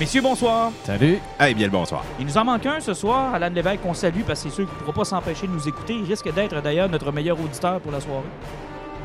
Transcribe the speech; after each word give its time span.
Messieurs, 0.00 0.22
bonsoir. 0.22 0.70
Salut. 0.84 1.18
Eh 1.44 1.54
bien, 1.54 1.66
le 1.66 1.72
bonsoir. 1.72 2.04
Il 2.20 2.26
nous 2.26 2.38
en 2.38 2.44
manque 2.44 2.64
un 2.66 2.78
ce 2.78 2.94
soir, 2.94 3.34
Alan 3.34 3.50
Lévesque, 3.52 3.80
qu'on 3.82 3.94
salue 3.94 4.20
parce 4.26 4.42
que 4.42 4.48
c'est 4.48 4.54
sûr 4.54 4.64
qu'il 4.66 4.74
ne 4.74 4.80
pourra 4.80 4.92
pas 4.92 5.04
s'empêcher 5.04 5.46
de 5.48 5.52
nous 5.52 5.66
écouter. 5.68 5.94
Il 5.94 6.04
risque 6.04 6.32
d'être 6.32 6.60
d'ailleurs 6.62 6.88
notre 6.88 7.10
meilleur 7.10 7.38
auditeur 7.40 7.80
pour 7.80 7.90
la 7.90 8.00
soirée. 8.00 8.22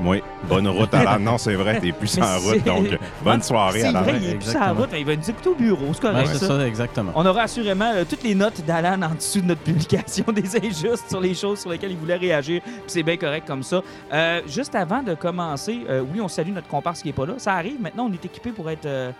Oui, 0.04 0.22
bonne 0.50 0.68
route 0.68 0.92
à 0.94 1.04
la... 1.04 1.20
Non, 1.20 1.38
c'est 1.38 1.54
vrai, 1.54 1.80
t'es 1.80 1.92
plus 1.92 2.18
en 2.20 2.24
c'est- 2.40 2.50
route, 2.56 2.64
donc 2.64 2.88
bonne 3.24 3.42
soirée 3.44 3.82
C'est 3.82 3.88
à 3.88 3.92
la 3.92 4.02
vrai, 4.02 4.14
il 4.18 4.24
est 4.26 4.36
plus 4.36 4.48
exactement. 4.50 4.74
route, 4.74 4.90
mais 4.92 5.02
il 5.02 5.06
va 5.06 5.16
nous 5.16 5.30
écouter 5.30 5.50
au 5.50 5.56
bureau, 5.56 5.86
c'est 5.94 6.04
Ouais, 6.06 6.12
correct 6.12 6.30
c'est 6.34 6.40
ça. 6.40 6.48
ça, 6.48 6.68
exactement. 6.68 7.12
On 7.16 7.26
aura 7.26 7.44
assurément 7.44 7.92
euh, 7.94 8.04
toutes 8.08 8.24
les 8.24 8.34
notes 8.34 8.62
d'Alan 8.66 9.00
en 9.04 9.14
dessous 9.14 9.42
de 9.42 9.46
notre 9.48 9.62
publication 9.62 10.26
des 10.34 10.56
injustes 10.58 11.10
sur 11.10 11.22
les 11.22 11.36
choses 11.36 11.60
sur 11.60 11.70
lesquelles 11.70 11.92
il 11.92 11.98
voulait 11.98 12.16
réagir. 12.18 12.62
puis 12.64 12.72
C'est 12.88 13.04
bien 13.04 13.18
correct 13.18 13.46
comme 13.48 13.62
ça. 13.62 13.82
Euh, 14.12 14.42
juste 14.48 14.74
avant 14.74 15.04
de 15.04 15.14
commencer, 15.14 15.82
euh, 15.88 16.04
oui, 16.12 16.20
on 16.22 16.28
salue 16.28 16.54
notre 16.54 16.68
comparse 16.68 17.02
qui 17.04 17.10
n'est 17.10 17.14
pas 17.14 17.28
là. 17.28 17.34
Ça 17.38 17.54
arrive, 17.54 17.80
maintenant, 17.80 18.08
on 18.10 18.14
est 18.14 18.26
équipé 18.26 18.50
pour 18.52 18.70
être 18.72 18.88
euh, 18.88 19.12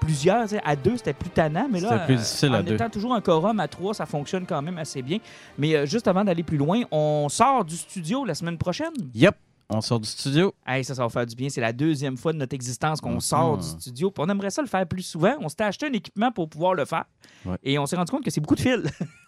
plusieurs. 0.00 0.46
À 0.64 0.76
deux, 0.76 0.96
c'était 0.96 1.12
plus 1.12 1.30
tannant, 1.30 1.68
mais 1.70 1.80
là, 1.80 1.98
plus 2.00 2.16
difficile 2.16 2.50
en 2.50 2.54
à 2.54 2.62
deux. 2.62 2.74
étant 2.74 2.90
toujours 2.90 3.14
un 3.14 3.20
quorum 3.20 3.60
à 3.60 3.68
trois, 3.68 3.94
ça 3.94 4.06
fonctionne 4.06 4.46
quand 4.46 4.60
même 4.62 4.78
assez 4.78 5.02
bien. 5.02 5.18
Mais 5.58 5.74
euh, 5.76 5.86
juste 5.86 6.08
avant 6.08 6.24
d'aller 6.24 6.42
plus 6.42 6.56
loin, 6.56 6.82
on 6.90 7.28
sort 7.28 7.64
du 7.64 7.76
studio 7.76 8.24
la 8.24 8.34
semaine 8.34 8.58
prochaine. 8.58 8.92
Yep. 9.14 9.36
On 9.72 9.80
sort 9.80 10.00
du 10.00 10.08
studio. 10.08 10.52
Hey, 10.66 10.82
ça, 10.84 10.96
ça 10.96 11.02
va 11.04 11.08
faire 11.08 11.26
du 11.26 11.36
bien. 11.36 11.48
C'est 11.48 11.60
la 11.60 11.72
deuxième 11.72 12.16
fois 12.16 12.32
de 12.32 12.38
notre 12.38 12.54
existence 12.54 13.00
qu'on 13.00 13.12
Mhm. 13.14 13.20
sort 13.20 13.56
du 13.58 13.68
studio. 13.68 14.10
Puis 14.10 14.24
on 14.26 14.28
aimerait 14.28 14.50
ça 14.50 14.62
le 14.62 14.68
faire 14.68 14.84
plus 14.84 15.02
souvent. 15.04 15.36
On 15.40 15.48
s'était 15.48 15.62
acheté 15.62 15.86
un 15.86 15.92
équipement 15.92 16.32
pour 16.32 16.48
pouvoir 16.48 16.74
le 16.74 16.84
faire. 16.84 17.04
Ouais. 17.46 17.56
Et 17.62 17.78
on 17.78 17.86
s'est 17.86 17.94
rendu 17.94 18.10
compte 18.10 18.24
que 18.24 18.30
c'est 18.32 18.40
beaucoup 18.40 18.56
de 18.56 18.60
fils. 18.60 18.82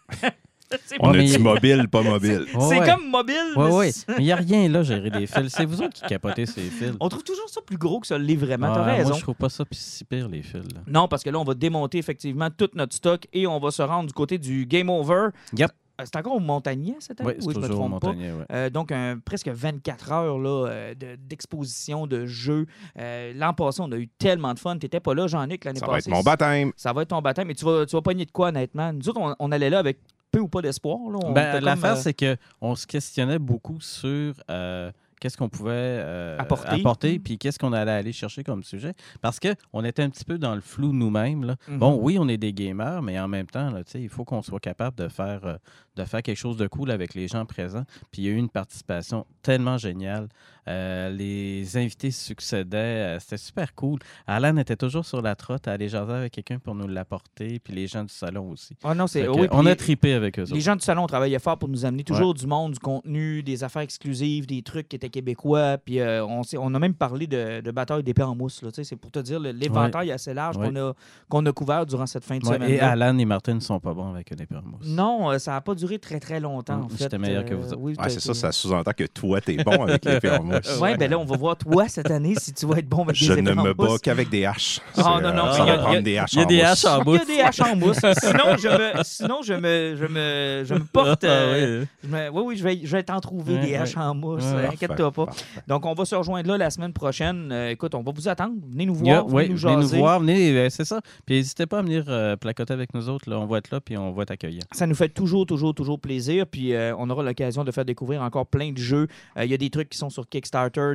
c'est 0.86 0.96
On 1.00 1.12
dit 1.12 1.38
mobile, 1.38 1.88
pas 1.88 2.02
mobile. 2.02 2.44
c'est 2.50 2.56
Ouais, 2.56 2.78
ouais. 2.80 2.86
comme 2.88 3.10
mobile. 3.10 3.36
Ouais. 3.56 3.92
c'est- 3.92 4.08
Mais 4.08 4.14
il 4.18 4.24
n'y 4.24 4.32
a 4.32 4.36
rien 4.36 4.68
là, 4.68 4.82
gérer 4.82 5.10
des 5.10 5.26
fils. 5.26 5.48
C'est 5.48 5.64
vous 5.64 5.80
autres 5.82 5.94
qui 5.94 6.02
capotez 6.06 6.46
ces 6.46 6.62
fils. 6.62 6.92
On 7.00 7.08
trouve 7.08 7.24
toujours 7.24 7.48
ça 7.48 7.60
plus 7.64 7.76
gros 7.78 8.00
que 8.00 8.06
ça 8.06 8.18
l'est 8.18 8.36
vraiment. 8.36 8.68
Ah, 8.70 8.74
T'as 8.76 8.84
raison. 8.84 9.08
Moi, 9.10 9.18
je 9.18 9.22
trouve 9.22 9.34
pas 9.36 9.48
ça 9.48 9.64
si 9.70 10.04
pire, 10.04 10.28
les 10.28 10.42
fils. 10.42 10.54
là. 10.74 10.80
Non, 10.86 11.08
parce 11.08 11.22
que 11.22 11.30
là, 11.30 11.38
on 11.38 11.44
va 11.44 11.54
démonter 11.54 11.98
effectivement 11.98 12.48
tout 12.50 12.68
notre 12.74 12.94
stock 12.94 13.26
et 13.32 13.46
on 13.46 13.58
va 13.58 13.70
se 13.70 13.82
rendre 13.82 14.06
du 14.08 14.12
côté 14.14 14.38
du 14.38 14.66
Game 14.66 14.88
Over. 14.90 15.28
Yep. 15.56 15.70
Euh, 16.00 16.04
C'est 16.06 16.16
encore 16.16 16.36
au 16.36 16.40
Montagnier 16.40 16.96
cette 17.00 17.20
année? 17.20 17.30
Oui, 17.32 17.36
c'est 17.38 17.46
ou 17.46 17.52
je 17.52 17.58
me 17.58 17.66
toujours 17.68 17.84
au 17.84 17.88
trompe 17.88 18.00
pas? 18.00 18.08
ouais. 18.12 18.32
Euh, 18.50 18.70
donc, 18.70 18.90
un- 18.92 19.18
presque 19.22 19.48
24 19.48 20.10
heures 20.10 20.38
là, 20.38 20.66
euh, 20.68 20.94
de- 20.94 21.16
d'exposition, 21.16 22.06
de, 22.06 22.24
jeux. 22.24 22.66
Euh, 22.98 23.32
L'an 23.36 23.52
passé, 23.52 23.82
on 23.82 23.92
a 23.92 23.96
eu 23.98 24.08
tellement 24.08 24.54
de 24.54 24.58
fun. 24.58 24.78
T'étais 24.78 25.00
pas 25.00 25.12
là, 25.14 25.26
Jean-Nic, 25.26 25.64
l'année 25.66 25.80
Ça 25.80 25.86
passée. 25.86 26.08
va 26.10 26.16
être 26.16 26.24
mon 26.24 26.30
baptême. 26.30 26.72
Ça 26.76 26.94
va 26.94 27.02
être 27.02 27.08
ton 27.08 27.20
baptême, 27.20 27.46
mais 27.48 27.54
tu 27.54 27.66
vas, 27.66 27.84
tu 27.84 27.94
vas 27.94 28.00
pogner 28.02 28.24
de 28.24 28.30
quoi, 28.30 28.48
honnêtement? 28.48 28.90
Nous 28.92 29.06
autres, 29.08 29.20
on, 29.20 29.34
on 29.38 29.52
allait 29.52 29.68
là 29.70 29.80
avec 29.80 29.98
peu 30.32 30.40
ou 30.40 30.48
pas 30.48 30.62
d'espoir. 30.62 30.98
Ben, 31.32 31.60
L'affaire, 31.60 31.92
euh, 31.92 32.00
c'est 32.00 32.14
qu'on 32.14 32.74
se 32.74 32.86
questionnait 32.86 33.38
beaucoup 33.38 33.80
sur 33.80 34.34
euh, 34.50 34.90
qu'est-ce 35.22 35.36
qu'on 35.36 35.48
pouvait 35.48 35.70
euh, 35.72 36.36
Apporter. 36.38 36.80
apporter, 36.80 37.18
puis 37.20 37.38
qu'est-ce 37.38 37.58
qu'on 37.58 37.72
allait 37.72 37.92
aller 37.92 38.12
chercher 38.12 38.42
comme 38.42 38.64
sujet. 38.64 38.94
Parce 39.20 39.38
qu'on 39.38 39.84
était 39.84 40.02
un 40.02 40.10
petit 40.10 40.24
peu 40.24 40.36
dans 40.36 40.56
le 40.56 40.60
flou 40.60 40.92
nous-mêmes. 40.92 41.54
Mhm. 41.68 41.78
Bon, 41.78 41.96
oui, 42.02 42.16
on 42.18 42.26
est 42.26 42.38
des 42.38 42.52
gamers, 42.52 43.02
mais 43.02 43.20
en 43.20 43.28
même 43.28 43.46
temps, 43.46 43.70
là, 43.70 43.82
il 43.94 44.08
faut 44.08 44.24
qu'on 44.24 44.42
soit 44.42 44.58
capable 44.58 44.96
de 44.96 45.06
faire, 45.06 45.44
euh, 45.44 45.56
de 45.94 46.04
faire 46.04 46.22
quelque 46.22 46.38
chose 46.38 46.56
de 46.56 46.66
cool 46.66 46.90
avec 46.90 47.14
les 47.14 47.28
gens 47.28 47.46
présents. 47.46 47.84
Puis 48.10 48.22
il 48.22 48.24
y 48.24 48.28
a 48.28 48.32
eu 48.32 48.36
une 48.36 48.48
participation 48.48 49.24
tellement 49.42 49.78
géniale. 49.78 50.28
Euh, 50.68 51.10
les 51.10 51.76
invités 51.76 52.10
succédaient. 52.10 52.76
euh, 53.16 53.18
C'était 53.18 53.36
super 53.36 53.74
cool. 53.74 53.98
Alan 54.26 54.56
était 54.58 54.76
toujours 54.76 55.04
sur 55.04 55.20
la 55.20 55.34
trotte 55.34 55.66
à 55.66 55.72
aller 55.72 55.88
jaser 55.88 56.12
avec 56.12 56.32
quelqu'un 56.32 56.58
pour 56.58 56.74
nous 56.74 56.86
l'apporter, 56.86 57.58
puis 57.58 57.74
les 57.74 57.86
gens 57.86 58.04
du 58.04 58.12
salon 58.12 58.50
aussi. 58.50 58.76
Ah 58.84 58.94
non, 58.94 59.06
c'est. 59.06 59.26
Oui, 59.28 59.48
on 59.50 59.66
a 59.66 59.74
tripé 59.74 60.12
avec 60.14 60.38
eux 60.38 60.42
Les 60.44 60.52
autres. 60.52 60.60
gens 60.62 60.76
du 60.76 60.84
salon 60.84 61.06
travaillaient 61.06 61.38
fort 61.40 61.58
pour 61.58 61.68
nous 61.68 61.84
amener 61.84 62.04
toujours 62.04 62.34
du 62.34 62.46
monde, 62.46 62.72
du 62.74 62.78
contenu, 62.78 63.42
des 63.42 63.64
affaires 63.64 63.82
exclusives, 63.82 64.46
des 64.46 64.62
trucs 64.62 64.88
qui 64.88 64.96
étaient 64.96 65.08
québécois. 65.08 65.78
Puis 65.78 65.98
euh, 66.00 66.24
on, 66.24 66.42
s'est- 66.42 66.58
on 66.58 66.72
a 66.74 66.78
même 66.78 66.94
parlé 66.94 67.26
de, 67.26 67.60
de 67.60 67.70
bataille 67.70 68.02
d'épée 68.04 68.22
en 68.22 68.34
mousse. 68.36 68.62
C'est 68.84 68.96
pour 68.96 69.10
te 69.10 69.18
dire, 69.18 69.40
l'éventail 69.40 70.10
est 70.10 70.12
assez 70.12 70.32
large 70.34 70.56
Ouais. 70.56 70.68
qu'on 70.68 70.76
a, 70.76 70.92
qu'on 71.28 71.46
a 71.46 71.52
couvert 71.52 71.86
durant 71.86 72.06
cette 72.06 72.24
fin 72.24 72.38
de 72.38 72.46
Ouais, 72.46 72.54
semaine. 72.54 72.70
et 72.70 72.78
Alan 72.80 73.16
et 73.18 73.24
Martin 73.24 73.54
ne 73.54 73.60
sont 73.60 73.80
pas 73.80 73.94
bons 73.94 74.10
avec 74.14 74.30
une 74.30 74.40
épée 74.40 74.54
en 74.56 74.62
mousse. 74.62 74.86
Non, 74.86 75.38
ça 75.38 75.52
n'a 75.52 75.60
pas 75.60 75.74
duré 75.74 75.98
très 75.98 76.20
très 76.20 76.38
longtemps. 76.40 76.76
Mm, 76.78 76.84
en 76.84 76.88
fait. 76.88 76.96
j'étais 77.04 77.18
meilleur 77.18 77.44
que 77.44 77.54
vous 77.54 77.66
autres. 77.72 77.78
oui, 77.80 77.94
c'est 78.08 78.20
ça, 78.20 78.34
ça 78.34 78.52
sous-entend 78.52 78.92
que 78.96 79.04
toi, 79.04 79.40
t'es 79.40 79.56
bon 79.56 79.82
avec 79.82 80.04
l'épée 80.04 80.30
en 80.30 80.42
mousse. 80.44 80.51
Ouais, 80.80 80.96
ben 80.96 81.10
là, 81.10 81.18
on 81.18 81.24
va 81.24 81.36
voir 81.36 81.56
toi 81.56 81.88
cette 81.88 82.10
année 82.10 82.34
si 82.38 82.52
tu 82.52 82.66
vas 82.66 82.78
être 82.78 82.88
bon 82.88 83.02
avec 83.04 83.18
des 83.18 83.24
Je 83.26 83.32
ne 83.32 83.52
me 83.52 83.72
bats 83.74 83.96
qu'avec 84.02 84.28
des 84.30 84.44
haches. 84.44 84.80
Ah, 84.96 85.18
non, 85.22 85.28
euh, 85.28 85.32
non, 85.32 85.52
ça 85.52 85.58
il 85.62 85.66
y 85.66 85.70
a- 85.70 85.76
va 85.76 85.82
prendre 85.82 86.00
des 86.02 86.18
haches 86.18 86.32
il 86.32 86.38
y 86.38 86.40
a 86.40 86.44
en 86.44 86.46
des 86.48 86.56
mousse. 86.56 86.64
haches 86.64 86.84
en 86.84 87.02
Il 87.04 87.12
y 87.12 87.18
a 87.18 87.24
des 87.24 87.40
haches 87.40 87.60
en 87.60 87.76
mousse. 87.76 87.96
sinon, 88.20 88.56
je 88.58 88.68
me, 88.68 89.02
sinon, 89.04 89.42
je 89.42 89.54
me, 89.54 89.96
je 89.96 90.06
me, 90.06 90.64
je 90.66 90.74
me 90.74 90.84
porte. 90.84 91.24
euh, 91.24 91.84
je 92.02 92.08
me- 92.08 92.28
oui, 92.30 92.42
oui, 92.46 92.56
je 92.56 92.64
vais, 92.64 92.80
je 92.84 92.96
vais 92.96 93.02
t'en 93.02 93.20
trouver 93.20 93.54
Ouais, 93.54 93.60
des 93.66 93.74
haches 93.76 93.96
ouais. 93.96 94.02
en 94.02 94.14
mousse. 94.14 94.42
Euh, 94.44 94.68
Inquiète-toi 94.70 95.10
pas. 95.10 95.26
parfait. 95.26 95.44
Donc, 95.68 95.86
on 95.86 95.94
va 95.94 96.04
se 96.04 96.14
rejoindre 96.14 96.48
là 96.48 96.58
la 96.58 96.70
semaine 96.70 96.92
prochaine. 96.92 97.50
Euh, 97.52 97.70
écoute, 97.70 97.94
on 97.94 98.02
va 98.02 98.12
vous 98.14 98.28
attendre. 98.28 98.54
Venez 98.70 98.86
nous 98.86 98.94
voir. 98.94 99.06
Yeah, 99.06 99.20
venez 99.22 99.32
ouais, 99.34 99.48
nous 99.48 99.56
venez 99.56 99.74
nous 99.76 99.82
jaser. 99.82 99.98
voir, 99.98 100.20
venez, 100.20 100.50
euh, 100.56 100.68
c'est 100.70 100.84
ça. 100.84 101.00
Puis 101.26 101.36
n'hésitez 101.36 101.66
pas 101.66 101.78
à 101.78 101.82
venir 101.82 102.04
euh, 102.08 102.36
placoter 102.36 102.72
avec 102.72 102.94
nous 102.94 103.08
autres. 103.08 103.28
Là. 103.30 103.38
On 103.38 103.46
va 103.46 103.58
être 103.58 103.70
là, 103.70 103.80
puis 103.80 103.96
on 103.96 104.12
va 104.12 104.24
t'accueillir. 104.24 104.62
Ça 104.72 104.86
nous 104.86 104.94
fait 104.94 105.08
toujours, 105.08 105.46
toujours, 105.46 105.74
toujours 105.74 105.98
plaisir. 106.00 106.46
Puis 106.46 106.74
euh, 106.74 106.94
on 106.98 107.08
aura 107.10 107.22
l'occasion 107.22 107.64
de 107.64 107.70
faire 107.70 107.84
découvrir 107.84 108.22
encore 108.22 108.46
plein 108.46 108.72
de 108.72 108.78
jeux. 108.78 109.06
Euh, 109.36 109.44
Il 109.44 109.50
y 109.50 109.54
a 109.54 109.56
des 109.58 109.70
trucs 109.70 109.88
qui 109.90 109.98
sont 109.98 110.10
sur 110.10 110.28
Kickstarter. 110.28 110.41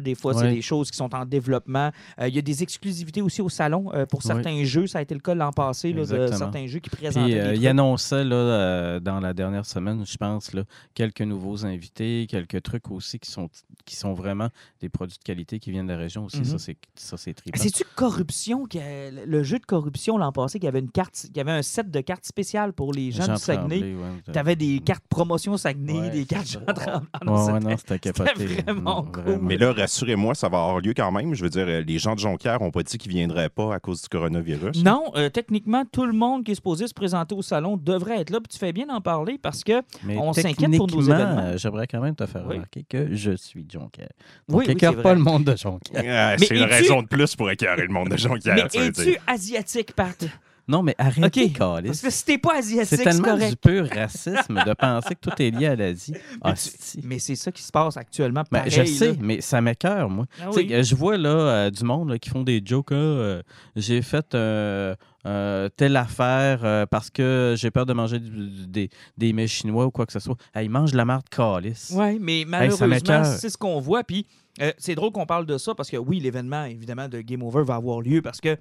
Des 0.01 0.15
fois, 0.15 0.33
c'est 0.33 0.49
des 0.55 0.61
choses 0.61 0.91
qui 0.91 0.97
sont 0.97 1.13
en 1.15 1.25
développement. 1.25 1.91
Euh, 2.19 2.27
Il 2.27 2.35
y 2.35 2.39
a 2.39 2.41
des 2.41 2.63
exclusivités 2.63 3.21
aussi 3.21 3.41
au 3.41 3.49
salon 3.49 3.91
euh, 3.93 4.05
pour 4.05 4.21
certains 4.23 4.63
jeux. 4.63 4.87
Ça 4.87 4.99
a 4.99 5.01
été 5.01 5.13
le 5.13 5.19
cas 5.21 5.35
l'an 5.35 5.51
passé 5.51 5.93
là, 5.93 6.01
de 6.05 6.27
certains 6.37 6.67
jeux 6.67 6.79
qui 6.79 6.89
présentaient 6.89 7.25
Puis 7.25 7.39
euh, 7.39 7.55
il 7.55 7.67
annonçait 7.67 8.23
là, 8.23 8.99
dans 8.99 9.19
la 9.19 9.33
dernière 9.33 9.65
semaine, 9.65 10.05
je 10.05 10.17
pense, 10.17 10.53
là, 10.53 10.63
quelques 10.93 11.21
nouveaux 11.21 11.65
invités, 11.65 12.25
quelques 12.29 12.61
trucs 12.61 12.89
aussi 12.91 13.19
qui 13.19 13.31
sont, 13.31 13.49
qui 13.85 13.95
sont 13.95 14.13
vraiment 14.13 14.49
des 14.81 14.89
produits 14.89 15.17
de 15.17 15.23
qualité 15.23 15.59
qui 15.59 15.71
viennent 15.71 15.87
de 15.87 15.93
la 15.93 15.97
région 15.97 16.25
aussi. 16.25 16.39
Mhm. 16.39 16.45
Ça, 16.45 16.57
c'est 16.59 16.77
Ça, 16.95 17.17
c'est 17.17 17.33
trippant. 17.33 17.59
C'est-tu 17.61 17.83
corruption, 17.95 18.65
qui 18.65 18.79
a- 18.79 19.11
le 19.11 19.43
jeu 19.43 19.59
de 19.59 19.65
corruption 19.65 20.17
l'an 20.17 20.31
passé, 20.31 20.59
qui 20.59 20.67
avait 20.67 20.79
une 20.79 20.89
carte, 20.91 21.27
qui 21.33 21.39
avait 21.39 21.51
un 21.51 21.61
set 21.61 21.89
de 21.91 22.01
cartes 22.01 22.25
spéciales 22.25 22.73
pour 22.73 22.93
les 22.93 23.11
gens 23.11 23.23
Jean 23.25 23.33
du 23.35 23.39
Saguenay? 23.39 23.81
Ouais. 23.95 24.31
Tu 24.31 24.37
avais 24.39 24.55
des 24.55 24.79
cartes 24.79 25.03
promotion 25.09 25.57
Saguenay, 25.57 25.99
Ouais, 25.99 26.09
des 26.09 26.25
cartes. 26.25 26.47
Jean 26.47 26.61
Tremblay. 26.65 27.07
Ah 27.13 27.19
non, 27.25 27.33
Ouais, 27.33 27.53
c'était- 27.53 27.69
non, 27.69 27.77
c'était 27.77 27.99
capoté. 27.99 28.45
vraiment 28.45 29.03
cool. 29.03 29.36
Vraiment. 29.37 29.47
Mais 29.47 29.57
là, 29.57 29.71
rassurez-moi, 29.73 30.35
ça 30.35 30.49
va 30.49 30.59
avoir 30.59 30.79
lieu 30.79 30.93
quand 30.95 31.11
même. 31.11 31.33
Je 31.33 31.43
veux 31.43 31.49
dire, 31.49 31.65
euh, 31.67 31.81
les 31.81 31.97
gens 31.99 32.13
de 32.15 32.19
Jonquière 32.19 32.59
n'ont 32.61 32.71
pas 32.71 32.83
dit 32.83 32.97
qu'ils 32.97 33.11
viendraient 33.11 33.49
pas 33.49 33.73
à 33.75 33.79
cause 33.79 34.01
du 34.01 34.09
coronavirus. 34.09 34.83
Non, 34.83 35.05
euh, 35.15 35.29
techniquement, 35.29 35.83
tout 35.91 36.05
le 36.05 36.13
monde 36.13 36.43
qui 36.43 36.51
est 36.51 36.55
supposé 36.55 36.87
se 36.87 36.93
présenter 36.93 37.33
au 37.35 37.41
salon 37.41 37.77
devrait 37.77 38.19
être 38.21 38.29
là. 38.29 38.39
Puis 38.39 38.49
tu 38.49 38.57
fais 38.57 38.73
bien 38.73 38.85
d'en 38.87 39.01
parler 39.01 39.37
parce 39.41 39.63
que 39.63 39.81
Mais 40.03 40.17
on 40.17 40.33
s'inquiète 40.33 40.75
pour 40.77 40.87
nos 40.87 41.01
événements. 41.01 41.39
euh, 41.39 41.57
J'aimerais 41.57 41.87
quand 41.87 42.01
même 42.01 42.15
te 42.15 42.25
faire 42.25 42.43
Oui. 42.47 42.55
remarquer 42.55 42.85
que 42.89 43.13
je 43.15 43.31
suis 43.35 43.65
Jonquière. 43.71 44.09
Oui, 44.49 44.53
Donc, 44.53 44.67
oui, 44.67 44.71
écœure 44.73 45.01
pas 45.01 45.13
le 45.13 45.19
monde 45.21 45.43
de 45.45 45.55
Jonquière. 45.55 46.03
Ah, 46.07 46.35
c'est 46.37 46.55
une 46.55 46.63
raison 46.63 47.01
de 47.01 47.07
plus 47.07 47.35
pour 47.35 47.49
écœurer 47.51 47.83
le 47.83 47.93
monde 47.93 48.09
de 48.09 48.17
Jonquière. 48.17 48.55
Mais 48.73 48.85
es-tu 48.87 49.17
asiatique, 49.27 49.93
Pat? 49.93 50.25
Non, 50.67 50.83
mais 50.83 50.95
arrêtez, 50.97 51.45
OK. 51.45 51.53
câlisse. 51.53 51.87
Parce 51.87 52.01
que 52.01 52.09
si 52.09 52.25
t'es 52.25 52.37
pas 52.37 52.57
asiatique, 52.57 52.97
C'est 52.97 53.03
tellement 53.03 53.37
du 53.37 53.55
pur 53.55 53.87
racisme 53.89 54.61
de 54.65 54.73
penser 54.73 55.15
que 55.15 55.29
tout 55.29 55.41
est 55.41 55.49
lié 55.51 55.67
à 55.67 55.75
l'Asie. 55.75 56.13
Tu- 56.55 56.99
mais 57.03 57.19
c'est 57.19 57.35
ça 57.35 57.51
qui 57.51 57.63
se 57.63 57.71
passe 57.71 57.95
actuellement. 57.97 58.43
Ben, 58.51 58.59
pareil, 58.59 58.71
je 58.71 58.83
sais, 58.83 59.07
là. 59.11 59.17
mais 59.21 59.41
ça 59.41 59.61
m'écœure, 59.61 60.09
moi. 60.09 60.25
Ah 60.41 60.49
oui. 60.53 60.69
Je 60.83 60.95
vois 60.95 61.17
là, 61.17 61.29
euh, 61.29 61.69
du 61.69 61.83
monde 61.83 62.09
là, 62.09 62.19
qui 62.19 62.29
font 62.29 62.43
des 62.43 62.61
jokes. 62.65 62.87
ah, 62.91 62.95
euh, 62.95 63.41
j'ai 63.75 64.01
fait 64.01 64.33
euh, 64.35 64.95
euh, 65.25 65.69
telle 65.75 65.95
affaire 65.95 66.61
euh, 66.63 66.85
parce 66.85 67.09
que 67.09 67.55
j'ai 67.57 67.71
peur 67.71 67.85
de 67.85 67.93
manger 67.93 68.19
des, 68.19 68.89
des 69.17 69.33
mets 69.33 69.47
chinois 69.47 69.85
ou 69.85 69.91
quoi 69.91 70.05
que 70.05 70.13
ce 70.13 70.19
soit. 70.19 70.35
Hey, 70.53 70.65
ils 70.65 70.69
mangent 70.69 70.91
de 70.91 70.97
la 70.97 71.05
marde 71.05 71.27
calice. 71.29 71.93
Oui, 71.95 72.17
mais 72.19 72.43
malheureusement, 72.47 73.23
c'est 73.23 73.49
ce 73.49 73.57
qu'on 73.57 73.79
voit. 73.79 74.03
Puis 74.03 74.25
euh, 74.61 74.71
c'est 74.77 74.95
drôle 74.95 75.11
qu'on 75.11 75.25
parle 75.25 75.45
de 75.45 75.57
ça 75.57 75.75
parce 75.75 75.89
que 75.89 75.97
oui, 75.97 76.19
l'événement, 76.19 76.65
évidemment, 76.65 77.07
de 77.07 77.21
Game 77.21 77.43
Over 77.43 77.63
va 77.63 77.75
avoir 77.75 78.01
lieu 78.01 78.21
parce 78.21 78.41
que, 78.41 78.57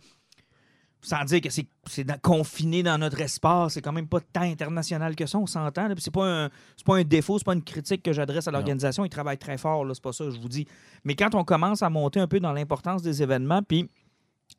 sans 1.08 1.24
dire 1.24 1.40
que 1.40 1.50
c'est 1.50 2.02
dans- 2.04 2.18
confiné 2.18 2.82
dans 2.82 2.98
notre 2.98 3.20
espace, 3.20 3.74
c'est 3.74 3.80
quand 3.80 3.92
même 3.92 4.08
pas 4.08 4.18
tant 4.20 4.40
international 4.40 5.14
que 5.14 5.24
ça, 5.24 5.38
on 5.38 5.46
s'entend. 5.46 5.88
C'est 5.98 6.12
pas, 6.12 6.26
un- 6.46 6.50
pas 6.84 6.96
un 6.96 7.04
défaut, 7.04 7.38
c'est 7.38 7.44
pas 7.44 7.54
une 7.54 7.62
critique 7.62 8.02
que 8.02 8.12
j'adresse 8.12 8.48
à 8.48 8.50
l'organisation. 8.50 9.04
Ils 9.04 9.08
travaillent 9.08 9.38
très 9.38 9.56
fort, 9.56 9.86
c'est 9.94 10.02
pas 10.02 10.12
ça, 10.12 10.28
je 10.28 10.36
vous 10.40 10.48
dis. 10.48 10.66
Mais 11.04 11.14
quand 11.14 11.36
on 11.36 11.44
commence 11.44 11.82
à 11.84 11.90
monter 11.90 12.18
un 12.18 12.26
peu 12.26 12.40
dans 12.40 12.52
l'importance 12.52 13.02
des 13.02 13.22
événements, 13.22 13.62
puis 13.62 13.88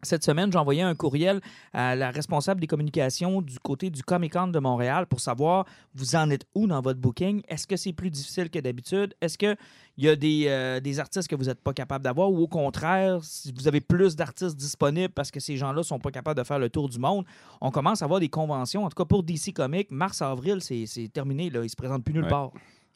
Cette 0.03 0.23
semaine, 0.23 0.51
j'ai 0.51 0.59
envoyé 0.59 0.83
un 0.83 0.93
courriel 0.93 1.41
à 1.73 1.95
la 1.95 2.11
responsable 2.11 2.61
des 2.61 2.67
communications 2.67 3.41
du 3.41 3.57
côté 3.57 3.89
du 3.89 4.03
Comic 4.03 4.33
Con 4.33 4.47
de 4.49 4.59
Montréal 4.59 5.07
pour 5.07 5.19
savoir 5.19 5.65
vous 5.95 6.15
en 6.15 6.29
êtes 6.29 6.45
où 6.53 6.67
dans 6.67 6.81
votre 6.81 6.99
booking? 6.99 7.41
Est-ce 7.47 7.65
que 7.65 7.75
c'est 7.75 7.93
plus 7.93 8.11
difficile 8.11 8.51
que 8.51 8.59
d'habitude? 8.59 9.15
Est-ce 9.21 9.39
qu'il 9.39 9.57
y 9.97 10.07
a 10.07 10.15
des, 10.15 10.45
euh, 10.49 10.79
des 10.79 10.99
artistes 10.99 11.27
que 11.27 11.35
vous 11.35 11.45
n'êtes 11.45 11.61
pas 11.63 11.73
capable 11.73 12.03
d'avoir 12.03 12.31
ou 12.31 12.37
au 12.37 12.47
contraire, 12.47 13.23
si 13.23 13.51
vous 13.51 13.67
avez 13.67 13.81
plus 13.81 14.15
d'artistes 14.15 14.55
disponibles 14.55 15.13
parce 15.15 15.31
que 15.31 15.39
ces 15.39 15.57
gens-là 15.57 15.79
ne 15.79 15.83
sont 15.83 15.97
pas 15.99 16.11
capables 16.11 16.37
de 16.39 16.45
faire 16.45 16.59
le 16.59 16.69
tour 16.69 16.89
du 16.89 16.99
monde? 16.99 17.25
On 17.59 17.71
commence 17.71 18.03
à 18.03 18.05
avoir 18.05 18.19
des 18.19 18.29
conventions. 18.29 18.85
En 18.85 18.89
tout 18.89 18.95
cas, 19.03 19.05
pour 19.05 19.23
DC 19.23 19.51
Comics, 19.51 19.89
mars-avril, 19.89 20.57
c'est 20.61 20.85
c'est 20.85 21.07
terminé. 21.11 21.49
Là. 21.49 21.61
Ils 21.61 21.63
ne 21.63 21.67
se 21.69 21.75
présentent 21.75 22.03
plus 22.03 22.13
nulle 22.13 22.25
Ouais. 22.25 22.29
part. 22.29 22.51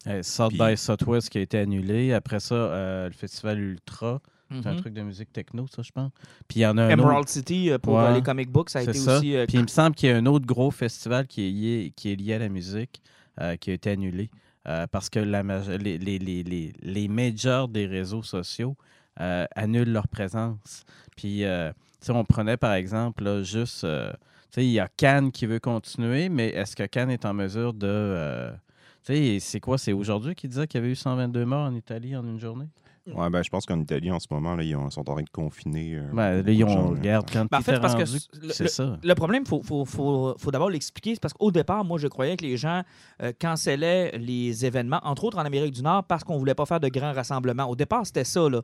Euh, 0.05 0.21
South 0.21 0.49
Puis- 0.49 0.59
by 0.59 0.77
Southwest 0.77 1.29
qui 1.29 1.39
a 1.39 1.41
été 1.41 1.57
annulé. 1.57 2.13
Après 2.13 2.39
ça, 2.39 2.53
euh, 2.53 3.07
le 3.07 3.13
festival 3.13 3.59
Ultra. 3.59 4.21
C'est 4.51 4.67
un 4.67 4.71
Mhm. 4.73 4.79
truc 4.79 4.93
de 4.93 5.01
musique 5.01 5.31
techno, 5.31 5.65
ça, 5.67 5.81
je 5.81 5.91
pense. 5.91 6.11
Puis 6.47 6.59
il 6.59 6.63
y 6.63 6.65
en 6.67 6.77
a 6.77 6.83
un 6.83 6.89
Emerald 6.89 7.19
autre. 7.21 7.29
City 7.29 7.71
euh, 7.71 7.77
pour 7.79 7.95
Ouais. 7.95 8.05
euh, 8.05 8.13
les 8.15 8.21
comic 8.21 8.49
books, 8.49 8.69
ça 8.69 8.79
a 8.79 8.81
été 8.83 8.93
ça. 8.93 9.17
aussi. 9.17 9.35
euh, 9.35 9.45
Puis 9.47 9.57
il 9.57 9.63
me 9.63 9.67
semble 9.67 9.95
qu'il 9.95 10.09
y 10.09 10.11
a 10.11 10.17
un 10.17 10.25
autre 10.25 10.45
gros 10.45 10.71
festival 10.71 11.25
qui 11.27 11.47
est 11.47 11.51
lié, 11.51 11.93
qui 11.95 12.11
est 12.11 12.15
lié 12.15 12.33
à 12.33 12.39
la 12.39 12.49
musique 12.49 13.01
euh, 13.39 13.55
qui 13.55 13.71
a 13.71 13.73
été 13.73 13.91
annulé. 13.91 14.29
euh, 14.67 14.85
parce 14.91 15.09
que 15.09 15.19
la, 15.19 15.41
les, 15.41 15.97
les, 15.97 16.19
les, 16.19 16.43
les, 16.43 16.71
les 16.81 17.07
majors 17.07 17.67
des 17.67 17.87
réseaux 17.87 18.21
sociaux 18.23 18.75
euh, 19.19 19.45
annulent 19.55 19.91
leur 19.91 20.07
présence. 20.07 20.83
Puis, 21.17 21.45
euh, 21.45 21.71
sais, 21.99 22.11
on 22.11 22.23
prenait 22.23 22.57
par 22.57 22.73
exemple 22.73 23.23
là, 23.23 23.41
juste. 23.41 23.81
tu 23.81 23.87
sais, 24.51 24.63
il 24.65 24.71
y 24.71 24.79
a 24.79 24.87
Cannes 24.87 25.31
qui 25.31 25.47
veut 25.47 25.59
continuer, 25.59 26.29
mais 26.29 26.49
est-ce 26.49 26.75
que 26.75 26.83
Cannes 26.85 27.09
est 27.09 27.25
en 27.25 27.33
mesure 27.33 27.73
de. 27.73 28.51
tu 29.03 29.13
sais, 29.15 29.37
c'est 29.39 29.59
quoi? 29.59 29.77
C'est 29.79 29.93
aujourd'hui 29.93 30.35
qu'il 30.35 30.49
disait 30.51 30.67
qu'il 30.67 30.79
y 30.79 30.83
avait 30.83 30.91
eu 30.91 30.95
122 30.95 31.43
morts 31.45 31.65
en 31.67 31.73
Italie 31.73 32.15
en 32.15 32.23
une 32.23 32.39
journée? 32.39 32.67
Ouais, 33.07 33.29
ben, 33.31 33.41
je 33.43 33.49
pense 33.49 33.65
qu'en 33.65 33.79
Italie, 33.79 34.11
en 34.11 34.19
ce 34.19 34.27
moment, 34.29 34.55
là, 34.55 34.63
ils 34.63 34.75
ont- 34.75 34.89
sont 34.91 35.01
en 35.09 35.13
train 35.15 35.23
de 35.23 35.29
confiner. 35.29 35.95
euh, 35.95 36.03
Ben, 36.13 36.41
là, 36.43 36.51
ils 36.51 36.63
ont, 36.63 36.89
regarde, 36.91 37.27
quand 37.33 37.45
Ben, 37.49 37.57
en 37.57 37.61
fait, 37.61 37.79
parce 37.79 37.95
que 37.95 38.03
rendu, 38.05 38.19
le- 38.43 38.67
ça. 38.67 38.97
Le 39.03 39.13
problème, 39.15 39.43
il 39.45 39.49
faut, 39.49 39.61
faut, 39.63 39.85
faut- 39.85 40.35
faut 40.37 40.51
d'abord 40.51 40.69
l'expliquer. 40.69 41.15
C'est 41.15 41.19
parce 41.21 41.33
qu'au 41.33 41.51
départ, 41.51 41.83
moi, 41.83 41.97
je 41.97 42.07
croyais 42.07 42.37
que 42.37 42.43
les 42.45 42.57
gens 42.57 42.83
euh, 43.23 43.31
cancellaient 43.39 44.17
les 44.17 44.65
événements, 44.65 44.99
entre 45.03 45.23
autres 45.23 45.37
en 45.39 45.45
Amérique 45.45 45.73
du 45.73 45.81
Nord, 45.81 46.03
parce 46.03 46.23
qu'on 46.23 46.35
ne 46.35 46.39
voulait 46.39 46.53
pas 46.55 46.65
faire 46.67 46.79
de 46.79 46.89
grands 46.89 47.13
rassemblements. 47.13 47.65
Au 47.65 47.75
départ, 47.75 48.05
c'était 48.05 48.23
ça. 48.23 48.47
Là. 48.49 48.61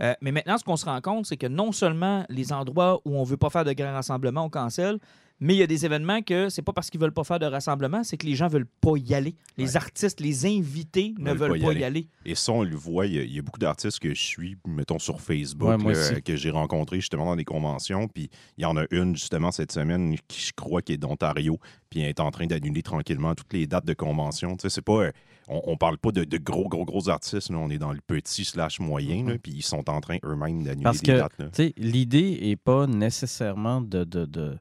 Euh, 0.00 0.14
mais 0.20 0.32
maintenant, 0.32 0.56
ce 0.56 0.64
qu'on 0.64 0.76
se 0.76 0.84
rend 0.84 1.00
compte, 1.00 1.26
c'est 1.26 1.36
que 1.36 1.46
non 1.48 1.72
seulement 1.72 2.24
les 2.28 2.52
endroits 2.52 3.00
où 3.04 3.16
on 3.16 3.20
ne 3.22 3.26
veut 3.26 3.36
pas 3.36 3.50
faire 3.50 3.64
de 3.64 3.72
grands 3.72 3.92
rassemblements, 3.92 4.44
on 4.44 4.50
cancelle, 4.50 4.98
mais 5.40 5.54
il 5.54 5.58
y 5.58 5.62
a 5.62 5.66
des 5.66 5.84
événements 5.86 6.22
que 6.22 6.48
c'est 6.48 6.62
pas 6.62 6.72
parce 6.72 6.90
qu'ils 6.90 7.00
veulent 7.00 7.12
pas 7.12 7.24
faire 7.24 7.38
de 7.38 7.46
rassemblement, 7.46 8.04
c'est 8.04 8.16
que 8.16 8.26
les 8.26 8.34
gens 8.34 8.48
veulent 8.48 8.66
pas 8.80 8.96
y 8.96 9.14
aller. 9.14 9.34
Les 9.56 9.70
Ouais. 9.72 9.76
artistes, 9.76 10.20
les 10.20 10.46
invités 10.46 11.14
ne 11.18 11.32
veulent 11.32 11.60
pas 11.60 11.72
y 11.72 11.82
aller. 11.84 12.08
Et 12.24 12.34
ça, 12.34 12.52
on 12.52 12.62
le 12.62 12.76
voit, 12.76 13.06
il 13.06 13.14
y 13.14 13.18
a, 13.18 13.22
il 13.22 13.32
y 13.34 13.38
a 13.38 13.42
beaucoup 13.42 13.58
d'artistes 13.58 13.98
que 13.98 14.14
je 14.14 14.22
suis, 14.22 14.56
mettons, 14.66 14.98
sur 14.98 15.20
Facebook, 15.20 15.82
Ouais, 15.84 15.94
là, 15.94 16.20
que 16.20 16.36
j'ai 16.36 16.50
rencontrés 16.50 16.96
justement 17.00 17.24
dans 17.24 17.36
des 17.36 17.44
conventions. 17.44 18.06
Puis 18.08 18.28
il 18.58 18.62
y 18.62 18.64
en 18.66 18.76
a 18.76 18.84
une, 18.90 19.16
justement, 19.16 19.50
cette 19.50 19.72
semaine, 19.72 20.16
qui 20.28 20.40
je 20.40 20.52
crois 20.54 20.82
qui 20.82 20.92
est 20.92 20.96
d'Ontario, 20.98 21.58
puis 21.88 22.00
elle 22.00 22.08
est 22.10 22.20
en 22.20 22.30
train 22.30 22.46
d'annuler 22.46 22.82
tranquillement 22.82 23.34
toutes 23.34 23.52
les 23.52 23.66
dates 23.66 23.86
de 23.86 23.94
convention. 23.94 24.56
Tu 24.56 24.62
sais, 24.62 24.70
c'est 24.70 24.82
pas... 24.82 25.04
euh, 25.04 25.12
On, 25.48 25.60
on 25.72 25.76
parle 25.76 25.98
pas 25.98 26.12
de, 26.12 26.22
de 26.22 26.38
gros, 26.38 26.68
gros, 26.68 26.84
gros 26.84 27.08
artistes. 27.08 27.50
là. 27.50 27.58
On 27.58 27.70
est 27.70 27.78
dans 27.78 27.92
le 27.92 28.00
petit 28.06 28.44
slash 28.44 28.78
moyen, 28.78 29.24
là, 29.26 29.34
puis 29.42 29.52
ils 29.52 29.62
sont 29.64 29.88
en 29.90 30.00
train 30.00 30.18
eux-mêmes 30.22 30.62
d'annuler 30.62 30.84
Parce 30.84 31.00
des 31.00 31.12
que, 31.12 31.18
dates. 31.18 31.32
tu 31.38 31.44
sais, 31.54 31.74
l'idée 31.76 32.38
n'est 32.40 32.56
pas 32.56 32.86
nécessairement 32.86 33.80
de, 33.80 34.04
de, 34.04 34.26
de, 34.26 34.56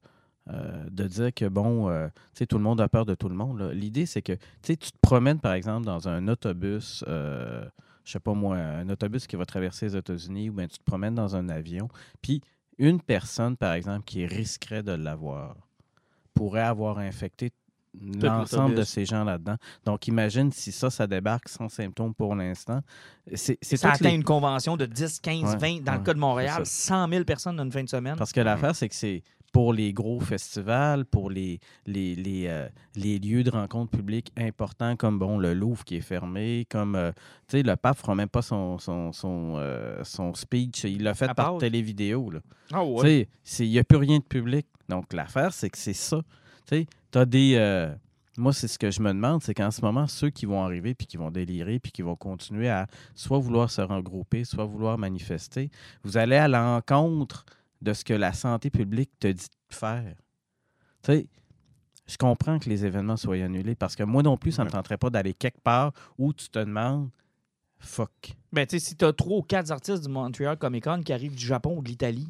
euh, 0.50 0.84
de 0.90 1.04
dire 1.06 1.34
que, 1.34 1.46
bon, 1.46 1.90
euh, 1.90 2.07
tu 2.07 2.40
sais, 2.40 2.46
tout 2.48 2.57
le 2.57 2.63
monde 2.63 2.81
a 2.81 2.88
peur 2.90 3.06
de 3.06 3.13
tout 3.16 3.30
le 3.30 3.36
monde. 3.36 3.62
L'idée, 3.74 4.06
c'est 4.06 4.22
que, 4.22 4.34
tu 4.34 4.40
sais, 4.63 4.78
tu 4.78 4.92
te 4.92 4.98
promènes, 5.01 5.40
par 5.40 5.54
exemple, 5.54 5.86
dans 5.86 6.07
un 6.10 6.28
autobus, 6.28 7.04
euh, 7.07 7.63
je 8.04 8.12
sais 8.13 8.19
pas 8.19 8.34
moi, 8.34 8.57
un 8.57 8.90
autobus 8.90 9.28
qui 9.28 9.36
va 9.36 9.46
traverser 9.46 9.88
les 9.88 9.96
États-Unis, 9.98 10.50
ou 10.50 10.54
bien 10.54 10.68
tu 10.68 10.80
te 10.80 10.84
promènes 10.84 11.16
dans 11.16 11.36
un 11.36 11.50
avion, 11.50 11.88
puis 12.22 12.42
une 12.78 13.00
personne, 13.01 13.57
par 13.57 13.74
exemple, 13.74 14.04
qui 14.06 14.25
risquerait 14.25 14.81
de 14.84 14.94
l'avoir, 14.94 15.56
pourrait 16.34 16.62
avoir 16.62 16.98
infecté 17.00 17.52
l'ensemble 18.00 18.75
de 18.75 18.84
ces 18.84 19.04
gens 19.06 19.24
là-dedans. 19.24 19.56
Donc, 19.84 20.07
imagine 20.07 20.52
si 20.52 20.72
ça, 20.72 20.90
ça 20.90 21.07
débarque 21.07 21.50
sans 21.50 21.69
symptômes 21.69 22.13
pour 22.13 22.36
l'instant. 22.36 22.81
C'est 23.34 23.57
c'est 23.62 23.78
Ça 23.78 23.92
atteint 23.92 24.10
les- 24.10 24.16
une 24.16 24.24
convention 24.24 24.78
de 24.78 24.86
10, 24.86 25.19
15, 25.19 25.44
Ouais, 25.56 25.57
20. 25.57 25.84
Dans 25.84 25.94
le 25.95 26.00
cas 26.04 26.13
de 26.13 26.19
Montréal, 26.19 26.62
c'est 26.66 26.88
100 26.88 27.07
000 27.10 27.24
personnes 27.25 27.56
dans 27.56 27.63
une 27.63 27.72
fin 27.72 27.84
de 27.84 27.90
semaine. 27.90 28.16
Parce 28.16 28.31
que 28.31 28.40
l'affaire, 28.42 28.75
c'est 28.75 28.88
que 28.90 28.95
c'est 28.95 29.24
pour 29.51 29.74
les 29.74 29.94
gros 29.94 30.19
festivals, 30.19 31.06
pour 31.06 31.30
les, 31.30 31.60
les, 31.86 32.16
les, 32.16 32.46
euh, 32.48 32.68
les 32.96 33.19
lieux 33.19 33.44
de 33.44 33.50
rencontre 33.50 33.92
publiques 33.92 34.31
importants, 34.38 34.96
comme 34.96 35.18
bon, 35.19 35.38
le 35.38 35.54
Louvre 35.54 35.84
qui 35.84 35.96
est 35.98 36.01
fermé, 36.01 36.66
comme 36.69 36.96
euh, 36.96 37.12
sais, 37.48 37.63
le 37.63 37.75
pape 37.75 37.98
ne 37.98 38.01
fera 38.01 38.16
même 38.16 38.30
pas 38.30 38.42
son, 38.42 38.78
son, 38.78 39.12
son, 39.12 39.56
euh, 39.57 40.04
son 40.04 40.34
speech. 40.34 40.84
Il 40.84 41.04
l'a 41.04 41.13
fait 41.13 41.30
À 41.30 41.34
par 41.34 41.57
télévidéo. 41.60 42.30
là. 42.31 42.40
Ah 42.72 42.84
Il 43.60 43.69
n'y 43.69 43.80
a 43.80 43.84
plus 43.84 43.98
rien 43.98 44.19
de 44.19 44.24
public. 44.24 44.68
Donc, 44.88 45.13
l'affaire, 45.13 45.54
c'est 45.54 45.69
que 45.69 45.78
c'est 45.78 45.94
ça. 45.94 46.22
Tu 46.68 46.86
as 47.16 47.25
des. 47.25 47.56
euh, 47.56 47.94
moi, 48.38 48.54
c'est 48.54 48.68
ce 48.68 48.80
que 48.80 48.90
je 48.92 49.02
me 49.02 49.10
demande, 49.10 49.44
c'est 49.44 49.54
qu'en 49.54 49.72
ce 49.72 49.81
moment, 49.81 50.07
ceux 50.07 50.30
qui 50.30 50.45
vont 50.45 50.63
arriver, 50.63 50.94
puis 50.94 51.07
qui 51.07 51.18
vont 51.18 51.30
délirer, 51.31 51.80
puis 51.80 51.92
qui 51.92 52.02
vont 52.04 52.16
continuer 52.16 52.69
à 52.69 52.88
soit 53.13 53.40
vouloir 53.40 53.69
se 53.69 53.81
regrouper, 53.81 54.45
soit 54.45 54.63
vouloir 54.66 54.98
manifester, 54.98 55.69
vous 56.04 56.18
allez 56.18 56.38
à 56.38 56.48
l'encontre 56.48 57.45
de 57.81 57.94
ce 57.94 58.04
que 58.04 58.14
la 58.14 58.34
santé 58.34 58.70
publique 58.70 59.12
te 59.20 59.28
dit 59.28 59.48
de 59.70 59.76
faire. 59.76 60.16
Tu 61.04 61.12
sais, 61.12 61.28
je 62.08 62.18
comprends 62.18 62.60
que 62.60 62.70
les 62.70 62.86
événements 62.86 63.18
soient 63.18 63.36
annulés, 63.36 63.76
parce 63.76 63.96
que 63.96 64.04
moi 64.04 64.24
non 64.24 64.38
plus, 64.38 64.52
ça 64.52 64.64
ne 64.64 64.68
me 64.68 64.72
tenterait 64.72 64.98
pas 64.98 65.10
d'aller 65.10 65.34
quelque 65.34 65.62
part 65.62 65.94
où 66.18 66.34
tu 66.34 66.50
te 66.50 66.60
demandes 66.60 67.10
fuck. 67.78 68.36
Ben, 68.52 68.66
tu 68.66 68.80
sais, 68.80 68.86
si 68.86 68.96
t'as 68.96 69.14
trois 69.14 69.38
ou 69.38 69.42
quatre 69.42 69.72
artistes 69.72 70.04
du 70.04 70.10
Montreal 70.10 70.58
Comic 70.58 70.84
Con 70.84 71.02
qui 71.02 71.14
arrivent 71.14 71.36
du 71.36 71.46
Japon 71.46 71.78
ou 71.78 71.81
de 71.81 71.88
l'Italie, 71.88 72.28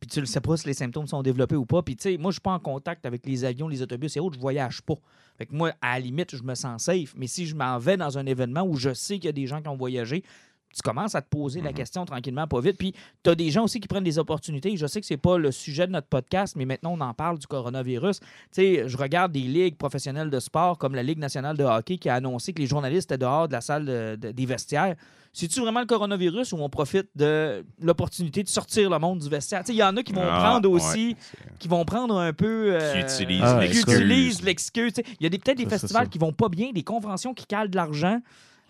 puis 0.00 0.08
tu 0.08 0.20
ne 0.20 0.24
sais 0.24 0.40
pas 0.40 0.56
si 0.56 0.66
les 0.66 0.74
symptômes 0.74 1.06
sont 1.06 1.22
développés 1.22 1.56
ou 1.56 1.66
pas, 1.66 1.82
puis 1.82 1.96
tu 1.96 2.02
sais, 2.02 2.18
moi, 2.18 2.30
je 2.30 2.34
suis 2.34 2.40
pas 2.40 2.52
en 2.52 2.58
contact 2.58 3.06
avec 3.06 3.24
les 3.26 3.44
avions, 3.44 3.68
les 3.68 3.80
autobus 3.80 4.16
et 4.16 4.20
autres, 4.20 4.34
je 4.34 4.40
voyage 4.40 4.82
pas. 4.82 4.96
Fait 5.38 5.46
que 5.46 5.54
moi, 5.54 5.72
à 5.80 5.94
la 5.94 6.00
limite, 6.00 6.36
je 6.36 6.42
me 6.42 6.54
sens 6.54 6.84
safe. 6.84 7.14
Mais 7.16 7.26
si 7.26 7.46
je 7.46 7.54
m'en 7.54 7.78
vais 7.78 7.96
dans 7.96 8.18
un 8.18 8.26
événement 8.26 8.62
où 8.62 8.76
je 8.76 8.92
sais 8.92 9.14
qu'il 9.16 9.26
y 9.26 9.28
a 9.28 9.32
des 9.32 9.46
gens 9.46 9.62
qui 9.62 9.68
ont 9.68 9.76
voyagé, 9.76 10.24
tu 10.74 10.82
commences 10.82 11.14
à 11.14 11.22
te 11.22 11.28
poser 11.28 11.60
la 11.60 11.70
Mhm. 11.70 11.76
question 11.76 12.04
tranquillement, 12.04 12.46
pas 12.46 12.60
vite. 12.60 12.76
Puis 12.78 12.92
tu 13.22 13.30
as 13.30 13.34
des 13.34 13.50
gens 13.50 13.64
aussi 13.64 13.80
qui 13.80 13.88
prennent 13.88 14.04
des 14.04 14.18
opportunités. 14.18 14.76
Je 14.76 14.86
sais 14.86 15.00
que 15.00 15.06
c'est 15.06 15.16
pas 15.16 15.38
le 15.38 15.52
sujet 15.52 15.86
de 15.86 15.92
notre 15.92 16.08
podcast, 16.08 16.54
mais 16.56 16.64
maintenant 16.64 16.92
on 16.92 17.00
en 17.00 17.14
parle 17.14 17.38
du 17.38 17.46
coronavirus. 17.46 18.20
Tu 18.20 18.26
sais, 18.52 18.88
je 18.88 18.96
regarde 18.96 19.32
des 19.32 19.40
ligues 19.40 19.76
professionnelles 19.76 20.30
de 20.30 20.40
sport 20.40 20.76
comme 20.78 20.94
la 20.94 21.02
Ligue 21.02 21.18
nationale 21.18 21.56
de 21.56 21.64
hockey 21.64 21.98
qui 21.98 22.08
a 22.08 22.14
annoncé 22.16 22.52
que 22.52 22.60
les 22.60 22.66
journalistes 22.66 23.10
étaient 23.10 23.18
dehors 23.18 23.48
de 23.48 23.52
la 23.52 23.60
salle 23.60 23.84
de- 23.84 24.16
de- 24.20 24.30
des 24.32 24.46
vestiaires. 24.46 24.96
C'est-tu 25.36 25.60
vraiment 25.60 25.80
le 25.80 25.86
coronavirus 25.86 26.52
ou 26.52 26.58
on 26.58 26.68
profite 26.68 27.08
de 27.16 27.64
l'opportunité 27.82 28.44
de 28.44 28.48
sortir 28.48 28.88
le 28.88 28.98
monde 29.00 29.18
du 29.18 29.28
vestiaire? 29.28 29.60
Tu 29.62 29.66
sais, 29.66 29.72
Il 29.72 29.78
y 29.78 29.82
en 29.82 29.96
a 29.96 30.02
qui 30.04 30.12
vont 30.12 30.22
Ah, 30.24 30.38
prendre 30.50 30.70
aussi, 30.70 31.16
qui 31.58 31.66
vont 31.66 31.84
prendre 31.84 32.16
un 32.18 32.32
peu. 32.32 32.72
euh, 32.74 32.92
Qui 32.92 33.00
utilisent 33.00 33.40
Ah, 33.42 33.54
qui 33.60 34.44
l'excuse. 34.44 34.92
Il 35.18 35.24
y 35.24 35.26
a 35.26 35.28
des- 35.28 35.38
peut-être 35.38 35.58
des 35.58 35.64
Ça, 35.64 35.70
festivals 35.70 36.04
ça. 36.04 36.08
qui 36.08 36.18
vont 36.18 36.32
pas 36.32 36.48
bien, 36.48 36.70
des 36.72 36.84
conventions 36.84 37.34
qui 37.34 37.46
calent 37.46 37.68
de 37.68 37.74
l'argent. 37.76 38.20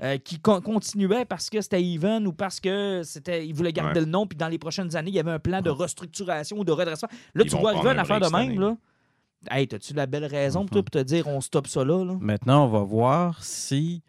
Euh, 0.05 0.19
qui 0.19 0.39
con- 0.39 0.61
continuaient 0.61 1.25
parce 1.25 1.49
que 1.51 1.61
c'était 1.61 1.83
even 1.83 2.27
ou 2.27 2.33
parce 2.33 2.61
que 2.61 3.01
c'était 3.05 3.47
ils 3.47 3.55
voulaient 3.55 3.73
garder 3.73 4.01
Ouais. 4.01 4.05
le 4.07 4.11
nom 4.13 4.27
puis 4.27 4.37
dans 4.37 4.49
les 4.49 4.59
prochaines 4.59 4.95
années 4.95 5.11
il 5.11 5.15
y 5.15 5.21
avait 5.21 5.31
un 5.33 5.39
plan 5.39 5.61
de 5.63 5.71
restructuration 5.71 6.59
ou 6.59 6.65
de 6.65 6.73
redressement. 6.73 7.09
Là 7.35 7.43
Ils 7.45 7.51
tu 7.51 7.57
vois 7.57 7.71
arriver 7.71 7.91
une 7.91 7.99
un 7.99 8.03
affaire 8.03 8.21
de 8.21 8.29
même 8.29 8.61
là. 8.61 8.77
Hey, 9.51 9.67
t'as-tu 9.69 9.93
la 9.95 10.07
belle 10.07 10.25
raison 10.27 10.63
Mhm. 10.63 10.69
toi, 10.71 10.83
pour 10.83 10.91
te 10.91 11.03
dire 11.03 11.27
on 11.29 11.41
stoppe 11.41 11.67
ça 11.69 11.85
là, 11.85 12.05
là? 12.05 12.17
Maintenant, 12.21 12.65
on 12.67 12.69
va 12.69 12.81
voir 12.83 13.43
si 13.45 14.03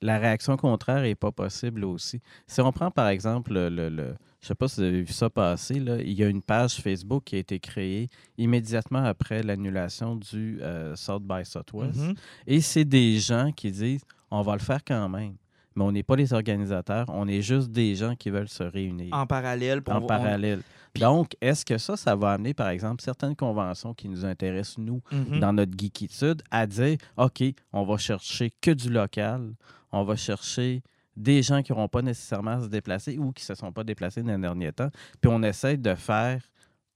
la 0.00 0.18
réaction 0.18 0.56
contraire 0.56 1.02
n'est 1.02 1.14
pas 1.16 1.32
possible 1.32 1.84
aussi. 1.84 2.20
Si 2.46 2.60
on 2.60 2.70
prend 2.70 2.90
par 2.90 3.08
exemple 3.08 3.52
le, 3.52 3.68
le- 3.68 3.88
le- 3.88 4.14
je 4.40 4.46
sais 4.46 4.54
pas 4.54 4.68
si 4.68 4.76
vous 4.80 4.86
avez 4.86 5.02
vu 5.02 5.12
ça 5.12 5.28
passer, 5.28 5.80
là, 5.80 5.96
il 6.00 6.12
y 6.12 6.22
a 6.22 6.28
une 6.28 6.42
page 6.42 6.74
Facebook 6.80 7.24
qui 7.24 7.34
a 7.34 7.38
été 7.40 7.58
créée 7.58 8.08
immédiatement 8.36 9.02
après 9.04 9.42
l'annulation 9.42 10.14
du 10.14 10.60
euh, 10.62 10.94
South 10.94 11.24
by 11.24 11.44
Southwest. 11.44 11.98
Mhm. 11.98 12.14
Et 12.46 12.60
c'est 12.60 12.84
des 12.84 13.18
gens 13.18 13.50
qui 13.50 13.72
disent 13.72 14.04
on 14.30 14.42
va 14.42 14.52
le 14.54 14.60
faire 14.60 14.84
quand 14.86 15.08
même. 15.08 15.34
Mais 15.76 15.84
on 15.84 15.92
n'est 15.92 16.02
pas 16.02 16.16
les 16.16 16.32
organisateurs, 16.32 17.06
on 17.08 17.28
est 17.28 17.40
juste 17.42 17.70
des 17.70 17.94
gens 17.94 18.16
qui 18.16 18.30
veulent 18.30 18.48
se 18.48 18.64
réunir 18.64 19.14
En 19.14 19.26
parallèle. 19.26 19.80
puis 19.82 19.94
en 19.94 20.02
on 20.02 20.06
parallèle. 20.06 20.62
Donc, 20.98 21.36
est-ce 21.40 21.64
que 21.64 21.78
ça, 21.78 21.96
ça 21.96 22.16
va 22.16 22.32
amener, 22.32 22.52
par 22.54 22.68
exemple, 22.70 23.00
certaines 23.02 23.36
conventions 23.36 23.94
qui 23.94 24.08
nous 24.08 24.24
intéressent, 24.24 24.78
nous, 24.78 25.00
Mhm. 25.12 25.38
dans 25.38 25.52
notre 25.52 25.72
geekitude, 25.78 26.42
à 26.50 26.66
dire 26.66 26.96
OK, 27.16 27.44
on 27.72 27.84
va 27.84 27.96
chercher 27.98 28.50
que 28.60 28.72
du 28.72 28.90
local, 28.90 29.52
on 29.92 30.02
va 30.02 30.16
chercher 30.16 30.82
des 31.16 31.42
gens 31.42 31.62
qui 31.62 31.70
n'auront 31.72 31.88
pas 31.88 32.02
nécessairement 32.02 32.52
à 32.52 32.60
se 32.62 32.66
déplacer 32.68 33.16
ou 33.18 33.30
qui 33.32 33.42
ne 33.42 33.46
se 33.46 33.54
sont 33.54 33.70
pas 33.72 33.84
déplacés 33.84 34.22
dans 34.22 34.32
les 34.34 34.38
derniers 34.40 34.72
temps, 34.72 34.90
puis 35.20 35.30
on 35.32 35.42
essaie 35.44 35.76
de 35.76 35.94
faire 35.94 36.42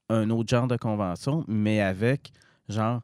un 0.09 0.29
autre 0.29 0.49
genre 0.49 0.67
de 0.67 0.75
convention, 0.77 1.45
mais 1.47 1.79
avec, 1.81 2.31
genre, 2.67 3.01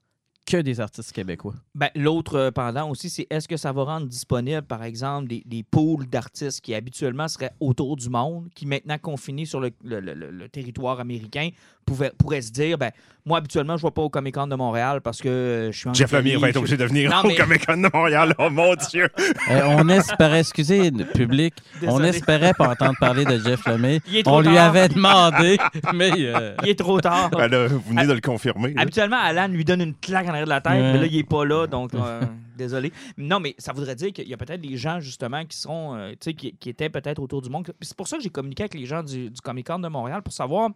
que 0.50 0.58
des 0.58 0.80
artistes 0.80 1.12
québécois. 1.12 1.54
Ben, 1.76 1.90
L'autre 1.96 2.36
euh, 2.36 2.52
pendant 2.52 2.90
aussi, 2.90 3.10
c'est 3.10 3.28
est-ce 3.30 3.48
que 3.48 3.56
ça 3.58 3.72
va 3.72 3.84
rendre 3.84 4.08
disponible, 4.08 4.64
par 4.64 4.84
exemple, 4.84 5.28
des, 5.28 5.44
des 5.46 5.64
d'artistes 6.08 6.62
qui 6.62 6.74
habituellement 6.74 7.28
seraient 7.28 7.54
autour 7.60 7.96
du 7.96 8.10
monde, 8.10 8.50
qui 8.56 8.66
maintenant 8.66 8.98
confinés 8.98 9.46
sur 9.46 9.60
le- 9.60 9.72
le- 9.84 10.00
le- 10.00 10.32
le 10.32 10.50
territoire 10.50 11.00
américain, 11.00 11.50
pouvaient, 11.86 12.12
pourraient 12.18 12.42
se 12.42 12.52
dire 12.52 12.78
ben, 12.78 12.92
moi, 13.30 13.38
habituellement, 13.38 13.78
je 13.78 13.86
ne 13.86 13.90
vais 13.90 13.94
pas 13.94 14.02
au 14.02 14.10
Comic 14.10 14.34
Con 14.36 14.48
de 14.48 14.56
Montréal 14.56 15.02
parce 15.02 15.22
que 15.22 15.30
euh, 15.30 15.72
je 15.72 15.78
suis 15.78 15.88
en 15.90 15.94
Jeff 15.94 16.12
Lemire 16.12 16.40
va 16.40 16.50
être 16.50 16.58
obligé 16.58 16.76
de 16.78 16.84
venir 16.86 17.10
Non, 17.12 17.30
au 17.30 17.36
Comic 17.36 17.66
Con 17.66 17.78
de 17.78 17.90
Montréal. 17.94 18.34
Oh 18.40 18.50
mon 18.50 18.74
Dieu! 18.90 19.08
Euh, 19.52 19.62
on 19.68 19.88
espérait, 19.90 20.40
excusez, 20.40 20.90
le 20.92 21.06
public, 21.06 21.54
on 21.88 22.04
espérait 22.04 22.54
pas 22.58 22.70
entendre 22.72 22.96
parler 23.00 23.24
de 23.26 23.38
Jeff 23.40 23.66
Lemay. 23.68 24.02
Il 24.08 24.18
est 24.18 24.24
trop 24.24 24.38
On 24.38 24.42
lui 24.42 24.58
avait 24.58 24.90
demandé, 24.90 25.58
mais 25.94 26.12
euh, 26.18 26.56
Il 26.64 26.70
est 26.70 26.80
trop 26.80 27.00
tard. 27.00 27.30
Ben 27.30 27.48
là, 27.48 27.68
vous 27.68 27.80
venez 27.88 28.06
de 28.08 28.14
le 28.14 28.22
confirmer. 28.22 28.74
là. 28.74 28.82
Habituellement, 28.82 29.18
Alan 29.22 29.48
lui 29.48 29.64
donne 29.64 29.82
une 29.82 29.96
claque 29.96 30.26
en 30.26 30.30
arrière 30.30 30.46
de 30.46 30.50
la 30.50 30.62
tête, 30.62 30.74
Ouais. 30.74 30.94
mais 30.94 31.00
là, 31.00 31.06
il 31.06 31.16
n'est 31.18 31.24
pas 31.24 31.46
là, 31.46 31.68
donc 31.68 31.94
euh, 31.94 32.22
désolé. 32.58 32.92
Non, 33.18 33.40
mais 33.40 33.54
ça 33.58 33.74
voudrait 33.74 33.96
dire 33.96 34.12
qu'il 34.12 34.28
y 34.28 34.34
a 34.34 34.38
peut-être 34.38 34.62
des 34.62 34.76
gens, 34.78 35.00
justement, 35.00 35.46
qui 35.46 35.58
sont, 35.58 35.96
euh, 35.96 36.12
tu 36.12 36.18
sais, 36.22 36.34
qui, 36.34 36.56
qui 36.60 36.70
étaient 36.70 36.90
peut-être 36.90 37.20
autour 37.22 37.42
du 37.42 37.50
monde. 37.50 37.72
C'est 37.82 37.96
pour 37.96 38.08
ça 38.08 38.18
que 38.18 38.24
j'ai 38.24 38.30
communiqué 38.30 38.64
avec 38.64 38.74
les 38.74 38.86
gens 38.86 39.04
du, 39.04 39.30
du 39.30 39.42
Comic 39.42 39.68
Con 39.68 39.80
de 39.80 39.88
Montréal 39.88 40.22
pour 40.24 40.34
savoir, 40.34 40.70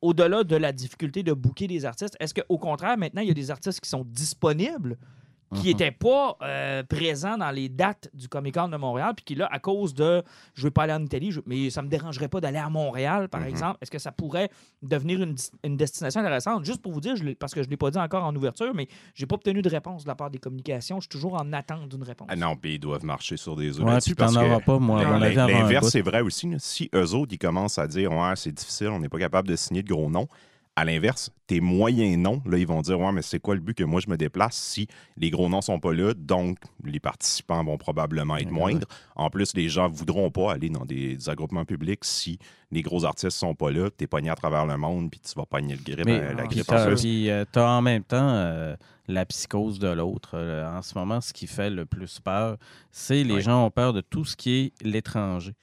au-delà 0.00 0.44
de 0.44 0.56
la 0.56 0.72
difficulté 0.72 1.22
de 1.22 1.32
booker 1.32 1.66
des 1.66 1.84
artistes, 1.84 2.16
est-ce 2.20 2.34
qu'au 2.34 2.58
contraire, 2.58 2.96
maintenant, 2.96 3.22
il 3.22 3.28
y 3.28 3.30
a 3.30 3.34
des 3.34 3.50
artistes 3.50 3.80
qui 3.80 3.88
sont 3.88 4.04
disponibles 4.04 4.96
qui 5.54 5.60
Mhm. 5.60 5.66
n'étaient 5.66 5.90
pas 5.92 6.36
euh, 6.42 6.82
présents 6.82 7.38
dans 7.38 7.50
les 7.50 7.68
dates 7.68 8.10
du 8.12 8.28
Comic 8.28 8.54
Con 8.54 8.68
de 8.68 8.76
Montréal, 8.76 9.12
puis 9.14 9.24
qui, 9.24 9.34
là, 9.36 9.48
à 9.52 9.58
cause 9.60 9.94
de 9.94 10.22
je 10.54 10.62
veux 10.64 10.70
pas 10.70 10.82
aller 10.84 10.92
en 10.92 11.04
Italie, 11.04 11.30
je- 11.30 11.40
mais 11.46 11.70
ça 11.70 11.82
me 11.82 11.88
dérangerait 11.88 12.28
pas 12.28 12.40
d'aller 12.40 12.58
à 12.58 12.68
Montréal, 12.68 13.28
par 13.28 13.42
Mhm. 13.42 13.46
exemple, 13.48 13.78
est-ce 13.80 13.90
que 13.90 13.98
ça 13.98 14.10
pourrait 14.12 14.50
devenir 14.82 15.20
une, 15.22 15.76
destination 15.76 16.20
intéressante? 16.20 16.64
Juste 16.64 16.82
pour 16.82 16.92
vous 16.92 17.00
dire, 17.00 17.14
je 17.16 17.24
parce 17.34 17.54
que 17.54 17.62
je 17.62 17.68
ne 17.68 17.70
l'ai 17.70 17.76
pas 17.76 17.90
dit 17.90 17.98
encore 17.98 18.24
en 18.24 18.34
ouverture, 18.34 18.74
mais 18.74 18.88
j'ai 19.14 19.26
pas 19.26 19.36
obtenu 19.36 19.62
de 19.62 19.68
réponse 19.68 20.02
de 20.04 20.08
la 20.08 20.14
part 20.16 20.30
des 20.30 20.38
communications. 20.38 20.96
Je 20.96 21.02
suis 21.02 21.08
toujours 21.08 21.34
en 21.34 21.52
attente 21.52 21.88
d'une 21.88 22.02
réponse. 22.02 22.26
Ah 22.30 22.36
non, 22.36 22.56
puis 22.56 22.74
ils 22.74 22.78
doivent 22.80 23.04
marcher 23.04 23.36
sur 23.36 23.54
des 23.56 23.78
œufs 23.78 23.84
ouais, 23.86 23.92
parce 23.92 24.06
que 24.06 24.38
auras 24.44 24.60
pas, 24.60 24.78
moi, 24.78 25.02
L'inverse, 25.02 25.88
c'est 25.90 26.00
vrai 26.02 26.20
aussi. 26.22 26.48
là. 26.48 26.56
Si 26.58 26.90
eux 26.94 27.14
autres, 27.14 27.32
ils 27.34 27.38
commencent 27.38 27.78
à 27.78 27.86
dire 27.86 28.10
Ouais, 28.12 28.34
c'est 28.36 28.52
difficile, 28.52 28.88
on 28.88 28.98
n'est 28.98 29.08
pas 29.08 29.18
capable 29.18 29.48
de 29.48 29.56
signer 29.56 29.82
de 29.82 29.88
gros 29.88 30.10
noms. 30.10 30.28
À 30.78 30.84
l'inverse, 30.84 31.30
tes 31.46 31.60
moyens 31.62 32.18
noms, 32.18 32.42
là, 32.44 32.58
ils 32.58 32.66
vont 32.66 32.82
dire 32.82 33.00
Ouais, 33.00 33.10
mais 33.10 33.22
c'est 33.22 33.40
quoi 33.40 33.54
le 33.54 33.62
but 33.62 33.72
que 33.74 33.82
moi 33.84 33.98
je 34.04 34.10
me 34.10 34.16
déplace 34.18 34.56
si 34.56 34.86
les 35.16 35.30
gros 35.30 35.48
noms 35.48 35.62
sont 35.62 35.80
pas 35.80 35.94
là, 35.94 36.12
donc 36.12 36.58
les 36.84 37.00
participants 37.00 37.64
vont 37.64 37.78
probablement 37.78 38.36
être 38.36 38.50
moindres. 38.50 38.86
En 39.14 39.30
plus, 39.30 39.54
les 39.56 39.70
gens 39.70 39.88
voudront 39.88 40.30
pas 40.30 40.52
aller 40.52 40.68
dans 40.68 40.84
des, 40.84 41.16
des 41.16 41.30
regroupements 41.30 41.64
publics 41.64 42.04
si 42.04 42.38
les 42.70 42.82
gros 42.82 43.06
artistes 43.06 43.30
sont 43.38 43.54
pas 43.54 43.70
là, 43.70 43.88
t'es 43.90 44.06
pogné 44.06 44.28
à 44.28 44.34
travers 44.34 44.66
le 44.66 44.76
monde, 44.76 45.10
puis 45.10 45.18
tu 45.20 45.32
vas 45.34 45.46
pogner 45.46 45.76
le 45.76 45.82
grippe, 45.82 46.04
Mais 46.04 46.20
euh, 46.20 46.34
la 46.34 46.42
puis 46.44 46.60
grippe 46.60 46.96
puis, 46.96 47.30
euh, 47.30 47.44
t'as 47.50 47.68
en 47.70 47.80
même 47.80 48.02
temps 48.04 48.28
euh, 48.28 48.76
la 49.08 49.24
psychose 49.24 49.78
de 49.78 49.88
l'autre. 49.88 50.32
Euh, 50.34 50.68
en 50.76 50.82
ce 50.82 50.92
moment, 50.98 51.22
ce 51.22 51.32
qui 51.32 51.46
fait 51.46 51.70
le 51.70 51.86
plus 51.86 52.20
peur, 52.20 52.58
c'est 52.90 53.24
les 53.24 53.34
Oui. 53.36 53.40
gens 53.40 53.64
ont 53.64 53.70
peur 53.70 53.94
de 53.94 54.02
tout 54.02 54.26
ce 54.26 54.36
qui 54.36 54.50
est 54.56 54.72
l'étranger. 54.84 55.54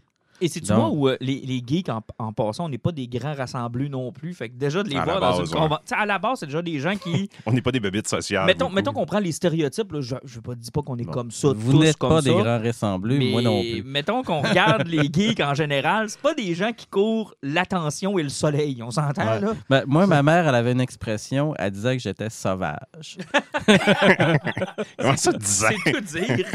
Et 0.41 0.47
c'est 0.47 0.59
tu 0.61 0.73
vois 0.73 0.89
où 0.89 1.07
euh, 1.07 1.17
les, 1.21 1.41
les 1.45 1.61
geeks, 1.65 1.89
en, 1.89 2.01
en 2.17 2.33
passant, 2.33 2.65
on 2.65 2.69
n'est 2.69 2.77
pas 2.77 2.91
des 2.91 3.07
grands 3.07 3.33
rassemblés 3.33 3.87
non 3.89 4.11
plus? 4.11 4.33
Fait 4.33 4.49
que 4.49 4.55
déjà, 4.55 4.83
de 4.83 4.89
les 4.89 4.97
À 4.97 5.03
voir 5.05 5.19
dans 5.19 5.29
base, 5.37 5.39
une 5.39 5.45
ouais. 5.55 5.61
convention. 5.61 5.97
À 5.97 6.05
la 6.05 6.19
base, 6.19 6.39
c'est 6.39 6.45
déjà 6.47 6.61
des 6.61 6.79
gens 6.79 6.95
qui. 6.95 7.29
On 7.45 7.51
n'est 7.53 7.61
pas 7.61 7.71
des 7.71 7.79
bébites 7.79 8.07
sociales. 8.07 8.45
mettons 8.45 8.65
beaucoup. 8.65 8.75
mettons 8.75 8.93
qu'on 8.93 9.05
prend 9.05 9.19
les 9.19 9.31
stéréotypes. 9.31 9.91
là, 9.91 10.01
je 10.01 10.15
ne 10.15 10.41
pas, 10.41 10.55
dis 10.55 10.71
pas 10.71 10.81
qu'on 10.81 10.97
est 10.97 11.03
Bon. 11.05 11.11
comme 11.11 11.31
ça. 11.31 11.49
Vous 11.55 11.79
n'êtes 11.79 11.97
pas 11.97 12.21
ça. 12.21 12.29
des 12.29 12.35
grands 12.35 12.59
ressemblés, 12.61 13.17
Mais 13.19 13.31
moi 13.31 13.41
non 13.41 13.61
plus. 13.61 13.83
mettons 13.83 14.23
qu'on 14.23 14.41
regarde 14.41 14.87
les 14.87 15.03
geeks 15.13 15.39
en 15.39 15.53
général, 15.53 16.09
c'est 16.09 16.19
pas 16.21 16.33
des 16.33 16.53
gens 16.55 16.71
qui 16.73 16.87
courent 16.87 17.33
l'attention 17.41 18.17
et 18.19 18.23
le 18.23 18.29
soleil. 18.29 18.81
On 18.83 18.91
s'entend, 18.91 19.23
Ouais. 19.25 19.39
là? 19.39 19.53
Ben, 19.69 19.83
moi, 19.87 20.07
ma 20.07 20.23
mère, 20.23 20.47
elle 20.47 20.55
avait 20.55 20.71
une 20.73 20.81
expression, 20.81 21.53
elle 21.57 21.71
disait 21.71 21.95
que 21.97 22.03
j'étais 22.03 22.29
sauvage. 22.29 23.17
Comment 24.99 25.17
ça, 25.17 25.31
tu 25.33 25.39
disais 25.39 25.67
C'est 25.85 25.91
tout 25.91 26.01
dire. 26.01 26.47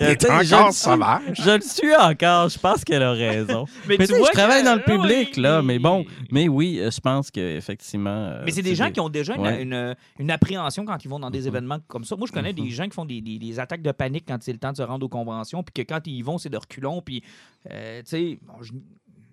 Il 0.00 0.06
le 0.06 0.54
encore 0.54 0.72
sauvage. 0.72 1.20
Je 1.34 1.50
le 1.50 1.60
suis 1.60 1.94
encore, 1.96 2.48
je 2.48 2.58
pense 2.58 2.84
qu'elle 2.84 3.02
a 3.02 3.12
raison. 3.28 3.66
Mais, 3.88 3.96
tu 3.98 4.06
sais, 4.06 4.14
je 4.24 4.32
travaille 4.32 4.62
que- 4.62 4.66
dans 4.66 4.74
le 4.76 4.82
public, 4.82 5.30
oui. 5.36 5.42
là, 5.42 5.62
mais 5.62 5.78
bon, 5.78 6.04
mais 6.30 6.48
oui, 6.48 6.78
euh, 6.80 6.90
je 6.90 7.00
pense 7.00 7.30
qu'effectivement... 7.30 8.10
euh, 8.10 8.42
Mais 8.44 8.50
c'est 8.50 8.62
des 8.62 8.74
gens 8.74 8.90
qui 8.90 9.00
ont 9.00 9.08
déjà 9.08 9.34
une, 9.34 9.42
Ouais. 9.42 9.62
une- 9.62 9.94
une 10.18 10.30
appréhension 10.30 10.84
quand 10.84 11.04
ils 11.04 11.08
vont 11.08 11.18
dans 11.20 11.30
des 11.30 11.42
Mhm. 11.42 11.46
événements 11.48 11.78
comme 11.86 12.04
ça. 12.04 12.16
Moi, 12.16 12.26
je 12.26 12.32
connais 12.32 12.52
des 12.52 12.62
Mhm. 12.62 12.68
gens 12.70 12.84
qui 12.84 12.90
font 12.94 13.04
des, 13.04 13.20
des- 13.20 13.38
des 13.38 13.60
attaques 13.60 13.82
de 13.82 13.92
panique 13.92 14.24
quand 14.28 14.38
c'est 14.42 14.52
le 14.52 14.58
temps 14.58 14.72
de 14.72 14.76
se 14.76 14.82
rendre 14.82 15.04
aux 15.04 15.08
conventions, 15.08 15.62
puis 15.62 15.84
que 15.84 15.92
quand 15.92 16.00
ils 16.06 16.16
y 16.16 16.22
vont, 16.22 16.38
c'est 16.38 16.48
de 16.50 16.56
reculons, 16.58 17.00
puis, 17.02 17.22
euh, 17.70 18.00
tu 18.00 18.08
sais, 18.08 18.38
bon, 18.42 18.54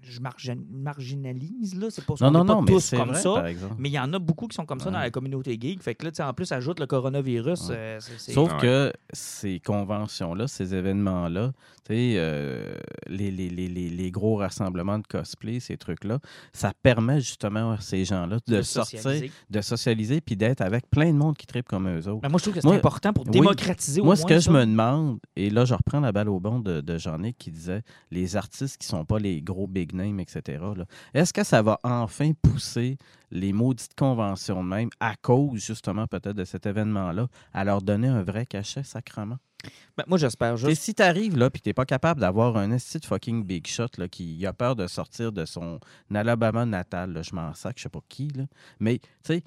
je, 0.05 0.11
je 0.11 0.19
margin- 0.21 0.65
marginalise, 0.71 1.75
là, 1.79 1.87
c'est 1.89 2.05
pas 2.05 2.13
Non, 2.21 2.31
non, 2.31 2.39
qu'on 2.41 2.45
pas 2.45 2.53
non, 2.53 2.61
mais 2.61 2.71
tous 2.71 2.79
c'est 2.79 2.97
comme 2.97 3.09
vrai, 3.09 3.21
ça. 3.21 3.33
par 3.33 3.47
exemple. 3.47 3.75
Mais 3.79 3.89
il 3.89 3.93
y 3.93 3.99
en 3.99 4.11
a 4.13 4.19
beaucoup 4.19 4.47
qui 4.47 4.55
sont 4.55 4.65
comme 4.65 4.79
ça 4.79 4.91
dans 4.91 4.99
la 4.99 5.09
communauté 5.11 5.57
geek. 5.59 5.81
Fait 5.83 5.95
que 5.95 6.05
là, 6.05 6.11
tu 6.11 6.17
sais, 6.17 6.23
en 6.23 6.33
plus, 6.33 6.51
ajoute 6.51 6.79
le 6.79 6.85
coronavirus. 6.87 7.69
Ouais. 7.69 7.75
euh, 7.75 7.99
c'est- 7.99 8.31
Sauf 8.33 8.51
Ouais. 8.53 8.59
que 8.61 8.93
ces 9.13 9.59
conventions-là, 9.59 10.47
ces 10.47 10.73
événements-là, 10.75 11.51
tu 11.87 11.93
sais, 11.93 12.13
euh, 12.17 12.75
les, 13.07 13.31
les, 13.31 13.49
les, 13.49 13.67
les, 13.67 13.89
les 13.89 14.11
gros 14.11 14.35
rassemblements 14.37 14.99
de 14.99 15.07
cosplay, 15.07 15.59
ces 15.59 15.77
trucs-là, 15.77 16.19
ça 16.53 16.71
permet 16.83 17.19
justement 17.19 17.71
à 17.71 17.79
ces 17.79 18.05
gens-là 18.05 18.37
de, 18.47 18.57
de 18.57 18.61
sortir, 18.61 18.99
socialiser. 19.01 19.31
de 19.49 19.61
socialiser, 19.61 20.21
puis 20.21 20.35
d'être 20.35 20.61
avec 20.61 20.89
plein 20.89 21.11
de 21.11 21.17
monde 21.17 21.37
qui 21.37 21.47
tripe 21.47 21.67
comme 21.67 21.87
eux 21.89 22.07
autres. 22.07 22.21
Ben, 22.21 22.29
moi, 22.29 22.37
je 22.39 22.43
trouve 22.43 22.53
que 22.55 22.61
c'est 22.61 22.67
important 22.75 23.13
pour 23.13 23.25
oui. 23.25 23.31
démocratiser 23.31 24.01
au 24.01 24.05
Moi, 24.05 24.15
moins 24.15 24.21
ce 24.21 24.25
que 24.27 24.35
je 24.35 24.39
ça. 24.45 24.51
me 24.51 24.65
demande, 24.65 25.19
et 25.35 25.49
là, 25.49 25.65
je 25.65 25.73
reprends 25.73 25.99
la 25.99 26.11
balle 26.11 26.29
au 26.29 26.39
bon 26.39 26.59
de, 26.59 26.81
de 26.81 26.97
Jean-Nic 26.97 27.37
qui 27.37 27.51
disait 27.51 27.81
les 28.11 28.35
artistes 28.35 28.77
qui 28.77 28.87
sont 28.87 29.05
pas 29.05 29.19
les 29.19 29.41
gros 29.41 29.67
big 29.67 29.93
etc. 29.99 30.63
Est-ce 31.13 31.33
que 31.33 31.43
ça 31.43 31.61
va 31.61 31.79
enfin 31.83 32.31
pousser 32.41 32.97
les 33.31 33.53
maudites 33.53 33.95
conventions 33.97 34.63
de 34.63 34.69
même 34.69 34.89
à 34.99 35.15
cause, 35.15 35.63
justement, 35.63 36.07
peut-être 36.07 36.35
de 36.35 36.45
cet 36.45 36.65
événement-là, 36.65 37.27
à 37.53 37.63
leur 37.63 37.81
donner 37.81 38.07
un 38.07 38.23
vrai 38.23 38.45
cachet 38.45 38.83
sacrement? 38.83 39.37
Ben, 39.97 40.03
moi, 40.07 40.17
j'espère 40.17 40.63
Et 40.67 40.75
si 40.75 40.93
t'arrives 40.93 41.37
là, 41.37 41.49
puis 41.49 41.61
t'es 41.61 41.73
pas 41.73 41.85
capable 41.85 42.21
d'avoir 42.21 42.57
un 42.57 42.71
esti 42.71 42.99
de 42.99 43.05
fucking 43.05 43.43
big 43.43 43.65
shot 43.65 43.87
là, 43.97 44.07
qui 44.07 44.45
a 44.45 44.53
peur 44.53 44.75
de 44.75 44.87
sortir 44.87 45.31
de 45.31 45.45
son 45.45 45.79
Alabama 46.13 46.65
natal, 46.65 47.13
là, 47.13 47.21
je 47.21 47.33
m'en 47.33 47.53
sac, 47.53 47.77
je 47.77 47.83
sais 47.83 47.89
pas 47.89 48.01
qui, 48.07 48.27
là. 48.29 48.43
mais 48.79 48.99
tu 48.99 49.07
sais, 49.23 49.43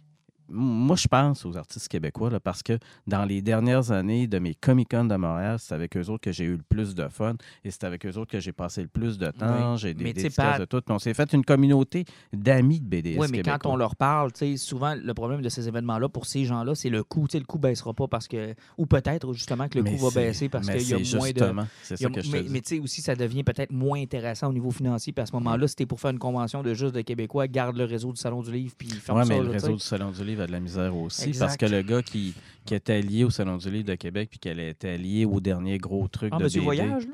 moi 0.51 0.97
je 0.97 1.07
pense 1.09 1.45
aux 1.45 1.57
artistes 1.57 1.89
québécois 1.89 2.31
là, 2.31 2.41
parce 2.41 2.63
que 2.63 2.79
dans 3.07 3.25
les 3.25 3.43
dernières 3.43 3.91
années 3.93 4.27
de 4.27 4.39
mes 4.39 4.55
Comic-Con 4.55 5.05
de 5.05 5.17
Montréal, 5.17 5.57
c'est 5.59 5.75
avec 5.75 5.97
eux 5.97 6.09
autres 6.09 6.23
que 6.23 6.33
j'ai 6.33 6.45
eu 6.45 6.57
le 6.57 6.63
plus 6.69 6.95
de 6.95 7.09
fun 7.09 7.35
et 7.65 7.71
c'est 7.71 7.85
avec 7.85 8.05
eux 8.07 8.17
autres 8.17 8.31
que 8.33 8.41
j'ai 8.41 8.53
passé 8.53 8.83
le 8.83 8.89
plus 8.89 9.19
de 9.19 9.31
temps, 9.31 9.77
j'ai 9.77 9.95
des 9.95 10.05
dédicaces 10.13 10.35
Pat- 10.37 10.61
de 10.61 10.65
tout. 10.65 10.83
On 10.89 10.99
s'est 10.99 11.15
fait 11.15 11.33
une 11.33 11.45
communauté 11.45 12.05
d'amis 12.33 12.81
de 12.81 12.87
BDS 12.87 13.19
Oui, 13.19 13.27
mais 13.31 13.39
québécois. 13.39 13.59
quand 13.59 13.71
on 13.71 13.77
leur 13.77 13.97
parle, 13.97 14.31
souvent, 14.57 14.95
le 14.95 15.15
problème 15.15 15.43
de 15.43 15.49
ces 15.49 15.69
événements-là, 15.69 16.09
pour 16.09 16.27
ces 16.27 16.45
gens-là, 16.45 16.75
c'est 16.75 16.91
le 16.91 17.03
coût. 17.05 17.27
Le 17.33 17.41
coût 17.45 17.59
baissera 17.59 17.93
pas 17.95 18.09
parce 18.09 18.27
que. 18.29 18.55
Ou 18.79 18.87
peut-être, 18.87 19.33
justement, 19.33 19.69
que 19.69 19.79
le 19.79 19.85
Mais 19.85 19.97
coût 19.97 20.09
va 20.09 20.21
baisser 20.21 20.49
parce 20.49 20.69
qu'il 20.69 20.83
y 20.89 20.95
a 20.95 21.19
moins 21.19 21.31
de. 21.31 21.63
C'est 21.83 22.05
a- 22.05 22.09
que 22.11 22.21
je 22.23 22.31
mais 22.51 22.61
tu 22.61 22.77
sais, 22.77 22.79
aussi, 22.81 23.03
ça 23.03 23.15
devient 23.15 23.45
peut-être 23.45 23.73
moins 23.73 24.01
intéressant 24.01 24.49
au 24.49 24.53
niveau 24.53 24.71
financier. 24.71 25.13
Puis 25.13 25.23
à 25.23 25.27
ce 25.27 25.33
moment-là, 25.33 25.69
si 25.69 25.77
t'es 25.77 25.87
pour 25.87 26.01
faire 26.01 26.11
une 26.11 26.19
convention 26.19 26.63
de 26.63 26.75
juste 26.75 26.95
de 26.95 27.01
Québécois, 27.03 27.47
garde 27.49 27.77
le 27.77 27.85
réseau 27.85 28.13
du 28.13 28.21
Salon 28.21 28.43
du 28.43 28.51
Livre, 28.53 28.75
puis 28.77 28.89
ferme 28.89 29.19
Oui, 29.21 29.27
ça. 29.27 29.35
mais 29.35 29.41
le 29.43 29.51
réseau 29.51 29.73
du 29.75 29.79
Salon 29.79 30.11
du 30.11 30.25
Livre 30.25 30.38
a 30.41 30.47
de 30.47 30.53
la 30.53 30.61
misère 30.61 30.95
aussi. 30.97 31.29
Exact. 31.29 31.45
Parce 31.47 31.57
que 31.57 31.67
le 31.67 31.83
gars 31.83 32.03
qui, 32.03 32.35
qui 32.65 32.75
était 32.75 33.01
lié 33.03 33.25
au 33.25 33.31
Salon 33.31 33.57
du 33.57 33.71
Livre 33.71 33.87
de 33.89 33.95
Québec 33.95 34.29
puis 34.31 34.39
qui 34.39 34.49
était 34.49 34.99
lié 34.99 35.25
au 35.25 35.41
dernier 35.41 35.79
gros 35.79 36.07
truc 36.09 36.31
Ah, 36.35 36.39
de 36.39 36.45
BD. 36.45 36.61
Voyage, 36.61 37.07
là? 37.07 37.13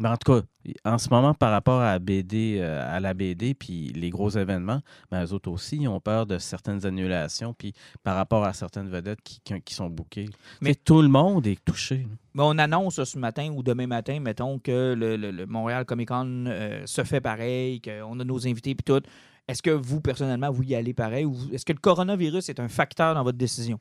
Ben, 0.00 0.12
en 0.12 0.16
tout 0.16 0.32
cas, 0.32 0.42
en 0.84 0.96
ce 0.96 1.08
moment, 1.10 1.34
par 1.34 1.50
rapport 1.50 1.80
à, 1.80 1.98
BD, 1.98 2.58
euh, 2.60 2.96
à 2.96 3.00
la 3.00 3.14
BD 3.14 3.54
puis 3.54 3.88
les 3.88 4.10
gros 4.10 4.30
événements, 4.30 4.80
ben, 5.10 5.24
eux 5.24 5.32
autres 5.32 5.50
aussi, 5.50 5.76
ils 5.76 5.88
ont 5.88 5.98
peur 5.98 6.24
de 6.24 6.38
certaines 6.38 6.86
annulations 6.86 7.52
puis 7.52 7.72
par 8.04 8.14
rapport 8.14 8.44
à 8.44 8.52
certaines 8.52 8.88
vedettes 8.88 9.18
qui, 9.24 9.40
qui, 9.42 9.60
qui 9.60 9.74
sont 9.74 9.90
bookées. 9.90 10.26
Mais- 10.60 10.68
Mais 10.68 10.74
tout 10.76 11.02
le 11.02 11.08
monde 11.08 11.48
est 11.48 11.58
touché. 11.64 12.06
Mais 12.34 12.44
on 12.44 12.56
annonce 12.58 13.02
ce 13.02 13.18
matin 13.18 13.50
ou 13.52 13.64
demain 13.64 13.88
matin, 13.88 14.20
mettons, 14.20 14.60
que 14.60 14.94
le, 14.96 15.16
le- 15.16 15.32
le 15.32 15.46
Montréal 15.46 15.84
Comic 15.84 16.06
Con 16.10 16.44
euh, 16.46 16.82
se 16.86 17.02
fait 17.02 17.20
pareil, 17.20 17.80
qu'on 17.80 18.20
a 18.20 18.24
nos 18.24 18.46
invités 18.46 18.76
puis 18.76 18.84
tout. 18.84 19.02
Est-ce 19.48 19.62
que 19.62 19.70
vous, 19.70 20.00
personnellement, 20.00 20.50
vous 20.50 20.62
y 20.62 20.74
allez 20.74 20.92
pareil? 20.94 21.24
Ou 21.24 21.34
est-ce 21.52 21.64
que 21.64 21.72
le 21.72 21.78
coronavirus 21.78 22.48
est 22.50 22.60
un 22.60 22.68
facteur 22.68 23.14
dans 23.14 23.22
votre 23.24 23.38
décision? 23.38 23.80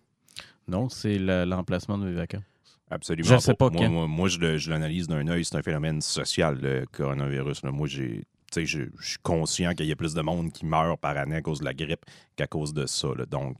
Non, 0.67 0.89
c'est 0.89 1.17
le- 1.19 1.43
l'emplacement 1.45 1.97
de 1.97 2.05
mes 2.05 2.13
vacances. 2.13 2.41
Absolument. 2.89 3.27
Je 3.29 3.37
sais 3.37 3.53
pas 3.53 3.69
Moi, 3.69 3.89
moi, 3.89 4.07
moi, 4.07 4.29
je 4.29 4.69
l'analyse 4.69 5.07
d'un 5.07 5.27
œil. 5.27 5.43
C'est 5.43 5.57
un 5.57 5.61
phénomène 5.61 6.01
social, 6.01 6.57
le 6.61 6.85
coronavirus. 6.91 7.63
là. 7.63 7.71
Moi, 7.71 7.87
j'ai. 7.87 8.23
tu 8.51 8.61
sais, 8.61 8.65
Je, 8.65 8.83
je 8.97 9.09
suis 9.09 9.17
conscient 9.21 9.73
qu'il 9.73 9.87
y 9.87 9.91
a 9.91 9.95
plus 9.97 10.13
de 10.13 10.21
monde 10.21 10.53
qui 10.53 10.65
meurt 10.65 10.97
par 11.01 11.17
année 11.17 11.35
à 11.35 11.41
cause 11.41 11.59
de 11.59 11.65
la 11.65 11.73
grippe 11.73 12.05
qu'à 12.37 12.47
cause 12.47 12.73
de 12.73 12.85
ça. 12.85 13.09
là. 13.17 13.25
Donc, 13.25 13.57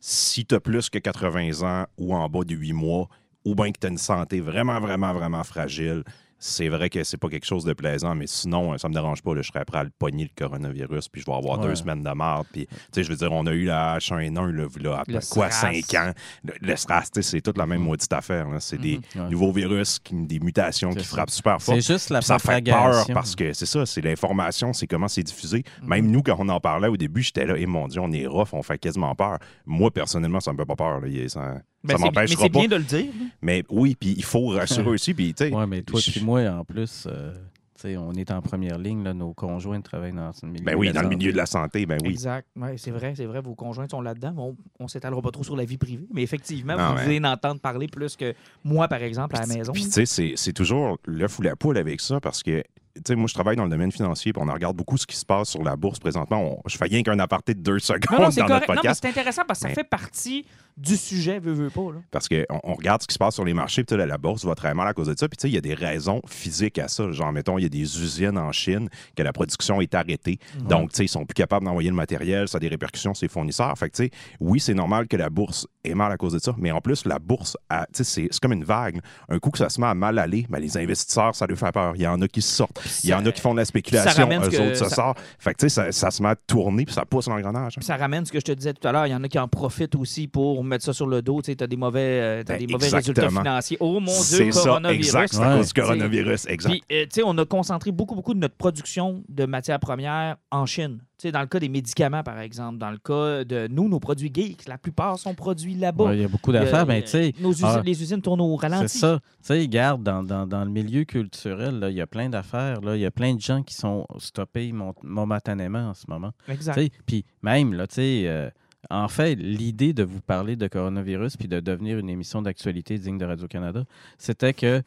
si 0.00 0.44
tu 0.44 0.54
as 0.56 0.60
plus 0.60 0.90
que 0.90 0.98
80 0.98 1.62
ans 1.62 1.86
ou 1.98 2.14
en 2.14 2.28
bas 2.28 2.42
de 2.44 2.54
8 2.54 2.72
mois, 2.72 3.08
ou 3.44 3.54
bien 3.54 3.70
que 3.70 3.78
tu 3.78 3.86
as 3.86 3.90
une 3.90 3.98
santé 3.98 4.40
vraiment, 4.40 4.80
vraiment, 4.80 5.12
vraiment 5.12 5.44
fragile, 5.44 6.02
c'est 6.38 6.68
vrai 6.68 6.88
que 6.90 7.02
c'est 7.04 7.16
pas 7.16 7.28
quelque 7.28 7.46
chose 7.46 7.64
de 7.64 7.72
plaisant, 7.72 8.14
mais 8.14 8.26
sinon, 8.26 8.76
ça 8.78 8.88
me 8.88 8.94
dérange 8.94 9.22
pas. 9.22 9.34
là, 9.34 9.42
je 9.42 9.48
serais 9.48 9.64
prêt 9.64 9.78
à 9.78 9.84
le 9.84 9.90
pogner, 9.98 10.24
le 10.24 10.30
coronavirus, 10.46 11.08
puis 11.08 11.20
je 11.20 11.26
vais 11.26 11.32
avoir 11.36 11.58
Ouais. 11.58 11.66
deux 11.66 11.74
semaines 11.74 12.02
de 12.02 12.10
merde. 12.10 12.46
Puis, 12.52 12.66
tu 12.66 12.74
sais, 12.92 13.02
je 13.02 13.10
veux 13.10 13.16
dire, 13.16 13.32
on 13.32 13.46
a 13.46 13.52
eu 13.52 13.64
la 13.64 13.98
H1N1, 13.98 14.50
là, 14.52 14.66
là, 14.80 14.98
à 15.00 15.04
quoi, 15.04 15.50
SRAS. 15.50 15.50
5 15.82 15.94
ans. 15.94 16.12
Le, 16.44 16.52
le 16.60 16.76
SRAS, 16.76 17.10
c'est 17.20 17.40
toute 17.40 17.58
la 17.58 17.66
même 17.66 17.80
Mhm. 17.80 17.86
maudite 17.86 18.12
affaire. 18.12 18.46
C'est 18.60 18.80
des 18.80 19.00
Ouais. 19.16 19.28
nouveaux 19.30 19.52
virus, 19.52 19.98
qui, 19.98 20.14
des 20.14 20.38
mutations 20.40 20.90
qui 20.92 21.04
ça. 21.04 21.16
frappent 21.16 21.30
super 21.30 21.60
fort. 21.60 21.74
C'est 21.74 21.92
juste 21.92 22.10
la 22.10 22.20
ça 22.22 22.38
fait 22.38 22.62
peur 22.64 23.06
parce 23.12 23.34
que 23.34 23.52
c'est 23.52 23.66
ça, 23.66 23.84
c'est 23.86 24.00
l'information, 24.00 24.72
c'est 24.72 24.86
comment 24.86 25.08
c'est 25.08 25.22
diffusé. 25.22 25.64
Mhm. 25.82 25.88
Même 25.88 26.10
nous, 26.10 26.22
quand 26.22 26.36
on 26.38 26.48
en 26.48 26.60
parlait 26.60 26.88
au 26.88 26.96
début, 26.96 27.22
j'étais 27.22 27.46
là, 27.46 27.56
et 27.56 27.66
mon 27.66 27.88
Dieu, 27.88 28.00
on 28.00 28.12
est 28.12 28.26
rough, 28.26 28.48
on 28.52 28.62
fait 28.62 28.78
quasiment 28.78 29.14
peur. 29.14 29.38
Moi, 29.66 29.90
personnellement, 29.90 30.40
ça 30.40 30.52
me 30.52 30.56
fait 30.58 30.66
pas 30.66 30.76
peur. 30.76 31.00
là. 31.00 31.08
Ça, 31.28 31.56
Ben, 31.84 31.96
ça 31.96 32.04
m'empêchera 32.06 32.42
c'est 32.44 32.50
pas. 32.50 32.58
bien 32.58 32.68
de 32.68 32.76
le 32.76 32.82
dire. 32.82 33.06
Mais 33.40 33.64
oui, 33.70 33.94
puis 33.98 34.14
il 34.16 34.24
faut 34.24 34.48
rassurer 34.48 34.88
aussi. 34.90 35.14
Puis, 35.14 35.32
tu 35.34 35.44
sais, 35.48 35.54
Ouais, 35.54 35.66
mais 35.66 35.82
toi 35.82 36.00
je- 36.00 36.18
et 36.18 36.22
moi, 36.22 36.40
en 36.50 36.64
plus, 36.64 37.06
euh, 37.06 37.32
tu 37.76 37.82
sais, 37.82 37.96
on 37.96 38.12
est 38.14 38.30
en 38.32 38.42
première 38.42 38.78
ligne, 38.78 39.04
là, 39.04 39.14
nos 39.14 39.32
conjoints 39.32 39.80
travaillent 39.80 40.12
dans 40.12 40.32
ce 40.32 40.44
milieu. 40.44 40.64
Ben 40.64 40.74
oui, 40.76 40.88
de 40.88 40.94
la 40.94 41.02
dans 41.02 41.08
le 41.08 41.12
santé. 41.12 41.16
milieu 41.16 41.32
de 41.32 41.36
la 41.36 41.46
santé, 41.46 41.86
ben 41.86 41.98
oui. 42.02 42.10
Exact. 42.10 42.48
Ouais, 42.56 42.76
c'est 42.76 42.90
vrai, 42.90 43.14
c'est 43.16 43.26
vrai. 43.26 43.40
Vos 43.40 43.54
conjoints 43.54 43.86
sont 43.88 44.00
là-dedans. 44.00 44.32
Bon, 44.32 44.56
on 44.80 44.84
ne 44.84 44.88
s'étalera 44.88 45.22
pas 45.22 45.30
trop 45.30 45.44
sur 45.44 45.56
la 45.56 45.64
vie 45.64 45.78
privée, 45.78 46.08
mais 46.12 46.22
effectivement, 46.22 46.74
vous 46.76 46.96
ouais. 46.96 47.04
devez 47.04 47.18
en 47.20 47.30
entendre 47.32 47.60
parler 47.60 47.86
plus 47.86 48.16
que 48.16 48.34
moi, 48.64 48.88
par 48.88 49.02
exemple, 49.04 49.36
à 49.36 49.40
la 49.40 49.46
maison. 49.46 49.72
Puis, 49.72 49.84
tu 49.84 49.90
sais, 49.92 50.06
c'est- 50.06 50.32
c'est 50.34 50.52
toujours 50.52 50.98
l'œuf 51.06 51.38
ou 51.38 51.42
la 51.42 51.54
poule 51.54 51.78
avec 51.78 52.00
ça 52.00 52.18
parce 52.20 52.42
que, 52.42 52.60
tu 52.96 53.02
sais, 53.06 53.14
moi, 53.14 53.28
je 53.28 53.34
travaille 53.34 53.54
dans 53.54 53.62
le 53.64 53.70
domaine 53.70 53.92
financier 53.92 54.32
puis 54.32 54.42
on 54.44 54.52
regarde 54.52 54.76
beaucoup 54.76 54.96
ce 54.96 55.06
qui 55.06 55.14
se 55.14 55.24
passe 55.24 55.50
sur 55.50 55.62
la 55.62 55.76
bourse 55.76 56.00
présentement. 56.00 56.58
On- 56.64 56.68
je 56.68 56.76
fais 56.76 56.86
rien 56.86 57.04
qu'un 57.04 57.20
aparté 57.20 57.54
de 57.54 57.60
deux 57.60 57.78
secondes 57.78 58.18
non, 58.18 58.24
non, 58.24 58.30
c'est 58.32 58.40
dans 58.40 58.48
notre 58.48 58.66
correct. 58.66 58.68
Non, 58.70 58.74
mais 58.74 58.76
podcast. 58.80 59.00
c'est 59.04 59.08
intéressant 59.10 59.42
parce 59.46 59.60
que 59.60 59.68
ça 59.68 59.74
fait 59.74 59.84
partie 59.88 60.44
du 60.78 60.96
sujet, 60.96 61.38
veux, 61.38 61.52
veux 61.52 61.70
pas. 61.70 61.92
Là. 61.92 62.00
Parce 62.10 62.28
qu'on 62.28 62.44
on 62.64 62.74
regarde 62.74 63.02
ce 63.02 63.06
qui 63.06 63.14
se 63.14 63.18
passe 63.18 63.34
sur 63.34 63.44
les 63.44 63.54
marchés, 63.54 63.84
puis 63.84 63.96
sais, 63.96 64.06
la 64.06 64.18
bourse 64.18 64.44
va 64.44 64.54
très 64.54 64.74
mal 64.74 64.86
à 64.88 64.92
cause 64.94 65.08
de 65.08 65.14
ça. 65.18 65.28
Puis 65.28 65.36
tu 65.36 65.42
sais, 65.42 65.48
il 65.50 65.54
y 65.54 65.58
a 65.58 65.60
des 65.60 65.74
raisons 65.74 66.20
physiques 66.26 66.78
à 66.78 66.88
ça. 66.88 67.10
Genre, 67.12 67.32
mettons, 67.32 67.58
il 67.58 67.62
y 67.62 67.66
a 67.66 67.68
des 67.68 67.80
usines 68.02 68.38
en 68.38 68.52
Chine 68.52 68.88
que 69.16 69.22
la 69.22 69.32
production 69.32 69.80
est 69.80 69.94
arrêtée. 69.94 70.38
Donc, 70.68 70.90
tu 70.92 70.96
sais, 70.98 71.04
ils 71.04 71.08
sont 71.08 71.24
plus 71.26 71.34
capables 71.34 71.64
d'envoyer 71.66 71.90
le 71.90 71.96
matériel, 71.96 72.48
ça 72.48 72.56
a 72.56 72.60
des 72.60 72.68
répercussions 72.68 73.14
sur 73.14 73.24
les 73.24 73.28
fournisseurs. 73.28 73.76
Fait 73.76 73.90
que, 73.90 73.96
tu 73.96 74.04
sais, 74.04 74.10
oui, 74.40 74.60
c'est 74.60 74.74
normal 74.74 75.08
que 75.08 75.16
la 75.16 75.30
bourse 75.30 75.66
ait 75.84 75.94
mal 75.94 76.12
à 76.12 76.16
cause 76.16 76.32
de 76.34 76.38
ça, 76.38 76.54
mais 76.58 76.70
en 76.70 76.80
plus, 76.80 77.04
la 77.06 77.18
bourse, 77.18 77.56
a- 77.68 77.86
tu 77.92 78.04
sais, 78.04 78.28
c'est 78.30 78.40
comme 78.40 78.52
une 78.52 78.64
vague. 78.64 79.00
Un 79.28 79.38
coup 79.38 79.50
que 79.50 79.58
ça 79.58 79.68
se 79.68 79.80
met 79.80 79.86
à 79.86 79.94
mal 79.94 80.18
aller, 80.18 80.46
ben, 80.48 80.58
les 80.60 80.76
investisseurs, 80.76 81.34
ça 81.34 81.46
leur 81.46 81.58
fait 81.58 81.72
peur. 81.72 81.92
Il 81.96 82.02
y 82.02 82.06
en 82.06 82.20
a 82.22 82.28
qui 82.28 82.42
sortent. 82.42 82.80
Il 83.04 83.10
y 83.10 83.14
en 83.14 83.24
a 83.26 83.32
qui 83.32 83.40
font 83.40 83.52
de 83.52 83.58
la 83.58 83.64
spéculation, 83.64 84.28
eux 84.30 84.60
autres 84.60 84.76
se 84.76 84.84
ça- 84.84 84.88
sortent. 84.90 85.18
Fait 85.38 85.54
que, 85.54 85.58
tu 85.58 85.68
sais, 85.68 85.68
ça, 85.68 85.92
ça 85.92 86.10
se 86.10 86.22
met 86.22 86.28
à 86.28 86.36
tourner, 86.36 86.84
puis 86.84 86.94
ça 86.94 87.04
pousse 87.04 87.26
l'engrenage. 87.28 87.74
ça 87.80 87.96
ramène 87.96 88.24
ce 88.24 88.32
que 88.32 88.38
je 88.40 88.44
te 88.44 88.52
disais 88.52 88.72
tout 88.74 88.86
à 88.86 88.92
l'heure. 88.92 89.06
Il 89.06 89.10
y 89.10 89.14
en 89.14 89.22
a 89.24 89.28
qui 89.28 89.38
en 89.38 89.48
profitent 89.48 89.94
aussi 89.94 90.28
pour 90.28 90.62
mettre 90.68 90.84
ça 90.84 90.92
sur 90.92 91.06
le 91.06 91.20
dos. 91.22 91.42
Tu 91.42 91.56
as 91.58 91.66
des 91.66 91.76
mauvais, 91.76 92.00
euh, 92.00 92.42
t'as 92.44 92.54
Ben, 92.58 92.66
des 92.66 92.72
mauvais 92.72 92.88
résultats 92.88 93.28
financiers. 93.28 93.76
Oh 93.80 93.98
mon 94.00 94.06
Dieu, 94.06 94.12
C'est 94.22 94.52
ça, 94.52 94.62
coronavirus. 94.64 95.06
exact. 95.06 95.32
C'est 95.32 95.40
Ouais. 95.40 95.56
du 95.58 95.62
T'sais, 95.64 95.80
coronavirus, 95.80 96.46
exact. 96.48 96.70
Puis, 96.70 96.82
euh, 96.92 97.02
tu 97.04 97.08
sais, 97.14 97.22
on 97.24 97.36
a 97.38 97.44
concentré 97.44 97.90
beaucoup, 97.90 98.14
beaucoup 98.14 98.34
de 98.34 98.38
notre 98.38 98.54
production 98.56 99.22
de 99.28 99.44
matières 99.46 99.80
premières 99.80 100.36
en 100.50 100.66
Chine. 100.66 100.98
Tu 101.18 101.22
sais, 101.26 101.32
dans 101.32 101.40
le 101.40 101.46
cas 101.48 101.58
des 101.58 101.68
médicaments, 101.68 102.22
par 102.22 102.38
exemple. 102.38 102.78
Dans 102.78 102.90
le 102.92 102.98
cas 102.98 103.42
de 103.44 103.66
nous, 103.68 103.88
nos 103.88 103.98
produits 103.98 104.30
geeks, 104.32 104.68
la 104.68 104.78
plupart 104.78 105.18
sont 105.18 105.34
produits 105.34 105.74
là-bas. 105.74 106.04
Ouais, 106.04 106.16
Il 106.18 106.22
y 106.22 106.24
a 106.24 106.28
beaucoup 106.28 106.52
d'affaires, 106.52 106.86
mais 106.86 107.00
y 107.00 107.02
a- 107.02 107.02
tu 107.02 107.08
sais, 107.08 107.34
ah, 107.64 107.82
les 107.84 108.00
usines 108.00 108.22
tournent 108.22 108.40
au 108.40 108.54
ralenti. 108.54 108.88
C'est 108.88 108.98
ça. 108.98 109.18
Tu 109.20 109.26
sais, 109.42 109.58
regarde, 109.58 110.04
dans, 110.04 110.22
dans, 110.22 110.46
dans 110.46 110.64
le 110.64 110.70
milieu 110.70 111.02
culturel, 111.04 111.84
il 111.90 111.96
y 111.96 112.00
a 112.00 112.06
plein 112.06 112.28
d'affaires. 112.28 112.80
là. 112.82 112.94
Il 112.94 113.00
y 113.00 113.06
a 113.06 113.10
plein 113.10 113.34
de 113.34 113.40
gens 113.40 113.62
qui 113.64 113.74
sont 113.74 114.06
stoppés 114.18 114.72
momentanément 115.02 115.88
en 115.90 115.94
ce 115.94 116.04
moment. 116.08 116.30
Exact. 116.48 116.80
Puis 117.06 117.24
même, 117.42 117.72
là, 117.74 117.86
tu 117.88 117.96
sais, 117.96 118.22
euh, 118.26 118.48
en 118.90 119.08
fait, 119.08 119.34
l'idée 119.34 119.92
de 119.92 120.02
vous 120.02 120.20
parler 120.20 120.56
de 120.56 120.66
coronavirus 120.66 121.36
puis 121.36 121.48
de 121.48 121.60
devenir 121.60 121.98
une 121.98 122.08
émission 122.08 122.40
d'actualité 122.40 122.98
digne 122.98 123.18
de 123.18 123.24
Radio-Canada, 123.24 123.84
c'était 124.16 124.54
que 124.54 124.82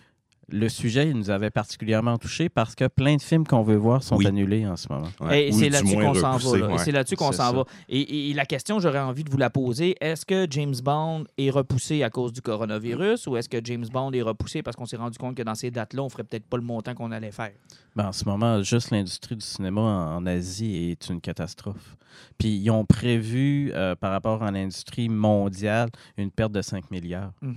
le 0.50 0.67
sujet 0.67 1.07
il 1.10 1.15
nous 1.15 1.29
avait 1.29 1.50
particulièrement 1.50 2.17
touché 2.17 2.50
parce 2.50 2.75
que 2.75 2.88
plein 2.88 3.15
de 3.15 3.21
films 3.21 3.45
qu'on 3.48 3.63
veut 3.63 3.75
voir 3.77 4.03
sont 4.03 4.17
Oui. 4.17 4.27
annulés 4.27 4.67
en 4.67 4.75
ce 4.75 4.91
moment. 4.91 5.07
Ouais. 5.21 5.48
Et 5.48 5.51
c'est 5.53 5.69
là-dessus 5.69 5.95
qu'on 5.95 6.13
s'en 6.13 6.21
va. 6.21 6.31
repoussé, 6.33 6.60
là. 6.60 6.67
ouais. 6.67 6.77
C'est 6.79 6.91
là-dessus 6.91 7.15
qu'on 7.15 7.31
s'en 7.31 7.53
va. 7.53 7.63
Et, 7.88 8.00
et- 8.01 8.29
et 8.31 8.33
la 8.33 8.45
question, 8.45 8.79
j'aurais 8.79 9.00
envie 9.00 9.24
de 9.24 9.29
vous 9.29 9.38
la 9.38 9.50
poser. 9.50 9.95
Est-ce 10.01 10.25
que 10.25 10.48
James 10.50 10.75
Bond 10.83 11.24
est 11.38 11.50
repoussé 11.51 12.03
à 12.03 12.10
cause 12.10 12.33
du 12.33 12.41
coronavirus 12.41 13.27
ou 13.27 13.38
est-ce 13.38 13.48
que 13.48 13.60
James 13.63 13.86
Bond 13.91 14.12
est 14.12 14.21
repoussé 14.21 14.62
parce 14.62 14.75
qu'on 14.75 14.86
s'est 14.86 14.98
rendu 14.98 15.17
compte 15.17 15.36
que 15.36 15.43
dans 15.43 15.55
ces 15.55 15.71
dates-là, 15.71 16.01
on 16.03 16.10
ferait 16.10 16.24
peut-être 16.25 16.45
pas 16.45 16.57
le 16.57 16.63
montant 16.63 16.93
qu'on 16.95 17.12
allait 17.12 17.31
faire? 17.31 17.51
Ben, 17.95 18.07
en 18.07 18.12
ce 18.12 18.25
moment, 18.25 18.62
juste 18.63 18.89
l'industrie 18.91 19.36
du 19.36 19.45
cinéma 19.45 19.81
en, 19.81 20.15
en 20.17 20.25
Asie 20.25 20.91
est 20.91 21.10
une 21.10 21.21
catastrophe. 21.21 21.95
Puis 22.38 22.50
ils 22.57 22.69
ont 22.71 22.83
prévu, 22.86 23.71
euh, 23.74 23.95
par 23.95 24.12
rapport 24.12 24.43
à 24.43 24.51
l'industrie 24.51 25.07
mondiale, 25.10 25.89
une 26.17 26.31
perte 26.31 26.51
de 26.51 26.62
5 26.62 26.91
milliards. 26.91 27.31
Mhm. 27.41 27.55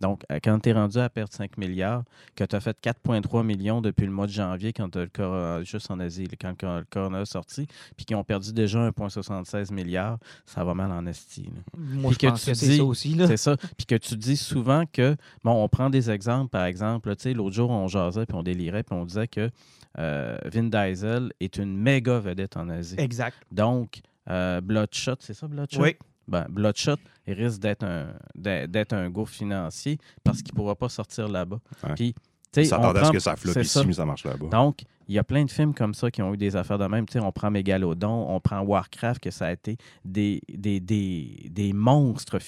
Donc, 0.00 0.24
euh, 0.30 0.38
quand 0.44 0.58
tu 0.60 0.68
es 0.68 0.72
rendu 0.72 0.98
à 0.98 1.08
perdre 1.08 1.32
5 1.32 1.56
milliards, 1.56 2.02
que 2.34 2.44
tu 2.44 2.54
as 2.54 2.60
fait 2.60 2.76
4,3 2.80 3.42
millions 3.42 3.80
depuis 3.80 4.04
le 4.04 4.12
mois 4.12 4.26
de 4.26 4.32
janvier, 4.32 4.72
quand 4.72 4.90
t'as 4.90 5.00
le 5.00 5.08
cor- 5.08 5.64
juste 5.64 5.90
en 5.90 5.98
Asie, 6.00 6.28
quand 6.40 6.50
le 6.50 6.54
cor- 6.54 6.78
le 6.80 6.84
corona 6.90 7.20
est 7.22 7.24
sorti, 7.24 7.66
puis 7.96 8.04
qu'ils 8.04 8.16
ont 8.16 8.24
perdu 8.24 8.52
déjà 8.52 8.78
1,76 8.90 9.72
milliards, 9.72 10.18
ça 10.44 10.64
va 10.64 10.74
mal 10.74 10.90
en 10.92 11.06
esti. 11.06 11.44
là. 11.44 11.50
Moi, 11.78 12.10
Puis 12.10 12.14
je 12.14 12.18
que 12.18 12.26
pense 12.32 12.44
tu 12.44 12.50
que 12.50 12.54
c'est 12.54 12.68
dis- 12.68 12.76
ça 12.76 12.84
aussi. 12.84 13.16
C'est 13.26 13.36
ça. 13.36 13.56
Puis 13.76 13.86
que 13.86 13.94
tu 13.94 14.16
dis 14.16 14.36
souvent 14.36 14.84
que, 14.92 15.16
bon, 15.42 15.62
on 15.64 15.68
prend 15.68 15.88
des 15.90 16.10
exemples, 16.10 16.50
par 16.50 16.64
exemple, 16.66 17.14
tu 17.16 17.22
sais, 17.22 17.32
l'autre 17.32 17.54
jour, 17.54 17.70
on 17.70 17.88
jasait, 17.88 18.26
puis 18.26 18.36
on 18.36 18.42
délirait, 18.42 18.82
puis 18.82 18.94
on 18.96 19.04
disait 19.06 19.28
que 19.28 19.50
euh, 19.98 20.36
Vin 20.44 20.64
Diesel 20.64 21.32
est 21.40 21.56
une 21.56 21.74
méga 21.74 22.18
vedette 22.18 22.56
en 22.58 22.68
Asie. 22.68 22.96
Exact. 22.98 23.36
Donc, 23.50 24.00
euh, 24.28 24.60
Bloodshot, 24.60 25.14
c'est 25.20 25.32
ça, 25.32 25.46
Bloodshot? 25.48 25.80
Oui. 25.80 25.96
Ben, 26.28 26.46
Bloodshot 26.48 26.96
risque 27.26 27.60
d'être 27.60 27.84
un, 27.84 28.08
d'être 28.34 28.92
un 28.92 29.10
financier 29.26 29.98
parce 30.24 30.42
qu'il 30.42 30.52
ne 30.54 30.56
pourra 30.56 30.74
pas 30.74 30.88
sortir 30.88 31.28
là-bas. 31.28 31.60
Ouais. 31.84 31.94
Puis, 31.94 32.14
à 32.56 33.04
ce 33.04 33.12
que 33.12 33.18
ça 33.18 33.36
floppe 33.36 33.56
ici, 33.56 33.72
ça. 33.72 33.84
mais 33.84 33.92
ça 33.92 34.04
marche 34.04 34.24
là-bas. 34.24 34.48
Donc, 34.48 34.80
il 35.08 35.14
y 35.14 35.18
a 35.18 35.24
plein 35.24 35.44
de 35.44 35.50
films 35.50 35.74
comme 35.74 35.94
ça 35.94 36.10
qui 36.10 36.22
ont 36.22 36.32
eu 36.34 36.36
des 36.36 36.56
affaires 36.56 36.78
de 36.78 36.86
même. 36.86 37.06
Tu 37.06 37.14
sais, 37.14 37.20
on 37.20 37.32
prend 37.32 37.50
Megalodon, 37.50 38.26
on 38.28 38.40
prend 38.40 38.60
Warcraft, 38.60 39.20
que 39.22 39.30
ça 39.30 39.46
a 39.46 39.52
été 39.52 39.76
des, 40.04 40.40
des, 40.48 40.80
des, 40.80 41.48
des 41.50 41.72
monstres 41.72 42.38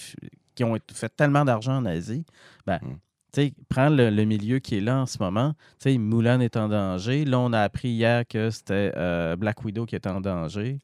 qui 0.55 0.64
ont 0.64 0.77
fait 0.93 1.14
tellement 1.14 1.45
d'argent 1.45 1.77
en 1.77 1.85
Asie. 1.85 2.25
Ben, 2.67 2.79
Mm. 2.83 2.97
sais, 3.35 3.53
prends 3.69 3.91
le, 3.91 4.11
le 4.11 4.25
milieu 4.25 4.59
qui 4.59 4.79
est 4.79 4.81
là 4.81 5.01
en 5.03 5.07
ce 5.07 5.19
moment. 5.21 5.53
Mulan 5.87 6.41
est 6.41 6.57
en 6.57 6.69
danger. 6.69 7.25
Là, 7.25 7.38
on 7.38 7.53
a 7.53 7.61
appris 7.61 7.91
hier 7.91 8.27
que 8.27 8.51
c'était 8.51 8.93
euh, 8.97 9.37
Black 9.37 9.62
Widow 9.64 9.85
qui 9.87 9.95
était 9.97 10.09
en 10.09 10.21
danger. 10.21 10.79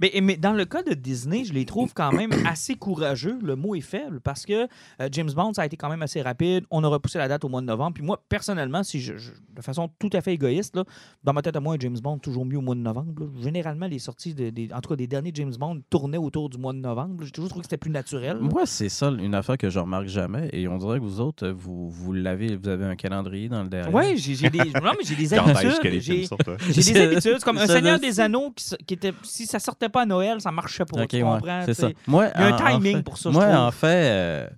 Mais, 0.00 0.12
mais 0.22 0.36
dans 0.36 0.52
le 0.52 0.64
cas 0.64 0.82
de 0.82 0.94
Disney, 0.94 1.44
je 1.44 1.52
les 1.52 1.64
trouve 1.64 1.92
quand 1.94 2.12
même 2.12 2.30
assez 2.46 2.74
courageux. 2.74 3.38
Le 3.42 3.56
mot 3.56 3.74
est 3.74 3.80
faible 3.80 4.20
parce 4.20 4.44
que 4.44 4.66
euh, 5.00 5.08
James 5.12 5.30
Bond, 5.34 5.54
ça 5.54 5.62
a 5.62 5.66
été 5.66 5.76
quand 5.76 5.88
même 5.88 6.02
assez 6.02 6.22
rapide. 6.22 6.64
On 6.70 6.82
a 6.84 6.88
repoussé 6.88 7.18
la 7.18 7.28
date 7.28 7.44
au 7.44 7.48
mois 7.48 7.60
de 7.60 7.66
novembre. 7.66 7.94
Puis 7.94 8.04
moi, 8.04 8.22
personnellement, 8.28 8.82
si 8.82 9.00
je, 9.00 9.16
je- 9.16 9.30
de 9.54 9.62
façon 9.62 9.88
tout 9.98 10.10
à 10.12 10.20
fait 10.20 10.34
égoïste, 10.34 10.76
là, 10.76 10.84
dans 11.24 11.32
ma 11.32 11.42
tête 11.42 11.56
à 11.56 11.60
moi, 11.60 11.76
James 11.80 11.96
Bond, 12.02 12.18
toujours 12.18 12.44
mieux 12.44 12.58
au 12.58 12.62
mois 12.62 12.74
de 12.74 12.80
novembre. 12.80 13.12
là. 13.20 13.26
Généralement, 13.42 13.86
les 13.86 13.98
sorties, 13.98 14.34
de- 14.34 14.50
des, 14.50 14.68
en 14.72 14.80
tout 14.80 14.90
cas 14.90 14.96
des 14.96 15.06
derniers 15.06 15.32
James 15.34 15.54
Bond, 15.58 15.80
tournaient 15.90 16.18
autour 16.18 16.48
du 16.50 16.58
mois 16.58 16.72
de 16.72 16.78
novembre. 16.78 17.24
J'ai 17.24 17.30
toujours 17.30 17.48
trouvé 17.48 17.62
que 17.62 17.66
c'était 17.66 17.76
plus 17.78 17.90
naturel. 17.90 18.38
Moi, 18.40 18.66
c'est 18.66 18.88
ça 18.88 19.08
une 19.10 19.34
affaire 19.34 19.56
que 19.58 19.70
je 19.70 19.78
remarque 19.78 20.06
jamais. 20.08 20.50
Et 20.52 20.68
on 20.68 20.76
dirait 20.78 20.98
que 20.98 21.04
vous 21.04 21.20
autres, 21.20 21.48
vous, 21.48 21.88
vous 21.90 22.12
l'avez, 22.12 22.56
vous 22.56 22.68
avez 22.68 22.84
un 22.84 22.96
calendrier 22.96 23.48
dans 23.48 23.62
le 23.62 23.68
derrière. 23.68 23.94
Oui, 23.94 24.16
j'ai 24.16 24.34
j'ai 24.34 24.50
des, 24.50 24.58
non, 24.58 24.92
mais 24.98 25.04
j'ai 25.04 25.14
des 25.16 25.32
habitudes. 25.32 25.70
films 25.82 26.28
J'ai 26.68 26.92
des 26.92 27.00
habitudes. 27.00 27.38
Comme 27.44 27.58
un 27.58 27.66
Seigneur 27.66 27.98
des 27.98 28.20
Anneaux 28.20 28.50
qui, 28.54 28.74
qui 28.86 28.94
était. 28.94 29.12
Si 29.22 29.46
ça 29.46 29.58
sortait 29.58 29.85
pas 29.88 30.02
à 30.02 30.06
Noël, 30.06 30.40
ça 30.40 30.50
marchait 30.52 30.84
pas. 30.84 31.02
Ok, 31.02 31.08
tu 31.08 31.16
ouais, 31.16 31.22
comprends? 31.22 31.62
c'est 31.66 31.74
ça. 31.74 31.88
Moi, 32.06 32.28
Il 32.34 32.40
y 32.40 32.44
a 32.44 32.46
un 32.46 32.52
en- 32.52 32.54
en 32.54 32.78
timing 32.80 32.96
fait- 32.98 33.02
pour 33.02 33.18
ça, 33.18 33.30
je 33.30 33.34
Moi, 33.34 33.44
trouve. 33.46 33.56
en 33.56 33.70
fait, 33.70 34.10
euh, 34.10 34.48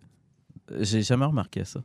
j'ai 0.81 1.03
jamais 1.03 1.25
remarqué 1.27 1.65
ça. 1.65 1.81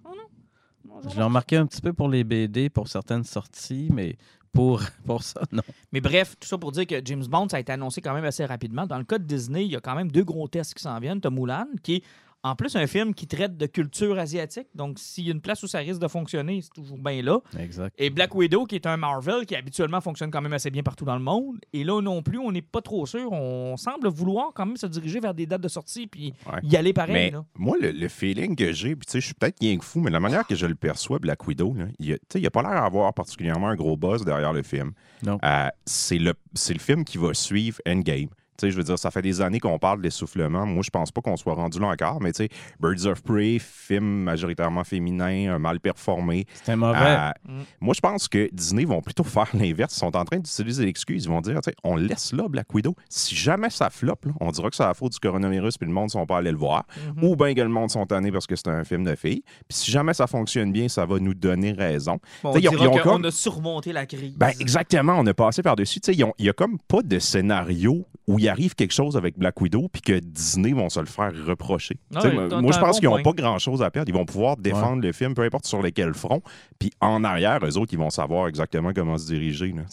Je 1.09 1.15
l'ai 1.17 1.23
remarqué 1.23 1.57
un 1.57 1.65
petit 1.65 1.81
peu 1.81 1.91
pour 1.91 2.07
les 2.07 2.23
BD, 2.23 2.69
pour 2.69 2.87
certaines 2.87 3.23
sorties, 3.25 3.89
mais 3.91 4.15
pour, 4.53 4.79
pour 5.05 5.21
ça, 5.23 5.41
non. 5.51 5.63
Mais 5.91 5.99
bref, 5.99 6.35
tout 6.39 6.47
ça 6.47 6.57
pour 6.57 6.71
dire 6.71 6.87
que 6.87 7.01
James 7.03 7.25
Bond, 7.25 7.49
ça 7.49 7.57
a 7.57 7.59
été 7.59 7.71
annoncé 7.73 7.99
quand 8.01 8.13
même 8.13 8.23
assez 8.25 8.45
rapidement. 8.45 8.85
Dans 8.85 8.97
le 8.97 9.03
cas 9.03 9.17
de 9.17 9.23
Disney, 9.25 9.65
il 9.65 9.71
y 9.71 9.75
a 9.75 9.81
quand 9.81 9.95
même 9.95 10.09
deux 10.11 10.23
gros 10.23 10.47
tests 10.47 10.73
qui 10.75 10.81
s'en 10.83 10.97
viennent. 10.99 11.19
Tu 11.19 11.29
Mulan, 11.29 11.65
qui 11.81 11.95
est 11.95 12.03
en 12.43 12.55
plus 12.55 12.75
un 12.75 12.87
film 12.87 13.13
qui 13.13 13.25
traite 13.27 13.55
de 13.57 13.65
culture 13.65 14.19
asiatique. 14.19 14.67
Donc, 14.75 14.99
s'il 14.99 15.25
y 15.25 15.29
a 15.29 15.33
une 15.33 15.41
place 15.41 15.63
où 15.63 15.67
ça 15.67 15.79
risque 15.79 16.01
de 16.01 16.07
fonctionner, 16.07 16.61
c'est 16.61 16.73
toujours 16.73 16.97
bien 16.97 17.21
là. 17.21 17.39
Exact. 17.57 17.93
Et 17.97 18.09
Black 18.09 18.35
Widow, 18.35 18.65
qui 18.65 18.75
est 18.75 18.85
un 18.85 18.97
Marvel 18.97 19.45
qui 19.45 19.55
habituellement 19.55 20.01
fonctionne 20.01 20.29
quand 20.29 20.41
même 20.41 20.53
assez 20.53 20.69
bien 20.69 20.83
partout 20.83 21.05
dans 21.05 21.15
le 21.15 21.21
monde. 21.23 21.57
Et 21.71 21.83
là 21.83 22.01
non 22.01 22.21
plus, 22.21 22.37
on 22.39 22.51
n'est 22.51 22.61
pas 22.61 22.81
trop 22.81 23.05
sûr. 23.05 23.31
On 23.31 23.77
semble 23.77 24.09
vouloir 24.09 24.51
quand 24.53 24.65
même 24.65 24.77
se 24.77 24.87
diriger 24.87 25.19
vers 25.19 25.33
des 25.33 25.45
dates 25.45 25.61
de 25.61 25.67
sortie 25.69 26.07
puis 26.07 26.33
Ouais. 26.51 26.59
y 26.63 26.75
aller 26.75 26.91
pareil. 26.93 27.13
Mais 27.13 27.31
là. 27.31 27.45
moi, 27.55 27.77
le, 27.79 27.91
le 27.91 28.07
feeling 28.09 28.55
que 28.55 28.71
j'ai, 28.73 28.95
puis 28.95 29.05
tu 29.05 29.11
sais, 29.13 29.19
je 29.21 29.25
suis 29.27 29.33
peut-être 29.33 29.59
rien 29.61 29.77
que 29.77 29.85
fou, 29.85 29.99
mais 30.01 30.11
la 30.11 30.19
manière 30.19 30.45
que 30.45 30.55
je 30.55 30.65
le 30.65 30.75
perçois, 30.75 31.19
Black 31.19 31.47
Widow, 31.47 31.73
là, 31.73 31.85
il 31.99 32.17
n'a 32.41 32.49
pas 32.49 32.61
l'air 32.61 32.81
d'avoir 32.83 33.13
particulièrement 33.13 33.69
un 33.69 33.75
gros 33.75 33.95
buzz 33.95 34.25
derrière 34.25 34.51
le 34.53 34.63
film. 34.63 34.91
Non. 35.23 35.37
Euh, 35.43 35.67
c'est 35.85 36.17
le, 36.17 36.33
c'est 36.53 36.73
le 36.73 36.79
film 36.79 37.05
qui 37.05 37.17
va 37.17 37.33
suivre 37.33 37.79
Endgame. 37.87 38.27
Tu 38.57 38.67
sais, 38.67 38.71
je 38.71 38.77
veux 38.77 38.83
dire, 38.83 38.99
ça 38.99 39.09
fait 39.11 39.21
des 39.21 39.41
années 39.41 39.59
qu'on 39.59 39.79
parle 39.79 40.01
d'essoufflement. 40.01 40.65
Moi, 40.65 40.83
je 40.83 40.89
pense 40.91 41.11
pas 41.11 41.21
qu'on 41.21 41.37
soit 41.37 41.55
rendu 41.55 41.79
là 41.79 41.87
encore, 41.87 42.21
mais 42.21 42.31
tu 42.33 42.43
sais, 42.43 42.49
Birds 42.79 43.05
of 43.07 43.23
Prey, 43.23 43.57
film 43.59 44.03
majoritairement 44.23 44.83
féminin, 44.83 45.53
un 45.55 45.59
mal 45.59 45.79
performé. 45.79 46.45
C'était 46.53 46.75
mauvais. 46.75 46.97
Euh, 46.99 47.29
Mm. 47.47 47.61
Moi, 47.81 47.93
je 47.95 47.99
pense 47.99 48.27
que 48.27 48.49
Disney 48.53 48.85
vont 48.85 49.01
plutôt 49.01 49.23
faire 49.23 49.47
l'inverse. 49.53 49.95
Ils 49.95 49.99
sont 49.99 50.15
en 50.15 50.23
train 50.23 50.37
d'utiliser 50.37 50.85
l'excuse. 50.85 51.25
Ils 51.25 51.29
vont 51.29 51.41
dire, 51.41 51.55
tu 51.61 51.69
sais, 51.71 51.75
on 51.83 51.95
laisse 51.95 52.31
là 52.33 52.47
Black 52.47 52.73
Widow. 52.73 52.95
Si 53.09 53.35
jamais 53.35 53.69
ça 53.69 53.89
floppe, 53.89 54.25
on 54.39 54.51
dira 54.51 54.69
que 54.69 54.75
c'est 54.75 54.83
la 54.83 54.93
faute 54.93 55.11
du 55.13 55.19
coronavirus 55.19 55.77
puis 55.77 55.87
le 55.87 55.93
monde 55.93 56.05
ne 56.05 56.09
sont 56.09 56.25
pas 56.25 56.37
allés 56.37 56.51
le 56.51 56.57
voir. 56.57 56.85
Mhm. 57.17 57.23
Ou 57.23 57.35
bien 57.35 57.53
que 57.53 57.61
le 57.61 57.67
monde 57.69 57.89
sont 57.89 58.05
tannés 58.05 58.31
parce 58.31 58.47
que 58.47 58.55
c'est 58.55 58.67
un 58.69 58.83
film 58.83 59.03
de 59.03 59.15
filles. 59.15 59.43
Puis 59.67 59.77
si 59.77 59.91
jamais 59.91 60.13
ça 60.13 60.27
fonctionne 60.27 60.71
bien, 60.71 60.87
ça 60.87 61.05
va 61.05 61.19
nous 61.19 61.33
donner 61.33 61.71
raison. 61.73 62.19
Bon, 62.43 62.49
on 62.49 62.51
T'sais, 62.53 62.61
ils 62.61 62.69
ont- 62.69 63.07
ont 63.09 63.23
a 63.23 63.31
surmonté 63.31 63.91
la 63.93 64.05
crise. 64.05 64.35
Ben, 64.37 64.51
exactement, 64.59 65.15
on 65.17 65.25
a 65.27 65.33
passé 65.33 65.61
par-dessus. 65.61 65.99
Tu 65.99 66.13
sais, 66.13 66.17
Il 66.37 66.43
n'y 66.43 66.49
a 66.49 66.53
comme 66.53 66.77
pas 66.87 67.01
de 67.01 67.19
scénario 67.19 68.05
où 68.27 68.39
il 68.43 68.49
arrive 68.49 68.75
quelque 68.75 68.93
chose 68.93 69.17
avec 69.17 69.37
Black 69.37 69.59
Widow 69.61 69.87
puis 69.89 70.01
que 70.01 70.19
Disney 70.19 70.73
vont 70.73 70.89
se 70.89 70.99
le 70.99 71.05
faire 71.05 71.31
reprocher. 71.45 71.97
Ah 72.15 72.21
Tu 72.21 72.27
oui, 72.27 72.33
moi, 72.35 72.47
je 72.49 72.55
un 72.55 72.61
pense 72.61 72.95
bon 72.95 72.99
qu'ils 72.99 73.09
n'ont 73.09 73.23
pas 73.23 73.31
grand-chose 73.33 73.81
à 73.81 73.89
perdre. 73.91 74.09
Ils 74.09 74.13
vont 74.15 74.25
pouvoir 74.25 74.57
défendre 74.57 75.01
le 75.01 75.11
film, 75.11 75.33
peu 75.33 75.43
importe 75.43 75.65
sur 75.65 75.81
lesquels 75.81 76.13
fronts. 76.13 76.41
Puis 76.79 76.91
en 77.01 77.23
arrière, 77.23 77.59
eux 77.65 77.77
autres, 77.77 77.93
ils 77.93 77.99
vont 77.99 78.09
savoir 78.09 78.47
exactement 78.47 78.91
comment 78.93 79.17
se 79.17 79.25
diriger. 79.27 79.73
là. 79.73 79.83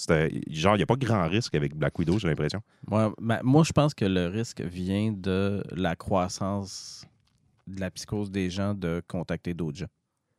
Genre, 0.51 0.75
il 0.75 0.79
n'y 0.79 0.83
a 0.83 0.87
pas 0.87 0.97
grand 0.97 1.29
risque 1.29 1.55
avec 1.55 1.75
Black 1.75 1.99
Widow, 1.99 2.19
j'ai 2.19 2.29
l'impression. 2.29 2.61
Moi, 2.89 3.13
je 3.65 3.73
pense 3.73 3.95
que 3.95 4.05
le 4.05 4.27
risque 4.27 4.61
vient 4.61 5.13
de 5.13 5.63
la 5.75 5.97
croissance 5.97 7.05
de 7.67 7.81
la 7.81 7.91
psychose 7.91 8.31
des 8.31 8.51
gens 8.51 8.75
de 8.75 9.03
contacter 9.07 9.55
d'autres 9.55 9.79
gens. 9.79 9.87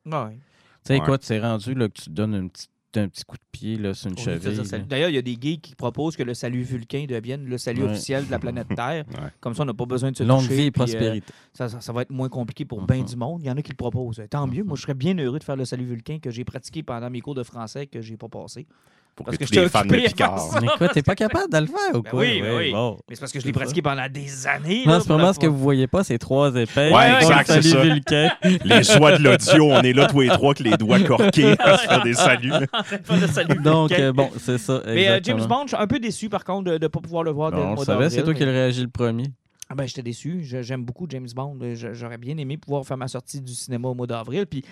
Ouais. 0.06 0.34
Tu 0.34 0.40
sais, 0.84 0.94
Ouais. 0.94 1.00
écoute, 1.00 1.22
c'est 1.24 1.40
rendu 1.40 1.74
là, 1.74 1.88
que 1.88 2.02
tu 2.02 2.10
donnes 2.10 2.34
une 2.36 2.50
petite 2.50 2.72
un 3.00 3.08
petit 3.08 3.24
coup 3.24 3.36
de 3.38 3.42
pied 3.52 3.78
là, 3.78 3.94
sur 3.94 4.10
une 4.10 4.18
Au 4.18 4.22
cheville. 4.22 4.86
D'ailleurs, 4.88 5.10
il 5.10 5.16
y 5.16 5.18
a 5.18 5.22
des 5.22 5.38
geeks 5.40 5.62
qui 5.62 5.76
proposent 5.76 6.16
que 6.16 6.24
le 6.24 6.34
salut 6.34 6.64
vulcain 6.64 7.06
devienne 7.08 7.46
le 7.46 7.58
salut 7.58 7.84
Ouais. 7.84 7.92
officiel 7.92 8.26
de 8.26 8.32
la 8.32 8.40
planète 8.40 8.68
Terre. 8.76 9.06
Ouais. 9.10 9.30
Comme 9.40 9.54
ça, 9.54 9.64
on 9.64 9.66
n'a 9.66 9.74
pas 9.74 9.86
besoin 9.86 10.12
de 10.12 10.18
se 10.18 10.24
Longue 10.24 10.42
toucher, 10.42 10.56
vie 10.56 10.62
et 10.64 10.72
puis, 10.72 10.82
euh, 10.82 10.86
prospérité. 10.86 11.34
ça, 11.54 11.70
ça- 11.70 11.82
ça 11.82 11.94
va 11.94 12.02
être 12.04 12.12
moins 12.12 12.30
compliqué 12.30 12.66
pour 12.66 12.82
bien 12.82 12.98
Mhm. 13.00 13.06
du 13.06 13.16
monde. 13.16 13.42
Il 13.44 13.48
y 13.48 13.52
en 13.52 13.58
a 13.58 13.62
qui 13.62 13.72
le 13.72 13.76
proposent. 13.78 14.22
Tant 14.30 14.48
mieux. 14.48 14.64
Moi, 14.64 14.76
je 14.76 14.82
serais 14.82 14.94
bien 14.94 15.18
heureux 15.18 15.40
de 15.40 15.44
faire 15.44 15.56
le 15.56 15.66
salut 15.66 15.86
vulcain 15.86 16.20
que 16.20 16.30
j'ai 16.32 16.44
pratiqué 16.44 16.84
pendant 16.84 17.10
mes 17.10 17.22
cours 17.22 17.36
de 17.36 17.44
français 17.44 17.88
que 17.88 18.02
j'ai 18.02 18.18
pas 18.18 18.28
passé. 18.30 18.66
Pour 19.16 19.26
Parce 19.26 19.38
que, 19.38 19.44
que 19.44 19.50
tous 19.50 19.54
j'étais 19.54 19.64
les 19.66 19.70
fans 19.70 19.84
de 19.86 19.96
Picard. 19.96 20.52
faire 20.54 20.62
Mais 20.62 20.68
quoi, 20.78 20.88
t'es 20.88 21.02
pas 21.04 21.16
capable 21.16 21.52
de 21.52 21.58
le 21.58 21.66
faire 21.68 21.96
ou 21.96 22.02
Ben 22.02 22.10
quoi? 22.10 22.20
oui, 22.22 22.42
ben 22.42 22.58
oui. 22.58 22.72
bon. 22.72 22.98
Mais 23.10 23.16
c'est 23.16 23.20
parce 23.20 23.32
que 23.34 23.40
je 23.42 23.46
l'ai 23.46 23.52
pratiqué 23.52 23.82
pendant 23.82 24.08
des 24.10 24.48
années. 24.48 24.84
Non, 24.86 24.94
en 24.96 25.00
ce 25.02 25.10
moment, 25.10 25.34
ce 25.34 25.40
que 25.40 25.48
vous 25.48 25.58
voyez 25.58 25.86
pas, 25.88 26.04
c'est 26.06 26.18
trois 26.18 26.56
épais. 26.56 26.92
Ouais, 26.94 27.16
exact, 27.22 27.48
c'est 27.48 27.62
salut 27.62 28.02
ça. 28.08 28.38
Les 28.64 28.84
joies 28.84 29.18
de 29.18 29.24
l'audio, 29.24 29.66
on 29.72 29.82
est 29.82 29.94
là 29.94 30.08
tous 30.08 30.22
les 30.22 30.30
trois 30.30 30.52
avec 30.54 30.60
les 30.62 30.78
doigts 30.78 31.00
corqués 31.04 31.56
à 31.60 31.78
se 31.78 31.88
faire 31.88 32.04
des 32.04 32.14
saluts. 32.14 32.52
Salut 33.32 33.62
Donc, 33.62 33.92
euh, 33.92 34.14
bon, 34.14 34.30
c'est 34.40 34.58
ça. 34.58 34.82
Mais 34.86 35.08
euh. 35.10 35.20
James 35.24 35.46
Bond, 35.46 35.64
je 35.64 35.76
suis 35.76 35.84
un 35.84 35.88
peu 35.88 36.00
déçu 36.00 36.30
par 36.30 36.44
contre 36.46 36.72
de 36.72 36.78
ne 36.78 36.88
pas 36.88 37.00
pouvoir 37.02 37.24
le 37.24 37.32
voir 37.32 37.52
dès 37.52 37.58
Bon, 37.58 37.64
le 37.64 37.68
on 37.70 37.76
mois 37.76 37.82
le 37.84 37.86
savait, 37.86 38.10
c'est 38.10 38.18
d'avril, 38.18 38.34
toi 38.34 38.40
qui 38.40 38.46
le 38.46 38.52
réagis 38.52 38.82
le 38.82 38.88
premier. 38.90 39.26
Ah 39.70 39.76
ben, 39.76 39.86
j'étais 39.88 40.02
déçu. 40.04 40.40
Je- 40.44 40.62
J'aime 40.62 40.84
beaucoup 40.84 41.06
James 41.10 41.28
Bond. 41.36 41.58
Je- 41.76 41.94
J'aurais 41.94 42.18
bien 42.18 42.38
aimé 42.38 42.58
pouvoir 42.58 42.86
faire 42.86 42.98
ma 42.98 43.08
sortie 43.08 43.40
du 43.42 43.54
cinéma 43.54 43.88
au 43.90 43.94
mois 43.94 44.08
d'avril. 44.08 44.46
Puis, 44.46 44.64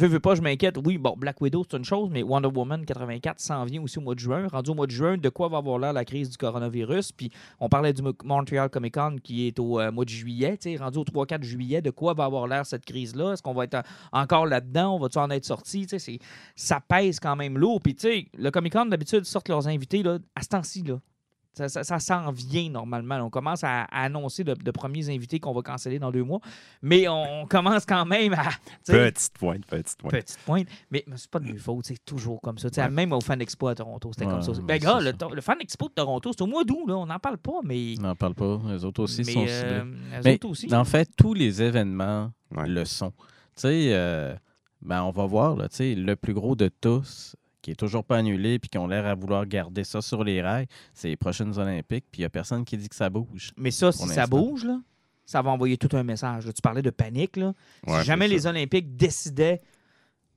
veux, 0.00 0.06
veux 0.08 0.20
pas, 0.20 0.34
je 0.34 0.42
m'inquiète. 0.42 0.76
Oui, 0.84 0.98
bon, 0.98 1.14
Black 1.16 1.40
Widow, 1.40 1.64
c'est 1.68 1.76
une 1.76 1.84
chose, 1.84 2.08
mais 2.10 2.22
Wonder 2.22 2.48
Woman 2.48 2.84
84 2.84 3.40
s'en 3.40 3.64
vient 3.64 3.82
aussi 3.82 3.98
au 3.98 4.02
mois 4.02 4.14
de 4.14 4.20
juin. 4.20 4.46
Rendu 4.48 4.70
au 4.70 4.74
mois 4.74 4.86
de 4.86 4.90
juin, 4.92 5.16
de 5.16 5.28
quoi 5.28 5.48
va 5.48 5.58
avoir 5.58 5.78
l'air 5.78 5.92
la 5.92 6.04
crise 6.04 6.30
du 6.30 6.36
coronavirus? 6.36 7.12
Puis, 7.12 7.30
on 7.58 7.68
parlait 7.68 7.92
du 7.92 8.02
Mo- 8.02 8.12
Montreal 8.24 8.68
Comic 8.70 8.94
Con 8.94 9.16
qui 9.22 9.46
est 9.46 9.58
au 9.58 9.78
euh, 9.80 9.90
mois 9.90 10.04
de 10.04 10.10
juillet. 10.10 10.58
Rendu 10.78 10.98
au 10.98 11.04
3-4 11.04 11.42
juillet, 11.42 11.82
de 11.82 11.90
quoi 11.90 12.14
va 12.14 12.24
avoir 12.24 12.46
l'air 12.46 12.66
cette 12.66 12.84
crise-là? 12.84 13.32
Est-ce 13.32 13.42
qu'on 13.42 13.54
va 13.54 13.64
être 13.64 13.74
en- 14.12 14.20
encore 14.22 14.46
là-dedans? 14.46 14.96
On 14.96 14.98
va-tu 14.98 15.18
en 15.18 15.30
être 15.30 15.44
sorti? 15.44 15.86
Ça 16.56 16.80
pèse 16.80 17.20
quand 17.20 17.36
même 17.36 17.58
lourd. 17.58 17.80
Puis, 17.80 17.96
le 18.36 18.50
Comic 18.50 18.72
Con, 18.72 18.86
d'habitude, 18.86 19.24
sortent 19.24 19.48
leurs 19.48 19.68
invités 19.68 20.02
là, 20.02 20.18
à 20.34 20.42
ce 20.42 20.48
temps-ci. 20.48 20.84
Ça, 21.52 21.68
ça- 21.68 21.82
ça 21.82 21.98
s'en 21.98 22.30
vient 22.30 22.70
normalement. 22.70 23.16
On 23.16 23.28
commence 23.30 23.64
à, 23.64 23.82
à 23.82 24.04
annoncer 24.04 24.44
de, 24.44 24.54
de 24.54 24.70
premiers 24.70 25.08
invités 25.10 25.40
qu'on 25.40 25.52
va 25.52 25.62
canceller 25.62 25.98
dans 25.98 26.12
deux 26.12 26.22
mois. 26.22 26.38
Mais 26.80 27.08
on 27.08 27.44
commence 27.46 27.84
quand 27.84 28.06
même 28.06 28.32
à. 28.34 28.50
Petite 28.86 29.32
pointe, 29.38 29.66
petite 29.66 29.98
pointe. 29.98 30.12
Petite 30.12 30.38
pointe. 30.46 30.68
Mais, 30.92 31.02
mais 31.08 31.16
c'est 31.16 31.28
pas 31.30 31.40
de 31.40 31.46
mes 31.46 31.58
fautes, 31.58 31.86
c'est 31.86 32.04
toujours 32.04 32.40
comme 32.40 32.56
ça. 32.58 32.68
Ouais. 32.76 32.88
Même 32.90 33.12
au 33.12 33.20
Fan 33.20 33.40
Expo 33.42 33.66
à 33.66 33.74
Toronto, 33.74 34.10
c'était 34.12 34.26
Ouais, 34.26 34.32
comme 34.32 34.42
ça. 34.42 34.52
Ben, 34.62 34.78
gars, 34.78 35.00
le, 35.00 35.12
le 35.34 35.40
Fan 35.40 35.56
Expo 35.60 35.88
de 35.88 35.94
Toronto, 35.94 36.30
c'est 36.32 36.42
au 36.42 36.46
mois 36.46 36.62
d'août, 36.64 36.84
là. 36.86 36.96
On 36.96 37.06
n'en 37.06 37.18
parle 37.18 37.38
pas, 37.38 37.60
mais. 37.64 37.94
On 37.98 38.02
n'en 38.02 38.14
parle 38.16 38.34
pas. 38.34 38.60
Les 38.68 38.84
autres 38.84 39.02
aussi 39.02 39.22
mais, 39.26 39.32
sont 39.32 39.44
euh, 39.48 39.84
Mais 40.24 40.34
autres 40.34 40.48
aussi. 40.48 40.72
en 40.74 40.84
fait, 40.84 41.08
tous 41.16 41.34
les 41.34 41.60
événements 41.62 42.30
Ouais. 42.56 42.68
le 42.68 42.84
sont. 42.84 43.10
Tu 43.10 43.62
sais, 43.62 43.88
euh, 43.92 44.34
ben, 44.82 45.02
on 45.02 45.10
va 45.10 45.26
voir, 45.26 45.56
là, 45.56 45.66
le 45.80 46.14
plus 46.14 46.32
gros 46.34 46.54
de 46.56 46.68
tous, 46.80 47.34
qui 47.62 47.70
est 47.72 47.74
toujours 47.76 48.04
pas 48.04 48.16
annulé 48.18 48.58
puis 48.58 48.68
qui 48.70 48.78
ont 48.78 48.86
l'air 48.86 49.06
à 49.06 49.14
vouloir 49.14 49.46
garder 49.46 49.84
ça 49.84 50.00
sur 50.00 50.24
les 50.24 50.40
rails, 50.42 50.66
c'est 50.94 51.08
les 51.08 51.16
prochaines 51.16 51.56
Olympiques, 51.58 52.04
puis 52.10 52.20
il 52.20 52.22
n'y 52.22 52.26
a 52.26 52.30
personne 52.30 52.64
qui 52.64 52.76
dit 52.76 52.88
que 52.88 52.96
ça 52.96 53.10
bouge. 53.10 53.52
Mais 53.56 53.70
ça, 53.70 53.92
si 53.92 54.06
ça 54.08 54.26
bouge, 54.26 54.64
là, 54.64 54.80
ça 55.26 55.42
va 55.42 55.50
envoyer 55.50 55.76
tout 55.76 55.94
un 55.96 56.02
message. 56.02 56.46
là. 56.46 56.52
Tu 56.52 56.62
parlais 56.62 56.82
de 56.82 56.90
panique. 56.90 57.36
Là. 57.36 57.52
Ouais, 57.86 58.00
si 58.00 58.06
jamais 58.06 58.26
les. 58.28 58.46
Olympiques 58.46 58.96
décidaient 58.96 59.60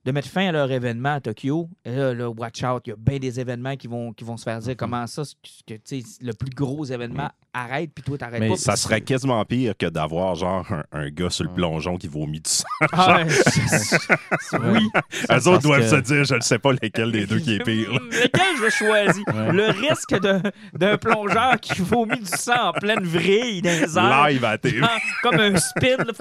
de 0.06 0.12
mettre 0.12 0.28
fin 0.28 0.48
à 0.50 0.52
leur 0.52 0.70
événement 0.72 1.14
à 1.14 1.22
Tokyo, 1.22 1.70
et 1.86 1.96
là, 1.96 2.14
là, 2.14 2.30
watch 2.30 2.62
out, 2.64 2.84
il 2.86 2.90
y 2.90 2.94
a 2.94 2.96
bien 2.98 3.20
des 3.20 3.40
événements 3.40 3.76
qui 3.78 3.88
vont, 3.88 4.12
qui 4.12 4.24
vont 4.26 4.36
se 4.38 4.44
faire 4.44 4.60
dire 4.60 4.72
Mhm. 4.72 4.76
comment 4.76 5.08
ça, 5.08 5.24
ce 5.24 5.34
que, 5.66 5.76
tu 5.76 6.02
sais, 6.02 6.04
le 6.22 6.34
plus 6.34 6.50
gros 6.50 6.84
événement 6.84 7.30
arrête, 7.54 7.92
puis 7.94 8.04
toi, 8.04 8.18
t'arrêtes 8.18 8.48
pas. 8.50 8.56
Ça 8.58 8.76
serait 8.76 9.02
quasiment 9.02 9.44
pire 9.46 9.74
que 9.78 9.86
d'avoir 9.86 10.36
genre 10.36 10.66
un, 10.72 10.84
un 10.92 11.10
gars 11.10 11.30
sur 11.30 11.44
le 11.44 11.50
Ouais. 11.50 11.56
plongeon 11.56 11.98
qui 11.98 12.08
vomit 12.08 12.40
du 12.42 12.50
sang. 12.50 12.66
Ah, 12.92 13.24
oui. 14.64 14.88
Eux 15.32 15.48
autres 15.48 15.62
doivent 15.62 15.82
que- 15.82 15.88
se 15.90 15.96
dire, 15.98 16.24
je 16.24 16.36
ne 16.36 16.42
sais 16.42 16.60
pas 16.60 16.72
lequel 16.72 17.12
des 17.12 17.26
deux 17.26 17.40
qui 17.40 17.56
est 17.56 17.64
pire. 17.64 17.92
Hmm, 17.92 18.10
Lequel 18.10 18.56
je 18.64 18.70
choisis? 18.70 19.24
Ouais. 19.34 19.52
Le 19.52 19.68
risque 19.90 20.20
de- 20.20 20.42
d'un 20.78 20.98
plongeur 20.98 21.60
qui 21.60 21.82
vomit 21.82 22.20
du 22.20 22.26
sang 22.26 22.70
en 22.70 22.74
pleine 22.74 23.04
vrille 23.04 23.62
dans 23.62 23.70
les 23.70 23.98
airs. 23.98 24.28
Live 24.28 24.46
à. 24.46 24.58
Ah, 24.84 24.98
comme 25.22 25.40
un 25.40 25.56
spin. 25.58 25.98
là. 25.98 26.14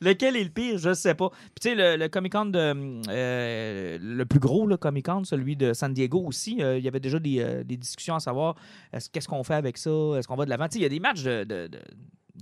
Lequel 0.00 0.36
est 0.36 0.44
le 0.44 0.50
pire? 0.50 0.78
Je 0.78 0.88
ne 0.90 0.94
sais 0.94 1.14
pas. 1.14 1.28
Puis 1.30 1.60
tu 1.60 1.68
sais, 1.70 1.74
le, 1.74 1.96
le 1.96 2.08
Comic-Con 2.08 2.46
de... 2.46 3.00
euh, 3.08 3.98
le 4.00 4.24
plus 4.26 4.40
gros, 4.40 4.66
le 4.66 4.76
Comic-Con, 4.76 5.24
celui 5.24 5.56
de 5.56 5.72
San 5.72 5.92
Diego 5.92 6.22
aussi, 6.26 6.58
euh, 6.60 6.78
il 6.78 6.84
y 6.84 6.88
avait 6.88 7.00
déjà 7.00 7.18
des, 7.18 7.40
euh, 7.40 7.62
des 7.64 7.76
discussions 7.76 8.14
à 8.16 8.20
savoir 8.20 8.56
est-ce- 8.92 9.08
qu'est-ce 9.10 9.28
qu'on 9.28 9.44
fait 9.44 9.54
avec 9.54 9.78
ça? 9.82 9.90
Est-ce 10.18 10.26
qu'on 10.28 10.36
va 10.36 10.44
de 10.44 10.50
l'avant? 10.50 10.66
Il 10.74 10.80
y 10.80 10.84
a 10.84 10.88
des 10.88 11.00
matchs 11.00 11.22
de, 11.22 11.44
de- 11.44 11.66
de- 11.68 11.80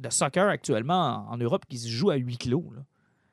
de 0.01 0.11
soccer 0.11 0.49
actuellement 0.49 1.27
en, 1.29 1.35
en 1.35 1.37
Europe 1.37 1.65
qui 1.69 1.77
se 1.79 1.89
jouent 1.89 2.11
à 2.11 2.17
huis 2.17 2.39
clos. 2.39 2.65
là. 2.75 2.83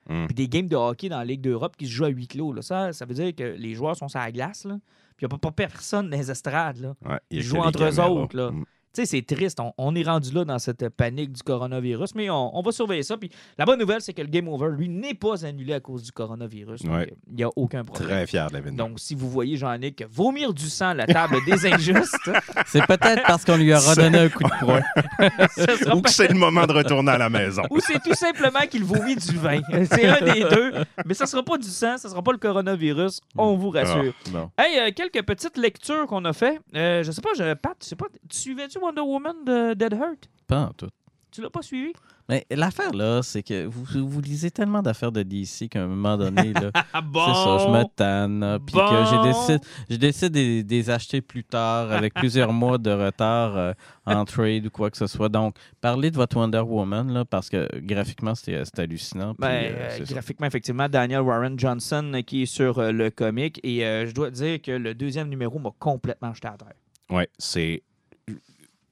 Mm. 0.09 0.25
Puis 0.27 0.35
des 0.35 0.47
games 0.47 0.67
de 0.67 0.75
hockey 0.75 1.09
dans 1.09 1.17
la 1.19 1.25
Ligue 1.25 1.41
d'Europe 1.41 1.75
qui 1.77 1.85
se 1.85 1.91
jouent 1.91 2.05
à 2.05 2.09
huis 2.09 2.27
clos. 2.27 2.51
là. 2.53 2.61
Ça, 2.61 2.93
ça 2.93 3.05
veut 3.05 3.13
dire 3.13 3.35
que 3.35 3.43
les 3.43 3.73
joueurs 3.73 3.95
sont 3.95 4.07
sur 4.07 4.19
la 4.19 4.31
glace. 4.31 4.65
Là. 4.65 4.77
Puis 5.15 5.25
il 5.25 5.29
n'y 5.29 5.35
a 5.35 5.37
pas, 5.37 5.49
pas 5.49 5.51
personne 5.51 6.09
dans 6.09 6.17
les 6.17 6.31
estrades. 6.31 6.77
Là. 6.79 6.93
Ouais, 7.05 7.19
Ils 7.29 7.41
jouent 7.43 7.57
entre 7.59 7.83
eux 7.83 7.99
autres, 7.99 8.35
là. 8.35 8.51
Mm. 8.51 8.65
Tu 8.97 9.05
sais, 9.05 9.17
c'est 9.17 9.35
triste. 9.35 9.59
On, 9.59 9.73
on 9.77 9.93
est 9.93 10.01
rendu 10.01 10.31
là 10.31 10.43
dans 10.43 10.57
cette 10.57 10.89
panique 10.89 11.31
du 11.31 11.43
coronavirus, 11.43 12.15
mais 12.15 12.31
on, 12.31 12.57
on 12.57 12.61
va 12.63 12.71
surveiller 12.71 13.03
ça. 13.03 13.15
Puis 13.15 13.29
la 13.55 13.63
bonne 13.65 13.79
nouvelle, 13.79 14.01
c'est 14.01 14.11
que 14.13 14.23
le 14.23 14.27
Game 14.27 14.47
Over, 14.47 14.69
lui, 14.75 14.89
n'est 14.89 15.13
pas 15.13 15.45
annulé 15.45 15.73
à 15.73 15.79
cause 15.79 16.01
du 16.01 16.11
coronavirus. 16.11 16.81
Ouais. 16.85 17.13
il 17.29 17.35
n'y 17.35 17.43
a 17.43 17.49
aucun 17.55 17.83
problème. 17.83 18.07
Très 18.07 18.25
fier 18.25 18.49
de 18.49 18.55
l'événement. 18.55 18.87
Donc, 18.87 18.99
si 18.99 19.13
vous 19.13 19.29
voyez 19.29 19.55
Jean-Nic 19.55 20.03
vomir 20.09 20.51
du 20.51 20.67
sang 20.67 20.87
à 20.87 20.93
la 20.95 21.05
table 21.05 21.37
des 21.45 21.63
injustes, 21.71 22.31
C'est 22.65 22.87
peut-être 22.87 23.21
parce 23.27 23.45
qu'on 23.45 23.57
lui 23.57 23.71
a 23.71 23.77
redonné 23.77 24.17
un 24.17 24.29
coup 24.29 24.43
de 24.43 24.65
poing. 24.65 24.81
Ou 25.95 26.01
que 26.01 26.09
c'est 26.09 26.29
le 26.29 26.39
moment 26.39 26.65
de 26.65 26.73
retourner 26.73 27.11
à 27.11 27.17
la 27.19 27.29
maison. 27.29 27.61
ou 27.69 27.79
c'est 27.79 28.01
tout 28.01 28.15
simplement 28.15 28.61
qu'il 28.67 28.83
vomit 28.83 29.15
du 29.15 29.37
vin. 29.37 29.61
C'est 29.91 30.07
un 30.07 30.21
des 30.21 30.41
deux. 30.43 30.73
Mais 31.05 31.13
ça 31.13 31.25
ne 31.25 31.29
sera 31.29 31.43
pas 31.43 31.59
du 31.59 31.67
sang, 31.67 31.99
ça 31.99 32.07
ne 32.07 32.13
sera 32.13 32.23
pas 32.23 32.31
le 32.31 32.39
coronavirus. 32.39 33.21
On 33.37 33.57
vous 33.57 33.69
rassure. 33.69 34.13
Bon. 34.31 34.49
Hey, 34.57 34.79
euh, 34.79 34.91
quelques 34.95 35.23
petites 35.23 35.57
lectures 35.57 36.07
qu'on 36.07 36.25
a 36.25 36.33
fait. 36.33 36.59
Euh, 36.75 37.03
je 37.03 37.11
sais 37.11 37.21
pas, 37.21 37.29
je, 37.37 37.53
Pat, 37.53 37.77
je 37.79 37.89
sais 37.89 37.95
pas, 37.95 38.07
tu 38.27 38.37
suivais-tu 38.37 38.79
Wonder 38.87 39.01
Woman 39.01 39.35
de 39.45 39.73
Dead 39.73 39.93
Hurt? 39.93 40.29
Pas 40.47 40.61
en 40.67 40.73
tout. 40.73 40.89
Tu 41.31 41.41
l'as 41.41 41.49
pas 41.49 41.61
suivi? 41.61 41.91
Mais 42.29 42.45
l'affaire, 42.51 42.91
là, 42.93 43.21
c'est 43.21 43.41
que 43.43 43.65
vous, 43.65 43.85
vous 44.07 44.21
lisez 44.21 44.49
tellement 44.51 44.81
d'affaires 44.81 45.11
de 45.13 45.23
DC 45.23 45.69
qu'à 45.69 45.83
un 45.83 45.87
moment 45.87 46.17
donné, 46.17 46.51
là, 46.51 46.71
bon? 47.03 47.25
c'est 47.25 47.33
ça, 47.33 47.57
je 47.59 47.67
me 47.71 47.83
tanne. 47.95 48.59
Puis 48.65 48.75
que 48.75 48.79
Bon. 48.79 49.05
j'ai 49.05 49.29
décidé, 49.29 49.59
j'ai 49.89 49.97
décidé 49.97 50.63
de 50.63 50.69
les 50.69 50.89
acheter 50.89 51.21
plus 51.21 51.43
tard, 51.45 51.91
avec 51.91 52.13
plusieurs 52.13 52.51
mois 52.61 52.77
de 52.77 52.91
retard 52.91 53.55
euh, 53.57 53.73
en 54.05 54.25
trade 54.25 54.65
ou 54.65 54.69
quoi 54.69 54.89
que 54.89 54.97
ce 54.97 55.07
soit. 55.07 55.29
Donc, 55.29 55.55
parlez 55.79 56.11
de 56.11 56.15
votre 56.17 56.35
Wonder 56.37 56.59
Woman, 56.65 57.13
là, 57.13 57.23
parce 57.23 57.49
que 57.49 57.67
graphiquement, 57.79 58.35
c'est 58.35 58.61
c'est 58.65 58.79
hallucinant. 58.79 59.33
puis, 59.33 59.41
Ben, 59.41 59.71
euh, 59.73 59.87
euh, 59.91 60.05
ça. 60.05 60.13
graphiquement, 60.13 60.47
effectivement, 60.47 60.89
Daniel 60.89 61.21
Warren 61.21 61.57
Johnson 61.59 62.11
euh, 62.13 62.21
qui 62.23 62.41
est 62.43 62.45
sur 62.45 62.79
euh, 62.79 62.91
le 62.91 63.09
comic. 63.09 63.59
Et 63.63 63.85
euh, 63.85 64.05
je 64.05 64.11
dois 64.13 64.31
dire 64.31 64.61
que 64.61 64.71
le 64.71 64.93
deuxième 64.95 65.29
numéro 65.29 65.59
m'a 65.59 65.71
complètement 65.79 66.33
jeté 66.33 66.47
à 66.47 66.57
terre. 66.57 66.73
Ouais, 67.09 67.29
c'est 67.37 67.83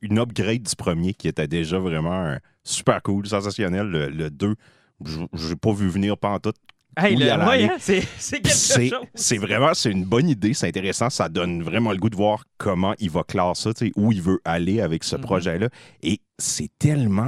une 0.05 0.19
upgrade 0.19 0.63
du 0.63 0.75
premier 0.75 1.13
qui 1.13 1.27
était 1.27 1.47
déjà 1.47 1.79
vraiment 1.79 2.35
super 2.63 3.01
cool, 3.01 3.27
sensationnel. 3.27 3.87
Le, 3.87 4.09
le 4.09 4.29
2, 4.29 4.55
je 5.03 5.19
n'ai 5.49 5.55
pas 5.55 5.73
vu 5.73 5.87
venir 5.89 6.17
pantoute. 6.17 6.55
Hey, 6.97 7.17
le- 7.17 7.25
ouais, 7.25 7.65
hein, 7.65 7.75
c'est 7.77 7.99
c'est 8.17 8.37
quelque 8.39 8.53
C'est 8.55 8.87
chose. 8.89 8.99
c'est 9.13 9.37
vraiment, 9.37 9.73
c'est 9.73 9.91
une 9.91 10.05
bonne 10.05 10.29
idée, 10.29 10.53
c'est 10.53 10.69
intéressant, 10.69 11.09
ça 11.09 11.27
donne 11.27 11.61
vraiment 11.61 11.91
le 11.91 11.97
goût 11.97 12.09
de 12.09 12.15
voir 12.15 12.45
comment 12.57 12.93
il 12.99 13.09
va 13.09 13.23
classer 13.23 13.71
ça, 13.75 13.85
où 13.97 14.13
il 14.13 14.21
veut 14.21 14.39
aller 14.45 14.79
avec 14.79 15.03
ce 15.03 15.17
Mhm. 15.17 15.21
projet-là. 15.21 15.69
Et 16.03 16.21
c'est 16.39 16.69
tellement, 16.79 17.27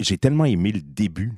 j'ai 0.00 0.16
tellement 0.16 0.46
aimé 0.46 0.72
le 0.72 0.80
début. 0.80 1.32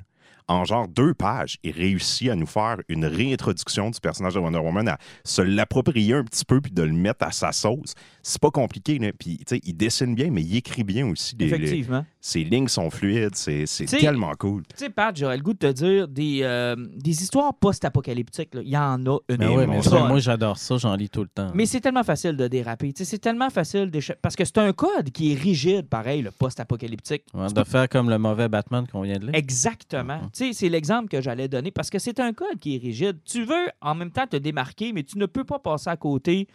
En 0.49 0.63
genre 0.63 0.87
deux 0.87 1.13
pages, 1.13 1.57
il 1.63 1.71
réussit 1.71 2.29
à 2.29 2.35
nous 2.35 2.45
faire 2.45 2.77
une 2.87 3.05
réintroduction 3.05 3.89
du 3.89 3.99
personnage 3.99 4.33
de 4.35 4.39
Wonder 4.39 4.59
Woman, 4.59 4.87
à 4.87 4.97
se 5.25 5.41
l'approprier 5.41 6.13
un 6.13 6.23
petit 6.23 6.45
peu 6.45 6.61
puis 6.61 6.71
de 6.71 6.83
le 6.83 6.93
mettre 6.93 7.25
à 7.25 7.31
sa 7.31 7.51
sauce. 7.51 7.93
C'est 8.23 8.41
pas 8.41 8.51
compliqué, 8.51 8.97
là. 8.99 9.11
Puis, 9.17 9.37
tu 9.39 9.43
sais, 9.55 9.61
il 9.63 9.73
dessine 9.75 10.15
bien, 10.15 10.29
mais 10.31 10.41
il 10.41 10.55
écrit 10.55 10.83
bien 10.83 11.05
aussi. 11.07 11.35
Les- 11.37 11.47
les- 11.49 11.55
Effectivement. 11.55 12.05
ses 12.21 12.43
lignes 12.43 12.67
sont 12.67 12.89
fluides, 12.89 13.35
c'est 13.35 13.65
tellement 13.99 14.33
cool. 14.39 14.63
Tu 14.69 14.85
sais, 14.85 14.89
Pat, 14.89 15.15
j'aurais 15.17 15.37
le 15.37 15.43
goût 15.43 15.53
de 15.53 15.59
te 15.59 15.71
dire 15.71 16.07
des, 16.07 16.39
euh, 16.43 16.75
des 16.95 17.21
histoires 17.23 17.53
post-apocalyptiques. 17.53 18.53
là. 18.55 18.61
Il 18.63 18.69
y 18.69 18.77
en 18.77 19.05
a 19.05 19.17
une. 19.29 19.37
Ben 19.37 19.49
ouais, 19.49 19.67
mais 19.67 19.81
ça, 19.81 20.03
moi, 20.07 20.19
j'adore 20.19 20.57
ça, 20.57 20.77
j'en 20.77 20.95
lis 20.95 21.09
tout 21.09 21.21
le 21.23 21.29
temps. 21.29 21.51
Mais 21.53 21.65
c'est 21.65 21.81
tellement 21.81 22.03
facile 22.03 22.37
de 22.37 22.47
déraper. 22.47 22.93
Tu 22.93 23.03
sais, 23.03 23.05
C'est 23.11 23.19
tellement 23.19 23.49
facile 23.49 23.89
d'échapper. 23.91 24.19
Parce 24.21 24.35
que 24.35 24.45
c'est 24.45 24.57
un 24.59 24.71
code 24.73 25.09
qui 25.11 25.31
est 25.33 25.35
rigide, 25.35 25.87
pareil, 25.87 26.21
le 26.21 26.31
post-apocalyptique. 26.31 27.23
Ouais, 27.33 27.47
de 27.51 27.63
faire 27.63 27.89
comme 27.89 28.09
le 28.09 28.17
mauvais 28.17 28.47
Batman 28.49 28.85
qu'on 28.91 29.01
vient 29.01 29.17
de 29.17 29.25
lire. 29.27 29.31
Exactement. 29.35 30.19
C'est 30.37 30.69
l'exemple 30.69 31.09
que 31.09 31.19
j'allais 31.19 31.47
donner 31.47 31.71
parce 31.71 31.89
que 31.89 31.97
c'est 31.97 32.19
un 32.19 32.31
code 32.31 32.59
qui 32.59 32.75
est 32.75 32.79
rigide. 32.79 33.17
Tu 33.25 33.43
veux 33.43 33.67
en 33.81 33.95
même 33.95 34.11
temps 34.11 34.27
te 34.27 34.37
démarquer, 34.37 34.93
mais 34.93 35.03
tu 35.03 35.17
ne 35.17 35.25
peux 35.25 35.43
pas 35.43 35.57
passer 35.57 35.89
à 35.89 35.97
côté 35.97 36.47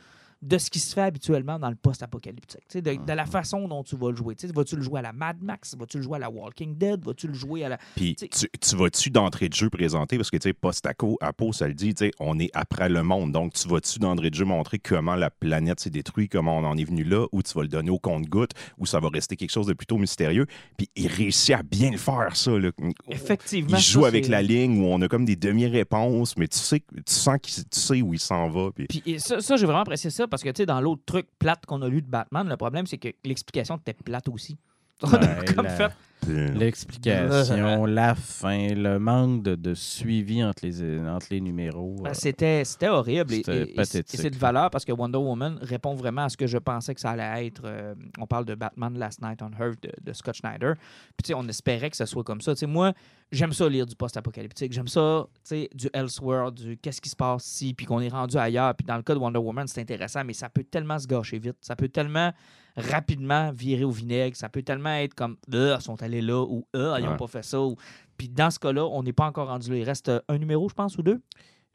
de 0.42 0.58
ce 0.58 0.70
qui 0.70 0.80
se 0.80 0.94
fait 0.94 1.02
habituellement 1.02 1.58
dans 1.58 1.70
le 1.70 1.76
post-apocalyptique. 1.76 2.60
De, 2.74 2.92
Mm-hmm. 2.92 3.04
de 3.06 3.12
la 3.12 3.26
façon 3.26 3.68
dont 3.68 3.82
tu 3.82 3.96
vas 3.96 4.10
le 4.10 4.16
jouer. 4.16 4.34
Vas-tu 4.54 4.76
le 4.76 4.82
jouer 4.82 4.98
à 4.98 5.02
la 5.02 5.12
Mad 5.12 5.42
Max? 5.42 5.76
Vas-tu 5.78 5.98
le 5.98 6.02
jouer 6.02 6.16
à 6.16 6.20
la 6.20 6.30
Walking 6.30 6.76
Dead? 6.76 7.04
Vas-tu 7.04 7.28
le 7.28 7.34
jouer 7.34 7.64
à 7.64 7.70
la. 7.70 7.78
Puis 7.94 8.16
tu, 8.16 8.28
tu 8.28 8.76
vas-tu 8.76 9.10
d'entrée 9.10 9.48
de 9.48 9.54
jeu 9.54 9.70
présenter, 9.70 10.16
parce 10.16 10.30
que 10.30 10.36
tu 10.36 10.48
sais, 10.48 10.52
post-apo, 10.52 11.16
apo, 11.20 11.52
ça 11.52 11.68
le 11.68 11.74
dit, 11.74 11.94
tu 11.94 12.06
sais, 12.06 12.10
on 12.18 12.38
est 12.38 12.50
après 12.54 12.88
le 12.88 13.02
monde. 13.02 13.32
Donc, 13.32 13.54
tu 13.54 13.68
vas-tu 13.68 13.98
d'entrée 13.98 14.30
de 14.30 14.34
jeu 14.34 14.44
montrer 14.44 14.78
comment 14.78 15.14
la 15.14 15.30
planète 15.30 15.80
s'est 15.80 15.90
détruite, 15.90 16.32
comment 16.32 16.58
on 16.58 16.64
en 16.64 16.76
est 16.76 16.84
venu 16.84 17.04
là, 17.04 17.26
ou 17.32 17.42
tu 17.42 17.54
vas 17.54 17.62
le 17.62 17.68
donner 17.68 17.90
au 17.90 17.98
compte-goutte, 17.98 18.52
ou 18.78 18.86
ça 18.86 19.00
va 19.00 19.08
rester 19.08 19.36
quelque 19.36 19.52
chose 19.52 19.66
de 19.66 19.74
plutôt 19.74 19.96
mystérieux? 19.98 20.46
Puis 20.76 20.90
il 20.96 21.06
réussit 21.06 21.54
à 21.54 21.62
bien 21.62 21.90
le 21.90 21.98
faire, 21.98 22.34
ça. 22.34 22.50
là. 22.58 22.70
Effectivement. 23.08 23.76
Il 23.76 23.82
ça, 23.82 23.92
joue 23.92 24.04
avec 24.04 24.28
la 24.28 24.42
ligne 24.42 24.82
où 24.82 24.86
on 24.86 25.00
a 25.02 25.08
comme 25.08 25.24
des 25.24 25.36
demi-réponses, 25.36 26.36
mais 26.36 26.48
tu 26.48 26.58
sais, 26.58 26.80
tu 26.80 27.02
sens 27.06 27.38
qu'il 27.40 27.64
tu 27.64 27.80
sais 27.80 28.02
où 28.02 28.12
il 28.12 28.20
s'en 28.20 28.48
va. 28.48 28.70
Puis... 28.72 28.88
Ça, 29.18 29.40
ça, 29.40 29.56
j'ai 29.56 29.66
vraiment 29.66 29.82
apprécié 29.82 30.10
ça 30.10 30.26
parce 30.32 30.42
que, 30.42 30.48
tu 30.48 30.56
sais, 30.62 30.66
dans 30.66 30.80
l'autre 30.80 31.02
truc 31.04 31.26
plate 31.38 31.66
qu'on 31.66 31.82
a 31.82 31.88
lu 31.88 32.00
de 32.00 32.06
Batman, 32.08 32.48
le 32.48 32.56
problème, 32.56 32.86
c'est 32.86 32.96
que 32.96 33.08
l'explication 33.22 33.76
était 33.76 33.92
plate 33.92 34.28
aussi. 34.30 34.56
On 35.02 35.12
a 35.12 35.18
Ouais, 35.40 35.44
comme 35.54 35.66
la- 35.66 35.70
fait. 35.70 35.92
Puis- 36.22 36.48
L'explication, 36.58 37.84
la 37.86 38.14
fin, 38.14 38.68
le 38.74 38.98
manque 38.98 39.42
de, 39.42 39.54
de 39.54 39.74
suivi 39.74 40.42
entre 40.44 40.64
les, 40.64 41.00
entre 41.00 41.26
les 41.30 41.40
numéros. 41.40 41.96
Ben, 42.02 42.10
euh, 42.10 42.14
C'était 42.14 42.64
c'était 42.64 42.88
horrible. 42.88 43.32
Et- 43.32 43.36
C'était 43.38 43.56
et- 43.56 43.62
et 43.62 43.66
c'est- 43.66 43.74
pathétique. 43.74 44.14
Et 44.14 44.22
c'est 44.22 44.30
de 44.30 44.36
valeur 44.36 44.70
parce 44.70 44.84
que 44.84 44.92
Wonder 44.92 45.18
Woman 45.18 45.58
répond 45.62 45.94
vraiment 45.94 46.24
à 46.24 46.28
ce 46.28 46.36
que 46.36 46.46
je 46.46 46.58
pensais 46.58 46.94
que 46.94 47.00
ça 47.00 47.10
allait 47.10 47.46
être. 47.46 47.62
Euh, 47.64 47.94
on 48.18 48.26
parle 48.26 48.44
de 48.44 48.54
Batman 48.54 48.96
Last 48.98 49.20
Night 49.22 49.40
on 49.42 49.50
Earth 49.62 49.82
de, 49.82 49.90
de 50.02 50.12
Scott 50.12 50.34
Schneider. 50.36 50.74
Puis, 50.76 51.24
tu 51.24 51.28
sais, 51.28 51.34
on 51.34 51.46
espérait 51.48 51.90
que 51.90 51.96
ce 51.96 52.06
soit 52.06 52.24
comme 52.24 52.40
ça. 52.40 52.54
Tu 52.54 52.60
sais, 52.60 52.66
moi, 52.66 52.92
j'aime 53.32 53.52
ça 53.52 53.68
lire 53.68 53.86
du 53.86 53.96
post-apocalyptique. 53.96 54.72
J'aime 54.72 54.88
ça, 54.88 55.26
tu 55.34 55.40
sais, 55.44 55.70
du 55.74 55.88
Elseworld, 55.92 56.54
du 56.54 56.76
qu'est-ce 56.76 57.00
qui 57.00 57.08
se 57.08 57.16
passe 57.16 57.46
ici, 57.50 57.74
puis 57.74 57.86
qu'on 57.86 58.00
est 58.00 58.08
rendu 58.08 58.36
ailleurs. 58.36 58.74
Puis, 58.74 58.86
dans 58.86 58.96
le 58.96 59.02
cas 59.02 59.14
de 59.14 59.18
Wonder 59.18 59.38
Woman, 59.40 59.66
c'est 59.66 59.80
intéressant, 59.80 60.22
mais 60.24 60.34
ça 60.34 60.48
peut 60.48 60.64
tellement 60.64 60.98
se 60.98 61.06
gâcher 61.06 61.38
vite. 61.38 61.56
Ça 61.60 61.74
peut 61.76 61.88
tellement 61.88 62.32
rapidement 62.76 63.52
virer 63.52 63.84
au 63.84 63.90
vinaigre. 63.90 64.36
Ça 64.36 64.48
peut 64.48 64.62
tellement 64.62 64.94
être 64.94 65.14
comme, 65.14 65.36
ah, 65.52 65.76
ils 65.78 65.82
sont 65.82 66.02
allés 66.02 66.11
là, 66.20 66.42
ou 66.42 66.66
ah, 66.74 66.96
ils 66.98 67.04
n'ont 67.04 67.12
Ouais. 67.12 67.16
pas 67.16 67.26
fait 67.26 67.42
ça. 67.44 67.60
ou- 67.60 67.76
Puis, 68.16 68.28
dans 68.28 68.50
ce 68.50 68.58
cas-là, 68.58 68.84
on 68.86 69.02
n'est 69.02 69.12
pas 69.12 69.26
encore 69.26 69.48
rendu 69.48 69.70
là. 69.70 69.76
Il 69.78 69.84
reste 69.84 70.08
euh, 70.08 70.20
un 70.28 70.38
numéro, 70.38 70.68
je 70.68 70.74
pense, 70.74 70.98
ou 70.98 71.02
deux? 71.02 71.20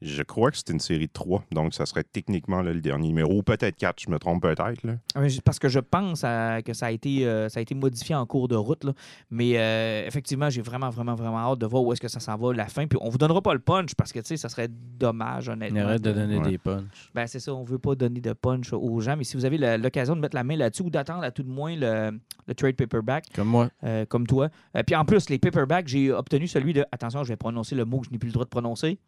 Je 0.01 0.21
crois 0.21 0.51
que 0.51 0.57
c'était 0.57 0.73
une 0.73 0.79
série 0.79 1.07
de 1.07 1.11
trois, 1.11 1.43
donc 1.51 1.73
ça 1.73 1.87
serait 1.87 2.03
techniquement 2.03 2.61
là, 2.61 2.71
le 2.71 2.81
dernier 2.81 3.07
numéro. 3.07 3.39
Ou 3.39 3.41
peut-être 3.41 3.75
quatre, 3.77 3.99
je 3.99 4.11
me 4.11 4.19
trompe 4.19 4.43
peut-être. 4.43 4.79
j- 5.25 5.41
Parce 5.43 5.57
que 5.57 5.69
je 5.69 5.79
pense 5.79 6.23
à- 6.23 6.61
que 6.61 6.73
ça 6.73 6.85
a, 6.87 6.91
été, 6.91 7.25
euh, 7.25 7.49
ça 7.49 7.59
a 7.59 7.61
été 7.63 7.73
modifié 7.73 8.13
en 8.13 8.25
cours 8.27 8.47
de 8.47 8.55
route. 8.55 8.83
là. 8.83 8.93
Mais 9.31 9.53
euh, 9.57 10.05
effectivement, 10.05 10.51
j'ai 10.51 10.61
vraiment, 10.61 10.91
vraiment, 10.91 11.15
vraiment 11.15 11.39
hâte 11.51 11.57
de 11.59 11.65
voir 11.65 11.83
où 11.83 11.91
est-ce 11.93 12.01
que 12.01 12.07
ça 12.09 12.19
s'en 12.19 12.37
va 12.37 12.53
la 12.53 12.67
fin. 12.67 12.85
Puis 12.85 12.99
on 13.01 13.09
vous 13.09 13.17
donnera 13.17 13.41
pas 13.41 13.53
le 13.55 13.59
punch 13.59 13.95
parce 13.95 14.13
que, 14.13 14.19
tu 14.19 14.27
sais, 14.27 14.37
ça 14.37 14.49
serait 14.49 14.67
dommage, 14.69 15.49
honnêtement. 15.49 15.79
arrête 15.79 16.01
de 16.03 16.11
donner 16.11 16.37
Ouais. 16.37 16.51
des 16.51 16.57
punchs. 16.59 17.09
Ben, 17.15 17.25
c'est 17.25 17.39
ça, 17.39 17.53
on 17.55 17.63
veut 17.63 17.79
pas 17.79 17.95
donner 17.95 18.21
de 18.21 18.33
punch 18.33 18.71
aux 18.73 18.99
gens. 19.01 19.17
Mais 19.17 19.23
si 19.23 19.35
vous 19.35 19.45
avez 19.45 19.57
l'occasion 19.79 20.15
de 20.15 20.21
mettre 20.21 20.35
la 20.35 20.43
main 20.43 20.57
là-dessus 20.57 20.83
ou 20.83 20.89
d'attendre 20.91 21.23
à 21.23 21.31
tout 21.31 21.41
de 21.43 21.49
moins 21.49 21.75
le, 21.75 22.19
le 22.45 22.53
trade 22.53 22.75
paperback, 22.75 23.25
Comme 23.33 23.47
moi. 23.47 23.69
euh, 23.83 24.05
comme 24.05 24.27
toi. 24.27 24.49
Euh, 24.75 24.83
puis 24.85 24.95
en 24.95 25.05
plus, 25.05 25.27
les 25.31 25.39
paperbacks, 25.39 25.87
j'ai 25.87 26.11
obtenu 26.11 26.47
celui 26.47 26.73
de, 26.73 26.85
attention, 26.91 27.23
je 27.23 27.29
vais 27.29 27.35
prononcer 27.37 27.73
le 27.73 27.85
mot 27.85 27.99
que 28.01 28.05
je 28.05 28.11
n'ai 28.11 28.19
plus 28.19 28.27
le 28.27 28.33
droit 28.33 28.45
de 28.45 28.49
prononcer. 28.49 28.99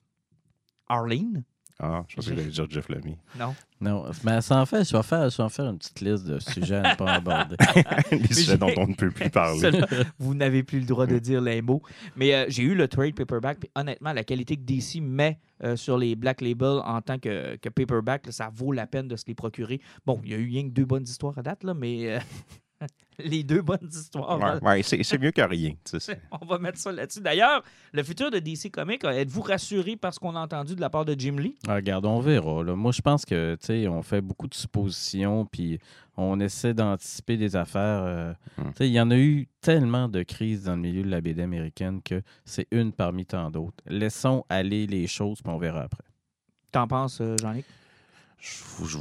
Arlene? 0.89 1.43
Ah, 1.82 2.04
je 2.10 2.15
pensais 2.17 2.32
que 2.32 2.36
j'allais 2.36 2.49
dire 2.49 2.69
Jeff 2.69 2.89
Lemmy. 2.89 3.17
Non. 3.39 3.56
Non, 3.80 4.06
mais 4.25 4.41
ça 4.41 4.58
en 4.58 4.65
fait, 4.65 4.84
je 4.84 4.97
vais 4.97 5.02
faire, 5.02 5.30
je 5.30 5.38
vais 5.38 5.43
en 5.43 5.49
faire 5.49 5.69
une 5.69 5.78
petite 5.78 6.02
liste 6.02 6.25
de 6.25 6.38
sujets 6.39 6.75
à 6.75 6.91
ne 6.91 6.95
pas 6.97 7.13
aborder. 7.13 7.56
Les 8.12 8.34
sujets 8.34 8.58
dont 8.58 8.73
on 8.75 8.88
ne 8.88 8.95
peut 8.95 9.12
plus 9.12 9.30
parler. 9.30 9.71
Vous 10.17 10.36
n'avez 10.36 10.63
plus 10.63 10.82
le 10.82 10.86
droit 10.86 11.08
de 11.08 11.17
dire 11.19 11.39
les 11.39 11.62
mots. 11.62 11.82
Mais 12.17 12.36
euh, 12.36 12.45
j'ai 12.49 12.63
eu 12.63 12.75
le 12.75 12.89
trade 12.89 13.15
paperback. 13.15 13.60
Puis 13.62 13.71
honnêtement, 13.75 14.12
la 14.12 14.25
qualité 14.25 14.58
que 14.58 14.63
DC 14.63 15.02
met 15.02 15.39
euh, 15.63 15.78
sur 15.78 15.97
les 15.97 16.17
Black 16.17 16.41
Label 16.41 16.82
en 16.84 17.02
tant 17.02 17.17
que, 17.17 17.56
que 17.56 17.69
paperback, 17.69 18.25
là, 18.25 18.34
ça 18.34 18.49
vaut 18.54 18.73
la 18.73 18.86
peine 18.86 19.08
de 19.08 19.15
se 19.15 19.23
les 19.28 19.36
procurer. 19.36 19.80
Bon, 20.06 20.19
il 20.25 20.32
y 20.32 20.34
a 20.34 20.38
eu 20.38 20.47
rien 20.47 20.63
que 20.63 20.73
deux 20.73 20.86
bonnes 20.86 21.04
histoires 21.04 21.38
à 21.38 21.41
date, 21.43 21.63
là, 21.63 21.73
mais 21.73 22.12
euh, 22.12 22.19
les 23.19 23.43
deux 23.43 23.61
bonnes 23.61 23.89
histoires. 23.91 24.39
Ouais, 24.39 24.67
ouais, 24.69 24.83
c'est 24.83 25.03
c'est 25.03 25.17
mieux 25.17 25.31
que 25.31 25.41
rien. 25.41 25.73
tu 25.83 25.99
sais. 25.99 26.21
On 26.41 26.45
va 26.45 26.57
mettre 26.59 26.77
ça 26.77 26.91
là-dessus. 26.91 27.19
D'ailleurs, 27.21 27.63
le 27.91 28.03
futur 28.03 28.31
de 28.31 28.39
DC 28.39 28.71
Comics, 28.71 29.03
êtes-vous 29.03 29.41
rassuré 29.41 29.95
par 29.97 30.13
ce 30.13 30.19
qu'on 30.19 30.35
a 30.35 30.39
entendu 30.39 30.75
de 30.75 30.81
la 30.81 30.89
part 30.89 31.03
de 31.05 31.15
Jim 31.17 31.35
Lee? 31.37 31.55
Ah, 31.67 31.75
Regarde, 31.75 32.05
on 32.05 32.19
verra. 32.19 32.63
là. 32.63 32.75
Moi, 32.75 32.91
je 32.91 33.01
pense 33.01 33.25
que, 33.25 33.55
tu 33.55 33.65
sais, 33.65 33.87
on 33.87 34.01
fait 34.01 34.21
beaucoup 34.21 34.47
de 34.47 34.53
suppositions, 34.53 35.45
puis 35.45 35.79
on 36.15 36.39
essaie 36.39 36.73
d'anticiper 36.73 37.37
des 37.37 37.55
affaires. 37.55 38.03
euh, 38.03 38.33
Hmm. 38.57 38.69
tu 38.71 38.77
sais, 38.77 38.87
Il 38.89 38.93
y 38.93 38.99
en 39.01 39.11
a 39.11 39.17
eu 39.17 39.47
tellement 39.61 40.07
de 40.09 40.23
crises 40.23 40.63
dans 40.63 40.75
le 40.75 40.81
milieu 40.81 41.03
de 41.03 41.09
la 41.09 41.21
BD 41.21 41.41
américaine 41.41 42.01
que 42.01 42.21
c'est 42.45 42.67
une 42.71 42.91
parmi 42.93 43.25
tant 43.25 43.49
d'autres. 43.51 43.83
Laissons 43.87 44.45
aller 44.49 44.87
les 44.87 45.07
choses, 45.07 45.41
puis 45.41 45.51
on 45.51 45.57
verra 45.57 45.81
après. 45.83 46.03
T'en 46.71 46.87
penses, 46.87 47.19
euh, 47.21 47.35
Jean-Luc? 47.41 47.65
Je, 48.41 48.86
je- 48.86 48.97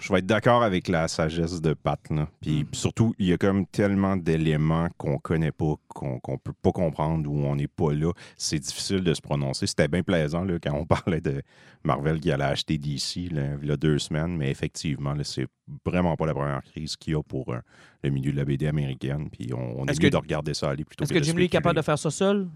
je 0.00 0.12
vais 0.12 0.20
être 0.20 0.26
d'accord 0.26 0.62
avec 0.62 0.86
la 0.86 1.08
sagesse 1.08 1.60
de 1.60 1.74
Pat. 1.74 1.98
Là. 2.10 2.28
Puis 2.40 2.62
Mm. 2.62 2.66
surtout, 2.74 3.12
il 3.18 3.26
y 3.26 3.32
a 3.32 3.36
comme 3.38 3.66
tellement 3.66 4.16
d'éléments 4.16 4.88
qu'on 4.96 5.18
connaît 5.18 5.50
pas, 5.50 5.74
qu'on 5.88 6.20
qu'on 6.20 6.38
peut 6.38 6.52
pas 6.62 6.70
comprendre 6.70 7.28
ou 7.28 7.44
on 7.44 7.56
n'est 7.56 7.66
pas 7.66 7.92
là. 7.92 8.12
C'est 8.36 8.60
difficile 8.60 9.02
de 9.02 9.12
se 9.14 9.20
prononcer. 9.20 9.66
C'était 9.66 9.88
bien 9.88 10.02
plaisant 10.04 10.44
là, 10.44 10.58
quand 10.62 10.74
on 10.74 10.86
parlait 11.10 11.20
de 11.20 11.42
Marvel 11.82 12.20
qui 12.20 12.30
allait 12.30 12.44
acheter 12.44 12.78
DC 12.78 13.28
là, 13.32 13.56
il 13.60 13.68
y 13.68 13.72
a 13.72 13.76
deux 13.76 13.98
semaines, 13.98 14.36
mais 14.36 14.50
effectivement, 14.50 15.14
c'est 15.24 15.46
vraiment 15.84 16.14
pas 16.16 16.26
la 16.26 16.34
première 16.34 16.62
crise 16.62 16.96
qu'il 16.96 17.14
y 17.14 17.16
a 17.16 17.22
pour 17.22 17.52
euh, 17.52 17.58
le 18.04 18.10
milieu 18.10 18.30
de 18.30 18.36
la 18.36 18.44
BD 18.44 18.68
américaine. 18.68 19.28
Puis 19.30 19.52
on, 19.52 19.80
on 19.80 19.86
est, 19.86 19.90
Est-ce 19.90 20.00
mieux 20.00 20.08
que- 20.08 20.12
de 20.12 20.18
regarder 20.20 20.54
ça 20.54 20.70
aller 20.70 20.84
plutôt 20.84 21.02
Est-ce 21.02 21.12
que, 21.12 21.18
que 21.18 21.24
Jim 21.24 21.34
Lee 21.36 21.46
est 21.46 21.48
capable 21.48 21.76
de 21.76 21.82
faire 21.82 21.98
ça 21.98 22.10
seul? 22.12 22.48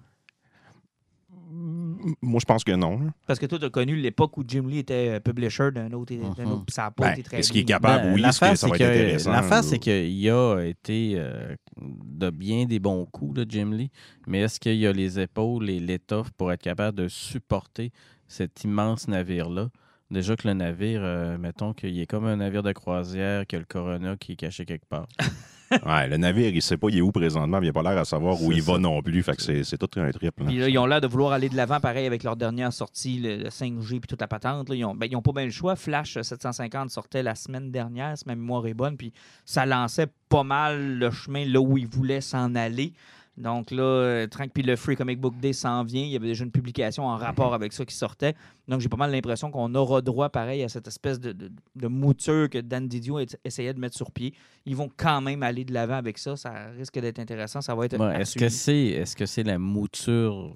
Moi, 2.23 2.39
je 2.41 2.45
pense 2.47 2.65
que 2.65 2.73
non. 2.73 3.11
Parce 3.27 3.39
que 3.39 3.47
toi, 3.47 3.59
tu 3.59 3.65
as 3.67 3.71
connu 3.71 3.95
l'époque 3.97 4.37
où 4.39 4.45
Jim 4.47 4.65
Lee 4.67 4.79
était 4.79 5.09
euh, 5.11 5.21
publisher 5.21 5.71
d'un 5.71 5.93
autre, 5.93 6.15
d'un 6.15 6.45
Mhm. 6.45 6.53
autre, 6.53 6.65
puis 6.65 6.75
ça 6.75 6.83
n'a 6.85 6.91
pas 6.91 7.09
Ben, 7.09 7.13
été 7.13 7.23
très 7.23 7.39
est-ce 7.41 7.53
qu'il 7.53 7.61
est 7.61 7.65
bien. 7.65 7.77
capable? 7.77 8.05
Ben, 8.05 8.15
oui, 8.15 8.23
est-ce 8.25 8.41
que 8.41 8.47
ça 8.47 8.51
va 8.51 8.57
c'est 8.57 8.67
être 8.69 8.79
que- 8.79 8.85
intéressant, 8.85 9.33
L'affaire, 9.33 9.65
c'est 9.65 9.79
qu'il 9.79 10.31
a 10.31 10.61
été 10.65 11.13
euh, 11.17 11.55
de 11.79 12.31
bien 12.31 12.65
des 12.65 12.79
bons 12.79 13.05
coups, 13.07 13.39
là, 13.39 13.45
Jim 13.49 13.71
Lee, 13.73 13.91
mais 14.27 14.41
est-ce 14.41 14.59
qu'il 14.59 14.87
a 14.87 14.93
les 14.93 15.21
épaules 15.21 15.69
et 15.69 15.79
l'étoffe 15.79 16.31
pour 16.33 16.51
être 16.53 16.63
capable 16.63 16.97
de 16.99 17.09
supporter 17.09 17.93
cet 18.29 18.65
immense 18.65 19.07
navire-là? 19.09 19.69
Déjà 20.13 20.37
que 20.37 20.47
le 20.47 20.53
navire, 20.53 21.01
euh, 21.03 21.39
mettons 21.39 21.73
qu'il 21.73 21.99
est 21.99 22.07
comme 22.07 22.27
un 22.27 22.37
navire 22.37 22.63
de 22.63 22.73
croisière, 22.73 23.47
que 23.47 23.57
le 23.57 23.65
Corona 23.65 24.15
qui 24.17 24.33
est 24.33 24.37
caché 24.37 24.67
quelque 24.67 24.87
part. 24.87 25.09
Ouais, 25.87 26.07
le 26.07 26.19
navire, 26.19 26.51
il 26.55 26.61
sait 26.61 26.77
pas 26.77 26.89
il 26.91 26.99
est 26.99 27.01
où 27.01 27.11
présentement, 27.13 27.59
mais 27.59 27.69
il 27.69 27.71
n'a 27.71 27.73
pas 27.73 27.83
l'air 27.83 27.99
à 27.99 28.05
savoir 28.05 28.43
où 28.43 28.53
il 28.53 28.61
va 28.61 28.77
non 28.77 29.01
plus. 29.01 29.23
Fait 29.23 29.35
que 29.35 29.41
c'est 29.41 29.65
c'est 29.65 29.79
tout 29.79 29.89
un 29.99 30.11
triple. 30.11 30.43
là. 30.43 30.49
Puis 30.49 30.59
là, 30.59 30.69
ils 30.69 30.79
ont 30.79 30.85
l'air 30.85 31.01
de 31.01 31.07
vouloir 31.07 31.33
aller 31.33 31.49
de 31.49 31.57
l'avant, 31.57 31.81
pareil, 31.81 32.07
avec 32.07 32.25
leur 32.25 32.37
dernière 32.37 32.75
sortie, 32.75 33.19
le, 33.19 33.37
le 33.37 33.49
5G 33.49 34.01
puis 34.01 34.01
toute 34.07 34.21
la 34.21 34.29
patente. 34.29 34.69
là. 34.69 34.75
Ils, 34.75 34.85
ont, 34.85 34.95
ben, 34.95 35.09
pas 35.09 35.33
bien 35.33 35.47
le 35.47 35.51
choix. 35.51 35.75
Flash 35.75 36.19
euh, 36.19 36.23
750 36.23 36.91
sortait 36.91 37.23
la 37.23 37.35
semaine 37.35 37.71
dernière, 37.71 38.19
si 38.19 38.25
ma 38.27 38.35
mémoire 38.35 38.67
est 38.67 38.75
bonne, 38.75 38.99
puis 38.99 39.15
ça 39.47 39.65
lançait 39.65 40.09
pas 40.29 40.43
mal 40.45 40.99
le 40.99 41.11
chemin 41.11 41.47
là 41.47 41.61
où 41.61 41.79
ils 41.79 41.87
voulaient 41.87 42.21
s'en 42.21 42.55
aller. 42.55 42.93
Donc 43.39 43.71
là, 43.71 43.83
euh, 43.83 44.27
tranquille, 44.27 44.51
puis 44.53 44.63
le 44.63 44.77
Free 44.77 44.95
Comic 44.95 45.19
Book 45.19 45.39
Day 45.41 45.55
s'en 45.55 45.85
vient. 45.85 46.03
Il 46.03 46.11
y 46.11 46.17
avait 46.17 46.27
déjà 46.27 46.45
une 46.45 46.51
publication 46.51 47.07
en 47.07 47.17
rapport 47.17 47.55
avec 47.55 47.73
ça 47.73 47.85
qui 47.87 47.95
sortait. 47.95 48.35
Donc 48.69 48.81
j'ai 48.81 48.91
pas 48.91 48.99
mal 48.99 49.11
l'impression 49.11 49.51
qu'on 49.51 49.75
aura 49.75 50.03
droit, 50.03 50.29
pareil, 50.29 50.63
à 50.63 50.69
cette 50.69 50.87
espèce 50.87 51.19
de, 51.19 51.33
de- 51.33 51.51
de 51.77 51.87
mouture 51.89 52.51
que 52.51 52.59
Dan 52.59 52.87
Didio 52.89 53.19
ess- 53.21 53.37
essayait 53.45 53.73
de 53.73 53.81
mettre 53.81 53.97
sur 53.97 54.11
pied. 54.11 54.35
Ils 54.67 54.77
vont 54.77 54.91
quand 54.97 55.23
même 55.23 55.43
aller 55.43 55.65
de 55.65 55.73
l'avant 55.73 55.95
avec 55.97 56.19
ça. 56.19 56.37
Ça 56.37 56.69
risque 56.77 56.99
d'être 57.01 57.19
intéressant. 57.21 57.63
Ça 57.63 57.75
va 57.75 57.87
être. 57.87 57.99
Ouais, 57.99 58.21
est-ce 58.21 58.37
que 58.37 58.49
c'est 58.51 58.85
est-ce 58.89 59.17
que 59.17 59.25
c'est 59.25 59.45
la 59.45 59.59
mouture 59.59 60.55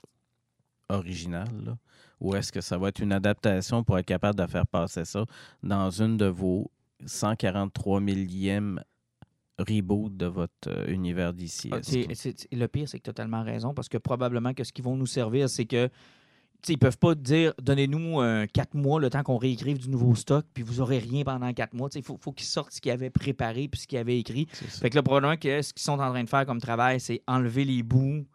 originale 0.89 1.49
là? 1.65 1.77
ou 2.21 2.35
est-ce 2.35 2.53
que 2.53 2.61
ça 2.61 2.79
va 2.79 2.89
être 2.89 3.01
une 3.01 3.13
adaptation 3.13 3.85
pour 3.85 3.99
être 3.99 4.07
capable 4.07 4.39
de 4.39 4.47
faire 4.47 4.67
passer 4.67 5.05
ça 5.05 5.25
dans 5.63 5.91
une 5.91 6.17
de 6.17 6.27
vos 6.27 6.71
143 7.05 8.01
millième 8.01 8.81
reboot 9.59 10.17
de 10.17 10.27
votre 10.27 10.69
euh, 10.69 10.87
univers 10.89 11.33
d'ici? 11.33 11.71
Ah, 11.73 11.79
le 11.79 12.67
pire, 12.67 12.89
c'est 12.89 12.99
que 12.99 13.05
tu 13.05 13.11
as 13.11 13.13
totalement 13.13 13.43
raison, 13.43 13.75
parce 13.75 13.89
que 13.89 13.99
probablement 13.99 14.55
que 14.55 14.65
ce 14.65 14.73
qu'ils 14.73 14.85
vont 14.85 14.97
nous 14.97 15.07
servir, 15.07 15.49
c'est 15.49 15.67
que 15.67 15.89
ils 16.69 16.79
peuvent 16.79 16.99
pas 16.99 17.15
dire 17.15 17.53
donnez-nous 17.63 18.21
euh, 18.21 18.47
quatre 18.53 18.75
mois 18.75 19.01
le 19.01 19.09
temps 19.09 19.23
qu'on 19.23 19.37
réécrive 19.37 19.79
du 19.79 19.89
nouveau 19.89 20.15
stock, 20.15 20.45
puis 20.53 20.65
vous 20.65 20.81
aurez 20.81 20.99
rien 20.99 21.23
pendant 21.23 21.53
quatre 21.53 21.75
mois. 21.75 21.89
Il 21.95 22.03
faut, 22.03 22.19
faut 22.21 22.33
qu'ils 22.33 22.47
sortent 22.47 22.73
ce 22.73 22.81
qu'ils 22.81 22.91
avaient 22.91 23.11
préparé 23.11 23.69
puis 23.69 23.81
ce 23.81 23.87
qu'ils 23.87 23.99
avaient 23.99 24.19
écrit. 24.19 24.47
Fait 24.51 24.91
que 24.91 24.97
là, 24.97 25.03
probablement 25.03 25.37
que 25.37 25.63
ce 25.63 25.73
qu'ils 25.73 25.83
sont 25.83 26.01
en 26.01 26.11
train 26.11 26.25
de 26.25 26.29
faire 26.29 26.45
comme 26.45 26.61
travail, 26.61 26.99
c'est 26.99 27.23
enlever 27.29 27.65
les 27.65 27.83
bouts 27.83 28.27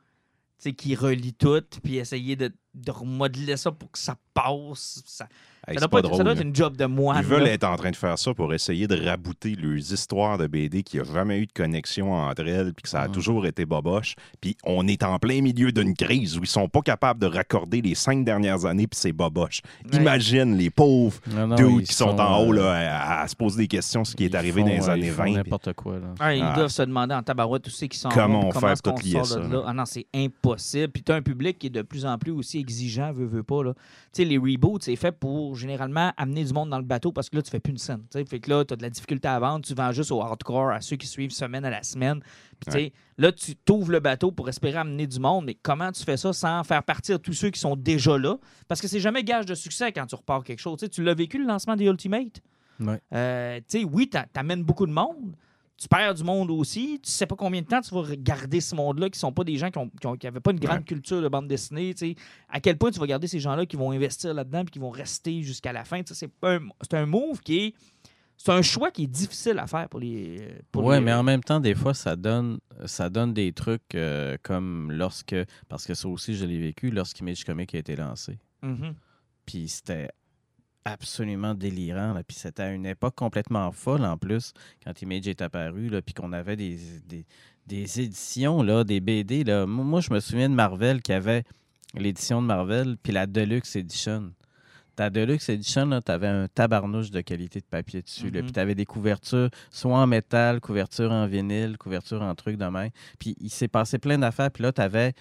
qui 0.78 0.96
relient 0.96 1.34
tout, 1.34 1.64
puis 1.84 1.98
essayer 1.98 2.36
de, 2.36 2.52
de 2.76 2.92
remodeler 2.92 3.58
ça 3.58 3.72
pour 3.72 3.92
que 3.92 3.98
ça 3.98 4.16
passe. 4.34 5.02
Ça, 5.06 5.28
Hey, 5.68 5.76
ça 5.76 5.82
c'est 5.82 5.90
doit, 5.90 5.90
pas 5.90 6.02
pas 6.02 6.08
être, 6.08 6.18
ça 6.18 6.24
doit 6.24 6.34
drôle, 6.34 6.42
être 6.42 6.48
une 6.48 6.56
job 6.56 6.76
de 6.76 6.86
moine. 6.86 7.18
Ils 7.20 7.28
veulent 7.28 7.48
être 7.48 7.64
en 7.66 7.76
train 7.76 7.92
de 7.92 7.96
faire 7.96 8.18
ça 8.18 8.34
pour 8.34 8.52
essayer 8.52 8.88
de 8.88 8.96
rabouter 9.06 9.56
leurs 9.56 9.78
histoires 9.94 10.40
de 10.40 10.48
BD 10.48 10.82
qui 10.82 10.98
n'a 10.98 11.04
jamais 11.04 11.38
eu 11.40 11.46
de 11.46 11.52
connexion 11.52 12.14
entre 12.14 12.48
elles, 12.48 12.74
puis 12.74 12.82
que 12.82 12.90
ça 12.90 13.02
a 13.02 13.08
Mhm. 13.08 13.14
toujours 13.14 13.46
été 13.46 13.64
boboche. 13.66 14.16
Puis 14.42 14.58
on 14.64 14.88
est 14.88 15.04
en 15.04 15.20
plein 15.20 15.40
milieu 15.42 15.72
d'une 15.72 15.94
crise 15.96 16.38
où 16.40 16.42
ils 16.42 16.48
sont 16.48 16.68
pas 16.68 16.82
capables 16.82 17.20
de 17.20 17.28
raccorder 17.28 17.82
les 17.82 17.94
cinq 17.94 18.26
dernières 18.26 18.66
années, 18.66 18.88
puis 18.88 19.00
c'est 19.00 19.12
boboche. 19.12 19.62
Ouais. 19.94 20.00
Imagine 20.00 20.56
les 20.58 20.72
pauvres 20.72 21.20
Non, 21.30 21.46
non, 21.46 21.56
dudes 21.56 21.68
ils 21.82 21.88
qui 21.88 21.94
sont, 21.94 22.20
en 22.20 22.42
euh, 22.42 22.46
haut 22.48 22.52
là, 22.54 22.72
à, 22.98 23.22
à 23.22 23.28
se 23.28 23.36
poser 23.36 23.58
des 23.62 23.68
questions 23.68 24.04
sur 24.04 24.14
ce 24.14 24.18
qui 24.18 24.24
est 24.26 24.30
ils 24.30 24.36
arrivé 24.36 24.62
font, 24.62 24.68
dans 24.68 24.74
les 24.74 24.90
euh, 24.90 24.92
années 24.92 25.06
ils 25.08 25.12
font 25.12 25.18
20. 25.18 25.24
puis- 25.26 25.34
n'importe 25.36 25.74
quoi. 25.74 25.94
Là. 26.00 26.08
Ah, 26.20 26.34
ils 26.34 26.42
Ah. 26.42 26.54
doivent 26.56 26.70
se 26.72 26.82
demander 26.82 27.14
en 27.14 27.22
tabarouette 27.22 27.62
tous 27.62 27.70
ceux 27.70 27.86
qui 27.86 28.00
sont 28.00 28.10
Comment 28.10 28.48
on 28.48 28.52
fait 28.52 28.82
pour 28.84 28.98
lier 29.00 29.24
ça, 29.24 29.38
là? 29.40 29.64
Ah 29.68 29.74
non, 29.74 29.86
c'est 29.86 30.08
impossible. 30.16 30.88
Puis 30.92 31.04
tu 31.04 31.12
as 31.12 31.16
un 31.16 31.22
public 31.22 31.60
qui 31.60 31.68
est 31.68 31.70
de 31.70 31.84
plus 31.84 32.04
en 32.06 32.18
plus 32.18 32.32
aussi 32.32 32.58
exigeant, 32.58 33.12
veut, 33.12 33.28
veut 33.28 33.44
pas. 33.44 33.64
là. 33.64 33.74
Tu 34.14 34.24
sais, 34.24 34.26
les 34.26 34.40
reboots, 34.40 34.82
c'est 34.82 34.96
fait 34.96 35.12
pour 35.12 35.51
pour 35.52 35.58
généralement 35.58 36.14
amener 36.16 36.46
du 36.46 36.54
monde 36.54 36.70
dans 36.70 36.78
le 36.78 36.86
bateau 36.86 37.12
parce 37.12 37.30
que 37.30 37.36
là, 37.36 37.42
tu 37.42 37.52
fais 37.52 37.60
plus 37.60 37.72
une 37.72 37.78
scène. 37.78 38.04
tu 38.10 38.18
sais. 38.18 38.24
Fait 38.24 38.40
que 38.40 38.50
là, 38.50 38.64
tu 38.64 38.74
as 38.74 38.78
de 38.78 38.82
la 38.84 38.90
difficulté 38.90 39.28
à 39.28 39.38
vendre. 39.38 39.66
Tu 39.66 39.74
vends 39.74 39.92
juste 39.92 40.10
au 40.14 40.22
hardcore, 40.22 40.70
à 40.72 40.80
ceux 40.80 40.96
qui 40.96 41.06
suivent 41.08 41.32
semaine 41.32 41.66
à 41.66 41.70
la 41.70 41.84
semaine. 41.84 42.22
Puis, 42.22 42.68
tu 42.68 42.72
sais, 42.72 42.94
là, 43.18 43.34
tu 43.34 43.54
t'ouvres 43.58 43.92
le 43.92 44.00
bateau 44.00 44.32
pour 44.32 44.48
espérer 44.48 44.78
amener 44.78 45.08
du 45.08 45.20
monde. 45.20 45.44
Mais 45.44 45.56
comment 45.62 45.92
tu 45.92 46.06
fais 46.06 46.16
ça 46.16 46.32
sans 46.32 46.64
faire 46.64 46.84
partir 46.84 47.20
tous 47.20 47.34
ceux 47.34 47.50
qui 47.50 47.60
sont 47.60 47.76
déjà 47.76 48.18
là? 48.18 48.38
Parce 48.70 48.80
que 48.80 48.88
c'est 48.88 49.02
jamais 49.02 49.26
gage 49.26 49.46
de 49.46 49.54
succès 49.56 49.92
quand 49.92 50.06
tu 50.06 50.16
repars 50.16 50.42
quelque 50.46 50.60
chose. 50.60 50.80
Tu 50.80 50.88
tu 50.90 51.04
l'as 51.04 51.16
vécu, 51.16 51.38
le 51.38 51.46
lancement 51.46 51.76
des 51.76 51.84
Ultimate? 51.88 52.42
Ouais. 52.80 53.02
Euh, 53.14 53.60
tu 53.70 53.84
oui, 53.84 54.08
t'a- 54.08 54.28
t'amènes 54.32 54.64
beaucoup 54.64 54.86
de 54.86 54.94
monde. 54.94 55.36
Tu 55.82 55.88
perds 55.88 56.14
du 56.14 56.24
monde 56.24 56.52
aussi. 56.52 57.00
Tu 57.02 57.10
sais 57.10 57.26
pas 57.26 57.36
combien 57.36 57.62
de 57.62 57.66
temps 57.66 57.82
tu 57.82 57.96
vas 57.96 58.04
garder 58.16 58.62
ce 58.62 58.76
monde-là 58.76 59.10
qui 59.10 59.18
sont 59.18 59.32
pas 59.32 59.44
des 59.44 59.56
gens 59.58 59.72
qui 59.72 59.80
n'avaient 60.28 60.40
pas 60.40 60.52
une 60.52 60.60
grande 60.60 60.78
Ouais. 60.80 60.84
culture 60.84 61.24
de 61.24 61.28
bande 61.28 61.48
dessinée. 61.48 61.94
tu 61.96 62.10
sais. 62.10 62.16
À 62.50 62.60
quel 62.60 62.78
point 62.78 62.92
tu 62.92 63.00
vas 63.00 63.08
garder 63.08 63.26
ces 63.28 63.40
gens-là 63.40 63.66
qui 63.66 63.78
vont 63.78 63.90
investir 63.92 64.32
là-dedans 64.36 64.62
et 64.62 64.66
qui 64.66 64.78
vont 64.78 64.92
rester 64.92 65.42
jusqu'à 65.42 65.74
la 65.74 65.84
fin. 65.84 66.02
C'est 66.06 66.30
un, 66.44 66.60
c'est 66.82 66.94
un 66.94 67.08
move 67.08 67.42
qui 67.42 67.58
est. 67.58 67.74
C'est 68.38 68.52
un 68.52 68.62
choix 68.62 68.90
qui 68.92 69.04
est 69.04 69.08
difficile 69.08 69.58
à 69.60 69.66
faire 69.68 69.88
pour 69.90 70.00
les. 70.00 70.50
Oui, 70.76 70.96
les- 70.96 71.02
mais 71.02 71.14
en 71.14 71.24
même 71.24 71.44
temps, 71.44 71.60
des 71.60 71.74
fois, 71.76 71.94
ça 71.96 72.16
donne, 72.16 72.60
ça 72.86 73.10
donne 73.10 73.34
des 73.34 73.52
trucs 73.52 73.96
euh, 73.96 74.38
comme 74.44 74.92
lorsque, 74.92 75.36
parce 75.68 75.86
que 75.86 75.94
ça 75.96 76.08
aussi, 76.08 76.36
je 76.36 76.46
l'ai 76.46 76.60
vécu, 76.60 76.92
lorsqu'Image 76.92 77.44
Comic 77.44 77.74
a 77.76 77.80
été 77.80 77.96
lancé. 77.96 78.38
Mhm. 78.64 78.94
Puis 79.46 79.68
c'était 79.68 80.10
absolument 80.86 81.54
délirant. 81.54 82.14
là. 82.14 82.24
Puis 82.24 82.38
c'était 82.38 82.64
à 82.64 82.72
une 82.72 82.86
époque 82.86 83.16
complètement 83.16 83.72
folle 83.72 84.04
en 84.06 84.18
plus, 84.18 84.54
quand 84.84 85.02
Image 85.02 85.28
est 85.28 85.42
apparu, 85.42 85.90
là, 85.90 86.02
puis 86.02 86.14
qu'on 86.14 86.34
avait 86.34 86.56
des, 86.56 86.78
des, 87.08 87.26
des 87.68 88.02
éditions, 88.02 88.64
là, 88.64 88.84
des 88.84 89.00
BD. 89.00 89.44
Là. 89.44 89.66
Moi, 89.66 90.02
je 90.02 90.14
me 90.14 90.20
souviens 90.20 90.50
de 90.50 90.56
Marvel 90.56 91.02
qui 91.02 91.14
avait 91.14 91.44
l'édition 91.94 92.42
de 92.42 92.48
Marvel, 92.48 92.98
puis 93.02 93.12
la 93.14 93.28
Deluxe 93.28 93.76
Edition. 93.76 94.32
Ta 94.96 95.10
Deluxe 95.10 95.48
Edition, 95.50 96.02
tu 96.06 96.12
avais 96.12 96.28
un 96.28 96.48
tabarnouche 96.48 97.12
de 97.12 97.22
qualité 97.22 97.60
de 97.60 97.66
papier 97.66 98.02
dessus. 98.02 98.30
là. 98.30 98.42
Puis 98.42 98.52
tu 98.52 98.60
avais 98.60 98.76
des 98.76 98.86
couvertures, 98.86 99.50
soit 99.70 99.98
en 99.98 100.08
métal, 100.08 100.60
couverture 100.60 101.12
en 101.12 101.28
vinyle, 101.28 101.78
couverture 101.78 102.22
en 102.22 102.36
truc 102.36 102.58
de 102.58 102.66
main. 102.66 102.90
Puis 103.18 103.36
il 103.40 103.50
s'est 103.50 103.70
passé 103.70 104.00
plein 104.00 104.18
d'affaires. 104.18 104.52
Puis 104.52 104.64
là, 104.64 104.72
tu 104.74 104.82
avais, 104.82 105.14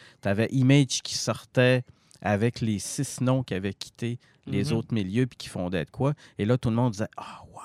Image 0.51 1.03
qui 1.03 1.14
sortait 1.14 1.83
avec 2.22 2.61
les 2.61 2.78
six 2.78 3.20
noms 3.20 3.42
qui 3.42 3.54
avaient 3.54 3.74
quitté 3.74 4.18
les 4.46 4.64
Mhm. 4.70 4.72
autres 4.78 4.94
milieux 4.94 5.26
puis 5.26 5.37
qui 5.37 5.48
fondaient 5.48 5.85
de 5.85 5.90
quoi. 5.90 6.14
Et 6.38 6.44
là, 6.44 6.59
tout 6.59 6.70
le 6.70 6.76
monde 6.76 6.92
disait 6.92 7.09
Ah, 7.16 7.40
waouh! 7.52 7.64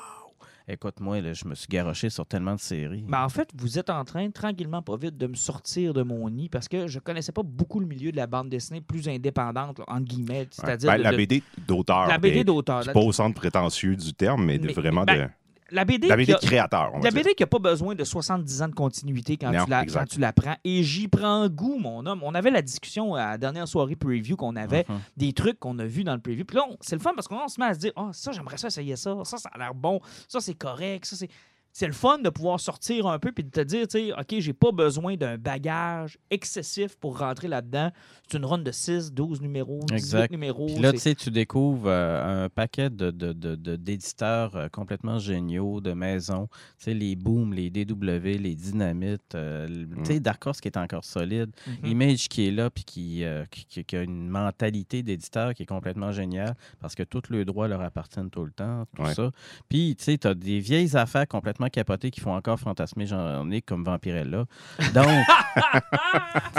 Écoute, 0.68 1.00
moi, 1.00 1.22
là, 1.22 1.32
je 1.34 1.46
me 1.48 1.54
suis 1.54 1.68
garoché 1.68 2.10
sur 2.10 2.26
tellement 2.26 2.56
de 2.56 2.60
séries. 2.60 3.06
Mais 3.08 3.18
en 3.18 3.30
fait, 3.30 3.50
vous 3.56 3.78
êtes 3.78 3.91
en 3.91 4.04
train, 4.04 4.32
tranquillement, 4.32 4.82
pas 4.82 4.98
vite, 4.98 5.15
de 5.15 5.28
me 5.28 5.36
sortir 5.36 5.94
de 5.94 6.02
mon 6.02 6.28
nid 6.28 6.50
parce 6.50 6.68
que 6.68 6.88
je 6.88 6.98
connaissais 6.98 7.32
pas 7.32 7.44
beaucoup 7.44 7.80
le 7.80 7.86
milieu 7.86 8.12
de 8.12 8.18
la 8.18 8.26
bande 8.26 8.50
dessinée 8.50 8.82
plus 8.82 9.08
indépendante, 9.08 9.78
là, 9.78 9.86
entre 9.88 10.06
guillemets. 10.06 10.39
Ouais. 10.39 10.48
C'est-à-dire. 10.50 10.89
Ben, 10.91 10.98
la 10.98 11.12
BD 11.15 11.44
d'auteur. 11.68 12.08
la 12.08 12.18
BD 12.18 12.44
d'auteur. 12.44 12.84
C'est 12.84 12.94
pas 12.94 13.00
au 13.00 13.12
centre 13.12 13.36
prétentieux 13.36 13.96
du 13.96 14.12
terme, 14.15 14.44
mais, 14.44 14.58
de 14.58 14.65
Mais- 14.68 14.74
vraiment 14.74 15.04
ben, 15.04 15.26
de. 15.26 15.30
La 15.71 15.84
BD, 15.84 16.08
La 16.08 16.15
qui 16.15 16.21
BD 16.23 16.34
a- 16.34 16.38
de 16.38 16.45
créateur, 16.45 16.91
on 16.93 16.99
va 16.99 17.04
La 17.06 17.10
dire. 17.12 17.23
BD 17.23 17.34
qui 17.34 17.41
n'a 17.43 17.47
pas 17.47 17.58
besoin 17.60 17.95
de 17.95 18.04
70 18.04 18.62
ans 18.62 18.67
de 18.67 18.75
continuité 18.75 19.36
quand, 19.36 19.51
Non, 19.51 19.63
tu 19.65 19.69
la, 19.71 19.86
quand 19.86 20.06
tu 20.06 20.19
la 20.19 20.32
prends. 20.32 20.56
Et 20.63 20.84
j'y 20.84 21.08
prends 21.08 21.47
goût, 21.49 21.78
mon 21.80 22.06
homme. 22.06 22.21
On 22.23 22.36
avait 22.36 22.51
la 22.51 22.62
discussion 22.62 23.15
à 23.15 23.32
la 23.32 23.38
dernière 23.39 23.67
soirée 23.67 23.95
preview 23.95 24.36
qu'on 24.36 24.56
avait, 24.56 24.86
Mhm. 24.88 24.99
des 25.17 25.34
trucs 25.34 25.60
qu'on 25.60 25.80
a 25.80 25.86
vus 25.86 26.04
dans 26.04 26.13
le 26.13 26.21
preview. 26.21 26.45
Puis 26.45 26.58
là, 26.58 26.63
c'est 26.82 26.95
le 26.95 27.01
fun 27.01 27.13
parce 27.15 27.28
qu'on 27.28 27.47
se 27.47 27.60
met 27.60 27.65
à 27.65 27.73
se 27.73 27.80
dire 27.80 27.91
Ah, 27.95 28.10
ça, 28.13 28.32
j'aimerais 28.32 28.58
ça 28.58 28.67
essayer 28.67 28.95
ça. 28.95 29.15
Ça, 29.23 29.38
ça 29.38 29.49
a 29.54 29.58
l'air 29.58 29.73
bon. 29.73 29.99
Ça, 30.28 30.39
c'est 30.39 30.54
correct. 30.54 31.06
Ça, 31.06 31.15
c'est. 31.15 31.30
C'est 31.78 31.88
le 31.88 31.92
fun 31.94 32.20
de 32.20 32.30
pouvoir 32.30 32.58
sortir 32.62 33.06
un 33.06 33.20
peu 33.20 33.34
puis 33.34 33.44
de 33.44 33.50
te 33.50 33.60
dire, 33.60 33.86
tu 33.86 34.00
sais, 34.08 34.14
OK, 34.14 34.40
j'ai 34.40 34.54
pas 34.54 34.72
besoin 34.72 35.18
d'un 35.18 35.38
bagage 35.38 36.18
excessif 36.30 36.96
pour 36.96 37.20
rentrer 37.20 37.50
là-dedans. 37.50 37.92
C'est 38.32 38.38
une 38.38 38.46
run 38.46 38.60
de 38.60 38.72
6, 38.72 39.12
12 39.12 39.42
numéros, 39.42 39.82
18 39.90 39.96
Exact. 39.98 40.32
numéros. 40.32 40.68
Puis 40.68 40.78
là, 40.80 40.94
tu 40.94 41.00
sais, 41.00 41.14
tu 41.16 41.32
découvres 41.32 41.88
euh, 41.90 42.46
un 42.46 42.48
paquet 42.50 42.90
de, 42.90 43.12
de- 43.12 43.34
de- 43.34 43.56
de- 43.56 43.76
d'éditeurs 43.76 44.56
euh, 44.56 44.70
complètement 44.70 45.20
géniaux, 45.20 45.82
de 45.82 45.92
maisons. 45.92 46.48
Tu 46.80 46.86
sais, 46.86 46.94
les 46.94 47.18
Boom, 47.18 47.54
les 47.54 47.70
DW, 47.70 48.38
les 48.40 48.56
Dynamites. 48.56 49.36
euh, 49.36 49.68
Tu 49.98 50.06
sais, 50.06 50.20
Dark 50.22 50.48
Horse 50.48 50.62
qui 50.62 50.70
est 50.70 50.78
encore 50.78 51.04
solide. 51.04 51.52
Mhm. 51.84 51.90
Image 51.92 52.30
qui 52.30 52.48
est 52.48 52.52
là 52.52 52.70
puis 52.70 52.86
qui, 52.86 53.26
euh, 53.26 53.44
qui, 53.52 53.66
qui- 53.66 53.84
qui 53.84 53.98
a 53.98 54.02
une 54.04 54.30
mentalité 54.30 55.04
d'éditeur 55.04 55.54
qui 55.54 55.64
est 55.64 55.66
complètement 55.66 56.14
géniale 56.14 56.56
parce 56.80 56.96
que 56.96 57.04
tous 57.04 57.24
les 57.32 57.44
droits 57.44 57.68
leur 57.68 57.82
appartiennent 57.82 58.30
tout 58.30 58.46
le 58.46 58.52
temps, 58.54 58.86
tout 58.96 59.02
Ouais. 59.04 59.14
ça. 59.14 59.30
Puis, 59.68 59.94
tu 59.98 60.06
sais, 60.06 60.18
tu 60.18 60.26
as 60.28 60.34
des 60.34 60.60
vieilles 60.62 60.96
affaires 60.96 61.28
complètement 61.28 61.64
capotées 61.69 62.12
qui 62.12 62.19
font 62.21 62.36
encore 62.36 62.60
fantasmer 62.60 63.06
Jean-Nick 63.06 63.65
comme 63.65 63.84
Vampirella. 63.84 64.45
Donc, 64.93 65.08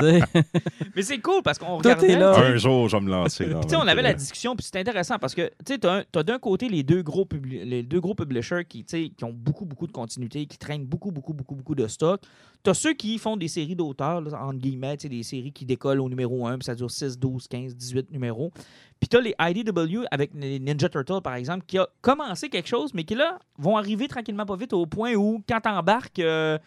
Mais 0.94 1.02
c'est 1.02 1.18
cool 1.18 1.42
parce 1.42 1.58
qu'on 1.58 1.66
est 1.74 1.76
regardait, 1.78 2.18
là. 2.18 2.36
Un 2.38 2.56
jour, 2.56 2.88
je 2.88 2.96
vais 2.96 3.02
me 3.02 3.10
lancer. 3.10 3.46
dans 3.46 3.60
Puis, 3.60 3.68
tu 3.68 3.74
sais, 3.74 3.76
on 3.82 3.86
avait 3.86 4.02
la 4.02 4.14
discussion, 4.14 4.54
puis 4.56 4.66
c'est 4.70 4.78
intéressant 4.78 5.18
parce 5.18 5.34
que 5.34 5.50
tu 5.64 5.74
as, 5.86 6.22
d'un 6.22 6.38
côté 6.38 6.68
les 6.68 6.82
deux, 6.82 7.02
gros 7.02 7.24
publi- 7.24 7.64
les 7.64 7.82
deux 7.82 8.00
gros 8.00 8.14
publishers 8.14 8.64
qui, 8.68 8.84
tu 8.84 8.90
sais, 9.04 9.08
qui 9.16 9.24
ont 9.24 9.32
beaucoup, 9.32 9.64
beaucoup 9.64 9.86
de 9.86 9.92
continuité, 9.92 10.46
qui 10.46 10.58
traînent 10.58 10.84
beaucoup, 10.86 11.10
beaucoup, 11.10 11.32
beaucoup, 11.32 11.54
beaucoup 11.54 11.74
de 11.74 11.86
stock. 11.86 12.20
Tu 12.62 12.70
as 12.70 12.74
ceux 12.74 12.94
qui 12.94 13.18
font 13.18 13.36
des 13.36 13.48
séries 13.48 13.76
d'auteurs, 13.76 14.18
entre 14.34 14.58
guillemets, 14.58 14.96
tu 14.96 15.02
sais, 15.02 15.08
des 15.08 15.22
séries 15.22 15.52
qui 15.52 15.64
décollent 15.64 16.00
au 16.00 16.08
numéro 16.08 16.46
1, 16.46 16.58
puis 16.58 16.64
ça 16.64 16.74
dure 16.74 16.90
6, 16.90 17.18
12, 17.18 17.46
15, 17.48 17.76
18 17.76 18.10
numéros. 18.10 18.50
Puis 19.00 19.08
tu 19.08 19.16
as 19.16 19.20
les 19.20 19.34
IDW 19.38 20.04
avec 20.10 20.30
les 20.34 20.58
Ninja 20.58 20.88
Turtles, 20.88 21.20
par 21.22 21.34
exemple, 21.34 21.64
qui 21.66 21.78
a 21.78 21.86
commencé 22.00 22.48
quelque 22.48 22.68
chose, 22.68 22.94
mais 22.94 23.04
qui 23.04 23.14
là 23.14 23.38
vont 23.58 23.76
arriver 23.76 24.08
tranquillement 24.08 24.46
pas 24.46 24.56
vite 24.56 24.72
au 24.72 24.86
point 24.86 25.14
où, 25.14 25.42
quand 25.48 25.60
t'embarques, 25.60 26.18
euh, 26.18 26.58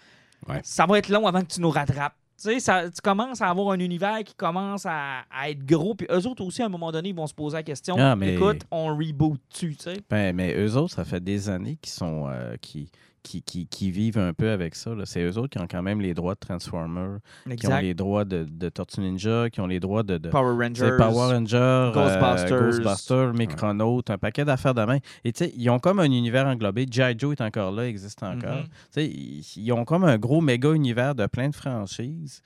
Ouais. 0.48 0.62
ça 0.64 0.86
va 0.86 0.98
être 1.00 1.10
long 1.10 1.28
avant 1.28 1.42
que 1.42 1.48
tu 1.48 1.60
nous 1.60 1.70
rattrapes. 1.70 2.14
Tu 2.42 2.44
sais, 2.44 2.60
ça- 2.62 2.90
tu 2.90 3.02
commences 3.02 3.42
à 3.42 3.50
avoir 3.50 3.72
un 3.72 3.80
univers 3.80 4.24
qui 4.24 4.34
commence 4.34 4.86
à, 4.86 5.24
à 5.30 5.50
être 5.50 5.66
gros. 5.66 5.96
Puis 5.96 6.08
eux 6.10 6.26
autres 6.28 6.46
aussi, 6.46 6.62
à 6.62 6.68
un 6.68 6.70
moment 6.70 6.92
donné, 6.94 7.10
ils 7.10 7.16
vont 7.16 7.28
se 7.28 7.34
poser 7.34 7.58
la 7.58 7.64
question 7.64 7.96
Ah, 8.00 8.16
mais- 8.16 8.36
écoute, 8.36 8.62
on 8.72 8.96
reboot-tu, 8.96 9.76
tu 9.76 9.84
sais 9.84 9.98
Ben, 10.10 10.34
mais 10.34 10.56
eux 10.56 10.78
autres, 10.78 10.94
ça 10.94 11.04
fait 11.04 11.22
des 11.22 11.50
années 11.50 11.78
qu'ils 11.82 11.92
sont 11.92 12.28
euh, 12.30 12.56
qui, 12.62 12.90
qui, 13.24 13.42
qui, 13.44 13.68
qui 13.68 13.92
vivent 13.92 14.18
un 14.18 14.34
peu 14.34 14.50
avec 14.50 14.76
ça. 14.76 14.94
là. 14.96 15.06
C'est 15.06 15.22
eux 15.24 15.38
autres 15.38 15.50
qui 15.50 15.60
ont 15.60 15.68
quand 15.70 15.82
même 15.82 16.02
les 16.02 16.14
droits 16.14 16.34
de 16.36 16.40
Transformers, 16.40 17.20
qui 17.58 17.68
ont 17.68 17.70
les 17.82 17.94
droits 17.94 18.26
de, 18.26 18.46
de 18.50 18.70
Tortue 18.70 19.02
Ninja, 19.02 19.50
qui 19.50 19.60
ont 19.62 19.68
les 19.68 19.80
droits 19.80 20.04
de, 20.04 20.18
de 20.18 20.30
Power 20.30 20.56
Rangers. 20.66 20.96
Power 20.98 21.34
Rangers, 21.34 21.92
Ghostbusters. 21.94 22.52
euh, 22.58 22.66
Ghostbusters, 22.68 23.34
Micronaut, 23.34 24.02
un 24.10 24.18
paquet 24.18 24.46
d'affaires 24.46 24.74
de 24.74 24.84
main. 24.84 24.98
Et 25.24 25.32
tu 25.34 25.46
sais, 25.46 25.54
ils 25.56 25.70
ont 25.70 25.80
comme 25.80 26.00
un 26.00 26.06
univers 26.12 26.48
englobé. 26.48 26.86
G.I. 26.90 27.16
Joe 27.18 27.36
est 27.38 27.42
encore 27.44 27.72
là, 27.72 27.88
existe 27.88 28.24
encore. 28.24 28.58
Mhm. 28.58 28.64
Tu 28.64 28.70
sais, 28.92 29.06
ils, 29.08 29.44
ils 29.58 29.72
ont 29.74 29.86
comme 29.86 30.04
un 30.04 30.18
gros 30.18 30.42
méga 30.42 30.72
univers 30.74 31.16
de 31.16 31.26
plein 31.28 31.50
de 31.50 31.56
franchises. 31.56 32.42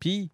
Puis, 0.00 0.30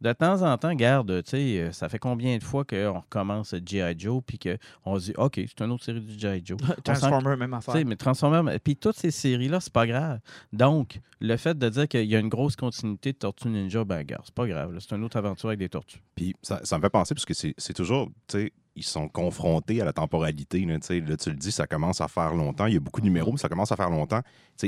de 0.00 0.12
temps 0.12 0.42
en 0.42 0.58
temps, 0.58 0.74
garde, 0.74 1.22
tu 1.22 1.30
sais, 1.30 1.58
euh, 1.60 1.72
ça 1.72 1.88
fait 1.88 1.98
combien 1.98 2.36
de 2.36 2.42
fois 2.42 2.64
qu'on 2.64 3.00
recommence 3.00 3.54
G.I. 3.64 3.94
Joe, 3.98 4.22
puis 4.26 4.38
qu'on 4.38 4.98
se 4.98 5.06
dit, 5.06 5.14
OK, 5.16 5.34
c'est 5.36 5.60
une 5.64 5.70
autre 5.72 5.84
série 5.84 6.00
du 6.00 6.18
G.I. 6.18 6.42
Joe. 6.44 6.58
Transformers, 6.84 7.36
même 7.36 7.50
tu 7.50 7.56
affaire. 7.56 7.74
sais, 7.74 7.84
mais 7.84 7.96
Transformers, 7.96 8.42
mais- 8.42 8.58
puis 8.58 8.76
toutes 8.76 8.96
ces 8.96 9.10
séries-là, 9.10 9.60
c'est 9.60 9.72
pas 9.72 9.86
grave. 9.86 10.20
Donc, 10.52 11.00
le 11.20 11.36
fait 11.36 11.56
de 11.58 11.68
dire 11.68 11.88
qu'il 11.88 12.04
y 12.04 12.16
a 12.16 12.18
une 12.18 12.28
grosse 12.28 12.56
continuité 12.56 13.12
de 13.12 13.18
Tortue 13.18 13.48
Ninja, 13.48 13.84
ben, 13.84 14.02
gars, 14.02 14.20
c'est 14.24 14.34
pas 14.34 14.46
grave. 14.46 14.76
C'est 14.80 14.94
une 14.94 15.04
autre 15.04 15.16
aventure 15.16 15.48
avec 15.48 15.58
des 15.58 15.68
tortues. 15.70 16.02
Puis 16.14 16.34
ça, 16.42 16.60
ça 16.64 16.76
me 16.76 16.82
fait 16.82 16.90
penser, 16.90 17.14
parce 17.14 17.24
que 17.24 17.34
c'est 17.34 17.54
c'est 17.56 17.72
toujours, 17.74 18.08
tu 18.28 18.38
sais, 18.38 18.52
ils 18.76 18.84
sont 18.84 19.08
confrontés 19.08 19.80
à 19.80 19.84
la 19.84 19.92
temporalité. 19.92 20.64
Là, 20.64 20.78
tu 20.78 20.86
sais, 20.86 21.00
là, 21.00 21.16
tu 21.16 21.30
le 21.30 21.36
dis, 21.36 21.52
ça 21.52 21.66
commence 21.66 22.00
à 22.00 22.08
faire 22.08 22.34
longtemps. 22.34 22.66
Il 22.66 22.74
y 22.74 22.76
a 22.76 22.80
beaucoup 22.80 23.00
de 23.00 23.06
numéros, 23.06 23.30
mais 23.30 23.38
ça 23.38 23.48
commence 23.48 23.70
à 23.70 23.76
faire 23.76 23.90
longtemps. 23.90 24.20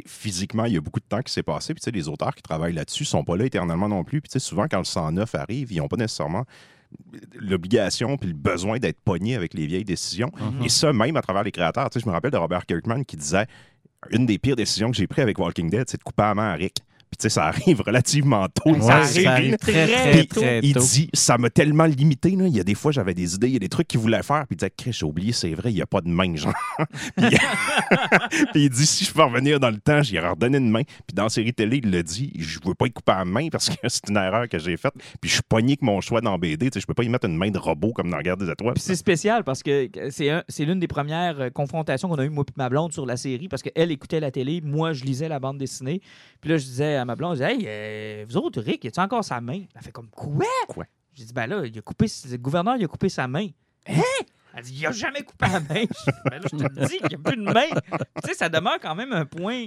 Physiquement, 0.07 0.65
il 0.65 0.75
y 0.75 0.77
a 0.77 0.81
beaucoup 0.81 1.01
de 1.01 1.05
temps 1.05 1.23
qui 1.23 1.33
s'est 1.33 1.43
passé. 1.43 1.75
Puis 1.75 1.91
les 1.93 2.09
auteurs 2.09 2.35
qui 2.35 2.43
travaillent 2.43 2.73
là-dessus 2.73 3.05
sont 3.05 3.25
pas 3.25 3.37
là 3.37 3.45
éternellement 3.45 3.89
non 3.89 4.05
plus. 4.05 4.21
Puis 4.21 4.41
souvent, 4.41 4.67
quand 4.71 4.79
le 4.79 4.85
109 4.85 5.35
arrive, 5.35 5.73
ils 5.73 5.79
n'ont 5.79 5.89
pas 5.89 5.97
nécessairement 5.97 6.45
l'obligation 7.35 8.17
puis 8.17 8.29
le 8.29 8.35
besoin 8.35 8.79
d'être 8.79 9.01
pognés 9.01 9.35
avec 9.35 9.55
les 9.55 9.67
vieilles 9.67 9.85
décisions. 9.85 10.31
Mhm. 10.39 10.65
Et 10.65 10.69
ça, 10.69 10.93
même 10.93 11.17
à 11.17 11.23
travers 11.23 11.43
les 11.43 11.53
créateurs. 11.53 11.89
Je 11.95 12.07
me 12.07 12.13
rappelle 12.13 12.31
de 12.31 12.37
Robert 12.37 12.65
Kirkman 12.65 13.03
qui 13.05 13.17
disait 13.17 13.47
une 14.11 14.25
des 14.25 14.39
pires 14.39 14.57
décisions 14.57 14.91
que 14.91 14.97
j'ai 14.97 15.07
prises 15.07 15.23
avec 15.23 15.39
Walking 15.39 15.69
Dead, 15.69 15.89
c'est 15.89 15.99
de 15.99 16.05
couper 16.05 16.23
la 16.23 16.35
main 16.35 16.51
à 16.51 16.55
Rick. 16.55 16.79
Puis 17.09 17.19
tu 17.19 17.23
sais, 17.23 17.29
ça 17.29 17.45
arrive 17.47 17.81
relativement 17.83 18.47
tôt. 18.49 18.71
Ouais, 18.73 18.81
ça 18.81 19.31
arrive 19.33 19.57
très, 19.57 19.87
très 19.87 20.11
très, 20.13 20.25
tôt. 20.27 20.41
très 20.41 20.61
Il 20.63 20.75
tôt. 20.75 20.81
dit, 20.81 21.09
ça 21.15 21.39
m'a 21.39 21.51
tellement 21.51 21.85
limité. 21.85 22.31
Là. 22.31 22.47
Il 22.47 22.57
y 22.57 22.61
a 22.61 22.65
des 22.65 22.75
fois, 22.75 22.91
j'avais 22.93 23.15
des 23.15 23.35
idées, 23.37 23.47
il 23.47 23.53
y 23.53 23.57
a 23.57 23.61
des 23.61 23.69
trucs 23.69 23.87
qu'il 23.89 24.01
voulait 24.01 24.23
faire. 24.25 24.45
Puis 24.47 24.55
il 24.55 24.57
disait, 24.57 24.73
Chris, 24.77 24.93
j'ai 24.93 25.07
oublié, 25.07 25.33
c'est 25.33 25.55
vrai, 25.55 25.71
il 25.73 25.77
n'y 25.77 25.83
a 25.83 25.87
pas 25.87 26.01
de 26.01 26.09
main, 26.09 26.35
genre. 26.35 26.53
puis, 27.17 27.27
puis 28.53 28.65
il 28.65 28.71
dit, 28.71 28.87
si 28.87 29.05
je 29.05 29.13
peux 29.13 29.23
revenir 29.23 29.61
dans 29.61 29.71
le 29.71 29.79
temps, 29.79 30.03
j'y 30.03 30.17
ai 30.17 30.21
redonné 30.21 30.59
une 30.59 30.71
main. 30.71 30.83
Puis 30.83 31.15
dans 31.15 31.25
la 31.25 31.29
série 31.29 31.53
télé, 31.55 31.81
il 31.83 31.91
l'a 31.91 32.03
dit, 32.03 32.33
je 32.39 32.59
veux 32.65 32.75
pas 32.75 32.87
y 32.87 32.91
couper 32.93 33.13
la 33.13 33.25
main 33.25 33.49
parce 33.51 33.69
que 33.71 33.75
c'est 33.89 34.09
une 34.09 34.17
erreur 34.17 34.49
que 34.49 34.59
j'ai 34.59 34.77
faite. 34.77 34.95
Puis 35.21 35.29
je 35.31 35.35
suis 35.35 35.43
pogné 35.49 35.77
que 35.77 35.85
mon 35.85 36.01
choix 36.01 36.21
dans 36.21 36.37
BD. 36.39 36.71
Tu 36.71 36.75
sais, 36.75 36.81
Je 36.81 36.87
peux 36.87 36.95
pas 36.95 37.05
y 37.05 37.09
mettre 37.09 37.27
une 37.27 37.37
main 37.37 37.51
de 37.51 37.59
robot 37.59 37.93
comme 37.93 38.11
dans 38.11 38.19
Guerre 38.21 38.37
des 38.37 38.51
Étoiles. 38.51 38.75
Puis 38.75 38.83
c'est 38.83 38.97
spécial 38.97 39.45
parce 39.45 39.63
que 39.63 39.89
c'est 40.11 40.31
un- 40.31 40.43
c'est 40.49 40.65
l'une 40.65 40.81
des 40.81 40.89
premières 40.89 41.41
euh, 41.41 41.51
confrontations 41.51 42.09
qu'on 42.09 42.17
a 42.17 42.25
eues, 42.25 42.31
moi 42.31 42.45
et 42.49 42.53
ma 42.57 42.69
blonde, 42.69 42.93
sur 42.93 43.07
la 43.07 43.17
série, 43.17 43.49
parce 43.49 43.63
qu'elle 43.63 43.91
écoutait 43.91 44.21
la 44.21 44.31
télé, 44.31 44.61
moi, 44.63 44.93
je 44.93 45.05
lisais 45.05 45.29
la 45.29 45.39
bande 45.39 45.59
dessinée. 45.59 46.01
Puis 46.41 46.51
là, 46.51 46.57
je 46.59 46.65
disais 46.65 46.96
à 46.97 47.05
ma 47.05 47.17
blonde, 47.17 47.37
je 47.37 47.45
disais, 47.45 47.55
hey, 47.55 47.65
euh, 47.67 48.25
vous 48.29 48.37
autres, 48.37 48.61
Rick, 48.61 48.85
y 48.85 48.89
a-tu 48.89 49.01
encore 49.01 49.25
sa 49.25 49.41
main? 49.41 49.63
Elle 49.75 49.83
fait 49.83 49.93
comme, 49.93 50.09
quoi? 50.09 50.47
Quoi? 50.69 50.85
J'ai 51.15 51.25
dit, 51.25 51.33
ben 51.33 51.47
là, 51.47 51.65
il 51.65 51.79
a 51.79 51.83
coupé, 51.83 52.07
le 52.31 52.37
gouverneur, 52.37 52.77
il 52.77 52.85
a 52.85 52.89
coupé 52.89 53.09
sa 53.09 53.27
main. 53.27 53.49
Hein? 53.89 54.03
Elle 54.55 54.65
dit, 54.65 54.75
il 54.79 54.87
a 54.87 54.93
jamais 54.93 55.23
coupé 55.23 55.47
la 55.51 55.61
main. 55.61 55.83
Je 55.83 56.11
dis, 56.11 56.19
ben 56.25 56.43
là, 56.43 56.49
je 56.53 56.57
te 56.57 56.63
le 56.63 56.87
dis, 56.87 56.99
il 57.03 57.09
n'y 57.09 57.15
a 57.15 57.19
plus 57.19 57.37
de 57.37 57.43
main. 57.43 57.81
tu 58.23 58.29
sais, 58.29 58.35
ça 58.35 58.49
demeure 58.49 58.79
quand 58.81 58.95
même 58.95 59.13
un 59.13 59.25
point 59.25 59.67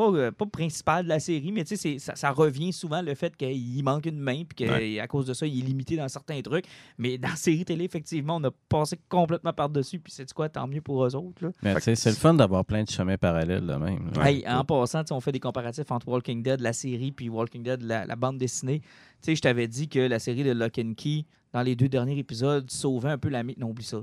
pas, 0.00 0.18
euh, 0.18 0.30
pas 0.30 0.46
principal 0.46 1.04
de 1.04 1.08
la 1.08 1.20
série, 1.20 1.52
mais 1.52 1.64
tu 1.64 1.76
sais, 1.76 1.98
ça, 1.98 2.14
ça 2.16 2.30
revient 2.30 2.72
souvent 2.72 3.02
le 3.02 3.14
fait 3.14 3.36
qu'il 3.36 3.84
manque 3.84 4.06
une 4.06 4.18
main, 4.18 4.44
puis 4.44 4.66
qu'à 4.66 5.06
cause 5.06 5.26
de 5.26 5.34
ça, 5.34 5.46
il 5.46 5.58
est 5.58 5.66
limité 5.66 5.96
dans 5.96 6.08
certains 6.08 6.40
trucs. 6.40 6.64
Mais 6.96 7.18
dans 7.18 7.28
la 7.28 7.36
série 7.36 7.64
télé, 7.64 7.84
effectivement, 7.84 8.36
on 8.36 8.44
a 8.44 8.50
passé 8.68 8.98
complètement 9.08 9.52
par-dessus, 9.52 9.98
puis 9.98 10.12
c'est 10.12 10.32
quoi, 10.32 10.48
tant 10.48 10.66
mieux 10.66 10.80
pour 10.80 11.04
eux 11.04 11.14
autres. 11.14 11.44
Là. 11.44 11.50
Mais 11.62 11.74
tu 11.74 11.82
sais, 11.82 11.94
c'est 11.96 12.10
le 12.10 12.16
fun 12.16 12.34
d'avoir 12.34 12.64
plein 12.64 12.82
de 12.82 12.88
chemins 12.88 13.18
parallèles 13.18 13.66
de 13.66 13.74
même. 13.74 14.10
là. 14.14 14.22
Ouais. 14.22 14.34
Hey, 14.36 14.48
en 14.48 14.64
passant, 14.64 15.02
tu 15.02 15.08
sais, 15.08 15.14
on 15.14 15.20
fait 15.20 15.32
des 15.32 15.40
comparatifs 15.40 15.90
entre 15.90 16.08
Walking 16.08 16.42
Dead, 16.42 16.60
la 16.60 16.72
série, 16.72 17.12
puis 17.12 17.28
Walking 17.28 17.62
Dead, 17.62 17.82
la, 17.82 18.06
la 18.06 18.16
bande 18.16 18.38
dessinée. 18.38 18.80
Tu 18.80 18.86
sais, 19.22 19.36
je 19.36 19.42
t'avais 19.42 19.68
dit 19.68 19.88
que 19.88 19.98
la 19.98 20.18
série 20.18 20.44
de 20.44 20.52
Lock 20.52 20.78
and 20.78 20.94
Key, 20.96 21.24
dans 21.52 21.62
les 21.62 21.76
deux 21.76 21.88
derniers 21.88 22.18
épisodes, 22.18 22.70
sauvait 22.70 23.10
un 23.10 23.18
peu 23.18 23.28
la... 23.28 23.42
Non, 23.42 23.70
oublie 23.70 23.84
ça. 23.84 24.02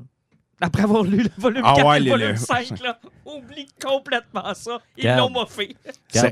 Après 0.60 0.84
avoir 0.84 1.04
lu 1.04 1.18
le 1.24 1.30
volume 1.38 1.62
Ah 1.64 1.74
4 1.76 1.88
ouais, 1.88 1.98
et 1.98 2.04
le 2.04 2.10
volume 2.10 2.30
les- 2.32 2.36
5, 2.38 2.80
là, 2.82 3.00
oublie 3.26 3.68
complètement 3.80 4.54
ça. 4.56 4.80
Ils 4.98 5.08
l'ont 5.16 5.30
moffé. 5.30 5.76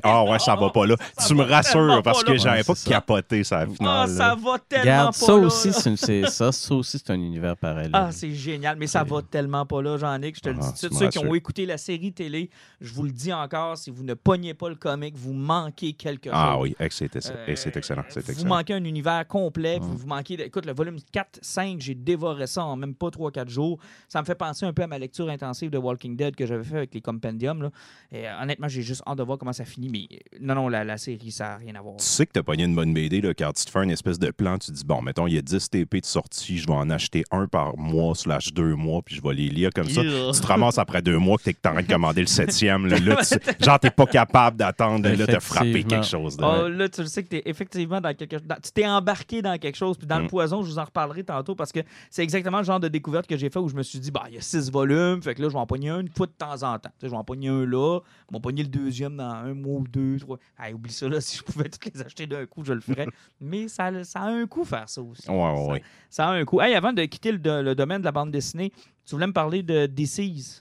Ah 0.02 0.24
ouais, 0.24 0.40
ça 0.40 0.56
va 0.56 0.70
pas 0.72 0.86
là. 0.88 0.96
Ça 1.18 1.28
tu 1.28 1.36
me 1.36 1.44
rassures 1.44 2.02
parce 2.04 2.24
que 2.24 2.36
j'avais 2.36 2.64
pas 2.64 2.74
ça. 2.74 2.90
capoté 2.90 3.44
ça 3.44 3.60
Ah, 3.62 3.68
finale. 3.68 4.10
ça 4.10 4.36
va 4.36 4.58
tellement 4.60 5.06
pas 5.08 5.12
ça 5.12 5.32
là, 5.34 5.38
aussi, 5.38 5.72
c'est 5.74 6.26
ça, 6.28 6.52
ça 6.52 6.74
aussi, 6.76 6.98
c'est 6.98 7.12
un 7.12 7.16
univers 7.16 7.56
parallèle. 7.56 7.92
Ah, 7.94 8.12
c'est 8.12 8.32
génial, 8.32 8.78
mais 8.78 8.88
ça 8.88 9.04
va 9.04 9.22
tellement 9.22 9.66
pas 9.66 9.82
là, 9.82 9.98
Jean-Nic. 9.98 10.38
Je 10.38 10.42
te 10.42 10.50
le 10.50 10.56
Ah, 10.60 10.72
dis 10.74 10.82
tout 10.82 10.90
de 10.90 10.94
Ceux 10.96 11.10
qui 11.10 11.20
ont 11.20 11.36
écouté 11.36 11.66
la 11.68 11.78
série 11.78 12.12
télé, 12.12 12.50
je 12.82 12.92
vous 12.94 13.04
le 13.04 13.12
dis 13.12 13.32
encore, 13.32 13.78
si 13.78 13.92
vous 13.92 14.04
ne 14.04 14.16
pognez 14.16 14.54
pas 14.56 14.70
le 14.70 14.76
comic, 14.76 15.16
vous 15.16 15.34
manquez 15.34 15.94
quelque 15.94 16.26
chose. 16.32 16.34
Ah 16.36 16.58
oui, 16.58 16.76
c'est 16.90 17.16
Euh, 17.16 17.54
c'est 17.56 17.78
excellent. 17.78 18.04
Vous 18.38 18.46
manquez 18.46 18.74
un 18.74 18.84
univers 18.84 19.28
complet. 19.28 19.78
Vous 19.80 20.08
manquez. 20.08 20.34
Écoute, 20.46 20.66
le 20.66 20.74
volume 20.74 20.98
4, 21.12 21.40
5, 21.42 21.80
j'ai 21.80 21.94
dévoré 21.96 22.48
ça 22.48 22.64
en 22.64 22.76
même 22.76 22.96
pas 22.96 23.10
3-4 23.10 23.50
jours. 23.50 23.78
Ça 24.16 24.22
me 24.22 24.26
fait 24.26 24.36
penser 24.36 24.66
un 24.66 24.72
peu 24.72 24.82
à 24.82 24.88
ma 24.88 24.98
lecture 24.98 25.28
intensive 25.30 25.70
de 25.70 25.78
Walking 25.78 26.16
Dead 26.16 26.38
que 26.38 26.46
j'avais 26.46 26.64
fait 26.64 26.78
avec 26.78 26.94
les 26.94 27.02
compendiums. 27.02 27.64
là. 27.64 27.70
Et, 28.14 28.26
euh, 28.26 28.42
honnêtement, 28.42 28.70
j'ai 28.70 28.82
juste 28.82 29.04
hâte 29.06 29.18
de 29.18 29.24
voir 29.24 29.38
comment 29.38 29.52
ça 29.52 29.66
finit. 29.66 29.90
Mais 29.90 30.08
euh, 30.16 30.38
non, 30.40 30.56
non, 30.56 30.70
la, 30.70 30.86
la 30.86 30.98
série, 30.98 31.32
ça 31.32 31.44
n'a 31.50 31.58
rien 31.58 31.76
à 31.76 31.82
voir. 31.82 31.98
Tu 31.98 32.06
sais 32.06 32.26
que 32.26 32.32
t'as 32.32 32.42
pogné 32.42 32.64
une 32.64 32.74
bonne 32.76 32.94
BD 32.94 33.20
là, 33.20 33.34
quand 33.34 33.52
tu 33.52 33.66
te 33.66 33.70
fais 33.70 33.84
une 33.84 33.92
espèce 33.92 34.18
de 34.18 34.32
plan, 34.32 34.58
tu 34.58 34.68
te 34.72 34.72
dis 34.78 34.86
bon, 34.86 35.02
mettons, 35.02 35.28
il 35.28 35.34
y 35.34 35.38
a 35.38 35.42
10 35.42 35.70
TP 35.70 36.00
de 36.00 36.06
sortie, 36.06 36.58
je 36.60 36.66
vais 36.66 36.72
en 36.74 36.90
acheter 36.92 37.26
un 37.30 37.46
par 37.48 37.78
mois 37.78 38.16
slash 38.16 38.54
deux 38.54 38.76
mois, 38.76 39.02
puis 39.02 39.16
je 39.16 39.22
vais 39.22 39.34
les 39.34 39.50
lire 39.50 39.72
comme 39.76 39.90
ça. 39.90 40.02
Yeah. 40.02 40.32
Tu 40.34 40.40
te 40.40 40.48
ramasses 40.48 40.78
après 40.78 41.02
deux 41.02 41.18
mois 41.18 41.38
que 41.38 41.44
t'es 41.44 41.68
en 41.68 41.74
train 41.74 41.82
de 41.84 41.88
commander 41.92 42.22
le 42.22 42.28
septième. 42.28 42.88
Là, 42.88 42.98
Là, 43.04 43.18
tu- 43.18 43.66
genre, 43.66 43.80
t'es 43.82 43.90
pas 43.92 44.06
capable 44.06 44.56
d'attendre, 44.56 45.10
là, 45.10 45.26
t'as 45.28 45.42
frappé 45.42 45.72
Effectivement. 45.72 46.02
quelque 46.04 46.10
chose. 46.10 46.38
de- 46.38 46.44
Oh, 46.46 46.70
là, 46.70 46.88
tu 46.88 47.02
le 47.02 47.08
sais 47.08 47.22
que 47.22 47.28
tu 47.28 47.36
es 47.36 47.44
effectivement 47.48 48.00
dans 48.00 48.14
quelque 48.14 48.38
chose. 48.38 48.48
Tu 48.64 48.72
t'es 48.72 48.88
embarqué 48.88 49.42
dans 49.42 49.58
quelque 49.58 49.76
chose. 49.76 49.98
Puis 49.98 50.08
dans 50.08 50.20
le 50.20 50.24
Mm. 50.24 50.30
poison, 50.30 50.64
je 50.64 50.70
vous 50.70 50.80
en 50.80 50.86
reparlerai 50.86 51.26
tantôt 51.26 51.54
parce 51.54 51.74
que 51.74 51.82
c'est 52.10 52.24
exactement 52.24 52.60
le 52.60 52.64
genre 52.64 52.80
de 52.80 52.88
découverte 52.88 53.28
que 53.28 53.36
j'ai 53.36 53.50
fait 53.50 53.60
où 53.60 53.68
je 53.68 53.76
me 53.76 53.84
suis 53.84 54.00
dit, 54.06 54.12
bah, 54.12 54.24
il 54.30 54.36
y 54.36 54.38
a 54.38 54.42
six 54.42 54.72
volumes. 54.72 55.22
Fait 55.22 55.36
que 55.36 55.42
là, 55.42 55.50
je 55.50 55.54
vais 55.54 55.60
en 55.60 55.68
pogner 55.68 55.90
un 55.90 56.00
une 56.00 56.10
fois 56.10 56.26
de 56.28 56.32
temps 56.32 56.64
en 56.64 56.80
temps. 56.80 56.90
Tu 56.98 57.02
sais, 57.02 57.08
je 57.08 57.12
vais 57.12 57.18
en 57.18 57.24
pogner 57.24 57.50
un 57.50 57.66
là. 57.66 58.00
Je 58.28 58.32
vais 58.32 58.38
en 58.38 58.42
pogner 58.42 58.64
le 58.64 58.70
deuxième 58.70 59.18
dans 59.18 59.30
un 59.30 59.54
mois 59.54 59.80
ou 59.82 59.88
deux, 59.88 60.18
trois. 60.20 60.38
Hey, 60.60 60.74
oublie 60.74 60.92
ça, 60.94 61.08
là. 61.10 61.20
Si 61.26 61.38
je 61.38 61.44
pouvais 61.44 61.70
toutes 61.70 61.94
les 61.94 62.02
acheter 62.02 62.26
d'un 62.28 62.46
coup, 62.46 62.64
je 62.64 62.74
le 62.74 62.82
ferais. 62.82 63.08
Mais 63.42 63.68
ça, 63.68 63.92
ça 64.04 64.22
a 64.22 64.28
un 64.30 64.46
coût 64.48 64.64
faire 64.66 64.88
ça 64.90 65.02
aussi. 65.02 65.30
Ouais, 65.30 65.36
ouais, 65.36 65.56
Ça- 65.66 65.72
ouais. 65.72 65.84
Ça, 66.10 66.28
a 66.28 66.32
un 66.32 66.46
coût. 66.46 66.62
Hey, 66.62 66.74
avant 66.76 66.94
de 66.94 67.04
quitter 67.06 67.32
le, 67.32 67.38
do- 67.40 67.62
le 67.62 67.76
domaine 67.76 68.00
de 68.00 68.06
la 68.06 68.12
bande 68.12 68.32
dessinée, 68.32 68.72
tu 69.06 69.16
voulais 69.16 69.28
me 69.28 69.34
parler 69.34 69.62
de 69.64 69.86
Disease. 69.86 70.60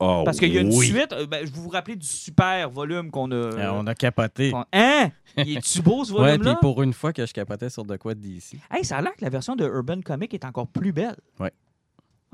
Oh, 0.00 0.22
Parce 0.24 0.38
qu'il 0.40 0.52
y 0.52 0.58
a 0.58 0.60
une 0.60 0.74
oui. 0.74 0.86
suite. 0.88 1.12
euh, 1.12 1.24
ben, 1.24 1.46
je 1.46 1.52
vous 1.52 1.68
rappelle 1.68 1.96
du 1.96 2.06
super 2.06 2.68
volume 2.68 3.12
qu'on 3.12 3.30
a. 3.30 3.34
Euh, 3.36 3.70
on 3.74 3.86
a 3.86 3.94
capoté. 3.94 4.50
qu'on- 4.50 4.64
Hein? 4.72 5.10
Il 5.36 5.56
est-tu 5.56 5.80
beau 5.82 6.04
ce 6.04 6.12
Ouais, 6.12 6.18
volume-là? 6.32 6.54
puis 6.56 6.60
pour 6.62 6.82
une 6.82 6.92
fois 6.92 7.12
que 7.12 7.24
je 7.24 7.32
capotais 7.32 7.70
sur 7.70 7.84
de 7.84 7.96
quoi 7.96 8.12
d'ici. 8.14 8.58
Hey, 8.72 8.84
ça 8.84 8.98
a 8.98 9.02
l'air 9.02 9.12
que 9.14 9.24
la 9.24 9.30
version 9.30 9.54
de 9.54 9.64
Urban 9.64 10.00
Comic 10.04 10.34
est 10.34 10.44
encore 10.44 10.66
plus 10.66 10.92
belle. 10.92 11.16
Ouais. 11.38 11.52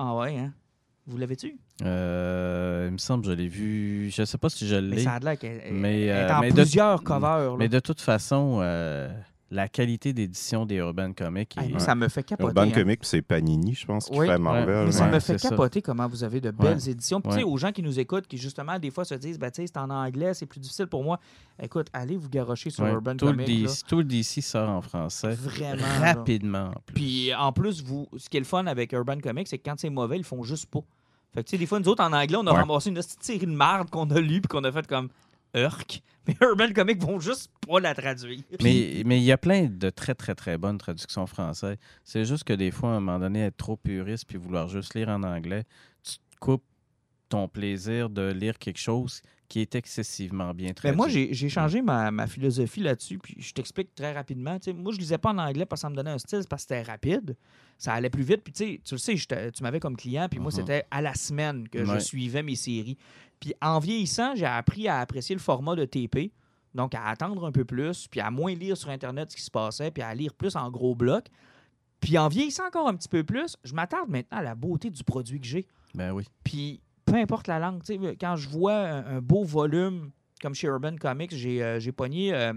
Ah 0.03 0.15
ouais, 0.15 0.35
hein? 0.35 0.51
Vous 1.05 1.15
l'avez-tu? 1.17 1.57
Euh, 1.83 2.85
il 2.87 2.93
me 2.93 2.97
semble 2.97 3.23
que 3.23 3.29
je 3.29 3.35
l'ai 3.35 3.47
vu. 3.47 4.09
Je 4.11 4.23
sais 4.23 4.37
pas 4.39 4.49
si 4.49 4.67
je 4.67 4.75
Mais 4.75 4.95
l'ai. 4.95 5.03
ça 5.03 5.13
a 5.13 5.19
l'air 5.19 5.37
qu'elle 5.37 5.61
elle- 5.63 5.73
Mais, 5.73 6.05
est 6.05 6.11
euh, 6.11 6.33
en 6.35 6.39
mais 6.41 6.49
de- 6.49 6.55
plusieurs 6.55 7.03
covers. 7.03 7.51
là. 7.51 7.55
Mais 7.59 7.69
de 7.69 7.79
toute 7.79 8.01
façon, 8.01 8.59
euh, 8.61 9.11
la 9.51 9.67
qualité 9.67 10.13
d'édition 10.13 10.65
des 10.65 10.75
Urban 10.77 11.11
Comics 11.13 11.55
est. 11.57 11.67
moi, 11.69 11.79
ça 11.79 11.93
me 11.93 12.07
fait 12.07 12.23
capoter. 12.23 12.47
Urban 12.47 12.61
hein. 12.61 12.71
Comics, 12.73 12.99
c'est 13.03 13.21
Panini, 13.21 13.75
je 13.75 13.85
pense, 13.85 14.05
qui 14.09 14.17
Oui. 14.17 14.25
fait 14.25 14.37
Marvel. 14.37 14.85
Mais 14.85 14.91
ça 14.93 15.05
Ouais, 15.05 15.11
me 15.11 15.19
fait 15.19 15.37
ça. 15.37 15.49
capoter 15.49 15.81
comment 15.81 16.07
vous 16.07 16.23
avez 16.23 16.39
de 16.41 16.51
belles 16.51 16.77
Ouais. 16.77 16.89
éditions. 16.89 17.19
Puis, 17.21 17.29
tu 17.31 17.37
sais, 17.39 17.43
Ouais. 17.43 17.51
aux 17.51 17.57
gens 17.57 17.71
qui 17.71 17.83
nous 17.83 17.99
écoutent, 17.99 18.27
qui 18.27 18.37
justement, 18.37 18.79
des 18.79 18.89
fois 18.91 19.03
se 19.05 19.13
disent, 19.15 19.37
sais, 19.53 19.67
c'est 19.67 19.77
en 19.77 19.89
anglais, 19.89 20.33
c'est 20.33 20.45
plus 20.45 20.59
difficile 20.61 20.87
pour 20.87 21.03
moi. 21.03 21.19
Écoute, 21.61 21.87
allez 21.93 22.15
vous 22.15 22.29
garrocher 22.29 22.69
sur 22.69 22.83
Ouais, 22.85 22.91
Urban 22.91 23.15
tout, 23.17 23.25
le 23.25 23.31
Comic. 23.33 23.47
là. 23.47 23.53
DC, 23.67 23.83
tout 23.87 23.97
le 23.97 24.03
DC 24.05 24.41
sort 24.41 24.69
en 24.69 24.81
français. 24.81 25.31
Vraiment. 25.35 25.83
Rapidement. 25.99 26.67
en 26.69 26.79
plus. 26.85 26.93
Puis 26.93 27.33
en 27.35 27.51
plus, 27.51 27.83
vous, 27.83 28.07
ce 28.17 28.29
qui 28.29 28.37
est 28.37 28.41
le 28.41 28.45
fun 28.45 28.65
avec 28.67 28.93
Urban 28.93 29.19
Comics, 29.19 29.47
c'est 29.47 29.57
que 29.57 29.69
quand 29.69 29.75
c'est 29.77 29.89
mauvais, 29.89 30.17
ils 30.17 30.23
font 30.23 30.43
juste 30.43 30.67
pas. 30.67 30.79
Fait 31.33 31.43
que 31.43 31.47
tu 31.49 31.51
sais, 31.51 31.57
des 31.57 31.65
fois, 31.65 31.79
nous 31.79 31.87
autres, 31.87 32.03
en 32.03 32.11
anglais, 32.13 32.37
on 32.37 32.47
a 32.47 32.51
Ouais. 32.51 32.57
ramassé 32.59 32.89
une 32.89 32.95
petite 32.95 33.23
série 33.23 33.39
de 33.45 33.51
marde 33.51 33.89
qu'on 33.89 34.09
a 34.11 34.19
lue 34.19 34.41
puis 34.41 34.47
qu'on 34.49 34.63
a 34.63 34.71
fait 34.71 34.85
comme 34.87 35.09
Urk. 35.55 36.01
Mais 36.27 36.35
Urban 36.39 36.71
Comics 36.73 37.01
vont 37.01 37.19
juste 37.19 37.49
pas 37.67 37.79
la 37.79 37.95
traduire. 37.95 38.41
Mais 38.61 39.01
mais 39.05 39.17
il 39.17 39.23
y 39.23 39.31
a 39.31 39.37
plein 39.37 39.65
de 39.65 39.89
très, 39.89 40.13
très, 40.13 40.35
très 40.35 40.57
bonnes 40.57 40.77
traductions 40.77 41.25
françaises. 41.25 41.77
C'est 42.03 42.25
juste 42.25 42.43
que 42.43 42.53
des 42.53 42.69
fois, 42.69 42.91
à 42.91 42.93
un 42.93 42.99
moment 42.99 43.19
donné, 43.19 43.45
être 43.45 43.57
trop 43.57 43.75
puriste 43.75 44.25
puis 44.27 44.37
vouloir 44.37 44.67
juste 44.67 44.93
lire 44.93 45.09
en 45.09 45.23
anglais, 45.23 45.63
tu 46.03 46.17
te 46.17 46.39
coupes 46.39 46.63
ton 47.27 47.47
plaisir 47.47 48.09
de 48.09 48.31
lire 48.31 48.59
quelque 48.59 48.79
chose 48.79 49.21
qui 49.51 49.59
est 49.59 49.75
excessivement 49.75 50.53
bien 50.53 50.69
Ben, 50.69 50.73
traduit. 50.75 50.95
moi, 50.97 51.09
j'ai 51.09 51.49
changé 51.49 51.81
ma, 51.81 52.09
ma 52.09 52.25
philosophie 52.25 52.79
là-dessus, 52.79 53.17
puis 53.17 53.35
je 53.37 53.51
t'explique 53.53 53.93
très 53.93 54.13
rapidement. 54.13 54.57
Moi, 54.77 54.93
je 54.93 54.97
lisais 54.97 55.17
pas 55.17 55.31
en 55.31 55.37
anglais 55.39 55.65
parce 55.65 55.81
que 55.81 55.87
ça 55.87 55.89
me 55.89 55.95
donnait 55.95 56.11
un 56.11 56.17
style, 56.17 56.43
parce 56.49 56.63
que 56.65 56.69
c'était 56.73 56.89
rapide. 56.89 57.35
Ça 57.77 57.91
allait 57.93 58.09
plus 58.09 58.23
vite. 58.23 58.43
Puis, 58.45 58.53
tu 58.53 58.63
sais, 58.65 58.81
tu 58.81 58.93
le 58.95 58.97
sais, 58.97 59.51
tu 59.51 59.61
m'avais 59.63 59.81
comme 59.81 59.97
client, 59.97 60.27
puis 60.29 60.39
moi, 60.39 60.51
Mhm. 60.53 60.57
c'était 60.59 60.85
à 60.89 61.01
la 61.01 61.13
semaine 61.15 61.67
que 61.67 61.83
je 61.83 61.99
suivais 61.99 62.43
mes 62.43 62.55
séries. 62.55 62.97
Puis, 63.41 63.53
en 63.61 63.79
vieillissant, 63.79 64.35
j'ai 64.35 64.45
appris 64.45 64.87
à 64.87 64.99
apprécier 64.99 65.35
le 65.35 65.41
format 65.41 65.75
de 65.75 65.83
TP, 65.83 66.31
donc 66.73 66.95
à 66.95 67.03
attendre 67.07 67.45
un 67.45 67.51
peu 67.51 67.65
plus, 67.65 68.07
puis 68.07 68.21
à 68.21 68.31
moins 68.31 68.55
lire 68.55 68.77
sur 68.77 68.89
Internet 68.89 69.31
ce 69.31 69.35
qui 69.35 69.41
se 69.41 69.51
passait, 69.51 69.91
puis 69.91 70.01
à 70.01 70.15
lire 70.15 70.33
plus 70.33 70.55
en 70.55 70.71
gros 70.71 70.95
blocs. 70.95 71.27
Puis, 71.99 72.17
en 72.17 72.29
vieillissant 72.29 72.67
encore 72.67 72.87
un 72.87 72.95
petit 72.95 73.09
peu 73.09 73.25
plus, 73.25 73.57
je 73.65 73.73
m'attarde 73.73 74.09
maintenant 74.09 74.37
à 74.37 74.43
la 74.43 74.55
beauté 74.55 74.89
du 74.89 75.03
produit 75.03 75.41
que 75.41 75.45
j'ai. 75.47 75.67
Ben 75.93 76.13
oui. 76.13 76.23
Puis 76.43 76.79
peu 77.11 77.19
importe 77.19 77.47
la 77.47 77.59
langue, 77.59 77.83
tu 77.83 77.93
sais, 77.97 78.17
quand 78.19 78.35
je 78.35 78.47
vois 78.49 78.73
un, 78.75 79.17
un 79.17 79.21
beau 79.21 79.43
volume 79.43 80.11
comme 80.41 80.55
chez 80.55 80.67
Urban 80.67 80.95
Comics, 80.97 81.35
j'ai 81.35 81.61
euh, 81.63 81.79
pogné 81.95 82.33
euh, 82.33 82.53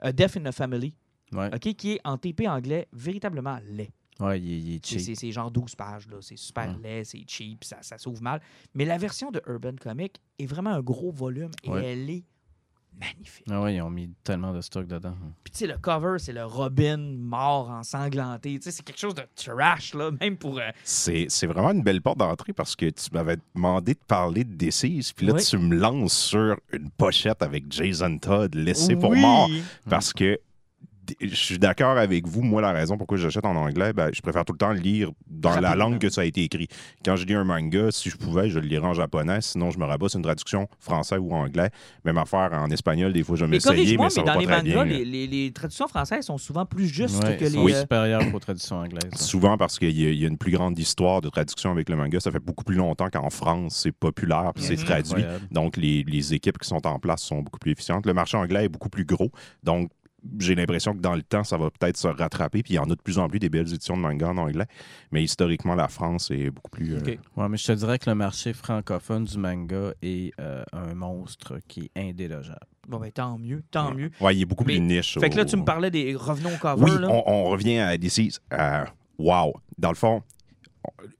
A 0.00 0.12
Death 0.12 0.36
in 0.36 0.50
the 0.50 0.54
Family, 0.54 0.94
Ouais. 1.32 1.48
ok, 1.52 1.74
qui 1.74 1.92
est 1.94 2.00
en 2.04 2.16
TP 2.18 2.46
anglais 2.46 2.86
véritablement 2.92 3.58
laid. 3.64 3.90
Ouais, 4.20 4.40
il, 4.40 4.50
est- 4.52 4.58
il 4.60 4.74
est 4.76 4.86
C'est- 4.86 4.98
cheap. 5.00 5.16
C'est 5.16 5.32
genre 5.32 5.50
12 5.50 5.74
pages, 5.74 6.06
là. 6.08 6.18
c'est 6.20 6.36
super 6.38 6.68
Ouais. 6.68 6.82
laid, 6.82 7.04
c'est 7.04 7.24
cheap, 7.26 7.64
ça, 7.64 7.78
ça 7.82 7.98
s'ouvre 7.98 8.22
mal. 8.22 8.40
Mais 8.74 8.84
la 8.84 8.96
version 8.96 9.30
de 9.32 9.42
Urban 9.48 9.74
Comics 9.80 10.14
est 10.38 10.46
vraiment 10.46 10.70
un 10.70 10.80
gros 10.82 11.10
volume 11.10 11.50
et 11.64 11.70
Ouais. 11.70 11.84
elle 11.84 12.08
est 12.10 12.24
magnifique. 12.98 13.44
Ah 13.50 13.60
ouais, 13.62 13.74
ils 13.76 13.82
ont 13.82 13.90
mis 13.90 14.10
tellement 14.24 14.52
de 14.52 14.60
stock 14.60 14.86
dedans. 14.86 15.14
Puis 15.44 15.52
tu 15.52 15.58
sais, 15.60 15.66
le 15.66 15.78
cover, 15.78 16.18
c'est 16.18 16.32
le 16.32 16.44
Robin 16.44 16.96
mort 16.98 17.70
ensanglanté. 17.70 18.58
Tu 18.58 18.62
sais, 18.64 18.70
c'est 18.70 18.82
quelque 18.82 18.98
chose 18.98 19.14
de 19.14 19.22
trash, 19.34 19.94
là, 19.94 20.10
même 20.20 20.36
pour... 20.36 20.58
euh, 20.58 20.70
C'est 20.84 21.26
c'est 21.28 21.46
vraiment 21.46 21.70
une 21.72 21.82
belle 21.82 22.00
porte 22.02 22.18
d'entrée 22.18 22.52
parce 22.52 22.74
que 22.76 22.86
tu 22.90 23.10
m'avais 23.12 23.36
demandé 23.54 23.94
de 23.94 24.00
parler 24.06 24.44
de 24.44 24.54
Deceased, 24.54 25.14
puis 25.14 25.26
là, 25.26 25.34
Oui. 25.34 25.42
tu 25.44 25.58
me 25.58 25.74
lances 25.76 26.14
sur 26.16 26.56
une 26.72 26.90
pochette 26.90 27.42
avec 27.42 27.70
Jason 27.70 28.18
Todd, 28.18 28.54
laissé 28.54 28.96
pour 28.96 29.10
oui! 29.10 29.20
mort. 29.20 29.48
Parce 29.88 30.12
que 30.12 30.38
je 31.20 31.34
suis 31.34 31.58
d'accord 31.58 31.96
avec 31.98 32.26
vous. 32.26 32.42
Moi, 32.42 32.60
la 32.62 32.72
raison 32.72 32.96
pourquoi 32.96 33.16
j'achète 33.16 33.44
en 33.44 33.56
anglais, 33.56 33.92
ben, 33.92 34.10
je 34.12 34.20
préfère 34.22 34.44
tout 34.44 34.52
le 34.52 34.58
temps 34.58 34.72
lire 34.72 35.10
dans 35.28 35.58
la 35.60 35.74
langue 35.74 35.98
que 35.98 36.08
ça 36.10 36.22
a 36.22 36.24
été 36.24 36.42
écrit. 36.44 36.68
Quand 37.04 37.16
je 37.16 37.24
lis 37.26 37.34
un 37.34 37.44
manga, 37.44 37.90
si 37.90 38.10
je 38.10 38.16
pouvais, 38.16 38.48
je 38.50 38.58
le 38.58 38.66
lirais 38.66 38.86
en 38.86 38.94
japonais. 38.94 39.40
Sinon, 39.40 39.70
je 39.70 39.78
me 39.78 39.84
rabats 39.84 40.08
sur 40.08 40.18
une 40.18 40.24
traduction 40.24 40.68
français 40.78 41.16
ou 41.18 41.32
anglais. 41.32 41.70
Même 42.04 42.18
affaire 42.18 42.50
en 42.52 42.70
espagnol, 42.70 43.12
des 43.12 43.22
fois, 43.22 43.36
je 43.36 43.44
vais 43.44 43.50
Mais 43.50 43.56
mais 43.56 43.60
ça 43.60 43.72
mais 43.72 43.84
va 43.84 44.08
dans 44.08 44.24
pas 44.24 44.38
les 44.38 44.46
très 44.46 44.56
mangas, 44.56 44.62
bien. 44.62 44.84
les, 44.84 45.04
les- 45.04 45.26
les 45.26 45.52
traductions 45.52 45.88
françaises 45.88 46.26
sont 46.26 46.38
souvent 46.38 46.66
plus 46.66 46.86
justes 46.86 47.22
Ouais, 47.22 47.36
que 47.36 47.44
les... 47.44 47.50
sont 47.50 47.66
euh, 47.68 47.80
supérieurs 47.80 48.22
aux 48.34 48.38
traductions 48.38 48.76
anglaises. 48.76 49.10
hein. 49.12 49.16
Souvent 49.16 49.56
parce 49.56 49.78
qu'il 49.78 49.90
y, 49.96 50.14
y 50.16 50.24
a 50.24 50.28
une 50.28 50.38
plus 50.38 50.52
grande 50.52 50.78
histoire 50.78 51.20
de 51.20 51.28
traduction 51.28 51.70
avec 51.70 51.88
le 51.88 51.96
manga. 51.96 52.20
Ça 52.20 52.30
fait 52.30 52.38
beaucoup 52.40 52.64
plus 52.64 52.76
longtemps 52.76 53.08
qu'en 53.10 53.30
France, 53.30 53.80
c'est 53.82 53.92
populaire 53.92 54.52
puis 54.54 54.64
c'est 54.64 54.76
Mhm. 54.78 54.84
traduit. 54.84 55.22
Incroyable. 55.22 55.48
Donc, 55.50 55.76
les, 55.76 56.02
les 56.04 56.34
équipes 56.34 56.58
qui 56.58 56.68
sont 56.68 56.86
en 56.86 56.98
place 56.98 57.22
sont 57.22 57.42
beaucoup 57.42 57.58
plus 57.58 57.72
efficientes. 57.72 58.06
Le 58.06 58.14
marché 58.14 58.36
anglais 58.36 58.64
est 58.64 58.68
beaucoup 58.68 58.88
plus 58.88 59.04
gros. 59.04 59.30
Donc, 59.62 59.90
j'ai 60.40 60.54
l'impression 60.54 60.92
que 60.92 60.98
dans 60.98 61.14
le 61.14 61.22
temps, 61.22 61.44
ça 61.44 61.56
va 61.56 61.70
peut-être 61.70 61.96
se 61.96 62.08
rattraper. 62.08 62.62
Puis 62.62 62.74
il 62.74 62.76
y 62.76 62.78
en 62.78 62.84
a 62.84 62.94
de 62.96 63.00
plus 63.02 63.18
en 63.18 63.28
plus 63.28 63.38
des 63.38 63.48
belles 63.48 63.68
éditions 63.72 63.96
de 63.96 64.02
manga 64.02 64.28
en 64.28 64.36
anglais. 64.38 64.66
Mais 65.12 65.22
historiquement, 65.22 65.74
la 65.74 65.88
France 65.88 66.30
est 66.30 66.50
beaucoup 66.50 66.70
plus. 66.70 66.94
euh, 66.94 66.98
Ok. 66.98 67.18
Ouais, 67.36 67.48
mais 67.48 67.56
je 67.56 67.66
te 67.66 67.72
dirais 67.72 67.98
que 67.98 68.08
le 68.10 68.16
marché 68.16 68.52
francophone 68.52 69.24
du 69.24 69.38
manga 69.38 69.92
est 70.02 70.32
euh, 70.40 70.64
un 70.72 70.94
monstre 70.94 71.60
qui 71.68 71.90
est 71.94 72.00
indélogeable. 72.08 72.58
Bon, 72.88 72.98
ben, 72.98 73.10
tant 73.12 73.38
mieux, 73.38 73.62
tant 73.70 73.92
mieux. 73.94 74.10
Ouais, 74.20 74.36
il 74.36 74.42
est 74.42 74.46
beaucoup 74.46 74.64
Mais- 74.64 74.74
plus 74.76 74.82
niche. 74.82 75.18
Fait 75.18 75.30
que 75.30 75.36
là, 75.36 75.42
au- 75.42 75.46
tu 75.46 75.56
me 75.56 75.64
parlais 75.64 75.90
des 75.90 76.14
revenons 76.14 76.54
au 76.54 76.58
cover. 76.58 76.84
Oui, 76.84 76.90
là. 77.00 77.08
on, 77.10 77.22
on 77.26 77.44
revient 77.44 77.78
à 77.78 77.96
DC. 77.96 78.30
Euh, 78.52 78.84
wow. 79.18 79.52
Dans 79.78 79.90
le 79.90 79.96
fond, 79.96 80.22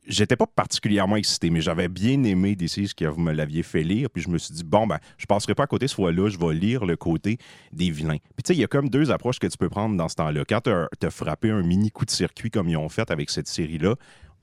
j'étais 0.07 0.37
pas 0.37 0.47
particulièrement 0.47 1.17
excité, 1.17 1.51
mais 1.51 1.61
j'avais 1.61 1.89
bien 1.89 2.23
aimé 2.25 2.57
DC, 2.57 2.89
ce 2.89 2.95
que 2.95 3.05
vous 3.05 3.21
me 3.21 3.33
l'aviez 3.33 3.63
fait 3.63 3.83
lire. 3.83 4.09
Puis 4.11 4.23
je 4.23 4.29
me 4.29 4.39
suis 4.39 4.55
dit, 4.55 4.65
bon, 4.65 4.87
ben, 4.87 4.99
je 5.19 5.27
passerai 5.27 5.55
pas 5.55 5.65
à 5.65 5.67
côté 5.67 5.89
ce 5.89 5.95
fois-là, 5.95 6.29
je 6.29 6.39
vais 6.39 6.55
lire 6.55 6.85
le 6.85 6.97
côté 6.97 7.39
des 7.73 7.91
vilains. 7.91 8.19
Puis 8.19 8.43
tu 8.45 8.49
sais, 8.49 8.55
il 8.55 8.61
y 8.61 8.65
a 8.65 8.69
comme 8.69 8.89
deux 8.89 9.11
approches 9.11 9.39
que 9.39 9.47
tu 9.47 9.59
peux 9.59 9.69
prendre 9.69 9.97
dans 9.97 10.09
ce 10.09 10.17
temps-là. 10.17 10.45
Quand 10.49 10.61
tu 10.63 10.71
as 10.71 11.11
frappé 11.11 11.51
un 11.51 11.63
mini 11.63 11.91
coup 11.91 12.05
de 12.05 12.11
circuit 12.11 12.51
comme 12.51 12.69
ils 12.69 12.77
ont 12.77 12.89
fait 12.89 13.11
avec 13.11 13.31
cette 13.31 13.49
série-là, 13.49 13.95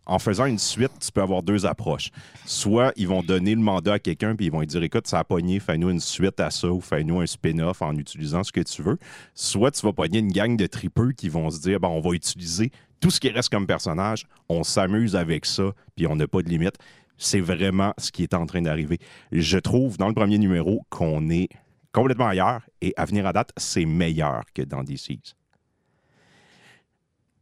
en 0.05 0.19
faisant 0.19 0.45
une 0.45 0.59
suite, 0.59 0.91
tu 0.99 1.11
peux 1.11 1.21
avoir 1.21 1.43
deux 1.43 1.65
approches. 1.65 2.11
Soit 2.45 2.91
ils 2.95 3.07
vont 3.07 3.23
donner 3.23 3.55
le 3.55 3.61
mandat 3.61 3.93
à 3.93 3.99
quelqu'un 3.99 4.35
puis 4.35 4.47
ils 4.47 4.51
vont 4.51 4.61
dire 4.63 4.83
écoute, 4.83 5.07
ça 5.07 5.19
a 5.19 5.23
pogné, 5.23 5.59
fais-nous 5.59 5.89
une 5.89 5.99
suite 5.99 6.39
à 6.39 6.51
ça 6.51 6.69
ou 6.69 6.81
fais-nous 6.81 7.21
un 7.21 7.25
spin-off 7.25 7.81
en 7.81 7.95
utilisant 7.95 8.43
ce 8.43 8.51
que 8.51 8.61
tu 8.61 8.81
veux. 8.81 8.97
Soit 9.33 9.71
tu 9.71 9.85
vas 9.85 9.93
pogner 9.93 10.19
une 10.19 10.31
gang 10.31 10.57
de 10.57 10.67
tripeux 10.67 11.13
qui 11.13 11.29
vont 11.29 11.49
se 11.49 11.61
dire 11.61 11.79
bon, 11.79 11.89
on 11.89 12.01
va 12.01 12.11
utiliser 12.11 12.71
tout 13.03 13.11
ce 13.11 13.19
qui 13.19 13.29
reste 13.29 13.49
comme 13.49 13.67
personnage, 13.67 14.25
on 14.47 14.63
s'amuse 14.63 15.15
avec 15.17 15.45
ça 15.45 15.73
puis 15.95 16.07
on 16.07 16.15
n'a 16.15 16.25
pas 16.25 16.41
de 16.41 16.47
limite. 16.47 16.75
C'est 17.17 17.41
vraiment 17.41 17.93
ce 17.97 18.11
qui 18.13 18.23
est 18.23 18.33
en 18.33 18.45
train 18.45 18.61
d'arriver. 18.61 18.97
Je 19.33 19.57
trouve 19.57 19.97
dans 19.97 20.07
le 20.07 20.13
premier 20.13 20.37
numéro 20.37 20.85
qu'on 20.89 21.29
est 21.29 21.49
complètement 21.91 22.27
ailleurs 22.27 22.61
et 22.81 22.93
à 22.95 23.03
venir 23.03 23.25
à 23.27 23.33
date, 23.33 23.51
c'est 23.57 23.83
meilleur 23.85 24.43
que 24.53 24.61
dans 24.61 24.83
DC's. 24.83 25.35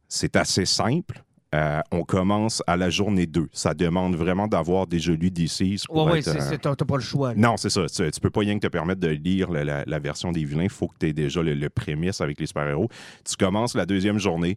C'est 0.08 0.34
assez 0.36 0.66
simple. 0.66 1.22
Euh, 1.54 1.80
on 1.90 2.02
commence 2.02 2.62
à 2.66 2.76
la 2.76 2.88
journée 2.90 3.26
2. 3.26 3.48
Ça 3.52 3.72
demande 3.74 4.16
vraiment 4.16 4.48
d'avoir 4.48 4.86
déjà 4.86 5.12
lu 5.12 5.30
DC's 5.30 5.84
être, 6.18 6.24
c'est- 6.40 6.54
euh, 6.54 6.58
t'as 6.58 6.74
t'as 6.74 6.84
pas 6.84 6.96
le 6.96 7.02
choix. 7.02 7.34
là. 7.34 7.40
non, 7.40 7.56
c'est 7.56 7.68
ça. 7.70 7.86
Tu, 7.86 8.10
tu 8.10 8.20
peux 8.20 8.30
pas 8.30 8.40
rien 8.40 8.54
que 8.58 8.66
te 8.66 8.70
permettre 8.72 9.00
de 9.00 9.08
lire 9.08 9.50
la, 9.50 9.62
la- 9.62 9.84
la 9.86 9.98
version 9.98 10.32
des 10.32 10.44
vilains. 10.44 10.64
Il 10.64 10.70
faut 10.70 10.88
que 10.88 10.96
tu 10.98 11.06
aies 11.08 11.12
déjà 11.12 11.42
le, 11.42 11.54
le 11.54 11.68
prémisse 11.70 12.20
avec 12.20 12.40
les 12.40 12.46
super-héros. 12.46 12.88
Tu 13.24 13.36
commences 13.36 13.74
la 13.74 13.86
deuxième 13.86 14.18
journée. 14.18 14.56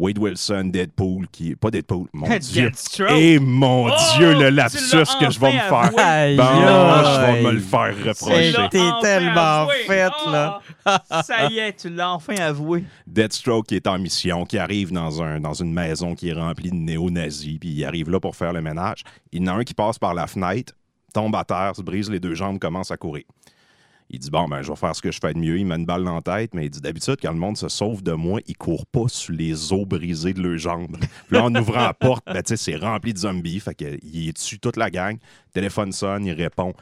Wade 0.00 0.16
Wilson, 0.18 0.70
Deadpool, 0.72 1.26
qui. 1.30 1.54
Pas 1.54 1.70
Deadpool, 1.70 2.08
mon 2.14 2.26
Dieu. 2.40 2.72
Et 3.10 3.38
mon 3.38 3.88
Oh, 3.90 3.96
Dieu, 4.16 4.32
le 4.32 4.48
lapsus 4.48 5.04
que 5.20 5.30
je 5.30 5.38
vais 5.38 5.52
me 5.52 5.58
faire. 5.58 5.90
Bon, 5.92 5.98
Aïe, 5.98 6.36
je 6.36 7.20
vais 7.20 7.42
me 7.42 7.50
le 7.52 7.60
faire 7.60 7.94
reprocher. 7.96 8.52
T'es 8.70 8.80
enfin 8.80 8.98
tellement 9.02 9.40
avoué. 9.40 9.74
faite, 9.86 10.12
là. 10.26 10.60
Ah, 10.86 11.22
ça 11.22 11.46
y 11.50 11.58
est, 11.58 11.76
tu 11.78 11.90
l'as 11.90 12.12
enfin 12.12 12.34
avoué. 12.36 12.84
Deathstroke 13.06 13.66
qui 13.66 13.76
est 13.76 13.86
en 13.86 13.98
mission, 13.98 14.46
qui 14.46 14.56
arrive 14.56 14.90
dans, 14.90 15.22
un, 15.22 15.38
dans 15.38 15.52
une 15.52 15.72
maison 15.72 16.14
qui 16.14 16.30
est 16.30 16.32
remplie 16.32 16.70
de 16.70 16.76
néo-nazis, 16.76 17.58
puis 17.58 17.68
il 17.70 17.84
arrive 17.84 18.08
là 18.08 18.18
pour 18.20 18.34
faire 18.34 18.54
le 18.54 18.62
ménage. 18.62 19.04
Il 19.32 19.42
y 19.42 19.50
en 19.50 19.52
a 19.54 19.58
un 19.58 19.64
qui 19.64 19.74
passe 19.74 19.98
par 19.98 20.14
la 20.14 20.26
fenêtre, 20.26 20.72
tombe 21.12 21.36
à 21.36 21.44
terre, 21.44 21.72
se 21.76 21.82
brise 21.82 22.08
les 22.10 22.20
deux 22.20 22.34
jambes, 22.34 22.58
commence 22.58 22.90
à 22.90 22.96
courir. 22.96 23.24
Il 24.12 24.18
dit 24.18 24.30
Bon, 24.30 24.48
ben, 24.48 24.60
je 24.62 24.70
vais 24.70 24.76
faire 24.76 24.94
ce 24.96 25.00
que 25.00 25.12
je 25.12 25.18
fais 25.20 25.32
de 25.32 25.38
mieux. 25.38 25.56
Il 25.58 25.64
met 25.66 25.76
une 25.76 25.86
balle 25.86 26.02
dans 26.04 26.16
la 26.16 26.20
tête, 26.20 26.52
mais 26.54 26.66
il 26.66 26.70
dit 26.70 26.80
D'habitude, 26.80 27.16
quand 27.22 27.32
le 27.32 27.38
monde 27.38 27.56
se 27.56 27.68
sauve 27.68 28.02
de 28.02 28.12
moi, 28.12 28.40
il 28.46 28.56
court 28.56 28.84
pas 28.86 29.06
sur 29.06 29.32
les 29.32 29.72
os 29.72 29.86
brisés 29.86 30.32
de 30.34 30.42
leurs 30.42 30.58
jambes. 30.58 30.96
Puis 31.28 31.36
là, 31.36 31.44
en 31.44 31.54
ouvrant 31.54 31.82
la 31.82 31.94
porte, 31.94 32.24
ben, 32.26 32.42
tu 32.42 32.48
sais, 32.48 32.56
c'est 32.56 32.76
rempli 32.76 33.12
de 33.12 33.18
zombies. 33.18 33.60
Fait 33.60 33.74
qu'il 33.74 34.34
tue 34.34 34.58
toute 34.58 34.76
la 34.76 34.90
gang. 34.90 35.16
Téléphone 35.52 35.92
sonne, 35.92 36.26
il 36.26 36.32
répond 36.32 36.74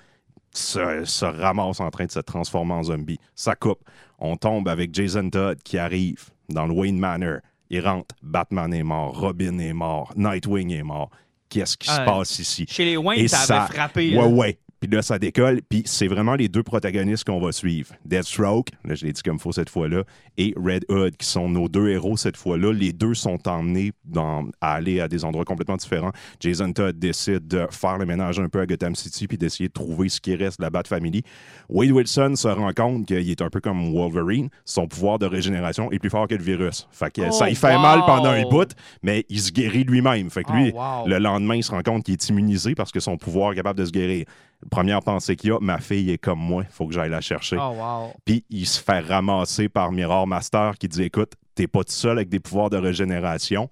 se, 0.55 1.05
se 1.05 1.25
ramasse 1.27 1.81
en 1.81 1.91
train 1.91 2.07
de 2.07 2.11
se 2.11 2.21
transformer 2.21 2.73
en 2.73 2.83
zombie. 2.85 3.19
Ça 3.35 3.55
coupe. 3.55 3.81
On 4.19 4.37
tombe 4.37 4.67
avec 4.69 4.95
Jason 4.95 5.29
Todd 5.31 5.59
qui 5.63 5.77
arrive 5.79 6.31
dans 6.49 6.67
le 6.67 6.73
Wayne 6.73 6.99
Manor. 6.99 7.39
Il 7.71 7.87
rentre. 7.87 8.15
Batman 8.23 8.73
est 8.73 8.83
mort. 8.83 9.21
Robin 9.21 9.59
est 9.59 9.75
mort. 9.75 10.13
Nightwing 10.17 10.73
est 10.73 10.83
mort. 10.83 11.11
Qu'est-ce 11.51 11.77
qui 11.77 11.89
se 11.89 12.01
Ah, 12.01 12.05
passe 12.05 12.39
ici? 12.39 12.65
Chez 12.69 12.85
les 12.87 12.97
Wayne, 12.97 13.21
Et 13.21 13.29
ça 13.29 13.39
ça- 13.39 13.63
avait 13.65 13.75
frappé. 13.75 14.11
Ouais, 14.17 14.23
là. 14.23 14.27
ouais. 14.27 14.59
Puis 14.81 14.91
là, 14.91 15.03
ça 15.03 15.19
décolle. 15.19 15.61
Puis 15.69 15.83
c'est 15.87 16.07
vraiment 16.07 16.35
les 16.35 16.49
deux 16.49 16.63
protagonistes 16.63 17.25
qu'on 17.25 17.41
va 17.41 17.53
suivre. 17.53 17.95
Deathstroke, 18.05 18.69
là, 18.85 18.95
je 18.95 19.05
l'ai 19.07 19.13
dit 19.13 19.23
comme 19.23 19.39
faut 19.39 19.53
cette 19.53 19.71
fois-là, 19.71 20.05
et 20.37 20.55
Red 20.57 20.85
Hood, 20.89 21.17
qui 21.17 21.27
sont 21.27 21.49
nos 21.49 21.69
deux 21.69 21.89
héros 21.89 22.17
cette 22.17 22.37
fois-là. 22.37 22.73
Les 22.73 22.93
deux 22.93 23.15
sont 23.15 23.47
emmenés 23.49 23.93
dans, 24.05 24.47
à 24.61 24.75
aller 24.75 25.01
à 25.01 25.09
des 25.09 25.25
endroits 25.25 25.45
complètement 25.45 25.77
différents. 25.77 26.13
Jason 26.41 26.73
Todd 26.73 26.99
décide 26.99 27.47
de 27.49 27.67
faire 27.71 27.99
le 27.99 28.07
ménage 28.07 28.39
un 28.39 28.49
peu 28.49 28.61
à 28.61 28.67
Gotham 28.67 28.95
City 28.95 29.27
puis 29.27 29.37
d'essayer 29.39 29.69
de 29.69 29.73
trouver 29.73 30.09
ce 30.09 30.21
qui 30.21 30.35
reste 30.37 30.59
de 30.61 30.65
la 30.65 30.71
Bat 30.71 30.85
Family. 30.87 31.23
Wade 31.69 31.91
Wilson 31.91 32.35
se 32.37 32.49
rend 32.49 32.73
compte 32.73 33.07
qu'il 33.07 33.29
est 33.31 33.43
un 33.43 33.51
peu 33.51 33.61
comme 33.61 33.93
Wolverine. 33.93 34.49
Son 34.65 34.87
pouvoir 34.87 35.19
de 35.19 35.27
régénération 35.27 35.91
est 35.91 35.99
plus 35.99 36.11
fort 36.11 36.29
que 36.29 36.35
le 36.35 36.43
virus. 36.43 36.87
Fait 36.93 37.11
que 37.13 37.23
Oh, 37.29 37.33
ça, 37.33 37.51
il 37.51 37.57
fait 37.57 37.75
wow! 37.75 37.83
mal 37.83 38.01
pendant 38.07 38.31
un 38.31 38.43
bout, 38.49 38.71
mais 39.03 39.25
il 39.29 39.41
se 39.41 39.51
guérit 39.51 39.85
lui-même. 39.85 40.31
Fait 40.31 40.45
que 40.45 40.51
Oh, 40.53 40.57
lui, 40.57 40.71
wow. 40.73 41.07
le 41.07 41.19
lendemain, 41.19 41.57
il 41.57 41.65
se 41.65 41.71
rend 41.73 41.83
compte 41.83 42.05
qu'il 42.05 42.15
est 42.15 42.29
immunisé 42.29 42.75
parce 42.75 42.93
que 42.93 43.01
son 43.01 43.17
pouvoir 43.17 43.53
est 43.53 43.57
capable 43.57 43.79
de 43.81 43.85
se 43.85 43.91
guérir. 43.91 44.25
Première 44.71 45.01
pensée 45.03 45.37
qu'il 45.37 45.53
a, 45.53 45.59
ma 45.61 45.79
fille 45.79 46.11
est 46.11 46.19
comme 46.19 46.41
moi, 46.41 46.65
il 46.69 46.73
faut 46.73 46.87
que 46.89 46.93
j'aille 46.95 47.11
la 47.11 47.21
chercher. 47.21 47.57
Oh, 47.59 47.75
wow. 47.77 48.13
Puis 48.25 48.45
il 48.51 48.67
se 48.67 48.83
fait 48.83 49.01
ramasser 49.01 49.69
par 49.69 49.93
Mirror 49.93 50.27
Master 50.27 50.77
qui 50.79 50.89
dit 50.89 51.03
Écoute, 51.05 51.35
t'es 51.55 51.69
pas 51.69 51.85
tout 51.85 51.93
seul 51.93 52.19
avec 52.19 52.29
des 52.29 52.41
pouvoirs 52.41 52.69
de 52.71 52.77
régénération. 52.77 53.71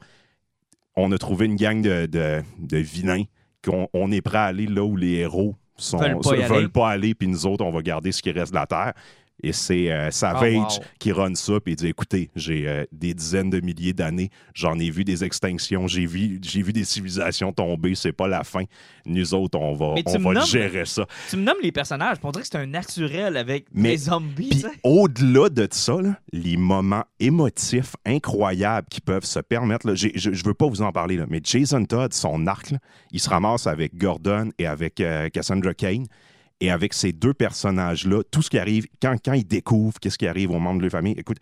On 0.94 1.10
a 1.12 1.18
trouvé 1.18 1.46
une 1.46 1.56
gang 1.56 1.82
de, 1.82 2.06
de, 2.06 2.42
de 2.58 2.76
vilains 2.78 3.24
qu'on 3.64 3.88
on 3.92 4.12
est 4.12 4.22
prêt 4.22 4.38
à 4.38 4.44
aller 4.44 4.66
là 4.66 4.84
où 4.84 4.96
les 4.96 5.14
héros 5.14 5.56
sont, 5.76 5.98
Veulent 5.98 6.20
pas 6.20 6.36
y 6.36 6.42
veulent 6.42 6.56
aller. 6.58 6.68
pas 6.68 6.88
aller, 6.90 7.14
puis 7.14 7.28
nous 7.28 7.46
autres, 7.46 7.64
on 7.64 7.70
va 7.70 7.82
garder 7.82 8.12
ce 8.12 8.22
qui 8.22 8.30
reste 8.30 8.52
de 8.52 8.56
la 8.58 8.66
Terre. 8.66 8.94
Et 9.42 9.52
c'est 9.52 9.92
euh, 9.92 10.10
Savage 10.10 10.54
Oh, 10.56 10.80
wow. 10.80 10.84
qui 10.98 11.12
run 11.12 11.34
ça, 11.34 11.60
puis 11.60 11.74
il 11.74 11.76
dit 11.76 11.88
Écoutez, 11.88 12.30
j'ai 12.34 12.66
euh, 12.66 12.84
des 12.90 13.12
dizaines 13.12 13.50
de 13.50 13.60
milliers 13.60 13.92
d'années, 13.92 14.30
j'en 14.54 14.78
ai 14.78 14.88
vu 14.90 15.04
des 15.04 15.24
extinctions, 15.24 15.86
j'ai 15.86 16.06
vu, 16.06 16.38
j'ai 16.42 16.62
vu 16.62 16.72
des 16.72 16.84
civilisations 16.84 17.52
tomber, 17.52 17.94
c'est 17.94 18.12
pas 18.12 18.28
la 18.28 18.44
fin. 18.44 18.64
Nous 19.04 19.34
autres, 19.34 19.58
on 19.58 19.74
va, 19.74 19.94
on 20.06 20.18
va 20.18 20.32
nommes- 20.32 20.46
gérer 20.46 20.86
ça. 20.86 21.04
Tu 21.28 21.36
me 21.36 21.42
nommes 21.42 21.58
les 21.62 21.70
personnages, 21.70 22.16
on 22.22 22.30
dirait 22.30 22.42
que 22.42 22.48
c'est 22.50 22.56
un 22.58 22.66
naturel 22.66 23.36
avec 23.36 23.66
Mais- 23.74 23.90
les 23.90 23.96
zombies. 23.98 24.48
Puis 24.48 24.64
au-delà 24.82 25.48
de 25.50 25.68
ça, 25.70 26.00
là, 26.00 26.18
les 26.32 26.56
moments 26.56 27.04
émotifs 27.20 27.94
incroyables 28.06 28.86
qui 28.90 29.00
peuvent 29.02 29.24
se 29.26 29.40
permettre, 29.40 29.86
là, 29.86 29.94
je 29.94 30.30
ne 30.30 30.44
veux 30.44 30.54
pas 30.54 30.66
vous 30.66 30.80
en 30.82 30.92
parler, 30.92 31.16
là, 31.16 31.26
mais 31.28 31.40
Jason 31.44 31.84
Todd, 31.84 32.12
son 32.14 32.46
arc, 32.46 32.70
là, 32.70 32.78
il 33.12 33.20
se 33.20 33.28
ramasse 33.28 33.66
avec 33.66 33.96
Gordon 33.96 34.50
et 34.58 34.66
avec 34.66 35.00
euh, 35.00 35.28
Cassandra 35.28 35.74
Kane. 35.74 36.06
Et 36.60 36.70
avec 36.70 36.94
ces 36.94 37.12
deux 37.12 37.34
personnages-là, 37.34 38.22
tout 38.30 38.42
ce 38.42 38.50
qui 38.50 38.58
arrive, 38.58 38.86
quand, 39.00 39.16
quand 39.22 39.34
ils 39.34 39.46
découvrent 39.46 39.98
qu'est-ce 40.00 40.18
qui 40.18 40.26
arrive 40.26 40.50
aux 40.50 40.58
membres 40.58 40.78
de 40.78 40.82
leur 40.82 40.92
famille, 40.92 41.14
écoute, 41.16 41.38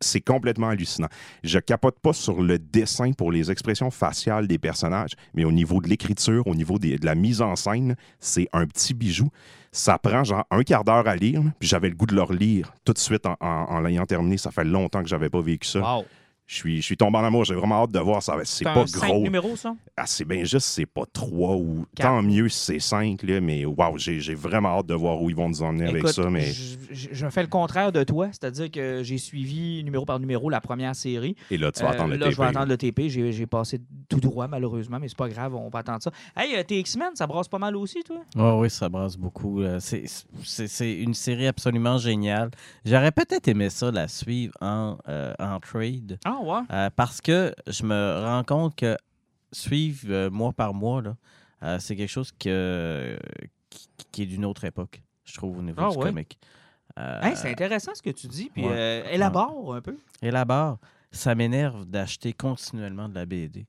c'est 0.00 0.20
complètement 0.20 0.68
hallucinant. 0.68 1.08
Je 1.42 1.58
capote 1.58 1.98
pas 1.98 2.12
sur 2.12 2.40
le 2.40 2.58
dessin 2.58 3.12
pour 3.12 3.32
les 3.32 3.50
expressions 3.50 3.90
faciales 3.90 4.46
des 4.46 4.58
personnages, 4.58 5.12
mais 5.34 5.44
au 5.44 5.52
niveau 5.52 5.80
de 5.80 5.88
l'écriture, 5.88 6.46
au 6.46 6.54
niveau 6.54 6.78
de 6.78 7.04
la 7.04 7.14
mise 7.14 7.42
en 7.42 7.56
scène, 7.56 7.96
c'est 8.20 8.48
un 8.52 8.66
petit 8.66 8.94
bijou. 8.94 9.28
Ça 9.72 9.98
prend 9.98 10.24
genre 10.24 10.44
un 10.50 10.62
quart 10.62 10.84
d'heure 10.84 11.08
à 11.08 11.16
lire, 11.16 11.42
puis 11.58 11.68
j'avais 11.68 11.88
le 11.88 11.96
goût 11.96 12.06
de 12.06 12.14
le 12.14 12.22
relire 12.22 12.72
tout 12.84 12.92
de 12.92 12.98
suite 12.98 13.24
en 13.40 13.80
l'ayant 13.80 14.06
terminé. 14.06 14.38
Ça 14.38 14.50
fait 14.50 14.64
longtemps 14.64 15.02
que 15.02 15.08
j'avais 15.08 15.30
pas 15.30 15.40
vécu 15.40 15.66
ça. 15.66 15.80
Wow. 15.80 16.04
Je 16.48 16.54
suis, 16.54 16.76
je 16.78 16.82
suis 16.82 16.96
tombé 16.96 17.18
en 17.18 17.24
amour. 17.24 17.44
J'ai 17.44 17.54
vraiment 17.54 17.82
hâte 17.82 17.92
de 17.92 17.98
voir 17.98 18.22
ça. 18.22 18.32
C'est 18.38 18.46
C'est 18.46 18.64
pas 18.64 18.80
un 18.80 18.86
cinq 18.86 19.08
gros. 19.08 19.20
numéros, 19.20 19.54
ça? 19.54 19.74
Ah, 19.98 20.06
c'est 20.06 20.24
bien 20.24 20.44
juste, 20.44 20.66
c'est 20.66 20.86
pas 20.86 21.02
trois 21.12 21.56
ou. 21.56 21.84
Quatre. 21.94 22.08
Tant 22.08 22.22
mieux 22.22 22.48
si 22.48 22.58
c'est 22.64 22.78
cinq, 22.80 23.22
là, 23.22 23.38
mais 23.42 23.66
waouh, 23.66 23.98
j'ai 23.98 24.18
j'ai 24.18 24.34
vraiment 24.34 24.78
hâte 24.78 24.86
de 24.86 24.94
voir 24.94 25.20
où 25.20 25.28
ils 25.28 25.36
vont 25.36 25.48
nous 25.50 25.62
emmener 25.62 25.86
avec 25.88 26.08
ça. 26.08 26.30
Mais... 26.30 26.50
je, 26.50 26.76
je- 26.90 27.08
je 27.12 27.28
fais 27.28 27.42
le 27.42 27.48
contraire 27.48 27.92
de 27.92 28.02
toi, 28.02 28.28
c'est-à-dire 28.32 28.70
que 28.70 29.02
j'ai 29.02 29.18
suivi 29.18 29.84
numéro 29.84 30.06
par 30.06 30.18
numéro 30.20 30.48
la 30.48 30.62
première 30.62 30.96
série. 30.96 31.36
Et 31.50 31.58
là, 31.58 31.70
tu 31.70 31.82
vas 31.82 31.90
Euh, 31.90 31.92
attendre 31.92 32.10
le 32.14 32.16
là, 32.16 32.26
TP. 32.26 32.32
je 32.34 32.40
vais 32.40 32.46
attendre 32.48 32.68
le 32.68 32.76
TP. 32.78 33.08
J'ai 33.10 33.30
j'ai 33.30 33.46
passé 33.46 33.78
tout 34.08 34.20
droit, 34.20 34.48
malheureusement, 34.48 34.98
mais 34.98 35.08
c'est 35.08 35.18
pas 35.18 35.28
grave, 35.28 35.54
on 35.54 35.68
va 35.68 35.80
attendre 35.80 36.02
ça. 36.02 36.10
Hey, 36.34 36.56
euh, 36.56 36.62
tes 36.62 36.78
X-Men, 36.78 37.10
ça 37.14 37.26
brasse 37.26 37.48
pas 37.48 37.58
mal 37.58 37.76
aussi, 37.76 38.02
toi? 38.04 38.20
Oui, 38.36 38.50
oui, 38.62 38.70
ça 38.70 38.88
brasse 38.88 39.16
beaucoup. 39.18 39.60
C'est- 39.80 40.04
C'est 40.44 40.66
c'est 40.66 40.94
une 40.94 41.12
série 41.12 41.46
absolument 41.46 41.98
géniale. 41.98 42.50
J'aurais 42.86 43.12
peut-être 43.12 43.48
aimé 43.48 43.68
ça 43.68 43.90
la 43.90 44.08
suivre 44.08 44.54
en, 44.62 44.96
euh, 45.08 45.34
en 45.38 45.60
trade. 45.60 46.18
Ah, 46.24 46.37
ouais. 46.42 46.60
Euh, 46.72 46.90
parce 46.94 47.20
que 47.20 47.54
je 47.66 47.84
me 47.84 48.22
rends 48.24 48.44
compte 48.44 48.76
que 48.76 48.96
suivre 49.52 50.06
euh, 50.10 50.30
mois 50.30 50.52
par 50.52 50.74
mois, 50.74 51.02
là, 51.02 51.16
euh, 51.62 51.78
c'est 51.78 51.96
quelque 51.96 52.10
chose 52.10 52.32
que, 52.38 53.18
qui, 53.70 53.88
qui 54.12 54.22
est 54.22 54.26
d'une 54.26 54.44
autre 54.44 54.64
époque, 54.64 55.02
je 55.24 55.34
trouve, 55.34 55.58
au 55.58 55.62
niveau 55.62 55.80
Ah 55.82 55.90
du 55.90 55.96
ouais? 55.96 56.04
comic. 56.04 56.38
Hey, 56.96 57.36
c'est 57.36 57.50
intéressant 57.52 57.92
ce 57.94 58.02
que 58.02 58.10
tu 58.10 58.26
dis, 58.26 58.50
puis 58.52 58.66
ouais. 58.66 59.04
élabore 59.12 59.74
un 59.74 59.80
peu. 59.80 59.96
Là-bas, 60.20 60.78
ça 61.12 61.36
m'énerve 61.36 61.84
d'acheter 61.86 62.32
continuellement 62.32 63.08
de 63.08 63.14
la 63.14 63.24
BD. 63.24 63.66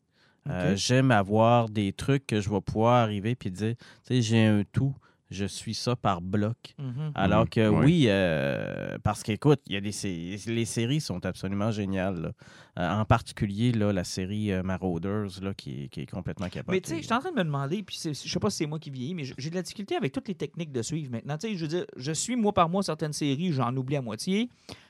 J'aime 0.73 1.11
avoir 1.11 1.69
des 1.69 1.93
trucs 1.93 2.25
que 2.25 2.41
je 2.41 2.49
vais 2.49 2.61
pouvoir 2.61 2.95
arriver 3.03 3.35
puis 3.35 3.51
dire, 3.51 3.75
tu 3.77 4.15
sais, 4.15 4.21
j'ai 4.23 4.45
un 4.47 4.63
tout, 4.71 4.95
je 5.29 5.45
suis 5.45 5.73
ça 5.73 5.95
par 5.95 6.21
bloc. 6.21 6.57
Mhm. 6.77 7.11
Alors 7.15 7.41
Mhm, 7.43 7.49
que 7.49 7.69
ouais. 7.69 7.85
oui, 7.85 8.05
euh, 8.07 8.97
parce 9.03 9.23
qu'écoute, 9.23 9.61
il 9.67 9.73
y 9.73 9.77
a 9.77 9.81
des 9.81 9.91
sé- 9.91 10.37
les 10.47 10.65
séries 10.65 11.01
sont 11.01 11.25
absolument 11.25 11.71
géniales. 11.71 12.21
là. 12.21 12.31
Euh, 12.79 13.01
en 13.01 13.03
particulier 13.05 13.71
là, 13.71 13.91
la 13.91 14.03
série 14.03 14.51
euh, 14.51 14.63
Marauders 14.63 15.41
là, 15.41 15.53
qui, 15.53 15.83
est- 15.83 15.87
qui 15.89 16.01
est 16.01 16.05
complètement 16.09 16.47
capable. 16.49 16.71
Mais 16.75 16.81
tu 16.81 16.89
sais, 16.91 16.97
je 16.97 17.03
suis 17.05 17.13
en 17.13 17.19
train 17.19 17.31
de 17.31 17.35
me 17.37 17.43
demander, 17.43 17.83
puis 17.83 17.95
c'est- 17.97 18.13
je 18.13 18.31
sais 18.31 18.39
pas 18.39 18.49
si 18.49 18.57
c'est 18.57 18.65
moi 18.67 18.79
qui 18.79 18.89
vieillis, 18.89 19.13
mais 19.15 19.23
j'ai 19.25 19.33
j'ai 19.37 19.49
de 19.49 19.55
la 19.55 19.61
difficulté 19.61 19.95
avec 19.95 20.11
toutes 20.13 20.27
les 20.27 20.35
techniques 20.35 20.71
de 20.71 20.81
suivre 20.81 21.11
maintenant. 21.11 21.37
Tu 21.37 21.47
sais, 21.49 21.55
je 21.55 21.61
veux 21.61 21.67
dire, 21.67 21.85
je 21.97 22.11
suis 22.11 22.35
mois 22.35 22.53
par 22.53 22.69
mois 22.69 22.83
certaines 22.83 23.13
séries, 23.13 23.51
j'en 23.51 23.75
oublie 23.75 23.95
à 23.97 24.01
moitié. 24.01 24.49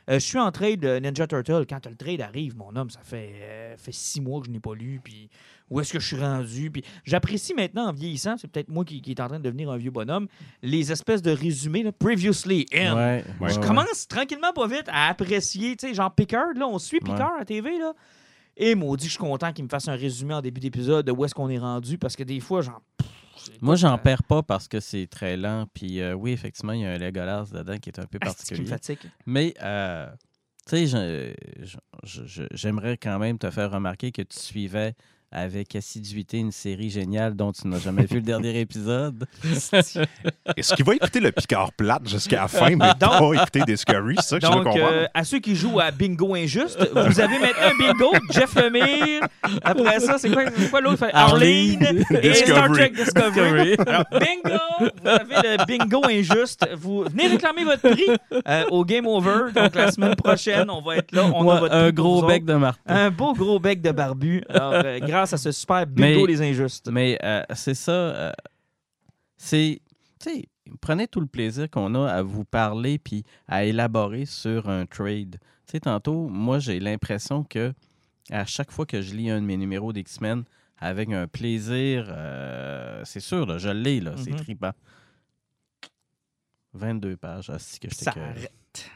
Euh, 0.10 0.16
je 0.16 0.26
suis 0.26 0.40
en 0.40 0.52
trade 0.52 0.84
Ninja 0.84 1.28
Turtle. 1.28 1.66
Quand 1.70 1.86
le 1.86 1.96
trade 1.96 2.22
arrive, 2.22 2.58
mon 2.58 2.76
homme, 2.76 2.90
ça 2.90 3.02
fait, 3.04 3.32
euh, 3.42 3.76
fait 3.78 3.92
six 3.92 4.22
mois 4.22 4.40
que 4.42 4.48
je 4.48 4.52
n'ai 4.52 4.60
pas 4.60 4.74
lu, 4.74 5.00
puis 5.04 5.30
où 5.70 5.80
est-ce 5.80 5.94
que 5.94 6.00
je 6.00 6.08
suis 6.08 6.20
rendu? 6.20 6.72
Puis 6.72 6.84
j'apprécie 7.06 7.54
maintenant, 7.54 7.88
en 7.90 7.94
vieillissant, 7.94 8.36
c'est 8.38 8.48
peut-être 8.48 8.70
moi 8.70 8.84
qui, 8.86 9.02
qui 9.02 9.12
est 9.12 9.20
en 9.20 9.28
train 9.28 9.38
de 9.38 9.44
devenir 9.44 9.70
un 9.70 9.78
vieux 9.78 9.92
bonhomme, 9.92 10.28
les 10.64 10.92
espèces 10.92 11.22
de 11.22 11.32
résumés, 11.32 11.84
là, 11.84 11.92
previously 11.92 12.66
in. 12.74 12.96
Ouais, 12.96 13.24
ouais, 13.40 13.50
Je 13.50 13.60
ouais. 13.60 13.68
commence 13.68 14.08
tranquillement 14.08 14.52
pas 14.52 14.68
vite 14.68 14.88
à 14.88 15.10
apprécier, 15.10 15.76
tu 15.76 15.88
sais, 15.88 15.94
genre 15.94 16.14
Picard, 16.14 16.54
là, 16.56 16.68
on 16.68 16.80
suit 16.80 17.00
Picard 17.00 17.34
à 17.40 17.46
TV, 17.46 17.78
là. 17.78 17.94
Et 18.58 18.76
maudit, 18.76 19.06
je 19.06 19.12
suis 19.12 19.20
content 19.20 19.54
qu'il 19.54 19.64
me 19.64 19.70
fasse 19.70 19.88
un 19.88 19.96
résumé 19.96 20.34
en 20.34 20.42
début 20.42 20.60
d'épisode 20.60 21.06
de 21.06 21.12
où 21.12 21.24
est-ce 21.24 21.36
qu'on 21.36 21.50
est 21.50 21.60
rendu, 21.60 21.98
parce 21.98 22.16
que 22.16 22.24
des 22.24 22.40
fois, 22.40 22.62
genre. 22.62 22.82
pff, 22.98 23.08
Moi, 23.62 23.76
j'en 23.76 23.98
perds 23.98 24.24
pas 24.24 24.44
parce 24.44 24.68
que 24.68 24.80
c'est 24.80 25.08
très 25.08 25.38
lent. 25.38 25.66
Puis 25.74 26.02
euh, 26.02 26.14
oui, 26.14 26.32
effectivement, 26.32 26.74
il 26.74 26.82
y 26.82 26.86
a 26.86 26.92
un 26.92 26.98
Legolas 26.98 27.46
dedans 27.52 27.78
qui 27.78 27.90
est 27.90 28.00
un 28.00 28.06
peu 28.06 28.20
Ah, 28.22 28.26
particulier. 28.26 28.66
fatigue? 28.68 29.00
Mais, 29.26 29.54
euh, 29.62 30.08
tu 30.68 30.88
sais, 30.88 31.36
j'aimerais 32.52 32.98
quand 32.98 33.20
même 33.20 33.38
te 33.38 33.50
faire 33.50 33.72
remarquer 33.72 34.12
que 34.12 34.22
tu 34.22 34.38
suivais 34.40 34.94
avec 35.32 35.76
assiduité 35.76 36.38
une 36.38 36.52
série 36.52 36.90
géniale 36.90 37.36
dont 37.36 37.52
tu 37.52 37.68
n'as 37.68 37.80
jamais 37.80 38.06
vu 38.06 38.16
le 38.16 38.22
dernier 38.22 38.60
épisode. 38.62 39.26
Est-ce 40.58 40.74
qu'il 40.76 40.86
va 40.86 40.96
écouter 40.96 41.20
le 41.20 41.32
Picard 41.32 41.72
plate 41.74 42.08
jusqu'à 42.08 42.42
la 42.42 42.48
fin, 42.48 42.70
mais 42.76 42.92
pas 43.00 43.20
écouter 43.34 43.62
Discovery? 43.66 44.16
C'est 44.22 44.28
ça 44.28 44.40
que 44.40 44.46
je 44.46 44.52
veux 44.52 44.56
Donc, 44.58 44.64
comprendre? 44.66 44.92
euh, 44.92 45.06
à 45.14 45.24
ceux 45.24 45.40
qui 45.40 45.56
jouent 45.56 45.80
à 45.80 45.92
Bingo 45.92 46.36
Injuste, 46.36 46.80
vous 46.94 47.20
avez 47.20 47.40
maintenant 47.40 47.68
un 47.72 47.78
bingo, 47.78 48.12
Jeff 48.32 48.56
Lemire. 48.56 49.22
Après 49.64 50.00
ça, 50.00 50.18
c'est 50.18 50.30
quoi, 50.32 50.44
c'est 50.56 50.70
quoi 50.70 50.82
l'autre? 50.82 51.06
Arlene 51.14 52.04
et. 52.22 52.34
Star 52.34 52.72
Trek 52.72 52.90
Discovery. 52.96 53.76
Alors, 53.86 54.06
bingo! 54.12 54.90
Vous 55.02 55.08
avez 55.08 55.58
le 55.58 55.66
bingo 55.66 56.02
injuste. 56.10 56.68
Vous 56.78 57.04
venez 57.04 57.28
réclamer 57.28 57.64
votre 57.64 57.82
prix 57.90 58.08
euh, 58.48 58.64
au 58.72 58.84
Game 58.86 59.06
Over. 59.08 59.52
Donc, 59.54 59.76
la 59.76 59.92
semaine 59.92 60.16
prochaine, 60.16 60.70
on 60.70 60.82
va 60.82 60.98
être 60.98 61.12
là. 61.12 61.26
On 61.26 61.42
a 61.50 61.54
Ouais, 61.54 61.60
votre 61.60 61.76
un 61.76 61.84
prix 61.86 61.94
gros 61.94 62.26
bec 62.26 62.46
de 62.46 62.54
marteau. 62.54 62.82
Un 62.88 63.10
beau 63.12 63.34
gros 63.34 63.60
bec 63.60 63.82
de 63.82 63.92
barbu. 63.92 64.44
Alors, 64.50 64.74
euh, 64.74 65.00
grâce 65.20 65.34
à 65.34 65.38
ce 65.38 65.52
super 65.52 65.86
bingo 65.88 66.22
Mais- 66.22 66.28
des 66.28 66.42
injustes. 66.42 66.90
Mais 66.90 67.18
euh, 67.24 67.44
c'est 67.54 67.74
ça. 67.76 67.92
euh, 67.92 68.32
c'est. 69.38 69.82
Tu 70.20 70.30
sais, 70.32 70.46
prenez 70.82 71.08
tout 71.08 71.22
le 71.22 71.28
plaisir 71.28 71.70
qu'on 71.70 71.96
a 71.96 72.10
à 72.12 72.22
vous 72.24 72.44
parler 72.46 73.00
puis 73.00 73.24
à 73.48 73.64
élaborer 73.64 74.26
sur 74.26 74.70
un 74.70 74.86
trade. 74.86 75.38
Tu 75.66 75.72
sais, 75.72 75.80
tantôt, 75.80 76.28
moi, 76.28 76.60
j'ai 76.60 76.80
l'impression 76.80 77.44
que 77.44 77.74
à 78.32 78.46
chaque 78.46 78.72
fois 78.72 78.86
que 78.86 79.02
je 79.02 79.16
lis 79.16 79.30
un 79.30 79.42
de 79.42 79.46
mes 79.46 79.58
numéros 79.58 79.94
d'X-Men 79.94 80.44
avec 80.78 81.12
un 81.12 81.28
plaisir, 81.28 82.06
euh, 82.10 83.02
c'est 83.06 83.20
sûr, 83.20 83.46
là, 83.46 83.58
je 83.58 83.70
l'ai, 83.70 84.00
là, 84.02 84.14
c'est 84.18 84.32
Mhm. 84.32 84.38
trippant. 84.40 84.72
22 86.74 87.18
pages, 87.18 87.50
ah, 87.50 87.58
que 87.58 87.90
je 87.90 87.96
Ça 87.96 88.12
t'écœure. 88.12 88.30
arrête. 88.30 88.90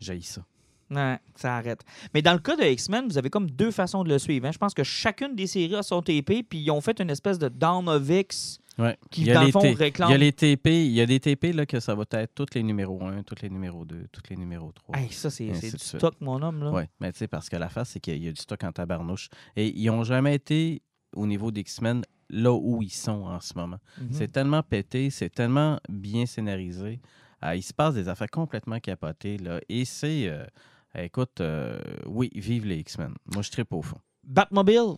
J'ai 0.00 0.20
ça. 0.22 0.44
Ouais, 0.90 1.18
ça 1.34 1.56
arrête. 1.56 1.80
Mais 2.14 2.22
dans 2.22 2.32
le 2.32 2.38
cas 2.38 2.56
de 2.56 2.62
X-Men, 2.62 3.06
vous 3.08 3.18
avez 3.18 3.28
comme 3.30 3.50
deux 3.50 3.70
façons 3.70 4.04
de 4.04 4.08
le 4.08 4.18
suivre. 4.18 4.46
hein. 4.46 4.52
Je 4.52 4.58
pense 4.58 4.72
que 4.74 4.84
chacune 4.84 5.34
des 5.34 5.46
séries 5.46 5.74
a 5.74 5.82
son 5.82 6.00
TP, 6.02 6.42
puis 6.48 6.58
ils 6.60 6.70
ont 6.70 6.80
fait 6.80 7.00
une 7.00 7.10
espèce 7.10 7.38
de 7.38 7.48
Down 7.48 7.88
of 7.88 8.08
X 8.08 8.58
Ouais. 8.78 8.94
qui, 9.10 9.22
Il 9.22 9.28
y 9.28 9.30
a 9.30 9.34
dans 9.36 9.44
le 9.44 9.50
fond, 9.52 9.72
réclame. 9.72 10.10
Il 10.10 10.12
y 10.12 10.14
a 10.14 10.18
les 10.18 10.32
TP, 10.32 10.66
il 10.66 10.92
y 10.92 11.00
a 11.00 11.06
des 11.06 11.18
TP 11.18 11.44
là, 11.54 11.64
que 11.64 11.80
ça 11.80 11.94
va 11.94 12.04
être 12.10 12.34
tous 12.34 12.54
les 12.54 12.62
numéros 12.62 13.02
1, 13.02 13.22
tous 13.22 13.36
les 13.40 13.48
numéros 13.48 13.86
2, 13.86 14.06
tous 14.12 14.20
les 14.28 14.36
numéros 14.36 14.70
3. 14.72 14.98
Hey, 14.98 15.10
ça, 15.10 15.30
c'est 15.30 15.46
du 15.48 15.78
stock, 15.78 16.14
mon 16.20 16.42
homme. 16.42 16.62
Là. 16.62 16.70
Oui, 16.72 16.82
mais 17.00 17.10
tu 17.10 17.18
sais, 17.20 17.26
parce 17.26 17.48
que 17.48 17.56
la 17.56 17.70
face, 17.70 17.88
c'est 17.90 18.00
qu'il 18.00 18.22
y 18.22 18.28
a 18.28 18.32
du 18.32 18.40
stock 18.40 18.62
en 18.64 18.72
tabarnouche. 18.72 19.30
Et 19.56 19.68
ils 19.74 19.86
n'ont 19.86 20.04
jamais 20.04 20.34
été, 20.34 20.82
au 21.14 21.26
niveau 21.26 21.50
des 21.50 21.62
X-Men, 21.62 22.02
là 22.28 22.52
où 22.52 22.82
ils 22.82 22.90
sont 22.92 23.22
en 23.24 23.40
ce 23.40 23.54
moment. 23.56 23.78
Mhm. 23.98 24.08
C'est 24.10 24.28
tellement 24.30 24.62
pété, 24.62 25.08
c'est 25.08 25.30
tellement 25.30 25.80
bien 25.88 26.26
scénarisé. 26.26 27.00
Euh, 27.44 27.56
il 27.56 27.62
se 27.62 27.72
passe 27.72 27.94
des 27.94 28.08
affaires 28.10 28.30
complètement 28.30 28.78
capotées. 28.78 29.38
Là, 29.38 29.58
et 29.70 29.86
c'est. 29.86 30.28
euh, 30.28 30.44
écoute, 30.94 31.40
euh, 31.40 31.78
oui, 32.06 32.30
vive 32.34 32.66
les 32.66 32.76
X-Men. 32.78 33.14
Moi, 33.32 33.42
je 33.42 33.50
tripe 33.50 33.72
au 33.72 33.82
fond. 33.82 33.98
Batmobile. 34.24 34.96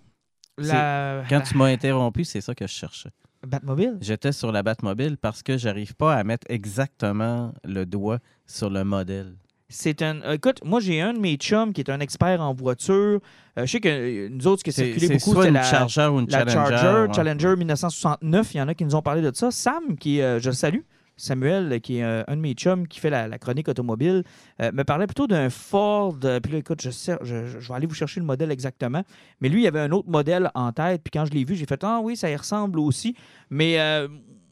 La... 0.57 1.24
Quand 1.28 1.41
tu 1.43 1.57
m'as 1.57 1.66
interrompu, 1.66 2.24
c'est 2.24 2.41
ça 2.41 2.55
que 2.55 2.66
je 2.66 2.72
cherchais. 2.72 3.11
Batmobile? 3.47 3.99
J'étais 4.01 4.32
sur 4.32 4.51
la 4.51 4.62
Batmobile 4.62 5.16
parce 5.16 5.43
que 5.43 5.57
j'arrive 5.57 5.95
pas 5.95 6.14
à 6.16 6.24
mettre 6.24 6.47
exactement 6.51 7.53
le 7.64 7.86
doigt 7.86 8.18
sur 8.47 8.68
le 8.68 8.82
modèle. 8.84 9.36
C'est 9.70 10.01
un. 10.03 10.22
euh, 10.22 10.32
Écoute, 10.32 10.61
moi, 10.64 10.80
j'ai 10.80 11.01
un 11.01 11.12
de 11.12 11.18
mes 11.18 11.36
chums 11.36 11.72
qui 11.72 11.82
est 11.82 11.91
un 11.91 12.01
expert 12.01 12.41
en 12.41 12.55
voiture. 12.55 13.20
Euh, 13.59 13.66
je 13.66 13.66
sais 13.66 13.80
que 13.80 13.89
euh, 13.89 14.28
nous 14.30 14.47
autres, 14.47 14.61
ce 14.61 14.64
qui 14.64 14.70
a 14.70 14.72
circulé 14.72 15.18
c'est 15.18 15.26
beaucoup, 15.26 15.43
c'est 15.43 15.51
la, 15.51 15.62
Charger 15.62 16.07
ou 16.07 16.20
une 16.20 16.30
la 16.30 16.39
Challenger. 16.39 16.76
Charger, 16.76 17.09
ouais. 17.09 17.14
Challenger 17.14 17.57
1969. 17.57 18.55
Il 18.55 18.57
y 18.57 18.61
en 18.62 18.68
a 18.68 18.74
qui 18.74 18.84
nous 18.84 18.95
ont 18.95 19.03
parlé 19.03 19.20
de 19.20 19.30
ça. 19.34 19.51
Sam, 19.51 19.99
qui, 19.99 20.22
euh, 20.22 20.41
je 20.41 20.49
le 20.49 20.55
salue, 20.55 20.80
Samuel, 21.18 21.70
euh, 21.72 21.78
qui 21.78 21.98
est 21.98 22.04
euh, 22.04 22.22
un 22.26 22.36
de 22.36 22.40
mes 22.40 22.54
chums 22.54 22.88
qui 22.88 23.00
fait 23.00 23.10
la, 23.10 23.38
chronique 23.38 23.68
automobile, 23.68 24.24
euh, 24.62 24.72
me 24.72 24.84
parlait 24.84 25.06
plutôt 25.06 25.26
d'un 25.26 25.50
Ford. 25.50 26.16
puis 26.18 26.52
là, 26.52 26.58
écoute, 26.58 26.80
je, 26.80 26.88
vais 26.88 27.74
aller 27.74 27.86
vous 27.86 27.94
chercher 27.94 28.20
le 28.20 28.26
modèle 28.26 28.50
exactement. 28.50 29.02
Mais 29.40 29.48
lui, 29.50 29.62
il 29.62 29.66
avait 29.66 29.80
un 29.80 29.90
autre 29.90 30.08
modèle 30.08 30.50
en 30.54 30.72
tête. 30.72 31.02
Puis 31.02 31.10
quand 31.12 31.26
je 31.26 31.32
l'ai 31.32 31.44
vu, 31.44 31.54
j'ai 31.56 31.66
fait 31.66 31.82
Ah 31.84 32.00
oui, 32.02 32.16
ça 32.16 32.30
y 32.30 32.36
ressemble 32.36 32.78
aussi. 32.78 33.14
Mais 33.50 33.78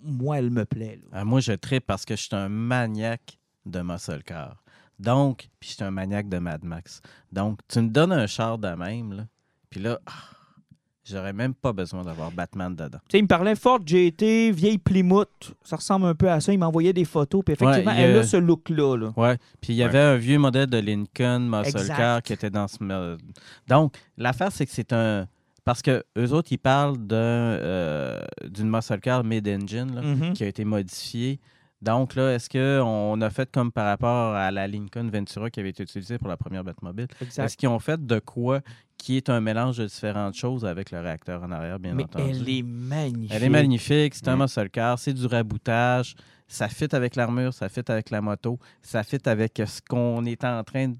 moi, 0.02 0.38
elle 0.38 0.50
me 0.50 0.64
plaît. 0.64 1.00
Ah, 1.12 1.24
moi, 1.24 1.40
je 1.40 1.52
tripe 1.52 1.86
parce 1.86 2.04
que 2.04 2.16
je 2.16 2.22
suis 2.22 2.36
un 2.36 2.48
maniaque 2.48 3.38
de 3.64 3.80
muscle 3.80 4.22
car. 4.24 4.62
Donc, 4.98 5.48
puis 5.60 5.70
je 5.70 5.74
suis 5.74 5.84
un 5.84 5.90
maniaque 5.90 6.28
de 6.28 6.38
Mad 6.38 6.64
Max. 6.64 7.00
Donc, 7.32 7.60
tu 7.68 7.80
me 7.80 7.88
donnes 7.88 8.12
un 8.12 8.26
char 8.26 8.58
de 8.58 8.68
même, 8.68 9.12
là, 9.12 9.26
puis 9.68 9.80
là, 9.80 9.98
ah, 10.06 10.36
j'aurais 11.09 11.32
même 11.32 11.54
pas 11.54 11.72
besoin 11.72 12.02
d'avoir 12.02 12.30
Batman 12.30 12.74
dedans. 12.74 12.98
Tu 13.09 13.12
sais, 13.12 13.18
il 13.18 13.22
me 13.22 13.28
parlait 13.28 13.54
Ford 13.54 13.80
GT, 13.84 14.50
vieille 14.50 14.78
Plymouth. 14.78 15.54
Ça 15.62 15.76
ressemble 15.76 16.07
un 16.07 16.14
peu 16.14 16.30
à 16.30 16.40
ça. 16.40 16.52
Il 16.52 16.59
m'envoyait 16.59 16.92
des 16.92 17.04
photos. 17.04 17.42
Puis 17.44 17.54
effectivement, 17.54 17.92
Ouais, 17.92 17.98
a- 17.98 18.00
elle 18.09 18.18
a 18.18 18.22
ce 18.24 18.36
look-là. 18.36 18.96
là. 18.96 19.12
Ouais. 19.16 19.36
Puis 19.61 19.72
il 19.72 19.76
y 19.76 19.82
avait 19.82 19.98
un 20.00 20.16
vieux 20.16 20.38
modèle 20.38 20.66
de 20.68 20.78
Lincoln 20.78 21.40
muscle 21.48 21.78
Exact. 21.78 21.96
car 21.96 22.22
qui 22.22 22.32
était 22.32 22.50
dans 22.50 22.68
ce. 22.68 23.16
Donc, 23.68 23.94
l'affaire, 24.18 24.52
c'est 24.52 24.66
que 24.66 24.72
c'est 24.72 24.92
un. 24.92 25.26
Parce 25.64 25.82
que 25.82 26.04
eux 26.16 26.32
autres, 26.32 26.48
ils 26.52 26.59
parlent 26.59 26.96
d'un, 26.96 27.16
euh, 27.16 28.20
d'une 28.48 28.70
muscle 28.70 29.00
car 29.00 29.24
mid-engine, 29.24 30.00
Mhm. 30.00 30.32
qui 30.32 30.44
a 30.44 30.46
été 30.46 30.64
modifiée. 30.64 31.40
Donc 31.83 32.14
là, 32.14 32.33
est-ce 32.35 32.49
qu'on 32.49 33.20
a 33.20 33.31
fait 33.31 33.51
comme 33.51 33.70
par 33.70 33.87
rapport 33.87 34.35
à 34.35 34.51
la 34.51 34.66
Lincoln 34.66 35.09
Ventura 35.12 35.51
qui 35.51 35.61
avait 35.61 35.68
été 35.70 35.83
utilisée 35.83 36.18
pour 36.18 36.29
la 36.29 36.37
première 36.37 36.64
Batmobile? 36.64 37.07
Est-ce 37.37 37.57
qu'ils 37.57 37.68
ont 37.68 37.79
fait 37.79 38.05
de 38.05 38.18
quoi 38.18 38.61
qui 38.97 39.18
est 39.18 39.29
un 39.29 39.41
mélange 39.43 39.77
de 39.77 39.85
différentes 39.85 40.35
choses 40.35 40.64
avec 40.64 40.91
le 40.91 41.01
réacteur 41.01 41.43
en 41.43 41.51
arrière, 41.53 41.79
bien 41.79 41.93
Mais 41.95 42.05
entendu? 42.05 42.31
elle 42.31 42.49
est 42.49 42.62
magnifique. 42.62 43.31
Elle 43.35 43.45
est 43.45 43.49
magnifique, 43.51 44.14
c'est 44.14 44.29
un 44.29 44.37
muscle 44.37 44.70
car, 44.70 44.99
c'est 44.99 45.12
du 45.12 45.27
raboutage, 45.27 46.14
ça 46.49 46.68
fit 46.68 46.89
avec 46.93 47.14
l'armure, 47.14 47.53
ça 47.53 47.68
fit 47.68 47.83
avec 47.89 48.09
la 48.11 48.22
moto, 48.22 48.59
ça 48.81 49.03
fit 49.03 49.18
avec 49.27 49.61
ce 49.66 49.81
qu'on 49.87 50.24
est 50.24 50.45
en 50.45 50.64
train 50.64 50.95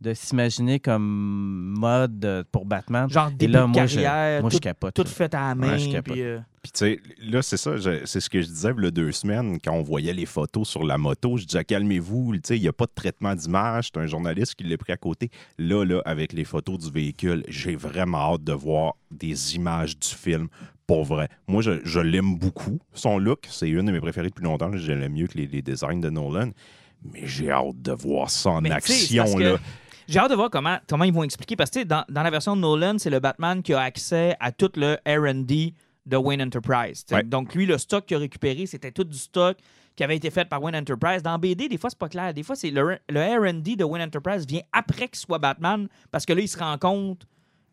de 0.00 0.14
s'imaginer 0.14 0.78
comme 0.80 1.74
mode 1.78 2.44
pour 2.52 2.66
Batman. 2.66 3.08
Genre 3.08 3.28
Et 3.30 3.34
début 3.34 3.52
de 3.54 3.58
je, 3.58 3.72
carrière, 3.72 4.42
je 4.44 4.48
tout, 4.56 4.58
capote. 4.60 4.94
tout 4.94 5.02
là. 5.02 5.08
fait 5.08 5.34
à 5.34 5.48
la 5.48 5.54
main. 5.54 5.68
Ouais, 5.72 5.78
je 5.78 5.90
capote. 5.90 6.12
puis, 6.12 6.22
euh, 6.22 6.38
Puis, 6.62 6.72
tu 6.72 6.78
sais, 6.78 7.00
là, 7.20 7.42
c'est 7.42 7.56
ça, 7.56 7.72
c'est 8.04 8.20
ce 8.20 8.28
que 8.28 8.42
je 8.42 8.46
disais 8.48 8.70
il 8.76 8.84
y 8.84 8.86
a 8.86 8.90
deux 8.90 9.12
semaines, 9.12 9.58
quand 9.62 9.72
on 9.72 9.82
voyait 9.82 10.12
les 10.12 10.26
photos 10.26 10.68
sur 10.68 10.84
la 10.84 10.98
moto. 10.98 11.36
Je 11.36 11.44
disais, 11.44 11.64
calmez-vous, 11.64 12.34
tu 12.34 12.40
sais, 12.44 12.56
il 12.56 12.62
n'y 12.62 12.68
a 12.68 12.72
pas 12.72 12.86
de 12.86 12.92
traitement 12.94 13.34
d'image. 13.34 13.90
C'est 13.92 14.00
un 14.00 14.06
journaliste 14.06 14.54
qui 14.56 14.64
l'a 14.64 14.76
pris 14.76 14.92
à 14.92 14.96
côté. 14.96 15.30
Là, 15.58 15.84
là, 15.84 16.02
avec 16.04 16.32
les 16.32 16.44
photos 16.44 16.78
du 16.78 16.90
véhicule, 16.90 17.44
j'ai 17.48 17.76
vraiment 17.76 18.34
hâte 18.34 18.44
de 18.44 18.52
voir 18.52 18.94
des 19.10 19.56
images 19.56 19.98
du 19.98 20.08
film. 20.08 20.48
Pour 20.86 21.04
vrai. 21.04 21.28
Moi, 21.46 21.60
je, 21.60 21.72
je 21.84 22.00
l'aime 22.00 22.38
beaucoup. 22.38 22.80
Son 22.94 23.18
look, 23.18 23.40
c'est 23.50 23.68
une 23.68 23.84
de 23.84 23.92
mes 23.92 24.00
préférées 24.00 24.28
depuis 24.30 24.44
longtemps. 24.44 24.74
Je 24.74 24.90
l'aime 24.90 25.12
mieux 25.12 25.26
que 25.26 25.36
les, 25.36 25.46
les 25.46 25.60
designs 25.60 26.00
de 26.00 26.08
Nolan. 26.08 26.50
Mais 27.04 27.26
j'ai 27.26 27.50
hâte 27.50 27.82
de 27.82 27.92
voir 27.92 28.30
ça 28.30 28.52
en 28.52 28.62
Mais 28.62 28.70
action, 28.70 29.34
que 29.34 29.42
là. 29.42 29.58
J'ai 30.08 30.18
hâte 30.18 30.30
de 30.30 30.34
voir 30.34 30.48
comment, 30.48 30.78
comment 30.88 31.04
ils 31.04 31.12
vont 31.12 31.24
expliquer. 31.24 31.56
Parce 31.56 31.68
que 31.68 31.74
tu 31.74 31.80
sais, 31.80 31.84
dans, 31.84 32.04
dans 32.08 32.22
la 32.22 32.30
version 32.30 32.56
de 32.56 32.62
Nolan, 32.62 32.96
c'est 32.96 33.10
le 33.10 33.20
Batman 33.20 33.62
qui 33.62 33.74
a 33.74 33.80
accès 33.80 34.34
à 34.40 34.50
tout 34.50 34.70
le 34.76 34.96
RD 35.06 35.74
de 36.08 36.16
Wayne 36.16 36.42
Enterprise. 36.42 37.04
Ouais. 37.12 37.22
Donc, 37.22 37.54
lui, 37.54 37.66
le 37.66 37.78
stock 37.78 38.06
qu'il 38.06 38.16
a 38.16 38.20
récupéré, 38.20 38.66
c'était 38.66 38.90
tout 38.90 39.04
du 39.04 39.16
stock 39.16 39.58
qui 39.94 40.02
avait 40.02 40.16
été 40.16 40.30
fait 40.30 40.44
par 40.46 40.62
Wayne 40.62 40.76
Enterprise. 40.76 41.22
Dans 41.22 41.38
BD, 41.38 41.68
des 41.68 41.76
fois, 41.76 41.90
c'est 41.90 41.98
pas 41.98 42.08
clair. 42.08 42.32
Des 42.32 42.42
fois, 42.42 42.56
c'est 42.56 42.70
le, 42.70 42.98
le 43.08 43.20
RD 43.20 43.76
de 43.76 43.84
Wayne 43.84 44.06
Enterprise 44.06 44.46
vient 44.46 44.62
après 44.72 45.08
qu'il 45.08 45.18
soit 45.18 45.38
Batman 45.38 45.88
parce 46.10 46.24
que 46.24 46.32
là, 46.32 46.40
il 46.40 46.48
se 46.48 46.58
rend 46.58 46.78
compte 46.78 47.26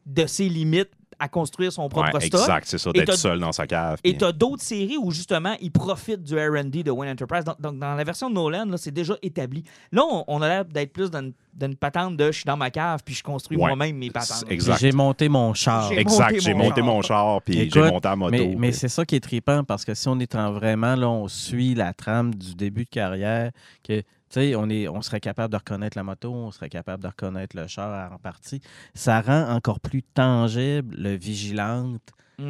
de 0.05 0.25
ses 0.25 0.49
limites 0.49 0.91
à 1.19 1.27
construire 1.29 1.71
son 1.71 1.87
propre 1.89 2.13
Ouais, 2.13 2.25
stock. 2.25 2.41
exact, 2.41 2.67
c'est 2.67 2.77
ça, 2.77 2.89
Et 2.93 2.99
d'être 2.99 3.15
seul 3.15 3.39
dans 3.39 3.51
sa 3.51 3.65
cave. 3.67 3.99
Et 4.03 4.11
puis- 4.11 4.17
tu 4.19 4.25
as 4.25 4.31
d'autres 4.31 4.63
séries 4.63 4.97
où 4.97 5.11
justement 5.11 5.55
ils 5.61 5.71
profitent 5.71 6.23
du 6.23 6.35
RD 6.37 6.83
de 6.83 6.91
Wayne 6.91 7.11
Enterprise. 7.13 7.43
Donc, 7.45 7.59
donc, 7.61 7.79
dans 7.79 7.95
la 7.95 8.03
version 8.03 8.29
de 8.29 8.35
Nolan, 8.35 8.65
c'est 8.77 8.91
déjà 8.93 9.15
établi. 9.21 9.63
Là, 9.91 10.03
on, 10.09 10.23
on 10.27 10.41
a 10.41 10.47
l'air 10.47 10.65
d'être 10.65 10.91
plus 10.93 11.09
dans 11.09 11.19
une, 11.21 11.33
dans 11.53 11.67
une 11.67 11.75
patente 11.75 12.17
de 12.17 12.27
je 12.27 12.31
suis 12.37 12.43
dans 12.45 12.57
ma 12.57 12.69
cave 12.69 13.01
puis 13.05 13.15
je 13.15 13.23
construis 13.23 13.57
Ouais. 13.57 13.67
moi-même 13.67 13.95
mes 13.97 14.09
patentes. 14.11 14.43
Exact. 14.49 14.77
J'ai 14.79 14.91
monté 14.91 15.29
mon 15.29 15.53
char. 15.53 15.89
J'ai 15.91 15.99
Exact, 15.99 16.31
monté 16.31 16.39
j'ai 16.41 16.53
mon 16.53 16.63
monté 16.65 16.75
char. 16.81 16.85
mon 16.85 17.01
char, 17.01 17.41
puis 17.41 17.69
j'ai 17.71 17.81
monté 17.81 18.07
la 18.07 18.15
moto. 18.15 18.31
Mais, 18.31 18.55
mais 18.57 18.71
c'est 18.71 18.89
ça 18.89 19.05
qui 19.05 19.15
est 19.15 19.19
trippant 19.21 19.63
parce 19.63 19.85
que 19.85 19.93
si 19.93 20.07
on 20.09 20.19
est 20.19 20.35
en 20.35 20.51
vraiment, 20.51 20.95
là, 20.95 21.07
on 21.09 21.27
suit 21.27 21.75
la 21.75 21.93
trame 21.93 22.35
du 22.35 22.55
début 22.55 22.83
de 22.85 22.89
carrière, 22.89 23.51
que 23.87 24.01
sais, 24.39 24.55
on, 24.55 24.69
est, 24.69 24.87
on 24.87 25.01
serait 25.01 25.19
capable 25.19 25.51
de 25.51 25.57
reconnaître 25.57 25.97
la 25.97 26.03
moto, 26.03 26.31
on 26.33 26.51
serait 26.51 26.69
capable 26.69 27.03
de 27.03 27.07
reconnaître 27.07 27.55
le 27.55 27.67
char 27.67 28.11
en 28.11 28.17
partie. 28.17 28.61
Ça 28.93 29.21
rend 29.21 29.49
encore 29.49 29.79
plus 29.79 30.03
tangible 30.03 30.95
le 30.97 31.15
vigilante 31.15 32.01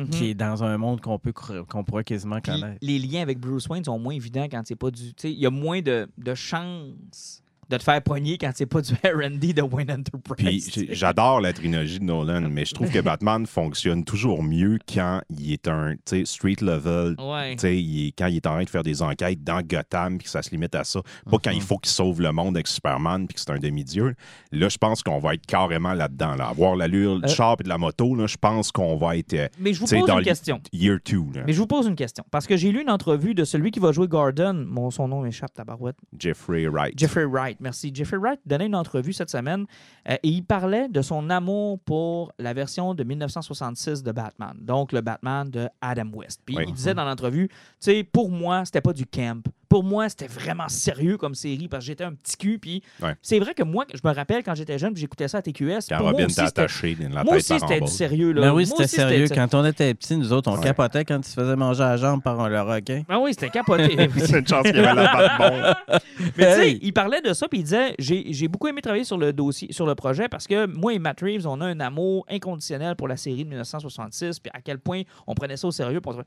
qui 0.10 0.32
est 0.32 0.34
dans 0.34 0.64
un 0.64 0.78
monde 0.80 1.00
qu'on 1.00 1.20
peut 1.20 1.32
qu'on 1.32 1.84
pourrait 1.84 2.04
quasiment 2.04 2.42
connaître. 2.42 2.80
les 2.82 2.98
liens 2.98 3.22
avec 3.22 3.40
Bruce 3.40 3.68
Wayne 3.68 3.84
sont 3.84 4.00
moins 4.00 4.16
évidents 4.16 4.48
quand 4.50 4.64
c'est 4.66 4.76
pas 4.76 4.90
du. 4.90 5.14
Il 5.24 5.30
y 5.32 5.46
a 5.46 5.52
moins 5.52 5.82
de, 5.82 6.10
de 6.18 6.34
chances 6.34 7.44
de 7.70 7.78
te 7.78 7.84
faire 7.84 8.02
pogner 8.02 8.38
quand 8.38 8.52
c'est 8.54 8.66
pas 8.66 8.82
du 8.82 8.94
RD 9.04 9.54
de 9.54 9.62
Wayne 9.62 9.88
Puis 9.88 9.96
Enterprise. 9.96 10.72
j'ai- 10.74 10.94
j'adore 10.94 11.42
la 11.42 11.54
trilogie 11.54 12.00
de 12.00 12.04
Nolan, 12.06 12.42
mais 12.50 12.66
je 12.66 12.74
trouve 12.74 12.90
que 12.92 13.00
Batman 13.02 13.46
fonctionne 13.46 14.04
toujours 14.04 14.44
mieux 14.44 14.78
quand 14.92 15.22
il 15.30 15.54
est 15.54 15.68
un 15.68 15.96
street 16.26 16.58
level. 16.62 17.16
Ouais. 17.20 17.54
tu 17.56 17.62
sais, 17.62 17.78
il 17.82 18.08
est- 18.08 18.12
quand 18.18 18.28
il 18.28 18.38
est 18.38 18.48
en 18.48 18.52
train 18.54 18.64
de 18.64 18.70
faire 18.70 18.84
des 18.84 19.02
enquêtes 19.02 19.44
dans 19.44 19.62
Gotham, 19.62 20.18
puis 20.18 20.26
que 20.26 20.30
ça 20.32 20.42
se 20.42 20.52
limite 20.52 20.76
à 20.76 20.84
ça. 20.84 21.02
Pas 21.30 21.38
quand 21.44 21.52
il 21.52 21.62
faut 21.62 21.78
qu'il 21.78 21.92
sauve 21.92 22.22
le 22.22 22.32
monde 22.32 22.56
avec 22.58 22.68
Superman, 22.68 23.28
puis 23.28 23.36
que 23.36 23.40
c'est 23.42 23.52
un 23.52 23.60
demi-dieu. 23.60 24.16
Là, 24.52 24.70
je 24.70 24.78
pense 24.78 25.02
qu'on 25.04 25.20
va 25.20 25.34
être 25.34 25.46
carrément 25.46 25.94
là-dedans. 25.94 26.36
Là. 26.36 26.48
Avoir 26.48 26.76
l'allure 26.76 27.20
du 27.20 27.26
Euh. 27.26 27.34
char 27.34 27.56
et 27.60 27.64
de 27.64 27.70
la 27.70 27.78
moto, 27.78 28.16
là, 28.16 28.28
je 28.28 28.38
pense 28.38 28.72
qu'on 28.72 28.96
va 28.98 29.18
être 29.18 29.34
euh, 29.34 29.48
Mais 29.60 29.74
je 29.74 29.80
vous 29.80 29.88
pose 29.88 30.08
dans 30.08 30.20
une 30.20 30.24
question. 30.26 30.62
year 30.74 30.98
two. 31.04 31.28
là. 31.34 31.44
Mais 31.46 31.54
je 31.54 31.60
vous 31.60 31.68
pose 31.68 31.88
une 31.88 31.96
question. 31.96 32.24
Parce 32.32 32.48
que 32.48 32.56
j'ai 32.58 32.72
lu 32.72 32.82
une 32.82 32.90
entrevue 32.90 33.34
de 33.34 33.44
celui 33.44 33.72
qui 33.72 33.80
va 33.80 33.92
jouer 33.92 34.08
Gordon. 34.08 34.54
Mon, 34.68 34.92
son 34.92 35.08
nom 35.08 35.22
m'échappe, 35.22 35.54
tabarouette. 35.54 35.98
Jeffrey 36.18 36.68
Wright. 36.68 36.98
Jeffrey 36.98 37.26
Wright. 37.26 37.55
Wright, 37.56 37.62
merci. 37.62 37.92
Jeffrey 37.94 38.18
Wright 38.18 38.40
donnait 38.46 38.66
une 38.68 38.76
entrevue 38.76 39.14
cette 39.14 39.30
semaine 39.30 39.66
euh, 40.10 40.16
et 40.22 40.28
il 40.30 40.44
parlait 40.44 40.90
de 40.90 41.02
son 41.02 41.30
amour 41.30 41.80
pour 41.80 42.32
la 42.40 42.54
version 42.54 42.94
de 42.94 43.04
1966 43.04 44.04
de 44.04 44.12
Batman, 44.12 44.54
donc 44.62 44.92
le 44.92 45.02
Batman 45.02 45.50
de 45.50 45.68
Adam 45.82 46.10
West. 46.14 46.42
Puis 46.46 46.56
Oui. 46.58 46.66
il 46.68 46.74
disait 46.74 46.94
dans 46.94 47.06
l'entrevue, 47.06 47.48
tu 47.48 47.56
sais, 47.80 48.04
pour 48.04 48.30
moi, 48.30 48.66
c'était 48.66 48.82
pas 48.82 48.94
du 48.94 49.06
camp. 49.06 49.44
Pour 49.70 49.84
moi, 49.84 50.10
c'était 50.10 50.28
vraiment 50.28 50.68
sérieux 50.68 51.18
comme 51.18 51.36
série 51.36 51.68
parce 51.68 51.84
que 51.84 51.88
j'étais 51.88 52.04
un 52.04 52.14
petit 52.14 52.38
cul. 52.38 52.60
Puis 52.60 52.84
Ouais. 53.02 53.16
c'est 53.22 53.40
vrai 53.40 53.54
que 53.54 53.64
moi, 53.64 53.86
je 53.94 54.00
me 54.08 54.14
rappelle 54.14 54.44
quand 54.44 54.56
j'étais 54.56 54.78
jeune, 54.78 54.94
puis 54.94 55.02
j'écoutais 55.02 55.28
ça 55.28 55.40
à 55.40 55.42
TQS. 55.42 55.88
Quand 55.90 55.98
pour 55.98 56.04
moi 56.06 56.12
Robin 56.12 56.26
aussi, 56.26 56.36
t'a 56.36 56.44
attaché 56.46 56.96
dans 56.96 57.10
la 57.16 57.24
moi 57.24 57.36
aussi, 57.38 57.60
c'était 57.60 57.80
du 57.82 57.88
sérieux. 57.88 58.32
Là. 58.32 58.42
Ben 58.42 58.54
oui, 58.54 58.66
Moi 58.68 58.76
c'était 58.78 58.88
sérieux. 58.88 59.26
Quand 59.34 59.54
on 59.54 59.66
était 59.66 59.94
petits, 59.94 60.16
nous 60.18 60.32
autres, 60.34 60.50
on 60.52 60.56
Ouais. 60.58 60.64
capotait 60.64 61.04
quand 61.06 61.18
il 61.18 61.24
se 61.26 61.34
faisait 61.34 61.56
manger 61.56 61.84
à 61.84 61.90
la 61.92 61.98
jambe 61.98 62.22
par 62.22 62.50
le 62.50 62.62
requin. 62.62 63.04
Ah 63.10 63.20
oui, 63.20 63.34
c'était 63.34 63.50
capoté. 63.50 63.96
C'est 64.18 64.40
une 64.40 64.48
chance 64.48 64.64
qu'il 64.64 64.76
y 64.76 64.80
avait 64.80 64.94
la. 64.94 65.78
Mais 66.38 66.54
tu 66.56 66.62
sais, 66.62 66.80
il 66.82 66.94
parlait 66.94 67.22
de 67.22 67.34
ça, 67.34 67.48
puis 67.48 67.60
il 67.60 67.64
disait 67.64 67.96
j'ai 68.00 68.32
j'ai 68.34 68.48
beaucoup 68.48 68.68
aimé 68.68 68.82
travailler 68.82 69.04
sur 69.04 69.18
le 69.18 69.34
dossier, 69.34 69.72
sur 69.72 69.86
le 69.86 69.96
projet, 69.96 70.28
parce 70.30 70.48
que 70.48 70.66
moi 70.66 70.94
et 70.94 71.00
Matt 71.00 71.22
Reeves, 71.22 71.46
on 71.48 71.60
a 71.62 71.66
un 71.66 71.80
amour 71.80 72.26
inconditionnel 72.30 72.96
pour 72.96 73.08
la 73.08 73.18
série 73.18 73.44
de 73.44 73.50
1966, 73.50 74.40
puis 74.40 74.52
à 74.54 74.62
quel 74.62 74.80
point 74.80 75.02
on 75.28 75.34
prenait 75.34 75.58
ça 75.58 75.68
au 75.68 75.72
sérieux. 75.72 76.02
pour- 76.02 76.22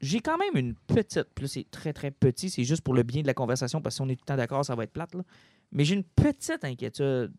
J'ai 0.00 0.20
quand 0.20 0.38
même 0.38 0.56
une 0.56 0.74
petite, 0.74 1.28
là 1.40 1.46
c'est 1.46 1.70
très 1.70 1.92
très 1.92 2.10
petit, 2.10 2.48
c'est 2.48 2.64
juste 2.64 2.82
pour 2.82 2.94
le 2.94 3.02
bien 3.02 3.22
de 3.22 3.26
la 3.26 3.34
conversation, 3.34 3.82
parce 3.82 3.94
que 3.94 3.96
si 3.96 4.02
on 4.02 4.08
est 4.08 4.16
tout 4.16 4.22
le 4.22 4.26
temps 4.26 4.36
d'accord, 4.36 4.64
ça 4.64 4.74
va 4.74 4.84
être 4.84 4.92
plate, 4.92 5.14
là. 5.14 5.22
Mais 5.72 5.84
j'ai 5.84 5.94
une 5.94 6.04
petite 6.04 6.64
inquiétude 6.64 7.32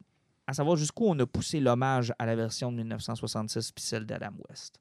à 0.47 0.53
savoir 0.53 0.77
jusqu'où 0.77 1.05
on 1.05 1.17
a 1.19 1.25
poussé 1.25 1.59
l'hommage 1.59 2.13
à 2.19 2.25
la 2.25 2.35
version 2.35 2.71
de 2.71 2.77
1966 2.77 3.71
puis 3.71 3.83
celle 3.83 4.05
d'Adam 4.05 4.31
West. 4.49 4.79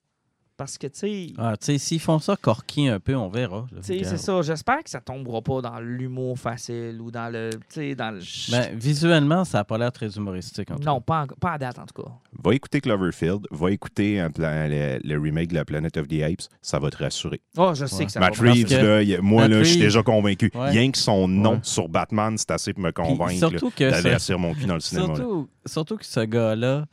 Parce 0.60 0.76
que, 0.76 0.88
tu 0.88 0.98
sais, 0.98 1.26
Ah, 1.38 1.54
tu 1.58 1.64
sais, 1.64 1.78
s'ils 1.78 2.00
font 2.00 2.18
ça 2.18 2.36
corky 2.36 2.86
un 2.88 3.00
peu, 3.00 3.16
on 3.16 3.30
verra. 3.30 3.64
tu 3.70 3.82
sais, 3.82 4.04
c'est 4.04 4.18
ça. 4.18 4.42
J'espère 4.42 4.84
que 4.84 4.90
ça 4.90 5.00
tombera 5.00 5.40
pas 5.40 5.62
dans 5.62 5.80
l'humour 5.80 6.38
facile 6.38 6.98
ou 7.00 7.10
dans 7.10 7.32
le. 7.32 7.48
Tu 7.54 7.58
sais, 7.70 7.94
dans 7.94 8.10
le. 8.10 8.20
Ben, 8.50 8.76
visuellement, 8.76 9.46
ça 9.46 9.56
n'a 9.58 9.64
pas 9.64 9.78
l'air 9.78 9.90
très 9.90 10.10
humoristique. 10.18 10.70
En 10.70 10.76
tout 10.76 10.82
non, 10.84 11.00
pas, 11.00 11.22
en- 11.22 11.26
pas 11.28 11.52
à 11.52 11.58
date 11.58 11.78
en 11.78 11.86
tout 11.86 12.02
cas. 12.02 12.10
Va 12.44 12.54
écouter 12.54 12.82
Cloverfield, 12.82 13.46
va 13.50 13.70
écouter 13.70 14.20
un 14.20 14.28
le, 14.36 14.98
le 15.02 15.18
remake 15.18 15.48
de 15.48 15.54
la 15.54 15.64
Planet 15.64 15.96
of 15.96 16.08
the 16.08 16.20
Apes, 16.22 16.42
ça 16.60 16.78
va 16.78 16.90
te 16.90 16.98
rassurer. 17.02 17.40
Oh, 17.56 17.72
je 17.74 17.86
sais 17.86 17.96
Ouais. 17.96 18.04
que 18.04 18.12
ça 18.12 18.20
Matt 18.20 18.36
va. 18.36 18.52
Reeves, 18.52 18.66
que- 18.68 18.74
là, 19.14 19.22
moi, 19.22 19.42
Matt 19.44 19.50
là, 19.52 19.58
je 19.62 19.68
suis 19.70 19.80
déjà 19.80 20.02
convaincu. 20.02 20.50
Ouais. 20.54 20.68
Rien 20.68 20.90
que 20.90 20.98
son 20.98 21.26
nom 21.26 21.52
Ouais. 21.54 21.60
sur 21.62 21.88
Batman, 21.88 22.36
c'est 22.36 22.50
assez 22.50 22.74
pour 22.74 22.82
me 22.82 22.92
convaincre 22.92 23.32
surtout 23.38 23.66
là, 23.68 23.72
que 23.74 23.90
d'aller 24.02 24.36
mon 24.36 24.52
cul 24.52 24.66
dans 24.66 24.74
le 24.74 24.80
cinéma. 24.80 25.06
là. 25.08 25.14
Surtout, 25.16 25.48
surtout 25.64 25.96
que 25.96 26.04
ce 26.04 26.20
gars-là, 26.20 26.84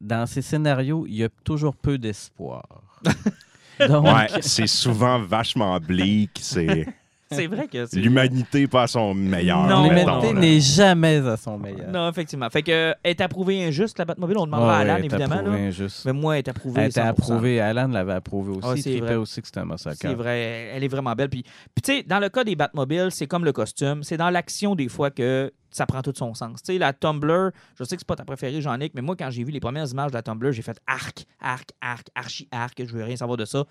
dans 0.00 0.26
ses 0.26 0.42
scénarios, 0.42 1.06
il 1.06 1.16
y 1.16 1.24
a 1.24 1.28
toujours 1.44 1.76
peu 1.76 1.98
d'espoir. 1.98 2.64
Donc, 3.88 4.04
Ouais, 4.04 4.28
c'est 4.42 4.66
souvent 4.66 5.20
vachement 5.22 5.78
bleak. 5.80 6.38
C'est 6.40 6.86
C'est 7.32 7.46
vrai 7.46 7.68
que 7.68 7.86
c'est. 7.86 8.00
l'humanité 8.00 8.66
pas 8.66 8.82
à 8.82 8.86
son 8.88 9.14
meilleur. 9.14 9.66
Non. 9.66 9.84
l'humanité 9.84 10.32
là. 10.32 10.40
n'est 10.40 10.60
jamais 10.60 11.18
à 11.26 11.36
son 11.36 11.58
meilleur. 11.58 11.88
Non, 11.88 12.08
effectivement. 12.08 12.50
Fait 12.50 12.62
que 12.62 12.72
euh, 12.72 12.94
est 13.04 13.20
approuvé 13.20 13.64
injuste 13.64 13.98
la 13.98 14.04
Batmobile, 14.04 14.38
on 14.38 14.46
demandera 14.46 14.78
à 14.78 14.80
Alan 14.80 14.96
elle 14.96 15.04
est 15.04 15.06
évidemment. 15.06 15.36
approuvée 15.36 15.58
Là. 15.58 15.64
injuste. 15.68 16.04
Mais 16.06 16.12
moi, 16.12 16.34
elle 16.34 16.38
est 16.40 16.48
approuvé. 16.48 16.80
Elle 16.80 16.90
était 16.90 17.00
100%. 17.00 17.06
approuvée. 17.06 17.60
Alan 17.60 17.88
l'avait 17.88 18.14
approuvée 18.14 18.50
aussi. 18.50 18.68
Ah, 18.68 18.76
c'est 18.76 18.98
vrai. 18.98 19.14
aussi 19.14 19.40
que 19.40 19.46
c'était 19.46 19.60
un 19.60 19.64
massacre. 19.64 19.98
C'est 20.00 20.14
vrai, 20.14 20.70
elle 20.74 20.82
est 20.82 20.88
vraiment 20.88 21.12
belle. 21.14 21.28
Puis, 21.30 21.42
puis 21.42 21.82
tu 21.82 21.92
sais, 21.92 22.02
dans 22.02 22.18
le 22.18 22.28
cas 22.28 22.42
des 22.42 22.56
Batmobiles, 22.56 23.10
c'est 23.10 23.26
comme 23.26 23.44
le 23.44 23.52
costume. 23.52 24.02
C'est 24.02 24.16
dans 24.16 24.30
l'action 24.30 24.74
des 24.74 24.88
fois 24.88 25.10
que 25.10 25.52
ça 25.70 25.86
prend 25.86 26.02
tout 26.02 26.12
son 26.16 26.34
sens. 26.34 26.62
Tu 26.62 26.72
sais, 26.72 26.78
la 26.78 26.92
Tumblr, 26.92 27.50
je 27.78 27.84
sais 27.84 27.94
que 27.94 28.00
c'est 28.00 28.06
pas 28.06 28.16
ta 28.16 28.24
préférée, 28.24 28.60
Jean-Nic, 28.60 28.92
mais 28.94 29.02
moi, 29.02 29.14
quand 29.16 29.30
j'ai 29.30 29.44
vu 29.44 29.52
les 29.52 29.60
premières 29.60 29.88
images 29.88 30.10
de 30.10 30.16
la 30.16 30.22
Tumblr, 30.22 30.50
j'ai 30.52 30.62
fait 30.62 30.78
arc, 30.88 31.24
arc, 31.40 31.70
arc, 31.80 32.08
archi 32.16 32.48
arc, 32.50 32.82
je 32.84 32.92
veux 32.92 33.04
rien 33.04 33.16
savoir 33.16 33.36
de 33.36 33.44
ça. 33.44 33.64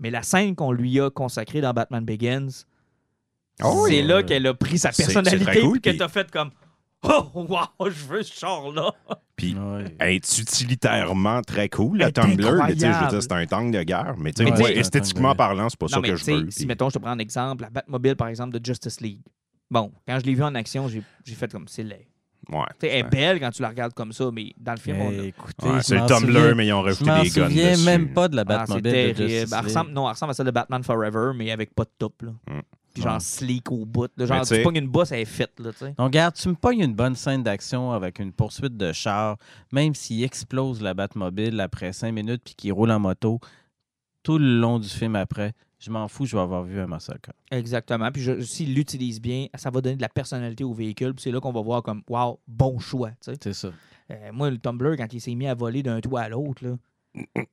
Mais 0.00 0.10
la 0.10 0.22
scène 0.22 0.56
qu'on 0.56 0.72
lui 0.72 1.00
a 1.00 1.10
consacrée 1.10 1.60
dans 1.60 1.72
Batman 1.72 2.04
Begins, 2.04 2.64
Oh, 3.62 3.86
c'est 3.88 4.02
là 4.02 4.22
qu'elle 4.22 4.46
a 4.46 4.54
pris 4.54 4.78
sa 4.78 4.90
C'est- 4.92 5.04
c'est 5.04 5.12
personnalité 5.12 5.44
très 5.44 5.60
cool, 5.60 5.80
qu'elle 5.80 5.92
puis- 5.94 5.98
t'a 5.98 6.08
fait 6.08 6.30
comme 6.30 6.50
Oh, 7.06 7.26
wow, 7.34 7.90
je 7.90 8.04
veux 8.06 8.22
ce 8.22 8.32
char-là. 8.32 8.90
Puis 9.36 9.54
Ouais. 9.54 9.94
elle 9.98 10.14
est 10.14 10.38
utilitairement 10.38 11.42
très 11.42 11.68
cool, 11.68 11.98
la 11.98 12.10
Tumblr. 12.10 12.34
mais 12.66 12.72
tu 12.72 12.80
sais, 12.80 12.92
Je 12.94 12.98
veux 13.04 13.08
dire, 13.10 13.22
c'est 13.22 13.32
un 13.32 13.44
tank 13.46 13.72
de 13.74 13.82
guerre. 13.82 14.14
Mais 14.18 14.32
tu 14.32 14.42
sais, 14.42 14.50
Mais 14.50 14.56
moi, 14.58 14.70
esthétiquement 14.72 15.34
parlant, 15.34 15.68
c'est 15.68 15.78
pas 15.78 15.88
ça 15.88 15.96
Non, 15.96 16.02
mais 16.02 16.08
que 16.08 16.16
je 16.16 16.24
veux. 16.24 16.50
si, 16.50 16.56
puis- 16.56 16.66
mettons, 16.66 16.88
je 16.88 16.94
te 16.94 16.98
prends 17.00 17.10
un 17.10 17.18
exemple, 17.18 17.64
la 17.64 17.68
Batmobile, 17.70 18.16
par 18.16 18.28
exemple, 18.28 18.58
de 18.58 18.64
Justice 18.64 19.02
League. 19.02 19.20
Bon, 19.70 19.92
quand 20.08 20.18
je 20.18 20.24
l'ai 20.24 20.34
vue 20.34 20.42
en 20.44 20.54
action, 20.54 20.88
j'ai 20.88 21.02
j'ai 21.24 21.34
fait 21.34 21.52
comme 21.52 21.68
c'est 21.68 21.82
laid. 21.82 22.06
Ouais. 22.50 22.58
Tu 22.80 22.86
sais, 22.86 22.88
elle 22.88 22.98
est 23.00 23.02
Ouais. 23.04 23.08
belle 23.10 23.40
quand 23.40 23.50
tu 23.50 23.60
la 23.62 23.68
regardes 23.68 23.92
comme 23.94 24.12
ça, 24.12 24.30
mais 24.32 24.52
dans 24.58 24.72
le 24.72 24.78
film, 24.78 24.98
on 25.00 25.08
a- 25.10 25.24
écoutez, 25.24 25.66
Ouais, 25.68 25.76
je 25.78 25.82
c'est 25.82 26.06
Tumblr, 26.06 26.20
souviens- 26.38 26.54
mais 26.54 26.66
ils 26.66 26.72
ont 26.72 26.80
Je 26.80 26.84
rajouté 26.86 27.04
des 27.04 27.28
guns 27.30 27.46
souviens 27.48 27.72
dessus. 27.72 27.84
même 27.84 28.12
pas 28.14 28.28
de 28.28 28.36
la 28.36 28.42
Ah, 28.48 28.64
c'est 28.66 28.74
Batmobile 28.80 29.14
de 29.14 29.28
Elle 29.28 29.64
ressemble, 29.64 29.90
non, 29.92 30.06
elle 30.06 30.12
ressemble 30.12 30.30
à 30.30 30.34
celle 30.34 30.46
de 30.46 30.50
Batman 30.52 30.82
Forever, 30.82 31.32
mais 31.36 31.50
avec 31.50 31.74
pas 31.74 31.84
de 31.84 31.90
top. 31.98 32.22
Là. 32.22 32.30
Mm. 32.48 32.60
Puis 32.94 33.02
genre 33.02 33.20
sleek 33.20 33.70
au 33.72 33.84
bout. 33.84 34.08
là. 34.16 34.26
Genre, 34.26 34.46
tu 34.46 34.62
pognes 34.62 34.76
une 34.76 34.88
bosse, 34.88 35.10
elle 35.12 35.20
est 35.20 35.24
faite. 35.24 35.52
Là. 35.58 35.72
Donc, 35.80 35.98
regarde, 35.98 36.34
tu 36.34 36.48
me 36.48 36.54
pognes 36.54 36.80
une 36.80 36.94
bonne 36.94 37.16
scène 37.16 37.42
d'action 37.42 37.90
avec 37.92 38.20
une 38.20 38.32
poursuite 38.32 38.76
de 38.76 38.92
char, 38.92 39.36
même 39.72 39.94
s'il 39.94 40.22
explose 40.22 40.80
la 40.80 40.94
Batmobile 40.94 41.60
après 41.60 41.92
cinq 41.92 42.12
minutes 42.12 42.42
puis 42.44 42.54
qu'il 42.54 42.72
roule 42.72 42.92
en 42.92 43.00
moto, 43.00 43.40
tout 44.22 44.38
le 44.38 44.60
long 44.60 44.78
du 44.78 44.88
film 44.88 45.16
après, 45.16 45.52
je 45.80 45.90
m'en 45.90 46.08
fous, 46.08 46.24
je 46.24 46.36
vais 46.36 46.42
avoir 46.42 46.62
vu 46.62 46.80
un 46.80 46.86
massacre. 46.86 47.30
Exactement. 47.50 48.10
Puis 48.10 48.26
s'il 48.46 48.74
l'utilise 48.74 49.20
bien, 49.20 49.48
ça 49.54 49.70
va 49.70 49.80
donner 49.80 49.96
de 49.96 50.02
la 50.02 50.08
personnalité 50.08 50.64
au 50.64 50.72
véhicule. 50.72 51.14
Puis 51.14 51.24
c'est 51.24 51.30
là 51.30 51.40
qu'on 51.40 51.52
va 51.52 51.60
voir 51.60 51.82
comme, 51.82 52.02
wow, 52.08 52.38
bon 52.48 52.78
choix. 52.78 53.10
C'est 53.20 53.52
ça. 53.52 53.68
Euh, 54.10 54.30
moi, 54.32 54.50
le 54.50 54.58
Tumblr, 54.58 54.96
quand 54.96 55.12
il 55.12 55.20
s'est 55.20 55.34
mis 55.34 55.46
à 55.46 55.54
voler 55.54 55.82
d'un 55.82 56.00
toit 56.00 56.22
à 56.22 56.28
l'autre, 56.28 56.64
là, 56.64 56.76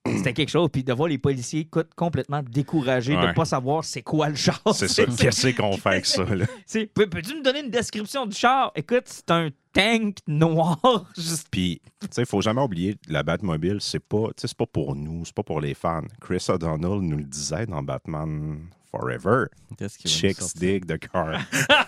c'était 0.06 0.34
quelque 0.34 0.50
chose. 0.50 0.70
Puis 0.72 0.84
de 0.84 0.94
voir 0.94 1.08
les 1.10 1.18
policiers 1.18 1.66
co- 1.66 1.84
complètement 1.96 2.42
découragés 2.44 3.16
de 3.16 3.28
ne 3.28 3.34
pas 3.34 3.46
savoir 3.46 3.84
c'est 3.84 4.02
quoi 4.02 4.30
le 4.30 4.36
char. 4.36 4.60
C'est 4.74 4.88
ça. 4.88 5.04
Qu'est-ce 5.18 5.48
qu'on 5.56 5.78
fait 5.78 5.90
avec 5.90 6.06
ça? 6.06 6.24
Là? 6.24 6.46
C'est- 6.66 6.88
peux- 6.88 7.08
Peux-tu 7.08 7.36
me 7.38 7.44
donner 7.44 7.62
une 7.62 7.70
description 7.70 8.26
du 8.26 8.36
char? 8.36 8.72
Écoute, 8.76 9.04
c'est 9.06 9.30
un 9.32 9.50
tank 9.74 10.18
noir. 10.28 10.80
Juste... 11.16 11.48
Puis, 11.52 11.82
tu 12.02 12.08
sais, 12.12 12.22
il 12.24 12.28
faut 12.28 12.42
jamais 12.42 12.62
oublier, 12.62 12.96
la 13.08 13.24
Batmobile, 13.24 13.78
c'est 13.80 14.00
pas, 14.00 14.28
tu 14.30 14.42
sais, 14.42 14.48
c'est 14.48 14.58
pas 14.58 14.66
pour 14.66 14.96
nous, 14.96 15.24
c'est 15.26 15.36
pas 15.36 15.44
pour 15.44 15.62
les 15.62 15.74
fans. 15.74 16.02
Chris 16.20 16.44
O'Donnell 16.50 17.00
nous 17.02 17.18
le 17.18 17.24
disait 17.24 17.66
dans 17.68 17.82
Batman 17.84 18.60
Forever. 18.92 19.46
Qu'est-ce 19.78 19.98
qu'il 19.98 20.12
va 20.12 20.16
nous 20.28 20.34
Chicks 20.34 20.58
dig 20.60 20.86
the 20.86 20.98
car. 20.98 21.40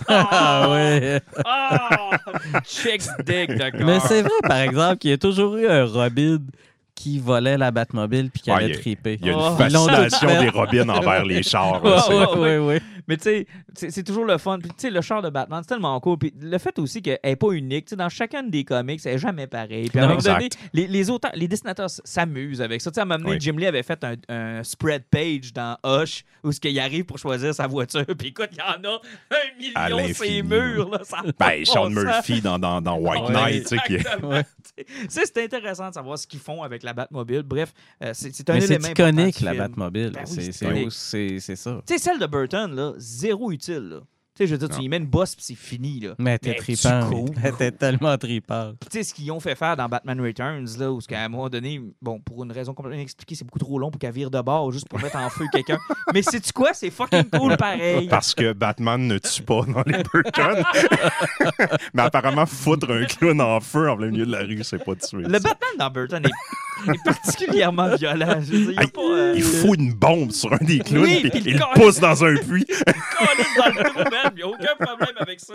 Ah 0.07 0.69
ouais. 0.71 1.19
Ah! 1.45 2.17
Chicks 2.65 3.03
dig, 3.25 3.57
d'accord. 3.57 3.81
Mais 3.85 3.99
c'est 3.99 4.21
vrai, 4.21 4.31
par 4.43 4.57
exemple, 4.59 4.97
qu'il 4.99 5.09
y 5.09 5.13
a 5.13 5.17
toujours 5.17 5.57
eu 5.57 5.67
un 5.67 5.85
Robin 5.85 6.37
qui 6.95 7.19
volait 7.19 7.57
la 7.57 7.71
Batmobile 7.71 8.29
puis 8.31 8.41
qui 8.43 8.49
Ouais, 8.51 8.57
allait 8.57 8.67
il 8.67 8.73
y 8.75 8.77
a- 8.77 8.79
triper. 8.79 9.17
Il 9.21 9.27
y 9.27 9.29
a 9.31 9.33
Oh. 9.35 9.55
une 9.59 9.73
l'ont 9.73 9.87
fascination 9.87 10.41
des 10.41 10.49
Robins 10.49 10.89
envers 10.89 11.25
les 11.25 11.43
chars. 11.43 11.83
Là, 11.83 12.35
ouais, 12.37 12.57
ouais. 12.59 12.81
Mais 13.07 13.17
tu 13.17 13.23
sais, 13.23 13.47
c'est 13.75 13.91
c'est 13.91 14.03
toujours 14.03 14.25
le 14.25 14.37
fun. 14.37 14.59
Puis 14.59 14.69
tu 14.69 14.75
sais, 14.77 14.89
le 14.89 15.01
char 15.01 15.21
de 15.21 15.29
Batman, 15.29 15.61
c'est 15.63 15.69
tellement 15.69 15.99
cool. 15.99 16.17
Puis 16.17 16.33
le 16.39 16.57
fait 16.57 16.77
aussi 16.79 17.01
qu'elle 17.01 17.19
n'est 17.23 17.35
pas 17.35 17.51
unique. 17.51 17.85
Tu 17.85 17.89
sais, 17.91 17.95
dans 17.95 18.09
chacun 18.09 18.43
des 18.43 18.63
comics, 18.63 19.01
elle 19.05 19.13
n'est 19.13 19.17
jamais 19.17 19.47
pareille. 19.47 19.89
Puis 19.89 19.99
à 19.99 20.05
un 20.05 20.07
moment 20.09 20.21
donné, 20.21 20.49
les, 20.73 20.87
les 20.87 21.09
auteurs, 21.09 21.31
les 21.35 21.47
dessinateurs 21.47 21.89
s'amusent 21.89 22.61
avec 22.61 22.81
ça. 22.81 22.91
Tu 22.91 22.95
sais, 22.95 23.01
à 23.01 23.03
un 23.03 23.05
moment 23.05 23.19
donné, 23.19 23.31
Oui. 23.31 23.37
Jim 23.41 23.53
Lee 23.57 23.65
avait 23.67 23.83
fait 23.83 24.03
un, 24.03 24.15
un 24.29 24.63
spread 24.63 25.03
page 25.09 25.53
dans 25.53 25.77
Hush 25.83 26.23
où 26.43 26.51
ce 26.51 26.59
qu'il 26.59 26.79
arrive 26.79 27.05
pour 27.05 27.17
choisir 27.17 27.53
sa 27.53 27.67
voiture. 27.67 28.05
Puis 28.17 28.27
écoute, 28.29 28.49
il 28.51 28.57
y 28.57 28.61
en 28.61 28.89
a 28.89 29.01
un 29.31 29.57
million 29.89 30.13
ces 30.13 30.41
murs. 30.43 30.89
Là, 30.89 30.99
ça 31.03 31.17
Ben, 31.39 31.59
de 31.61 31.65
Sean. 31.65 31.89
Murphy 31.89 32.41
dans, 32.41 32.57
dans, 32.59 32.81
dans 32.81 32.97
White 32.97 33.23
Ouais, 33.23 33.33
Knight. 33.33 33.71
Ouais. 34.23 34.43
Tu 34.75 34.85
sais, 35.09 35.21
C'est 35.25 35.43
intéressant 35.43 35.89
de 35.89 35.93
savoir 35.93 36.17
ce 36.17 36.25
qu'ils 36.25 36.39
font 36.39 36.63
avec 36.63 36.83
la 36.83 36.93
Batmobile. 36.93 37.43
Bref, 37.43 37.73
euh, 38.03 38.11
c'est 38.13 38.33
c'est 38.33 38.49
un 38.49 38.53
Mais 38.55 38.61
c'est 38.61 38.75
élément 38.75 38.87
important 38.89 39.09
iconique, 39.09 39.41
la. 39.41 39.53
Batmobile. 39.53 40.11
Ben 40.13 40.21
oui, 40.25 40.27
C'est- 40.33 40.51
c'est 40.51 40.51
c'est 40.51 40.89
c'est- 40.89 41.39
c'est 41.39 41.55
ça. 41.55 41.81
Tu 41.85 41.93
sais, 41.93 41.99
celle 41.99 42.19
de 42.19 42.25
Burton, 42.25 42.73
là, 42.75 42.92
zéro 42.97 43.51
utile. 43.51 43.89
Là. 43.89 43.99
Tu 44.35 44.39
sais, 44.39 44.47
je 44.47 44.55
veux 44.55 44.67
dire, 44.67 44.75
tu 44.75 44.83
y 44.83 44.89
mets 44.89 44.97
une 44.97 45.05
bosse 45.05 45.35
puis 45.35 45.45
c'est 45.45 45.53
fini. 45.53 45.99
Là. 45.99 46.15
Mais 46.17 46.39
t'es 46.39 46.55
tu 46.55 46.75
tripant. 46.75 47.25
T'es 47.59 47.71
tellement 47.71 48.17
tripant. 48.17 48.73
Puis 48.79 48.89
tu 48.89 48.97
sais, 48.97 49.03
ce 49.03 49.13
qu'ils 49.13 49.31
ont 49.31 49.39
fait 49.39 49.53
faire 49.53 49.77
dans 49.77 49.87
Batman 49.87 50.19
Returns, 50.19 50.65
là, 50.79 50.91
où 50.91 50.99
ce 50.99 51.07
qu'à 51.07 51.21
un 51.21 51.29
moment 51.29 51.49
donné, 51.49 51.79
bon, 52.01 52.19
pour 52.19 52.43
une 52.43 52.51
raison 52.51 52.73
complètement 52.73 52.97
inexpliquée, 52.97 53.35
c'est 53.35 53.45
beaucoup 53.45 53.59
trop 53.59 53.77
long 53.77 53.91
pour 53.91 53.99
qu'elle 53.99 54.11
vire 54.11 54.31
de 54.31 54.41
bord 54.41 54.71
juste 54.71 54.89
pour 54.89 54.99
mettre 54.99 55.17
en 55.17 55.29
feu 55.29 55.45
quelqu'un. 55.51 55.77
Mais 56.15 56.23
sais-tu 56.23 56.51
quoi? 56.51 56.73
C'est 56.73 56.89
fucking 56.89 57.29
cool 57.29 57.57
pareil. 57.57 58.07
Parce 58.07 58.33
que 58.33 58.53
Batman 58.53 59.07
ne 59.07 59.19
tue 59.19 59.43
pas 59.43 59.61
dans 59.67 59.83
les 59.85 60.01
Burton. 60.01 60.63
Mais 61.93 62.01
apparemment, 62.01 62.47
foutre 62.47 62.89
un 62.89 63.05
clown 63.05 63.39
en 63.39 63.59
feu 63.59 63.87
en 63.87 63.97
plein 63.97 64.09
milieu 64.09 64.25
de 64.25 64.31
la 64.31 64.39
rue, 64.39 64.63
c'est 64.63 64.83
pas 64.83 64.95
tuer. 64.95 65.21
Le 65.21 65.39
Batman 65.39 65.73
dans 65.77 65.91
Burton 65.91 66.25
est, 66.25 66.31
est 66.93 67.03
particulièrement 67.03 67.95
violent. 67.95 68.39
Je 68.41 68.55
il 68.55 68.75
pas, 68.75 69.01
euh, 69.01 69.33
Il 69.35 69.43
fout 69.43 69.79
une 69.79 69.93
bombe 69.93 70.31
sur 70.31 70.51
un 70.53 70.57
des 70.63 70.79
clowns 70.79 71.03
Oui, 71.03 71.29
puis 71.29 71.41
il 71.45 71.53
le 71.53 71.59
le 71.59 71.79
pousse 71.81 71.99
dans 71.99 72.23
un 72.23 72.35
puits. 72.35 72.65
calisse 72.65 73.55
dans 73.57 73.65
le 73.67 73.83
trou, 73.89 73.99
man. 73.99 74.31
Il 74.31 74.35
n'y 74.37 74.41
a 74.43 74.47
aucun 74.47 74.75
problème 74.79 75.15
avec 75.19 75.39
ça. 75.39 75.53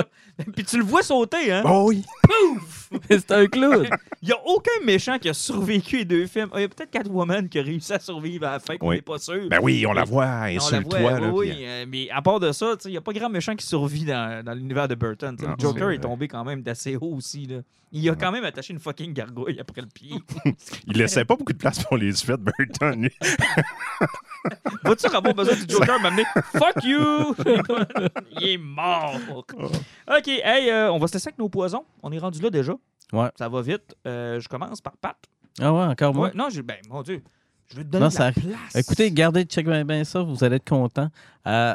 Puis 0.55 0.65
tu 0.65 0.79
le 0.79 0.85
vois 0.85 1.03
sauter, 1.03 1.53
hein? 1.53 1.63
Oh 1.65 1.87
oui. 1.89 2.05
Pouf! 2.23 2.91
C'est 3.11 3.31
un 3.33 3.47
clown. 3.47 3.89
Il 4.23 4.27
n'y 4.29 4.33
a 4.33 4.39
aucun 4.47 4.85
méchant 4.85 5.19
qui 5.19 5.29
a 5.29 5.35
survécu 5.35 5.99
les 5.99 6.05
deux 6.05 6.27
films. 6.27 6.49
Ah, 6.53 6.59
Il 6.59 6.63
y 6.63 6.65
a 6.65 6.69
peut-être 6.69 6.91
Catwoman 6.91 7.49
qui 7.49 7.59
a 7.59 7.63
réussi 7.63 7.93
à 7.93 7.99
survivre 7.99 8.47
à 8.47 8.53
la 8.53 8.59
fin, 8.61 8.77
qu'on 8.77 8.89
Oui. 8.89 8.97
n'est 8.97 9.03
pas 9.03 9.19
sûr. 9.19 9.49
Ben 9.51 9.59
oui, 9.63 9.85
on 9.87 9.93
la 9.93 10.05
voit, 10.05 10.25
On 10.27 10.29
la 10.29 10.45
insulte-toi. 10.57 10.99
voit, 11.01 11.21
là, 11.21 11.29
oui, 11.31 11.51
puis- 11.51 11.67
euh, 11.67 11.85
mais 11.89 12.09
à 12.11 12.23
part 12.23 12.41
de 12.41 12.51
ça, 12.53 12.75
il 12.87 12.91
n'y 12.93 12.97
a 12.97 13.01
pas 13.01 13.13
grand 13.13 13.29
méchant 13.29 13.55
qui 13.55 13.67
survit 13.67 14.05
dans, 14.05 14.45
dans 14.45 14.55
l'univers 14.55 14.89
de 14.89 14.95
Burton. 14.95 15.37
Non, 15.41 15.49
le 15.51 15.55
Joker 15.59 15.89
c'est 15.91 15.95
est 15.97 15.99
tombé 16.01 16.29
quand 16.29 16.45
même 16.45 16.63
d'assez 16.63 16.97
haut 16.97 17.15
aussi. 17.17 17.47
Là. 17.47 17.57
Il 17.93 18.09
a 18.11 18.15
quand 18.15 18.31
même 18.33 18.45
attaché 18.45 18.73
une 18.73 18.79
fucking 18.81 19.13
gargouille 19.13 19.59
après 19.61 19.81
le 19.81 19.87
pied. 19.87 20.15
Il 20.87 20.97
laissait 20.99 21.25
pas 21.25 21.37
beaucoup 21.37 21.53
de 21.53 21.59
place 21.59 21.83
pour 21.83 21.97
les 21.97 22.11
de 22.11 22.37
Burton. 22.37 23.03
lui. 23.03 23.11
Va-tu 24.85 25.07
avoir 25.07 25.35
besoin 25.35 25.55
du 25.55 25.65
Joker 25.69 26.01
m'amener? 26.01 26.25
Fuck 26.53 26.85
you! 26.85 27.35
Il 28.41 28.49
est 28.49 28.59
mort. 28.59 29.17
OK, 29.37 30.29
hey, 30.29 30.71
euh, 30.71 30.93
on 30.93 30.99
va 30.99 31.07
se 31.07 31.15
laisser 31.15 31.29
avec 31.29 31.39
nos 31.39 31.49
poisons. 31.49 31.85
On 32.03 32.13
est 32.13 32.19
rendu 32.19 32.41
là 32.41 32.51
déjà. 32.51 32.75
Ouais. 33.13 33.31
Ça 33.39 33.49
va 33.49 33.63
vite. 33.63 33.97
Euh, 34.07 34.39
je 34.41 34.49
commence 34.49 34.81
par 34.81 34.97
Pat. 34.97 35.17
Ah 35.61 35.73
ouais, 35.73 35.83
encore 35.85 36.15
moi? 36.15 36.29
Ouais, 36.29 36.35
non, 36.35 36.49
j'ai- 36.51 36.63
ben, 36.63 36.77
mon 36.89 37.03
Dieu. 37.03 37.23
Je 37.71 37.77
vais 37.77 37.85
te 37.85 37.89
donner 37.89 38.05
Non, 38.05 38.11
de 38.11 38.19
la 38.19 38.33
place. 38.33 38.77
Écoutez, 38.77 39.11
gardez, 39.11 39.45
check 39.45 39.67
bien, 39.67 39.85
bien 39.85 40.05
ça, 40.05 40.23
vous 40.23 40.43
allez 40.45 40.57
être 40.57 40.69
content. 40.69 41.11
Euh, 41.47 41.75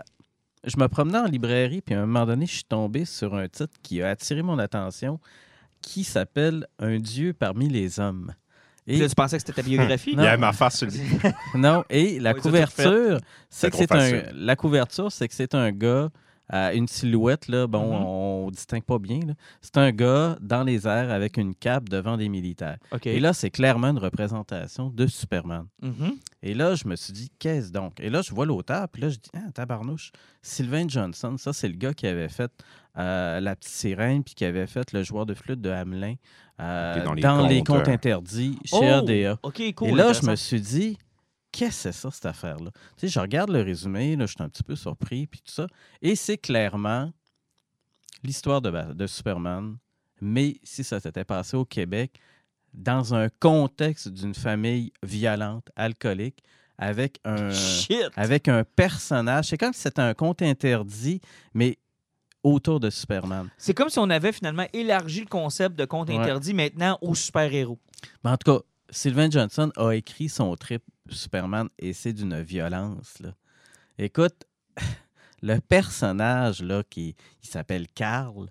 je 0.64 0.78
me 0.78 0.88
promenais 0.88 1.20
en 1.20 1.26
librairie, 1.26 1.82
puis 1.82 1.94
à 1.94 2.00
un 2.02 2.06
moment 2.06 2.26
donné, 2.26 2.46
je 2.46 2.54
suis 2.54 2.64
tombé 2.64 3.06
sur 3.06 3.36
un 3.36 3.48
titre 3.48 3.74
qui 3.84 4.02
a 4.02 4.10
attiré 4.10 4.42
mon 4.42 4.58
attention, 4.58 5.20
qui 5.84 6.04
s'appelle 6.04 6.66
Un 6.80 6.98
Dieu 6.98 7.34
parmi 7.34 7.70
les 7.70 8.00
hommes. 8.00 8.34
Puis 8.88 8.98
là, 8.98 9.08
tu 9.08 9.16
pensais 9.16 9.38
que 9.38 9.44
c'était 9.46 9.62
ta 9.62 9.68
biographie? 9.68 10.12
Il 10.18 10.24
y 10.24 10.26
a 10.26 10.36
ma 10.38 10.52
face 10.52 10.78
sur 10.78 10.88
le 10.88 11.58
Non, 11.58 11.84
et 11.90 12.20
la 12.20 12.34
couverture, 12.34 13.20
c'est 13.50 13.70
que 13.70 13.78
c'est 13.78 13.92
un. 13.92 14.24
La 14.34 14.56
couverture, 14.56 15.12
c'est 15.12 15.28
que 15.28 15.34
c'est 15.34 15.54
un 15.54 15.72
gars 15.72 16.10
une 16.74 16.88
silhouette, 16.88 17.48
là, 17.48 17.66
bon, 17.68 17.84
Mhm. 17.98 18.06
on 18.06 18.52
distingue 18.52 18.84
pas 18.84 19.00
bien. 19.00 19.20
C'est 19.62 19.78
un 19.78 19.92
gars 19.92 20.38
dans 20.42 20.64
les 20.64 20.88
airs 20.88 21.12
avec 21.12 21.38
une 21.38 21.56
cape 21.56 21.90
devant 21.90 22.16
des 22.18 22.30
militaires. 22.30 22.78
Et 23.06 23.20
là, 23.20 23.34
c'est 23.34 23.50
clairement 23.50 23.88
une 23.90 23.98
représentation 23.98 24.90
de 24.90 25.08
Superman. 25.08 25.66
Mhm. 25.82 26.16
Et 26.44 26.54
là, 26.54 26.76
je 26.76 26.88
me 26.88 26.96
suis 26.96 27.14
dit, 27.14 27.32
qu'est-ce 27.40 27.72
donc? 27.72 28.00
Et 28.00 28.10
là, 28.10 28.22
je 28.22 28.34
vois 28.34 28.46
l'auteur, 28.46 28.88
puis 28.90 29.02
là, 29.02 29.10
je 29.10 29.16
dis, 29.16 29.30
ah, 29.36 29.52
tabarnouche, 29.54 30.12
Sylvain 30.42 30.88
Johnson, 30.88 31.36
ça, 31.38 31.54
c'est 31.54 31.68
le 31.70 31.76
gars 31.76 31.94
qui 31.94 32.06
avait 32.08 32.30
fait 32.30 32.52
euh, 33.00 33.40
La 33.40 33.56
Petite 33.56 33.74
Sirène, 33.74 34.24
puis 34.24 34.36
qui 34.36 34.46
avait 34.46 34.68
fait 34.68 34.92
le 34.94 35.02
joueur 35.02 35.26
de 35.26 35.34
flûte 35.34 35.60
de 35.62 35.72
Hamelin 35.72 36.14
euh, 36.60 37.04
dans 37.04 37.48
les 37.48 37.64
comptes 37.64 37.88
euh, 37.88 37.92
interdits 37.92 38.60
chez 38.66 38.76
Oh! 38.78 39.00
RDA. 39.02 39.40
Cool. 39.76 39.88
Et 39.88 39.92
là, 39.92 40.14
je 40.14 40.24
me 40.28 40.36
suis 40.36 40.62
dit, 40.62 41.00
qu'est-ce 41.54 41.70
que 41.70 41.92
c'est 41.92 41.92
ça, 41.94 42.12
cette 42.12 42.26
affaire-là? 42.26 42.72
Tu 42.98 43.02
sais, 43.02 43.08
je 43.08 43.20
regarde 43.20 43.50
le 43.52 43.62
résumé, 43.62 44.18
là, 44.18 44.26
je 44.26 44.34
suis 44.34 44.44
un 44.44 44.50
petit 44.50 44.64
peu 44.64 44.76
surpris, 44.76 45.28
puis 45.28 45.40
tout 45.40 45.54
ça. 45.54 45.68
Et 46.02 46.16
c'est 46.16 46.38
clairement 46.38 47.14
l'histoire 48.24 48.62
de, 48.62 49.08
Superman, 49.08 49.78
mais 50.20 50.58
si 50.64 50.84
ça 50.84 51.00
s'était 51.00 51.24
passé 51.24 51.56
au 51.56 51.64
Québec, 51.64 52.20
dans 52.74 53.14
un 53.14 53.30
contexte 53.30 54.10
d'une 54.10 54.34
famille 54.34 54.92
violente, 55.04 55.70
alcoolique, 55.76 56.44
avec 56.78 57.20
un, 57.24 57.52
Shit! 57.52 58.10
avec 58.16 58.48
un 58.48 58.64
personnage. 58.64 59.46
C'est 59.46 59.58
comme 59.58 59.74
si 59.74 59.82
c'était 59.82 60.02
un 60.02 60.16
conte 60.16 60.42
interdit, 60.42 61.22
mais 61.54 61.78
autour 62.42 62.80
de 62.80 62.90
Superman. 62.90 63.48
C'est 63.58 63.76
comme 63.76 63.90
si 63.90 64.00
on 64.00 64.10
avait 64.10 64.32
finalement 64.32 64.66
élargi 64.74 65.22
le 65.22 65.28
concept 65.28 65.78
de 65.78 65.86
conte 65.86 66.10
Ouais. 66.10 66.18
interdit 66.18 66.54
maintenant 66.54 66.98
aux 67.02 67.16
super-héros. 67.16 67.80
Mais 68.24 68.32
en 68.32 68.38
tout 68.38 68.52
cas, 68.52 68.64
Sylvain 68.94 69.30
Johnson 69.30 69.72
a 69.76 69.92
écrit 69.92 70.30
son 70.30 70.56
trip 70.56 70.84
Superman 71.10 71.68
et 71.80 71.94
c'est 71.94 72.14
d'une 72.14 72.42
violence. 72.42 73.20
Là. 73.20 73.34
Écoute, 73.98 74.46
le 75.42 75.60
personnage 75.60 76.62
là, 76.62 76.84
qui 76.90 77.16
il 77.44 77.48
s'appelle 77.50 77.88
Carl. 77.94 78.50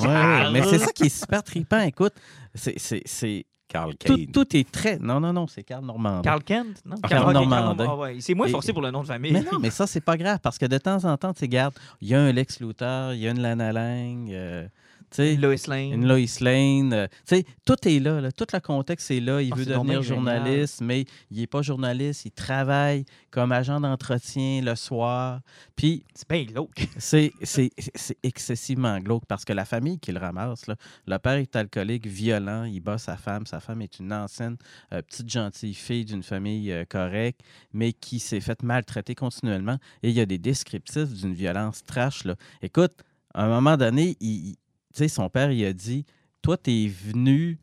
Ouais, 0.00 0.06
ouais, 0.06 0.50
mais 0.52 0.62
c'est 0.62 0.78
ça 0.78 0.92
qui 0.92 1.04
est 1.04 1.08
super 1.08 1.42
trippant. 1.42 1.80
Écoute, 1.80 2.12
c'est, 2.54 2.78
c'est, 2.78 3.02
c'est- 3.06 3.46
Carl 3.66 3.94
tout, 3.96 4.16
Kane. 4.16 4.26
tout 4.32 4.56
est 4.56 4.68
très. 4.68 4.98
Non, 4.98 5.20
non, 5.20 5.32
non, 5.32 5.46
c'est 5.46 5.62
Carl 5.62 5.84
Normandin. 5.84 6.22
Carl 6.22 6.42
Kent, 6.42 6.82
non? 6.84 6.96
Carl 7.08 7.28
ok, 7.28 7.32
Normandin. 7.34 7.86
ah 7.88 7.96
ouais. 7.96 8.16
C'est 8.20 8.34
moins 8.34 8.48
Et- 8.48 8.50
forcé 8.50 8.72
pour 8.72 8.82
le 8.82 8.90
nom 8.90 9.02
de 9.02 9.06
famille. 9.06 9.30
Mais 9.32 9.42
non, 9.42 9.60
mais 9.60 9.70
ça, 9.70 9.86
c'est 9.86 10.00
pas 10.00 10.16
grave 10.16 10.40
parce 10.42 10.58
que 10.58 10.66
de 10.66 10.76
temps 10.76 11.04
en 11.04 11.16
temps, 11.16 11.32
tu 11.32 11.38
sais, 11.40 11.46
il 11.46 12.08
y 12.08 12.14
a 12.14 12.20
un 12.20 12.32
Lex 12.32 12.58
Luthor, 12.58 13.12
il 13.14 13.20
y 13.20 13.28
a 13.28 13.30
une 13.30 13.40
Lana 13.40 13.72
Lang, 13.72 14.28
euh, 14.32 14.66
tu 15.10 15.16
sais, 15.16 15.34
Lois 15.36 15.54
Lane. 15.66 15.92
une 15.92 16.06
Lois 16.06 16.40
Lane. 16.40 16.92
euh, 16.92 17.42
tout 17.66 17.88
est 17.88 17.98
là, 17.98 18.20
là, 18.20 18.30
Tout 18.32 18.46
le 18.52 18.60
contexte 18.60 19.10
est 19.10 19.20
là. 19.20 19.40
Il 19.42 19.50
Ah, 19.52 19.56
veut 19.56 19.64
devenir 19.66 20.02
génial. 20.02 20.02
journaliste, 20.02 20.80
mais 20.82 21.04
il 21.30 21.38
n'est 21.40 21.46
pas 21.46 21.62
journaliste. 21.62 22.24
Il 22.26 22.30
travaille 22.30 23.04
comme 23.30 23.52
agent 23.52 23.80
d'entretien 23.80 24.60
le 24.62 24.74
soir. 24.76 25.40
Puis, 25.76 26.04
C'est 26.14 26.28
bien 26.28 26.44
glauque. 26.44 26.86
c'est 26.98 27.32
c'est- 27.42 27.72
c'est 27.94 28.18
excessivement 28.22 28.98
glauque 29.00 29.24
parce 29.26 29.44
que 29.44 29.52
la 29.52 29.64
famille 29.64 29.98
qui 29.98 30.12
le 30.12 30.18
ramasse, 30.20 30.66
là, 30.66 30.76
le 31.06 31.18
père 31.18 31.34
est 31.34 31.54
alcoolique, 31.56 32.06
violent, 32.06 32.64
il 32.64 32.80
bat 32.80 32.98
sa 32.98 33.16
femme. 33.16 33.46
Sa 33.46 33.60
femme 33.60 33.82
est 33.82 33.98
une 33.98 34.12
ancienne, 34.12 34.56
euh, 34.92 35.02
petite 35.02 35.28
gentille 35.30 35.74
fille 35.74 36.04
d'une 36.04 36.22
famille 36.22 36.70
euh, 36.72 36.84
correcte, 36.88 37.40
mais 37.72 37.92
qui 37.92 38.18
s'est 38.20 38.40
faite 38.40 38.62
maltraiter 38.62 39.14
continuellement. 39.14 39.78
Et 40.02 40.10
il 40.10 40.14
y 40.14 40.20
a 40.20 40.26
des 40.26 40.38
descriptifs 40.38 41.12
d'une 41.12 41.34
violence 41.34 41.84
trash. 41.84 42.24
Là. 42.24 42.36
Écoute, 42.62 42.92
à 43.34 43.44
un 43.44 43.48
moment 43.48 43.76
donné, 43.76 44.16
il, 44.20 44.56
sais, 44.94 45.08
son 45.08 45.28
père, 45.28 45.50
il 45.50 45.64
a 45.64 45.72
dit 45.72 46.04
Toi, 46.42 46.56
tu 46.56 46.70
es 46.70 46.88
venu 46.88 47.58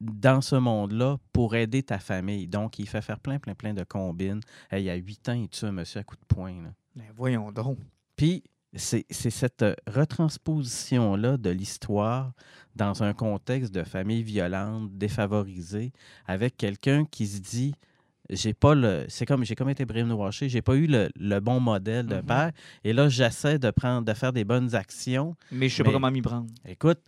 dans 0.00 0.40
ce 0.40 0.56
monde-là 0.56 1.18
pour 1.32 1.54
aider 1.54 1.82
ta 1.82 1.98
famille. 1.98 2.48
Donc, 2.48 2.78
il 2.78 2.88
fait 2.88 3.02
faire 3.02 3.20
plein, 3.20 3.38
plein, 3.38 3.54
plein 3.54 3.72
de 3.72 3.84
combines. 3.84 4.40
Il 4.72 4.80
y 4.80 4.90
a 4.90 4.94
huit 4.94 5.28
ans, 5.28 5.32
il 5.32 5.48
tue 5.48 5.64
un 5.64 5.72
monsieur 5.72 6.00
à 6.00 6.04
coup 6.04 6.16
de 6.16 6.24
poing. 6.26 6.62
là. 6.62 6.70
Mais 6.96 7.08
voyons 7.14 7.52
donc. 7.52 7.78
Puis, 8.16 8.42
c'est 8.74 9.04
cette 9.10 9.64
retransposition-là 9.86 11.36
de 11.36 11.50
l'histoire 11.50 12.32
dans 12.74 13.02
un 13.02 13.12
contexte 13.12 13.72
de 13.72 13.84
famille 13.84 14.22
violente, 14.22 14.96
défavorisée, 14.96 15.92
avec 16.26 16.56
quelqu'un 16.56 17.04
qui 17.04 17.26
se 17.26 17.40
dit 17.40 17.74
j'ai 18.34 18.54
pas 18.54 18.74
le. 18.74 19.04
C'est 19.08 19.26
comme 19.26 19.44
j'ai 19.44 19.54
comme 19.54 19.68
été 19.70 19.84
brainwashé, 19.84 20.48
j'ai 20.48 20.62
pas 20.62 20.74
eu 20.74 20.86
le, 20.86 21.08
le 21.16 21.38
bon 21.40 21.60
modèle 21.60 22.06
de 22.06 22.16
Mhm. 22.16 22.22
père. 22.26 22.50
Et 22.84 22.92
là, 22.92 23.08
j'essaie 23.08 23.58
de 23.58 23.70
prendre, 23.70 24.04
de 24.06 24.14
faire 24.14 24.32
des 24.32 24.44
bonnes 24.44 24.74
actions. 24.74 25.36
Mais 25.50 25.68
je 25.68 25.76
sais 25.76 25.82
Mais- 25.82 25.88
pas 25.88 25.92
comment 25.92 26.10
m'y 26.10 26.22
prendre. 26.22 26.46
Écoute, 26.66 26.98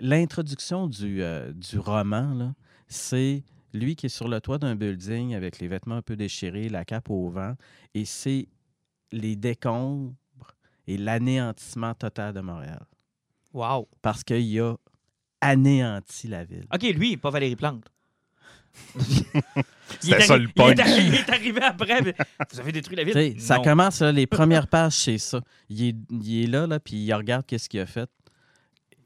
l'introduction 0.00 0.86
du, 0.86 1.22
euh, 1.22 1.52
du 1.52 1.78
roman, 1.78 2.54
c'est 2.88 3.42
lui 3.74 3.96
qui 3.96 4.06
est 4.06 4.10
sur 4.10 4.28
le 4.28 4.40
toit 4.40 4.58
d'un 4.58 4.74
building 4.74 5.34
avec 5.34 5.58
les 5.58 5.68
vêtements 5.68 5.96
un 5.96 6.02
peu 6.02 6.16
déchirés, 6.16 6.68
la 6.68 6.84
cape 6.84 7.10
au 7.10 7.28
vent, 7.30 7.54
et 7.94 8.04
c'est 8.04 8.48
les 9.12 9.36
décombres 9.36 10.12
et 10.86 10.96
l'anéantissement 10.98 11.94
total 11.94 12.34
de 12.34 12.40
Montréal. 12.40 12.84
Wow. 13.54 13.88
Parce 14.02 14.24
qu'il 14.24 14.60
a 14.60 14.74
anéanti 15.40 16.28
la 16.28 16.44
ville. 16.44 16.66
OK, 16.72 16.82
lui, 16.82 17.16
pas 17.16 17.30
Valérie 17.30 17.56
Plante. 17.56 17.84
Il 18.94 19.02
C'était 20.00 20.16
est 20.16 20.20
ça 20.22 20.36
le 20.36 20.44
il 20.44 20.48
est 20.48 20.52
punch. 20.54 20.78
arri- 20.78 21.06
Il 21.08 21.14
est 21.14 21.30
arrivé 21.30 21.60
après. 21.62 22.02
mais 22.02 22.14
Vous 22.52 22.60
avez 22.60 22.72
détruit 22.72 22.96
la 22.96 23.04
ville. 23.04 23.40
ça 23.40 23.56
Non. 23.56 23.62
commence, 23.62 24.00
là, 24.00 24.10
les 24.12 24.26
premières 24.26 24.66
pages, 24.68 24.94
c'est 24.94 25.18
ça. 25.18 25.40
Il 25.68 25.82
est, 25.84 25.96
il 26.10 26.44
est 26.44 26.46
là, 26.46 26.66
là, 26.66 26.80
puis 26.80 26.96
il 26.96 27.12
regarde 27.12 27.44
qu'est-ce 27.46 27.68
qu'il 27.68 27.80
a 27.80 27.86
fait. 27.86 28.08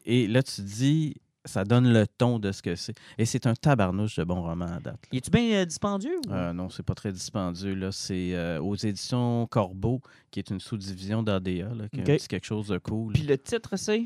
Et 0.04 0.26
là, 0.28 0.42
tu 0.42 0.60
dis, 0.62 1.14
ça 1.44 1.64
donne 1.64 1.92
le 1.92 2.06
ton 2.06 2.38
de 2.38 2.52
ce 2.52 2.62
que 2.62 2.74
c'est. 2.76 2.94
Et 3.18 3.24
c'est 3.24 3.46
un 3.46 3.54
tabarnouche 3.54 4.16
de 4.16 4.24
bon 4.24 4.40
roman 4.42 4.66
à 4.66 4.80
date. 4.80 5.00
Il 5.12 5.18
est-tu 5.18 5.30
bien 5.30 5.42
euh, 5.60 5.64
dispendieux? 5.64 6.18
ou- 6.28 6.32
Euh, 6.32 6.52
non, 6.52 6.68
c'est 6.70 6.82
pas 6.84 6.94
très 6.94 7.12
dispendieux. 7.12 7.74
Là. 7.74 7.90
C'est 7.92 8.34
euh, 8.34 8.60
aux 8.60 8.76
éditions 8.76 9.46
Corbeau, 9.48 10.00
qui 10.30 10.38
est 10.38 10.50
une 10.50 10.60
sous-division 10.60 11.22
d'ADA, 11.22 11.50
qui 11.92 12.02
petit 12.02 12.28
quelque 12.28 12.46
chose 12.46 12.68
de 12.68 12.78
cool. 12.78 13.12
Puis 13.12 13.22
le 13.24 13.36
titre, 13.38 13.76
c'est? 13.76 14.04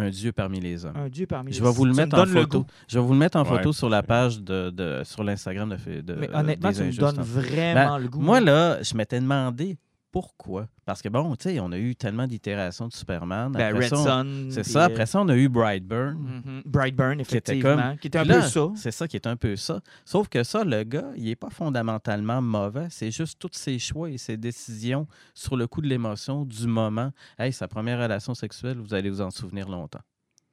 Un 0.00 0.10
Dieu 0.10 0.32
parmi 0.32 0.60
les 0.60 0.84
hommes. 0.84 0.96
Un 0.96 1.08
Dieu 1.08 1.26
parmi 1.26 1.52
Je 1.52 1.60
les 1.60 1.66
vais 1.66 1.72
vous 1.72 1.84
le 1.84 1.92
mettre 1.94 2.18
en 2.18 2.26
photo. 2.26 2.66
Je 2.88 2.98
vais 2.98 3.04
vous 3.04 3.12
le 3.12 3.18
mettre 3.18 3.36
en 3.38 3.42
Ouais. 3.42 3.48
photo 3.58 3.72
sur 3.72 3.88
la 3.88 4.02
page 4.02 4.40
de, 4.40 4.70
de- 4.70 5.02
sur 5.04 5.22
l'Instagram 5.24 5.68
de, 5.68 6.00
de, 6.00 6.14
Mais 6.14 6.28
honnêtement, 6.34 6.70
des 6.70 6.76
tu 6.76 6.82
me 6.84 6.92
donnes 6.96 7.18
en- 7.18 7.22
vraiment 7.22 7.98
le 7.98 8.08
goût. 8.08 8.20
Moi, 8.20 8.40
là, 8.40 8.82
je 8.82 8.94
m'étais 8.96 9.20
demandé 9.20 9.76
pourquoi? 10.12 10.66
Parce 10.84 11.02
que 11.02 11.08
bon, 11.08 11.36
tu 11.36 11.50
sais, 11.50 11.60
on 11.60 11.70
a 11.72 11.78
eu 11.78 11.94
tellement 11.94 12.26
d'itérations 12.26 12.88
de 12.88 12.92
Superman. 12.92 13.52
Ben, 13.52 13.60
Après 13.68 13.84
Red 13.84 13.88
ça, 13.90 13.96
on- 13.96 14.04
Sun. 14.04 14.50
C'est 14.50 14.64
ça. 14.64 14.82
euh, 14.82 14.86
Après 14.86 15.06
ça, 15.06 15.20
on 15.20 15.28
a 15.28 15.36
eu 15.36 15.48
Brightburn. 15.48 16.16
mhm. 16.18 16.62
Brightburn, 16.66 17.16
Qui 17.22 17.36
était 17.36 17.52
effectivement. 17.52 17.76
comme- 17.90 17.98
Qui 17.98 18.06
était 18.08 18.18
un 18.18 18.22
Puis 18.22 18.30
là, 18.30 18.40
peu 18.40 18.46
ça. 18.48 18.66
C'est 18.76 18.90
ça 18.90 19.06
qui 19.08 19.16
est 19.16 19.26
un 19.26 19.36
peu 19.36 19.54
ça. 19.56 19.80
Sauf 20.04 20.28
que 20.28 20.42
ça, 20.42 20.64
le 20.64 20.82
gars, 20.82 21.10
il 21.16 21.24
n'est 21.24 21.36
pas 21.36 21.50
fondamentalement 21.50 22.42
mauvais. 22.42 22.88
C'est 22.90 23.10
juste 23.10 23.38
tous 23.38 23.50
ses 23.52 23.78
choix 23.78 24.10
et 24.10 24.18
ses 24.18 24.36
décisions 24.36 25.06
sur 25.34 25.56
le 25.56 25.66
coup 25.66 25.80
de 25.80 25.86
l'émotion, 25.88 26.44
du 26.44 26.66
moment. 26.66 27.12
Hey, 27.38 27.52
sa 27.52 27.68
première 27.68 27.98
relation 28.00 28.34
sexuelle, 28.34 28.78
vous 28.78 28.94
allez 28.94 29.10
vous 29.10 29.20
en 29.20 29.30
souvenir 29.30 29.68
longtemps. 29.68 30.00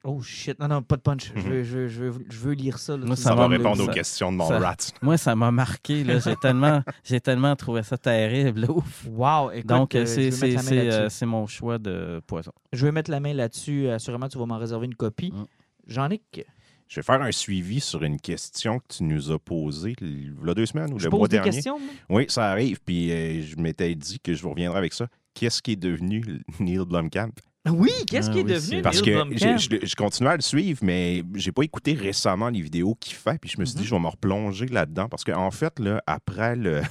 Oh 0.10 0.22
shit. 0.22 0.58
Non, 0.58 0.70
non, 0.70 0.82
pas 0.82 0.96
de 0.96 1.02
punch. 1.02 1.34
Je, 1.36 1.42
Mhm. 1.42 1.50
veux, 1.50 1.64
je, 1.64 1.78
veux, 1.80 1.88
je, 1.90 2.04
veux, 2.06 2.26
je 2.30 2.38
veux 2.40 2.54
lire 2.54 2.80
ça. 2.80 2.96
là. 2.96 3.06
Moi, 3.06 3.18
Tu 3.18 3.22
ça 3.24 3.36
va 3.36 3.48
répondre 3.48 3.84
aux 3.84 3.88
ça- 3.88 3.92
questions 3.94 4.32
de 4.32 4.38
mon 4.38 4.48
ça- 4.48 4.58
rat. 4.58 4.78
Moi, 5.02 5.18
ça 5.18 5.36
m'a 5.36 5.52
marqué. 5.52 6.06
là. 6.06 6.20
J'ai 6.20 6.36
tellement, 6.42 6.82
j'ai 7.04 7.20
tellement 7.20 7.56
trouvé 7.58 7.84
ça 7.84 7.98
terrible. 7.98 8.62
là. 8.62 8.72
Ouf. 8.72 9.06
Wow, 9.12 9.52
écoute, 9.52 9.66
Donc, 9.68 9.96
euh, 9.96 10.06
c'est, 10.06 10.30
euh, 10.32 11.10
c'est 11.10 11.26
mon 11.26 11.46
choix 11.46 11.78
de 11.78 12.22
poison. 12.26 12.54
je 12.72 12.86
vais 12.86 12.92
mettre 12.94 13.12
la 13.12 13.20
main 13.20 13.34
là-dessus. 13.34 13.90
Assurément, 13.90 14.30
tu 14.30 14.38
vas 14.38 14.46
m'en 14.46 14.58
réserver 14.58 14.86
une 14.86 14.96
copie. 14.96 15.32
Mm. 15.34 15.46
Jean-Nic, 15.88 16.46
Je 16.88 16.96
vais 17.02 17.04
faire 17.04 17.22
un 17.22 17.32
suivi 17.34 17.82
sur 17.82 18.02
une 18.04 18.18
question 18.18 18.80
que 18.80 18.86
tu 18.88 19.04
nous 19.04 19.30
as 19.32 19.40
posée 19.40 19.94
il 20.00 20.34
y 20.46 20.50
a 20.50 20.54
deux 20.54 20.66
semaines 20.66 20.94
ou 20.94 21.00
je 21.00 21.04
le 21.04 21.10
pose 21.10 21.20
mois 21.20 21.28
des 21.28 21.36
dernier. 21.36 21.52
questions. 21.52 21.80
Oui, 22.10 22.26
ça 22.30 22.50
arrive. 22.50 22.80
Puis 22.86 23.12
euh, 23.12 23.42
je 23.44 23.58
m'étais 23.58 23.94
dit 23.94 24.22
que 24.22 24.34
je 24.34 24.42
vous 24.42 24.52
reviendrai 24.52 24.78
avec 24.78 24.94
ça. 24.94 25.08
Qu'est-ce 25.34 25.62
qui 25.62 25.74
est 25.74 25.76
devenu 25.76 26.24
Neil 26.62 26.80
Blomkamp? 26.86 27.32
Oui, 27.72 27.92
qu'est-ce 28.10 28.30
Ah 28.30 28.34
qui 28.34 28.40
est 28.40 28.44
oui, 28.44 28.54
devenu 28.54 28.82
Parce 28.82 29.02
que 29.02 29.12
j'ai- 29.32 29.58
je, 29.58 29.86
je 29.86 29.96
continue 29.96 30.30
à 30.30 30.36
le 30.36 30.42
suivre, 30.42 30.80
mais 30.84 31.24
j'ai 31.36 31.52
pas 31.52 31.64
écouté 31.64 31.94
récemment 31.94 32.50
les 32.50 32.62
vidéos 32.62 32.96
qu'il 33.00 33.16
fait. 33.16 33.40
Puis 33.40 33.50
je 33.50 33.60
me 33.60 33.66
suis 33.66 33.76
dit, 33.76 33.82
Mhm. 33.84 33.88
je 33.88 33.96
vais 33.96 34.02
me 34.02 34.08
replonger 34.08 34.66
là-dedans. 34.68 35.10
Parce 35.10 35.24
qu'en 35.24 35.52
fait, 35.52 35.80
là, 35.80 36.02
après 36.08 36.56
le, 36.56 36.82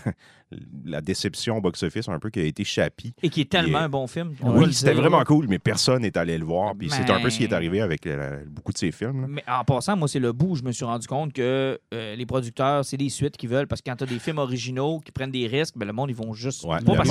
la 0.84 1.00
déception 1.00 1.56
au 1.56 1.60
box-office, 1.60 2.08
un 2.08 2.18
peu 2.20 2.30
qui 2.30 2.38
a 2.40 2.44
été 2.44 2.62
Chappie, 2.64 3.12
Et 3.22 3.28
qui 3.28 3.40
est 3.40 3.50
tellement 3.50 3.80
est- 3.80 3.84
un 3.84 3.88
bon 3.88 4.06
film. 4.06 4.32
oui, 4.42 4.72
c'était 4.72 4.94
vraiment 4.94 5.22
cool, 5.24 5.46
mais 5.48 5.58
personne 5.58 6.02
n'est 6.02 6.16
allé 6.16 6.38
le 6.38 6.44
voir. 6.44 6.74
Puis 6.78 6.88
c'est 6.90 7.10
un 7.10 7.20
peu 7.20 7.30
ce 7.30 7.38
qui 7.38 7.44
est 7.44 7.52
arrivé 7.52 7.80
avec 7.80 8.06
euh, 8.06 8.44
beaucoup 8.48 8.72
de 8.72 8.78
ces 8.78 8.92
films. 8.92 9.22
là. 9.22 9.26
Mais 9.28 9.42
en 9.48 9.64
passant, 9.64 9.96
moi, 9.96 10.06
c'est 10.08 10.20
le 10.20 10.32
bout 10.32 10.50
où 10.50 10.56
je 10.56 10.62
me 10.62 10.70
suis 10.72 10.84
rendu 10.84 11.06
compte 11.06 11.32
que 11.32 11.78
euh, 11.92 12.14
les 12.16 12.26
producteurs, 12.26 12.84
c'est 12.84 12.96
des 12.96 13.08
suites 13.08 13.36
qu'ils 13.36 13.48
veulent 13.48 13.66
parce 13.66 13.82
que 13.82 13.90
quand 13.90 13.96
tu 13.96 14.04
as 14.04 14.06
des 14.06 14.18
films 14.18 14.38
originaux 14.38 15.00
qui 15.00 15.10
prennent 15.12 15.30
des 15.32 15.46
risques, 15.46 15.74
ben, 15.76 15.86
le 15.86 15.92
monde, 15.92 16.10
ils 16.10 16.16
vont 16.16 16.32
juste. 16.32 16.64
Ouais, 16.64 16.78
pas 16.80 16.94
parce 16.94 17.08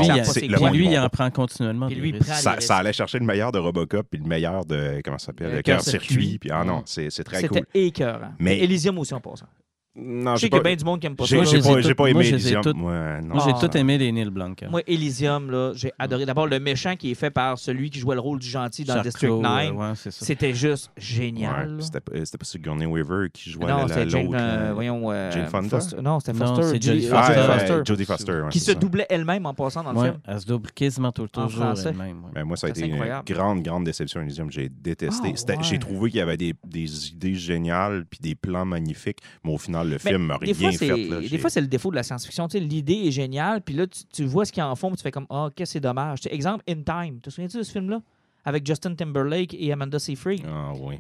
lui, 0.72 0.86
il 0.88 0.98
en 1.00 1.10
prend 1.10 1.30
continuellement. 1.30 1.88
Puis 1.88 1.96
des 1.96 2.02
lui, 2.02 2.10
il 2.10 2.16
risques. 2.18 2.44
prend- 2.44 2.60
Ça, 2.62 2.78
allait 2.78 2.94
chercher 2.94 3.20
le 3.20 3.26
meilleur 3.26 3.52
de 3.52 3.60
Robocop 3.60 4.08
puis 4.10 4.20
le 4.20 4.28
meilleur 4.28 4.66
de. 4.66 5.02
Comment 5.04 5.18
ça 5.18 5.28
s'appelle 5.28 5.48
Euh, 5.48 5.56
Le 5.58 5.62
Cœur 5.62 5.82
circuit. 5.82 6.38
Puis 6.40 6.52
ah 6.52 6.64
non, 6.64 6.84
c'est 6.86 7.10
très 7.24 7.42
C'était 7.42 7.48
cool. 7.62 7.68
écœurant. 7.74 8.32
Mais- 8.40 8.56
Mais 8.58 8.64
Elysium 8.64 8.98
aussi 9.00 9.14
en 9.14 9.20
passant. 9.20 9.48
Non, 9.98 10.36
Je 10.36 10.42
sais 10.42 10.50
qu'il 10.50 10.58
y 10.58 10.60
a 10.60 10.64
bien 10.64 10.76
du 10.76 10.84
monde 10.84 11.00
qui 11.00 11.08
aime 11.08 11.16
pas 11.16 11.26
ça. 11.26 11.42
j'ai 11.44 11.58
ai 11.58 11.62
pas, 11.94 12.04
moi, 12.04 12.10
aimé 12.10 12.26
ai 12.26 12.30
Elysium. 12.30 12.62
Moi, 12.76 13.22
non. 13.22 13.36
Moi, 13.36 13.44
j'ai 13.46 13.52
Ah. 13.56 13.68
tout 13.68 13.78
aimé 13.78 13.98
les 13.98 14.12
Neil 14.12 14.30
Blomkamp. 14.30 14.70
Moi, 14.70 14.82
Elysium, 14.88 15.50
là, 15.50 15.72
j'ai 15.74 15.92
adoré. 15.98 16.26
D'abord, 16.26 16.48
le 16.48 16.60
méchant 16.60 16.96
qui 16.98 17.12
est 17.12 17.16
fait 17.16 17.32
par 17.32 17.58
celui 17.58 17.90
qui 17.90 18.00
jouait 18.00 18.16
le 18.16 18.22
rôle 18.22 18.40
du 18.40 18.48
gentil 18.48 18.84
dans 18.84 18.96
Charcot, 18.96 19.08
District 19.10 19.32
9. 19.32 19.46
euh, 19.46 19.72
ouais, 19.72 19.92
c'est 19.96 20.12
ça. 20.12 20.26
C'était 20.26 20.54
juste 20.54 20.92
génial. 20.98 21.78
C'était 21.80 22.02
pas, 22.02 22.12
c'était 22.26 22.38
pas 22.38 22.46
Sigourney 22.46 22.86
Weaver 22.86 23.30
qui 23.32 23.50
jouait 23.50 23.66
non, 23.68 23.78
la- 23.78 23.88
c'était 23.88 24.04
la- 24.06 24.10
Jane, 24.10 24.26
l'autre. 24.26 24.38
euh, 24.40 24.68
là. 24.68 24.74
voyons, 24.74 25.12
euh, 25.12 25.32
Jane 25.32 25.48
Fonda? 25.48 25.70
Foster. 25.70 26.02
Non, 26.02 26.20
c'était 26.20 26.38
Foster. 26.38 26.64
c'est 26.64 26.82
Jodie 26.84 27.10
ah, 27.12 27.16
Ah, 27.18 27.28
c'était 27.28 27.40
Foster. 27.40 27.52
ouais, 27.54 27.60
Foster. 27.60 27.82
Jodie 27.86 28.06
Foster. 28.06 28.32
ouais, 28.34 28.50
Qui 28.50 28.60
se 28.60 28.72
doublait 28.74 29.06
elle-même 29.10 29.46
en 29.46 29.54
passant 29.54 29.84
dans 29.84 29.94
le 29.94 30.00
film. 30.02 30.18
elle 30.28 30.40
se 30.42 30.46
double 30.46 30.72
quasiment 30.72 31.12
tout- 31.14 31.28
toujours 31.28 31.52
français. 31.64 31.90
elle-même. 31.92 32.18
Ben, 32.34 32.44
moi, 32.44 32.58
ça 32.58 32.68
a 32.68 32.70
été 32.70 32.86
une 32.86 33.02
grande, 33.26 33.64
grande 33.64 33.86
déception 33.86 34.22
Elysium. 34.22 34.52
J'ai 34.52 34.70
détesté. 34.70 35.34
Ah. 35.50 35.62
J'ai 35.62 35.80
trouvé 35.80 36.10
qu'il 36.10 36.20
y 36.20 36.22
avait 36.22 36.38
des, 36.38 36.54
des 36.68 37.08
idées 37.10 37.36
géniales 37.36 38.06
puis 38.10 38.20
des 38.22 38.36
plans 38.36 38.66
magnifiques, 38.66 39.20
mais 39.44 39.54
au 39.54 39.58
final, 39.58 39.85
le 39.86 39.98
film 39.98 40.24
m'a 40.24 40.38
des 40.40 40.52
rien 40.52 40.54
fois, 40.56 40.72
c'est, 40.72 40.88
fait. 40.88 41.08
là. 41.10 41.20
des 41.22 41.38
fois, 41.38 41.50
c'est 41.50 41.62
le 41.62 41.68
défaut 41.68 41.90
de 41.92 41.96
la 41.96 42.04
science-fiction. 42.04 42.48
Tu 42.48 42.58
sais, 42.58 42.64
l'idée 42.64 43.04
est 43.06 43.12
géniale, 43.12 43.62
puis 43.62 43.74
là, 43.76 43.88
tu, 43.88 44.02
tu 44.12 44.26
vois 44.26 44.46
ce 44.46 44.52
qu'ils 44.52 44.64
en 44.64 44.76
font, 44.76 44.88
puis 44.90 44.98
tu 44.98 45.04
fais 45.04 45.12
comme 45.12 45.28
Ah, 45.30 45.50
qu'est-ce 45.56 45.70
que 45.72 45.74
c'est 45.74 45.80
dommage. 45.80 46.22
Tu 46.22 46.30
sais, 46.30 46.36
exemple, 46.36 46.64
In 46.70 46.82
Time. 46.84 47.20
Te 47.22 47.30
souviens-tu 47.30 47.58
de 47.58 47.64
ce 47.64 47.72
film-là? 47.72 48.02
Avec 48.48 48.66
Justin 48.68 48.94
Timberlake 48.94 49.56
et 49.58 49.72
Amanda 49.72 49.98
Seyfried. 49.98 50.44
Ah 50.48 50.72
oui. 50.80 50.96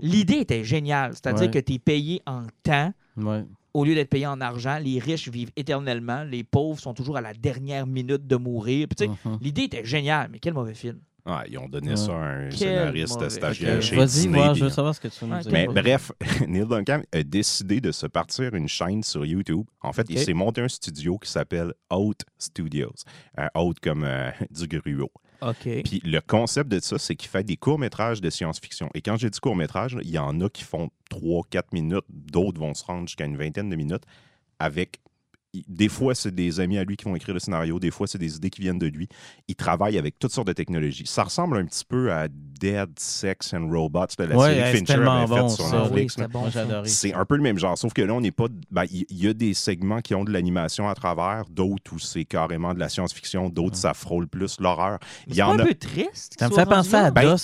L'idée 0.00 0.38
était 0.38 0.64
géniale. 0.64 1.12
C'est-à-dire 1.14 1.42
Ouais. 1.46 1.50
que 1.50 1.58
tu 1.60 1.74
es 1.74 1.78
payé 1.78 2.20
en 2.26 2.42
temps 2.64 2.92
Ouais. 3.16 3.44
au 3.72 3.84
lieu 3.84 3.94
d'être 3.94 4.10
payé 4.10 4.26
en 4.26 4.40
argent. 4.40 4.78
Les 4.82 4.98
riches 4.98 5.28
vivent 5.28 5.52
éternellement. 5.56 6.24
Les 6.24 6.42
pauvres 6.42 6.80
sont 6.80 6.94
toujours 6.94 7.16
à 7.16 7.20
la 7.20 7.34
dernière 7.34 7.86
minute 7.86 8.26
de 8.26 8.34
mourir. 8.36 8.88
Puis, 8.88 9.06
tu 9.06 9.12
sais, 9.12 9.18
Mhm. 9.28 9.38
L'idée 9.40 9.62
était 9.62 9.84
géniale, 9.84 10.28
mais 10.32 10.38
quel 10.40 10.54
mauvais 10.54 10.74
film. 10.74 10.98
Ah, 11.30 11.44
ils 11.46 11.58
ont 11.58 11.68
donné 11.68 11.90
Ouais. 11.90 11.96
ça 11.96 12.12
à 12.12 12.16
un 12.24 12.48
Quel 12.48 12.58
scénariste 12.58 13.28
stagiaire 13.28 13.82
chez 13.82 13.96
Vas-y, 13.96 14.28
puis- 14.28 14.40
je 14.54 14.64
veux 14.64 14.70
savoir 14.70 14.94
ce 14.94 15.00
que 15.00 15.08
tu 15.08 15.24
veux 15.26 15.30
Ouais, 15.30 15.40
dire. 15.42 15.52
Mais 15.52 15.66
bref, 15.66 16.10
Neil 16.48 16.64
Blomkamp 16.64 17.02
a 17.12 17.22
décidé 17.22 17.82
de 17.82 17.92
se 17.92 18.06
partir 18.06 18.54
une 18.54 18.66
chaîne 18.66 19.02
sur 19.02 19.26
YouTube. 19.26 19.66
En 19.82 19.92
fait, 19.92 20.06
il 20.08 20.18
s'est 20.18 20.32
monté 20.32 20.62
un 20.62 20.68
studio 20.68 21.18
qui 21.18 21.30
s'appelle 21.30 21.74
Out 21.92 22.22
Studios. 22.38 22.94
Euh, 23.38 23.46
Out 23.58 23.78
comme 23.80 24.04
euh, 24.04 24.30
du 24.50 24.66
gruau. 24.66 25.10
OK. 25.42 25.68
Puis 25.84 26.00
le 26.02 26.20
concept 26.20 26.70
de 26.70 26.80
ça, 26.80 26.98
c'est 26.98 27.14
qu'il 27.14 27.28
fait 27.28 27.44
des 27.44 27.56
courts-métrages 27.56 28.20
de 28.22 28.30
science-fiction. 28.30 28.88
Et 28.94 29.02
quand 29.02 29.16
j'ai 29.18 29.28
dit 29.28 29.38
court-métrage, 29.38 29.98
il 30.02 30.10
y 30.10 30.18
en 30.18 30.40
a 30.40 30.48
qui 30.48 30.64
font 30.64 30.88
3-4 31.10 31.62
minutes, 31.74 32.04
d'autres 32.08 32.58
vont 32.58 32.72
se 32.74 32.84
rendre 32.84 33.06
jusqu'à 33.06 33.26
une 33.26 33.36
vingtaine 33.36 33.68
de 33.68 33.76
minutes 33.76 34.04
avec. 34.58 34.98
Des 35.66 35.88
fois, 35.88 36.14
c'est 36.14 36.34
des 36.34 36.60
amis 36.60 36.76
à 36.76 36.84
lui 36.84 36.96
qui 36.98 37.06
vont 37.06 37.16
écrire 37.16 37.32
le 37.32 37.40
scénario, 37.40 37.78
des 37.80 37.90
fois, 37.90 38.06
c'est 38.06 38.18
des 38.18 38.36
idées 38.36 38.50
qui 38.50 38.60
viennent 38.60 38.78
de 38.78 38.86
lui. 38.86 39.08
Il 39.48 39.56
travaille 39.56 39.96
avec 39.96 40.18
toutes 40.18 40.32
sortes 40.32 40.46
de 40.46 40.52
technologies. 40.52 41.06
Ça 41.06 41.24
ressemble 41.24 41.56
un 41.56 41.64
petit 41.64 41.86
peu 41.86 42.12
à 42.12 42.28
Dead 42.28 42.90
Sex 42.98 43.54
and 43.54 43.68
Robots 43.70 44.06
de 44.18 44.24
la 44.24 44.36
Ouais, 44.36 44.54
série 44.54 44.70
Fincher 44.72 44.84
tellement 44.84 45.22
avait 45.22 45.26
bon, 45.40 45.48
sur 45.48 45.64
ça. 45.64 45.84
Oui, 45.90 46.02
Netflix. 46.02 46.16
bon. 46.30 46.44
C'est 46.84 47.14
un 47.14 47.24
peu 47.24 47.36
le 47.36 47.42
même 47.42 47.58
genre, 47.58 47.78
sauf 47.78 47.94
que 47.94 48.02
là, 48.02 48.12
on 48.12 48.20
n'est 48.20 48.30
pas. 48.30 48.46
ben, 48.70 48.84
Il 48.90 49.06
y, 49.10 49.26
a 49.26 49.32
des 49.32 49.54
segments 49.54 50.00
qui 50.02 50.14
ont 50.14 50.24
de 50.24 50.30
l'animation 50.32 50.86
à 50.86 50.94
travers, 50.94 51.44
d'autres 51.48 51.94
où 51.94 51.98
c'est 51.98 52.26
carrément 52.26 52.74
de 52.74 52.78
la 52.78 52.90
science-fiction, 52.90 53.48
d'autres, 53.48 53.76
ça 53.76 53.94
frôle 53.94 54.28
plus 54.28 54.60
l'horreur. 54.60 54.98
Il 55.28 55.32
y 55.32 55.36
C'est 55.36 55.42
en 55.42 55.52
un 55.52 55.60
a 55.60 55.64
peu 55.64 55.74
triste. 55.74 56.36
Ça 56.38 56.50
me 56.50 56.54
fait 56.54 56.66
penser 56.66 56.94
à? 56.94 57.10
Ben, 57.10 57.36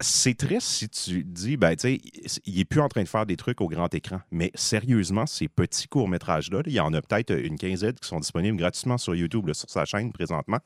c'est 0.00 0.36
triste 0.36 0.66
si 0.68 0.88
tu 0.90 1.24
dis, 1.24 1.56
ben, 1.56 1.74
tu 1.76 1.96
sais, 1.96 2.00
il 2.44 2.60
est 2.60 2.64
plus 2.66 2.80
en 2.80 2.88
train 2.88 3.02
de 3.02 3.08
faire 3.08 3.24
des 3.24 3.36
trucs 3.36 3.62
au 3.62 3.68
grand 3.68 3.92
écran. 3.94 4.20
Mais 4.30 4.50
sérieusement, 4.54 5.24
ces 5.24 5.48
petits 5.48 5.88
courts-métrages-là, 5.88 6.58
là, 6.58 6.64
il 6.66 6.72
y 6.72 6.80
en 6.80 6.92
a 6.92 7.00
peut-être 7.00 7.21
une 7.30 7.58
quinzaine 7.58 7.94
qui 7.94 8.08
sont 8.08 8.20
disponibles 8.20 8.56
gratuitement 8.58 8.98
sur 8.98 9.14
YouTube, 9.14 9.46
là, 9.46 9.54
sur 9.54 9.68
sa 9.70 9.84
chaîne 9.84 10.12
présentement. 10.12 10.58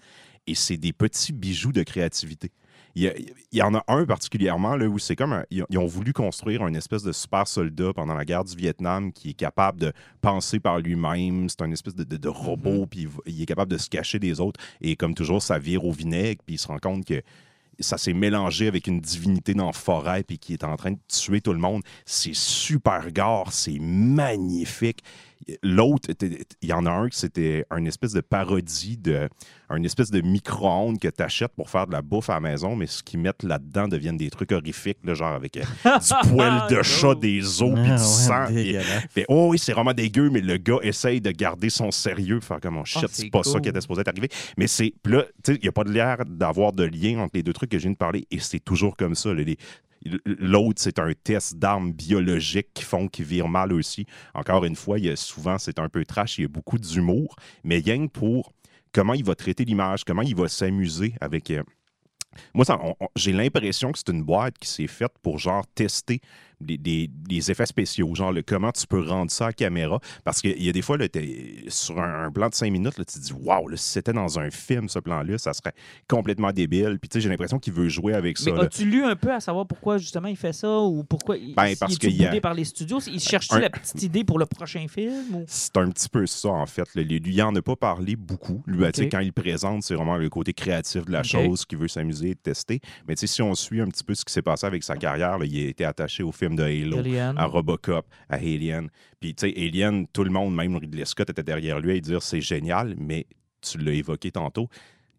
Et 0.47 0.55
c'est 0.55 0.77
des 0.77 0.93
petits 0.93 1.33
bijoux 1.33 1.73
de 1.73 1.83
créativité. 1.83 2.51
Il 2.95 3.03
y, 3.03 3.09
a- 3.09 3.15
il 3.19 3.59
y 3.59 3.61
en 3.63 3.75
a 3.75 3.85
un 3.89 4.07
particulièrement 4.07 4.75
là, 4.77 4.87
où 4.87 4.99
c'est 4.99 5.17
comme. 5.17 5.33
un- 5.35 5.45
ils, 5.51 5.65
ont, 5.77 5.87
voulu 5.87 6.13
construire 6.15 6.67
une 6.67 6.77
espèce 6.77 7.03
de 7.03 7.13
super 7.13 7.47
soldat 7.47 7.93
pendant 7.95 8.15
la 8.15 8.25
guerre 8.25 8.45
du 8.45 8.57
Vietnam 8.57 9.13
qui 9.13 9.31
est 9.31 9.35
capable 9.35 9.79
de 9.81 9.93
penser 10.23 10.61
par 10.61 10.79
lui-même. 10.79 11.49
C'est 11.51 11.61
un 11.63 11.71
espèce 11.73 11.95
de, 11.95 12.05
de- 12.05 12.17
de 12.17 12.29
robot, 12.29 12.87
puis 12.87 13.01
il, 13.01 13.09
va- 13.09 13.21
il 13.27 13.43
est 13.43 13.47
capable 13.47 13.71
de 13.71 13.77
se 13.77 13.91
cacher 13.91 14.19
des 14.19 14.41
autres. 14.41 14.59
Et 14.81 14.97
comme 14.97 15.15
toujours, 15.15 15.43
ça 15.43 15.59
vire 15.59 15.85
au 15.85 15.93
vinaigre, 15.93 16.41
puis 16.47 16.55
il 16.55 16.59
se 16.59 16.69
rend 16.69 16.79
compte 16.79 17.05
que 17.05 17.21
ça 17.79 17.99
s'est 17.99 18.15
mélangé 18.15 18.67
avec 18.69 18.87
une 18.87 19.03
divinité 19.03 19.53
dans 19.53 19.67
la 19.67 19.73
forêt 19.75 20.23
puis 20.23 20.39
qui 20.39 20.55
est 20.55 20.65
en 20.65 20.77
train 20.77 20.93
de 20.93 20.99
tuer 21.09 21.43
tout 21.43 21.53
le 21.53 21.59
monde. 21.59 21.83
C'est 22.07 22.35
super 22.35 23.13
gore, 23.13 23.53
c'est 23.53 23.79
magnifique. 23.79 25.01
L'autre, 25.62 26.11
il 26.62 26.68
y 26.68 26.72
en 26.72 26.87
a 26.87 26.91
un 26.91 27.09
qui 27.09 27.18
c'était 27.18 27.64
une 27.76 27.87
espèce 27.87 28.12
de 28.12 28.20
parodie 28.20 28.97
de 28.97 29.28
un 29.68 29.82
espèce 29.82 30.11
de 30.12 30.20
micro-ondes 30.20 30.99
que 31.01 31.09
tu 31.09 31.22
achètes 31.22 31.53
pour 31.57 31.68
faire 31.70 31.87
de 31.89 31.93
la 31.93 32.01
bouffe 32.03 32.30
à 32.30 32.34
la 32.34 32.41
maison, 32.41 32.76
mais 32.76 32.87
ce 32.87 33.03
qu'ils 33.03 33.18
mettent 33.18 33.43
là-dedans 33.43 33.89
deviennent 33.89 34.16
des 34.16 34.30
trucs 34.30 34.53
horrifiques, 34.53 34.99
là, 35.05 35.14
genre 35.14 35.32
avec 35.34 35.57
euh, 35.57 35.62
du 35.84 36.28
poil 36.30 36.68
de 36.70 36.82
chat, 36.82 37.14
des 37.16 37.62
os, 37.62 37.72
puis 37.74 37.82
Ah, 37.91 38.49
du 38.49 38.62
ouais, 38.62 38.78
sang. 38.78 39.24
oh 39.28 39.49
oui, 39.51 39.59
c'est 39.59 39.72
vraiment 39.72 39.93
dégueu, 39.93 40.30
mais 40.30 40.41
le 40.41 40.57
gars 40.57 40.78
essaye 40.82 41.20
de 41.20 41.30
garder 41.32 41.68
son 41.70 41.91
sérieux, 41.91 42.39
faire 42.41 42.61
comme, 42.61 42.76
oh 42.78 42.84
shit, 42.84 43.03
Ah, 43.05 43.09
c'est 43.11 43.30
pas 43.30 43.43
ça 43.43 43.59
qui 43.61 43.68
était 43.68 43.80
supposé 43.80 44.03
être 44.03 44.09
arrivé. 44.09 44.28
Mais 44.57 44.68
c'est, 44.68 44.95
là, 45.05 45.24
tu 45.43 45.53
sais, 45.53 45.59
il 45.59 45.62
n'y 45.62 45.68
a 45.68 45.72
pas 45.72 45.84
de 45.84 45.91
l'air 45.91 46.18
d'avoir 46.26 46.72
de 46.72 46.84
lien 46.84 47.18
entre 47.18 47.32
les 47.34 47.43
deux 47.43 47.53
trucs 47.53 47.70
que 47.70 47.78
je 47.78 47.82
viens 47.82 47.93
de 47.93 47.97
parler, 47.97 48.24
et 48.30 48.39
c'est 48.39 48.61
toujours 48.61 48.97
comme 48.97 49.14
ça. 49.16 49.34
là, 49.34 49.43
les- 49.43 49.59
L'autre, 50.25 50.81
c'est 50.83 50.99
un 50.99 51.13
test 51.13 51.57
d'armes 51.57 51.93
biologiques 51.93 52.69
qui 52.75 52.85
font 52.85 53.09
qu'ils 53.09 53.25
virent 53.25 53.49
mal 53.49 53.73
aussi. 53.73 54.07
Encore 54.35 54.65
une 54.65 54.77
fois, 54.77 54.99
il 54.99 55.11
a 55.11 55.17
souvent, 55.17 55.59
c'est 55.59 55.79
un 55.79 55.89
peu 55.89 56.05
trash, 56.05 56.39
il 56.39 56.43
y 56.43 56.45
a 56.45 56.49
beaucoup 56.49 56.79
d'humour, 56.79 57.37
mais 57.65 57.81
que 57.81 58.09
pour 58.09 58.53
comment 58.93 59.15
il 59.15 59.25
va 59.25 59.35
traiter 59.35 59.65
l'image, 59.65 60.05
comment 60.05 60.23
il 60.23 60.35
va 60.35 60.49
s'amuser 60.49 61.15
avec. 61.21 61.51
euh, 61.51 61.63
moi, 62.55 62.65
j'ai 63.15 63.33
l'impression 63.33 63.93
que 63.93 63.99
c'est 63.99 64.11
une 64.11 64.23
boîte 64.23 64.59
qui 64.59 64.69
s'est 64.69 64.87
faite 64.87 65.13
pour 65.23 65.39
genre 65.39 65.67
tester 65.75 66.21
des, 66.61 66.79
des- 66.79 67.09
des 67.09 67.51
effets 67.51 67.67
spéciaux, 67.67 68.15
genre 68.15 68.33
le, 68.33 68.43
comment 68.43 68.73
tu 68.73 68.87
peux 68.87 69.01
rendre 69.01 69.31
ça 69.31 69.47
à 69.49 69.53
caméra. 69.53 70.01
Parce 70.25 70.41
qu'il 70.41 70.63
y 70.63 70.69
a 70.69 70.73
des 70.73 70.83
fois, 70.83 70.97
là, 70.97 71.07
sur 71.69 71.99
un, 72.01 72.25
un 72.27 72.31
plan 72.33 72.49
de 72.49 72.55
cinq 72.55 72.71
minutes, 72.71 72.99
là, 72.99 73.05
tu 73.05 73.19
te 73.19 73.25
dis 73.25 73.33
Waouh, 73.33 73.77
si 73.77 73.91
c'était 73.91 74.13
dans 74.13 74.39
un 74.39 74.51
film, 74.51 74.89
ce 74.89 74.99
plan-là, 74.99 75.39
ça 75.39 75.53
serait 75.53 75.75
complètement 76.09 76.53
débile. 76.53 76.99
Puis 77.01 77.09
tu 77.09 77.15
sais, 77.15 77.21
j'ai 77.21 77.29
l'impression 77.29 77.59
qu'il 77.59 77.73
veut 77.73 77.89
jouer 77.89 78.15
avec 78.15 78.39
ça. 78.39 78.53
Mais 78.53 78.61
as-tu 78.61 78.85
lu 78.85 79.05
un 79.05 79.17
peu 79.17 79.33
à 79.33 79.41
savoir 79.41 79.67
pourquoi 79.67 79.99
justement 79.99 80.29
il 80.29 80.37
fait 80.37 80.53
ça 80.53 80.81
ou 80.81 81.05
pourquoi 81.05 81.37
il, 81.37 81.55
Ben, 81.55 81.67
il- 81.69 81.77
parce 81.77 81.95
a- 81.95 82.09
boudé 82.09 82.41
par 82.41 82.55
les 82.55 82.65
studios? 82.65 83.01
Il 83.07 83.21
cherche-tu 83.21 83.55
Un- 83.55 83.61
la 83.61 83.71
petite 83.71 84.03
idée 84.03 84.25
pour 84.25 84.39
le 84.39 84.47
prochain 84.47 84.87
film? 84.89 85.35
Ou... 85.35 85.45
C'est 85.47 85.77
un 85.77 85.91
petit 85.91 86.09
peu 86.09 86.27
ça, 86.27 86.49
en 86.49 86.67
fait. 86.67 86.89
là. 86.95 87.03
Lui, 87.03 87.21
il 87.25 87.43
en 87.43 87.55
a 87.55 87.63
pas 87.63 87.77
parlé 87.77 88.17
beaucoup. 88.17 88.63
Lui, 88.67 88.79
ben, 88.79 88.93
tu 88.93 89.01
sais, 89.03 89.07
Ok. 89.07 89.13
quand 89.13 89.21
il 89.21 89.33
présente, 89.33 89.83
c'est 89.83 89.95
vraiment 89.95 90.17
le 90.17 90.29
côté 90.29 90.53
créatif 90.53 91.05
de 91.05 91.13
la 91.13 91.23
chose, 91.23 91.65
qu'il 91.65 91.79
veut 91.79 91.89
s'amuser 91.89 92.31
et 92.31 92.35
tester. 92.35 92.81
Mais 93.09 93.15
tu 93.15 93.21
sais, 93.21 93.27
si 93.27 93.43
on 93.43 93.55
suit 93.55 93.81
un 93.81 93.89
petit 93.89 94.05
peu 94.05 94.15
ce 94.15 94.25
qui 94.25 94.33
s'est 94.33 94.43
passé 94.43 94.67
avec 94.67 94.83
sa 94.83 94.97
carrière, 94.97 95.39
il 95.45 95.67
a 95.67 95.69
été 95.69 95.85
attaché 95.85 96.23
au 96.23 96.33
film 96.33 96.46
de 96.55 96.63
Halo. 96.63 96.99
Alien. 96.99 97.37
à 97.39 97.47
Robocop, 97.47 98.07
à 98.29 98.37
Alien. 98.37 98.89
Puis, 99.19 99.35
tu 99.35 99.49
sais, 99.49 99.55
Alien, 99.57 100.07
tout 100.07 100.23
le 100.23 100.31
monde, 100.31 100.55
même 100.55 100.77
Ridley 100.77 101.05
Scott, 101.07 101.31
était 101.31 101.43
derrière 101.43 101.81
lui 101.81 101.97
à 101.97 102.01
dire 102.01 102.23
c'est 102.23 102.41
génial, 102.41 102.95
mais 102.99 103.27
tu 103.61 103.79
l'as 103.79 103.93
évoqué 103.95 104.31
tantôt. 104.31 104.69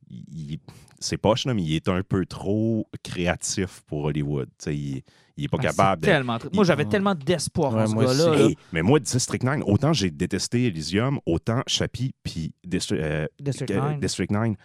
il- 0.09 0.59
c'est 0.99 1.17
poche, 1.17 1.45
là, 1.45 1.53
mais 1.53 1.61
il 1.63 1.75
est 1.75 1.89
un 1.89 2.01
peu 2.01 2.25
trop 2.25 2.87
créatif 3.03 3.81
pour 3.87 4.05
Hollywood. 4.05 4.47
Tu 4.57 4.63
sais, 4.63 4.75
il, 4.75 5.01
il 5.35 5.43
est 5.43 5.47
pas 5.49 5.57
Ah, 5.59 5.63
capable 5.63 6.01
de. 6.01 6.05
tellement 6.07 6.37
tr- 6.37 6.49
Moi, 6.55 6.63
j'avais 6.63 6.85
tellement 6.85 7.13
d'espoir 7.13 7.73
Ouais, 7.75 7.81
en 7.81 7.87
ce 7.87 7.95
gars-là. 7.95 8.39
Hey, 8.47 8.55
mais 8.71 8.81
moi, 8.81 8.99
District 8.99 9.43
9, 9.43 9.63
autant 9.65 9.91
j'ai 9.91 10.09
détesté 10.09 10.67
Elysium, 10.67 11.19
autant 11.25 11.61
Chappie 11.67 12.13
puis 12.23 12.53
Distri- 12.65 12.99
euh, 13.01 13.27
District 13.37 13.69
euh, 13.71 13.81
9. 13.81 13.99
District 13.99 14.31
9. 14.31 14.55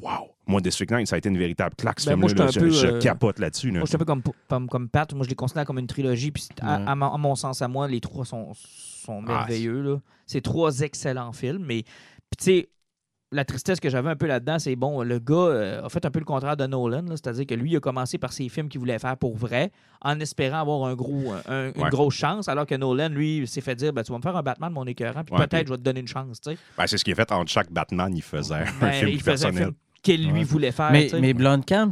Wow! 0.00 0.30
Moi, 0.46 0.60
District 0.60 0.90
9, 0.90 1.04
ça 1.06 1.14
a 1.14 1.18
été 1.18 1.28
une 1.28 1.38
véritable 1.38 1.74
claque, 1.76 2.00
ce 2.00 2.10
Ben, 2.10 2.16
film-là. 2.20 2.44
là. 2.46 2.50
Je, 2.50 2.60
peu, 2.60 2.70
je 2.70 2.86
euh, 2.86 2.98
capote 3.00 3.38
là-dessus. 3.38 3.68
là. 3.68 3.74
Moi, 3.78 3.82
je 3.82 3.86
suis 3.88 3.96
un 3.96 3.98
peu 3.98 4.04
comme, 4.04 4.22
comme, 4.48 4.68
comme 4.68 4.88
Pat. 4.88 5.12
Moi, 5.14 5.24
je 5.24 5.30
les 5.30 5.34
considère 5.36 5.64
comme 5.64 5.78
une 5.78 5.86
trilogie. 5.86 6.30
Puis, 6.30 6.48
à, 6.60 6.78
Ouais. 6.78 6.84
à 6.86 6.94
mon, 6.94 7.12
à 7.14 7.18
mon 7.18 7.34
sens, 7.34 7.62
à 7.62 7.68
moi, 7.68 7.88
les 7.88 8.00
trois 8.00 8.24
sont, 8.24 8.52
sont 8.54 9.22
Ah, 9.26 9.32
merveilleux. 9.46 9.80
là. 9.82 9.96
c'est 10.26 10.40
trois 10.42 10.80
excellents 10.80 11.32
films. 11.32 11.64
Mais, 11.66 11.82
puis, 11.82 12.36
tu 12.38 12.44
sais, 12.44 12.68
la 13.32 13.44
tristesse 13.44 13.80
que 13.80 13.88
j'avais 13.90 14.10
un 14.10 14.14
peu 14.16 14.26
là-dedans, 14.26 14.60
c'est 14.60 14.76
bon, 14.76 15.02
le 15.02 15.18
gars 15.18 15.34
euh, 15.34 15.84
a 15.84 15.88
fait 15.88 16.04
un 16.06 16.10
peu 16.12 16.20
le 16.20 16.24
contraire 16.24 16.56
de 16.56 16.66
Nolan. 16.66 17.04
C'est-à-dire 17.10 17.46
que 17.46 17.54
lui, 17.54 17.72
il 17.72 17.76
a 17.76 17.80
commencé 17.80 18.16
par 18.16 18.32
ses 18.32 18.48
films 18.48 18.68
qu'il 18.68 18.78
voulait 18.78 18.98
faire 19.00 19.16
pour 19.16 19.36
vrai, 19.36 19.72
en 20.02 20.20
espérant 20.20 20.60
avoir 20.60 20.84
un 20.84 20.94
gros, 20.94 21.32
un- 21.48 21.72
une 21.74 21.82
Ouais. 21.82 21.90
grosse 21.90 22.14
chance. 22.14 22.48
Alors 22.48 22.64
que 22.66 22.76
Nolan, 22.76 23.08
lui, 23.08 23.44
s'est 23.48 23.60
fait 23.60 23.74
dire 23.74 23.92
ben, 23.92 24.04
Tu 24.04 24.12
vas 24.12 24.18
me 24.18 24.22
faire 24.22 24.36
un 24.36 24.42
Batman, 24.42 24.72
mon 24.72 24.84
écœurant, 24.86 25.24
puis 25.24 25.34
Ouais, 25.34 25.46
peut-être 25.48 25.64
puis- 25.64 25.66
je 25.66 25.72
vais 25.72 25.78
te 25.78 25.82
donner 25.82 26.00
une 26.00 26.06
chance. 26.06 26.40
Ben, 26.46 26.86
c'est 26.86 26.96
ce 26.98 27.02
qu'il 27.04 27.12
a 27.12 27.16
fait 27.16 27.32
entre 27.32 27.50
chaque 27.50 27.72
Batman, 27.72 28.14
il 28.14 28.22
faisait 28.22 28.54
un 28.54 28.92
film 28.92 29.08
il 29.10 29.18
un 29.20 29.24
personnel. 29.24 29.54
film 29.64 29.74
qu'elle 30.04 30.22
lui 30.24 30.32
Ouais. 30.40 30.44
voulait 30.44 30.70
faire. 30.72 30.92
Mais, 30.92 31.08
mais 31.20 31.34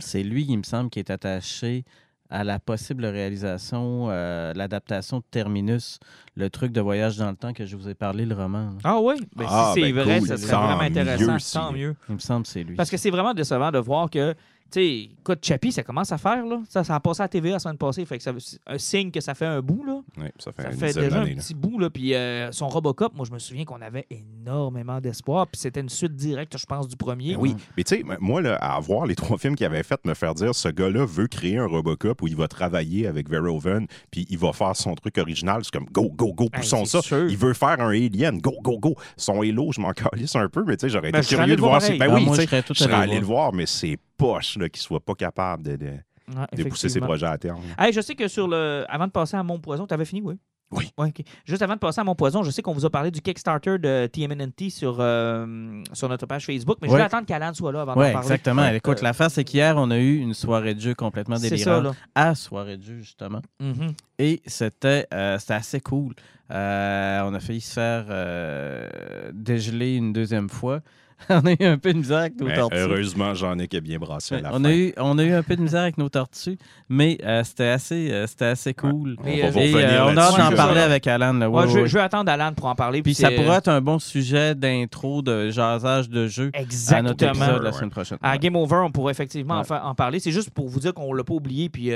c'est 0.01 0.23
lui, 0.23 0.47
il 0.49 0.59
me 0.59 0.63
semble, 0.63 0.89
qui 0.91 1.01
est 1.01 1.11
attaché 1.11 1.85
à 2.31 2.45
la 2.45 2.59
possible 2.59 3.05
réalisation, 3.05 4.07
euh, 4.11 4.53
l'adaptation 4.55 5.19
de 5.19 5.25
Terminus, 5.31 5.99
le 6.35 6.49
truc 6.49 6.73
de 6.73 6.81
voyage 6.81 7.17
dans 7.19 7.29
le 7.29 7.37
temps 7.37 7.53
que 7.53 7.67
je 7.67 7.77
vous 7.77 7.89
ai 7.89 7.95
parlé, 7.95 8.25
le 8.25 8.35
roman. 8.35 8.71
là. 8.71 8.79
Ah 8.85 8.99
oui, 9.01 9.17
ben, 9.37 9.45
Ah, 9.49 9.73
si 9.75 9.83
c'est 9.83 9.93
ben 9.93 10.03
vrai, 10.05 10.19
cool. 10.19 10.29
ça 10.29 10.37
serait 10.39 10.51
Tant 10.53 10.67
vraiment 10.67 10.81
intéressant. 10.81 11.33
mieux, 11.33 11.39
si- 11.39 11.53
Tant 11.55 11.73
mieux. 11.73 11.95
Il 12.09 12.15
me 12.15 12.21
semble 12.21 12.45
que 12.45 12.49
c'est 12.49 12.65
lui. 12.65 12.75
Parce 12.77 12.91
que 12.91 12.97
c'est 12.97 13.11
vraiment 13.11 13.35
décevant 13.35 13.71
de 13.71 13.79
voir 13.79 14.09
que, 14.09 14.35
sais, 14.81 15.11
écoute, 15.21 15.39
Chappie, 15.45 15.73
ça 15.73 15.83
commence 15.83 16.13
à 16.13 16.19
faire, 16.19 16.45
là. 16.47 16.61
Ça, 16.69 16.85
ça 16.85 16.95
a 16.95 17.01
passé 17.01 17.21
à 17.21 17.25
la 17.25 17.29
TV 17.29 17.51
la 17.51 17.59
semaine 17.59 17.77
passée. 17.79 18.05
Fait 18.05 18.17
que 18.19 18.23
ça- 18.23 18.33
c'est 18.39 18.59
un 18.67 18.79
signe 18.79 19.11
que 19.11 19.21
ça 19.21 19.35
fait 19.35 19.47
un 19.47 19.61
bout, 19.61 19.85
là. 19.85 20.01
Ouais, 20.19 20.33
ça 20.39 20.53
fait 20.53 20.63
Ça 20.63 20.71
une 20.71 20.77
fait 20.77 20.87
dizaine 20.89 21.05
déjà 21.05 21.21
un 21.21 21.25
là. 21.25 21.35
petit 21.35 21.55
bout, 21.55 21.79
là. 21.79 21.91
Puis 21.91 22.15
euh, 22.15 22.51
son 22.53 22.69
Robocop, 22.69 23.15
moi, 23.15 23.27
je 23.29 23.33
me 23.33 23.39
souviens 23.39 23.65
qu'on 23.65 23.81
avait 23.83 24.07
énormément 24.11 25.01
d'espoir. 25.01 25.47
Puis 25.47 25.61
c'était 25.61 25.81
une 25.81 25.89
suite 25.89 26.15
directe, 26.15 26.57
je 26.59 26.67
pense, 26.67 26.89
du 26.89 26.97
premier. 26.97 27.35
Ben 27.35 27.41
oui, 27.41 27.55
mais 27.77 27.85
tu 27.85 27.97
sais, 27.97 28.05
moi, 28.21 28.41
là, 28.43 28.57
à 28.57 28.79
voir 28.81 29.07
les 29.07 29.15
trois 29.15 29.39
films 29.39 29.55
qu'il 29.57 29.67
avait 29.67 29.83
fait, 29.83 30.05
me 30.05 30.15
faire 30.15 30.35
dire 30.35 30.55
ce 30.55 30.69
gars-là 30.69 31.05
veut 31.05 31.27
créer 31.29 31.59
un 31.59 31.67
Robocop 31.67 32.23
où 32.23 32.29
il 32.29 32.37
va 32.37 32.49
travailler 32.49 33.07
avec 33.07 33.29
Verhoeven, 33.29 33.87
puis 34.11 34.27
il 34.31 34.39
va 34.39 34.53
faire 34.53 34.77
son 34.77 34.95
truc 34.95 35.19
original. 35.19 35.63
C'est 35.65 35.73
comme 35.73 35.87
go, 35.93 36.11
go, 36.11 36.33
go, 36.33 36.49
poussons 36.53 36.85
ça. 36.85 37.03
sûr. 37.03 37.29
Il 37.29 37.37
veut 37.37 37.55
faire 37.55 37.81
un 37.81 37.91
Alien, 37.91 38.39
go, 38.39 38.53
go, 38.63 38.79
go. 38.79 38.95
Son 39.17 39.43
Halo, 39.43 39.73
je 39.73 39.81
m'en 39.81 39.93
calisse 39.93 40.35
un 40.37 40.49
peu, 40.49 40.65
mais 40.67 40.77
tu 40.77 40.83
sais, 40.87 40.89
j'aurais 40.91 41.13
Ben, 41.13 41.21
été 41.21 41.35
curieux 41.35 41.57
de 41.57 41.61
le 41.61 41.67
voir 41.67 41.81
si-. 41.83 41.99
Ben 41.99 42.13
oui, 42.15 42.25
moi, 42.25 42.37
je 42.37 42.43
serais 42.43 42.63
tout 42.63 42.75
je 42.75 42.81
serais 42.85 42.93
allé 42.95 43.03
allé 43.03 43.21
voir. 43.21 43.21
le 43.21 43.27
voir, 43.27 43.53
mais 43.53 43.67
c'est 43.67 43.99
poche 44.23 44.57
là, 44.57 44.69
qu'il 44.69 44.83
soit 44.83 45.01
pas 45.05 45.15
capable 45.15 45.63
de, 45.65 45.77
de, 45.77 45.87
Ouais, 46.29 46.47
de 46.57 46.63
pousser 46.65 46.83
ses 46.89 46.99
effectivement. 46.99 47.07
projets 47.09 47.27
à 47.27 47.37
terme. 47.37 47.61
Hey, 47.79 47.93
je 47.93 48.01
sais 48.01 48.15
que 48.15 48.29
sur 48.29 48.47
le. 48.49 48.85
Avant 48.89 49.07
de 49.07 49.13
passer 49.13 49.37
à 49.37 49.43
Mon 49.43 49.59
Poison, 49.59 49.87
tu 49.87 49.93
avais 49.95 50.05
fini, 50.05 50.23
oui? 50.23 50.35
Oui. 50.71 50.91
Ouais. 50.97 51.13
Juste 51.45 51.61
avant 51.61 51.75
de 51.75 51.79
passer 51.81 52.01
à 52.01 52.05
Mon 52.05 52.15
Poison, 52.15 52.43
je 52.45 52.51
sais 52.51 52.63
qu'on 52.63 52.73
vous 52.73 52.87
a 52.87 52.91
parlé 52.91 53.11
du 53.11 53.21
Kickstarter 53.21 53.77
de 53.79 54.07
TMNT 54.07 54.71
sur, 54.71 54.97
euh, 55.01 55.83
sur 55.93 56.09
notre 56.09 56.25
page 56.25 56.47
Facebook, 56.47 56.79
mais 56.81 56.89
je 56.89 56.95
vais 56.95 57.03
attendre 57.03 57.27
qu'Alan 57.27 57.53
soit 57.53 57.73
là 57.73 57.83
avant 57.83 57.93
Oui, 57.95 58.07
d'en 58.07 58.13
parler. 58.13 58.27
exactement. 58.27 58.63
Ouais. 58.63 58.77
Écoute, 58.79 59.01
Euh, 59.01 59.03
la 59.05 59.13
face, 59.13 59.35
c'est 59.35 59.45
qu'hier, 59.45 59.75
on 59.77 59.91
a 59.91 59.99
eu 59.99 60.17
une 60.17 60.33
soirée 60.33 60.75
de 60.75 60.81
jeu 60.81 60.95
complètement 60.95 61.37
C'est 61.37 61.59
ça, 61.59 61.79
délirante. 61.79 61.85
là. 61.85 61.93
À 62.15 62.35
soirée 62.35 62.79
de 62.79 62.85
jeu, 62.85 62.99
justement. 63.01 63.43
Mhm. 63.61 63.93
Et 64.19 64.41
c'était 64.47 65.07
euh, 65.13 65.39
c'était 65.39 65.55
assez 65.55 65.81
cool. 65.81 66.15
Euh, 66.51 67.21
on 67.25 67.35
a 67.35 67.41
failli 67.41 67.61
se 67.61 67.73
faire 67.75 68.07
euh, 68.09 68.89
dégeler 69.35 69.97
une 69.97 70.13
deuxième 70.15 70.49
fois. 70.49 70.81
on 71.31 71.47
a 71.47 71.53
eu 71.53 71.65
un 71.65 71.79
peu 71.79 71.93
de 71.93 71.99
misère 71.99 72.19
avec 72.19 72.39
nos 72.41 72.47
Mais 72.47 72.57
tortues. 72.57 72.77
heureusement, 72.77 73.35
j'en 73.35 73.59
ai 73.59 73.69
qui 73.69 73.77
a 73.77 73.81
bien 73.81 73.99
brassé 73.99 74.37
à 74.37 74.41
la 74.41 74.51
on, 74.51 74.59
fin. 74.59 74.65
a 74.65 74.73
eu, 74.75 74.93
on 74.99 75.19
a 75.19 75.23
eu 75.25 75.33
un 75.33 75.43
peu 75.43 75.57
de 75.57 75.63
misère 75.63 75.83
avec 75.83 75.99
nos 75.99 76.09
tortues, 76.09 76.59
mais 76.89 77.19
euh, 77.25 77.43
c'était 77.45 77.69
assez, 77.69 78.11
euh, 78.11 78.27
c'était 78.27 78.47
assez 78.47 78.75
cool. 78.75 79.17
On 79.19 79.23
va 79.25 79.29
euh, 79.31 79.53
Et 79.57 79.75
euh, 79.75 80.05
on 80.07 80.17
a 80.17 80.21
hâte 80.23 80.51
d'en 80.51 80.57
parler 80.57 80.81
avec 80.81 81.07
Alan. 81.07 81.33
là. 81.35 81.49
Ouais, 81.51 81.63
Ouais, 81.65 81.69
je, 81.69 81.79
ouais. 81.81 81.87
je 81.89 81.95
vais 81.95 82.01
attendre 82.05 82.31
Alan 82.31 82.53
pour 82.55 82.67
en 82.67 82.75
parler. 82.75 83.03
Puis 83.03 83.15
ça 83.15 83.31
pourrait 83.31 83.59
être 83.59 83.69
un 83.69 83.81
bon 83.81 83.99
sujet 83.99 84.55
d'intro 84.55 85.23
de 85.23 85.51
jasage 85.51 86.09
de 86.09 86.27
jeu 86.27 86.51
à 86.55 86.59
notre 86.59 86.65
Exactement. 86.65 87.31
épisode 87.33 87.63
la 87.63 87.71
Ouais. 87.71 87.77
semaine 87.77 87.91
prochaine. 87.91 88.19
À. 88.23 88.39
Game 88.39 88.57
Over, 88.57 88.77
on 88.85 88.91
pourrait 88.91 89.13
effectivement 89.13 89.55
en, 89.55 89.59
Ouais. 89.59 89.65
fa- 89.65 89.85
en 89.85 89.95
parler. 89.95 90.19
C'est 90.21 90.33
juste 90.33 90.51
pour 90.51 90.69
vous 90.69 90.81
dire 90.81 90.93
qu'on 90.95 91.13
l'a 91.13 91.25
pas 91.25 91.35
oublié. 91.35 91.69
Puis 91.69 91.91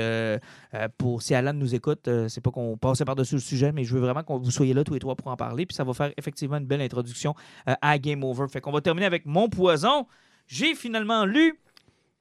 pour 0.97 1.21
si 1.21 1.33
Alan 1.35 1.53
nous 1.53 1.75
écoute, 1.75 2.07
euh, 2.07 2.27
c'est 2.29 2.41
pas 2.41 2.51
qu'on 2.51 2.77
passait 2.77 3.05
par-dessus 3.05 3.35
le 3.35 3.41
sujet, 3.41 3.71
mais 3.71 3.83
je 3.83 3.93
veux 3.93 3.99
vraiment 3.99 4.21
que 4.23 4.31
vous 4.33 4.51
soyez 4.51 4.73
là 4.73 4.83
tous 4.83 4.93
les 4.93 4.99
trois 4.99 5.15
pour 5.15 5.27
en 5.31 5.35
parler. 5.35 5.65
Puis 5.65 5.75
ça 5.75 5.83
va 5.83 5.93
faire 5.93 6.11
effectivement 6.17 6.57
une 6.57 6.65
belle 6.65 6.81
introduction 6.81 7.33
euh, 7.67 7.73
à 7.81 7.97
Game 7.97 8.23
Over. 8.23 8.45
Fait 8.51 8.61
qu'on 8.61 8.71
va 8.71 8.81
terminer 8.81 9.05
avec 9.05 9.16
Mon 9.25 9.49
Poison. 9.49 10.07
J'ai 10.47 10.75
finalement 10.75 11.25
lu 11.25 11.59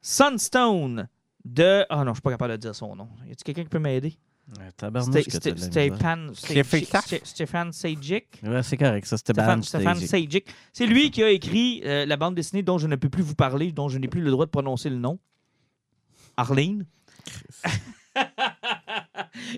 Sunstone 0.00 1.08
de. 1.44 1.84
Ah 1.88 2.04
non, 2.04 2.12
je 2.12 2.16
suis 2.16 2.22
pas 2.22 2.30
capable 2.30 2.52
de 2.52 2.58
dire 2.58 2.74
son 2.74 2.96
nom. 2.96 3.08
Y 3.26 3.32
a-t-il 3.32 3.44
quelqu'un 3.44 3.62
qui 3.62 3.68
peut 3.68 3.78
m'aider? 3.78 4.18
Stéphane 7.24 7.72
Sajic-. 7.72 8.40
Ouais, 8.44 8.62
c'est 8.62 8.76
correct, 8.76 9.06
ça, 9.06 9.16
Stéphane 9.16 9.62
Sajic. 9.62 10.46
C'est 10.72 10.86
lui 10.86 11.10
qui 11.10 11.22
a 11.22 11.30
écrit 11.30 11.82
euh, 11.84 12.06
la 12.06 12.16
bande 12.16 12.36
dessinée 12.36 12.62
dont 12.62 12.78
je 12.78 12.86
ne 12.86 12.94
peux 12.94 13.08
plus 13.08 13.24
vous 13.24 13.34
parler, 13.34 13.72
dont 13.72 13.88
je 13.88 13.98
n'ai 13.98 14.06
plus 14.06 14.20
le 14.20 14.30
droit 14.30 14.46
de 14.46 14.50
prononcer 14.50 14.88
le 14.88 14.98
nom. 14.98 15.18
Arlene. 16.36 16.86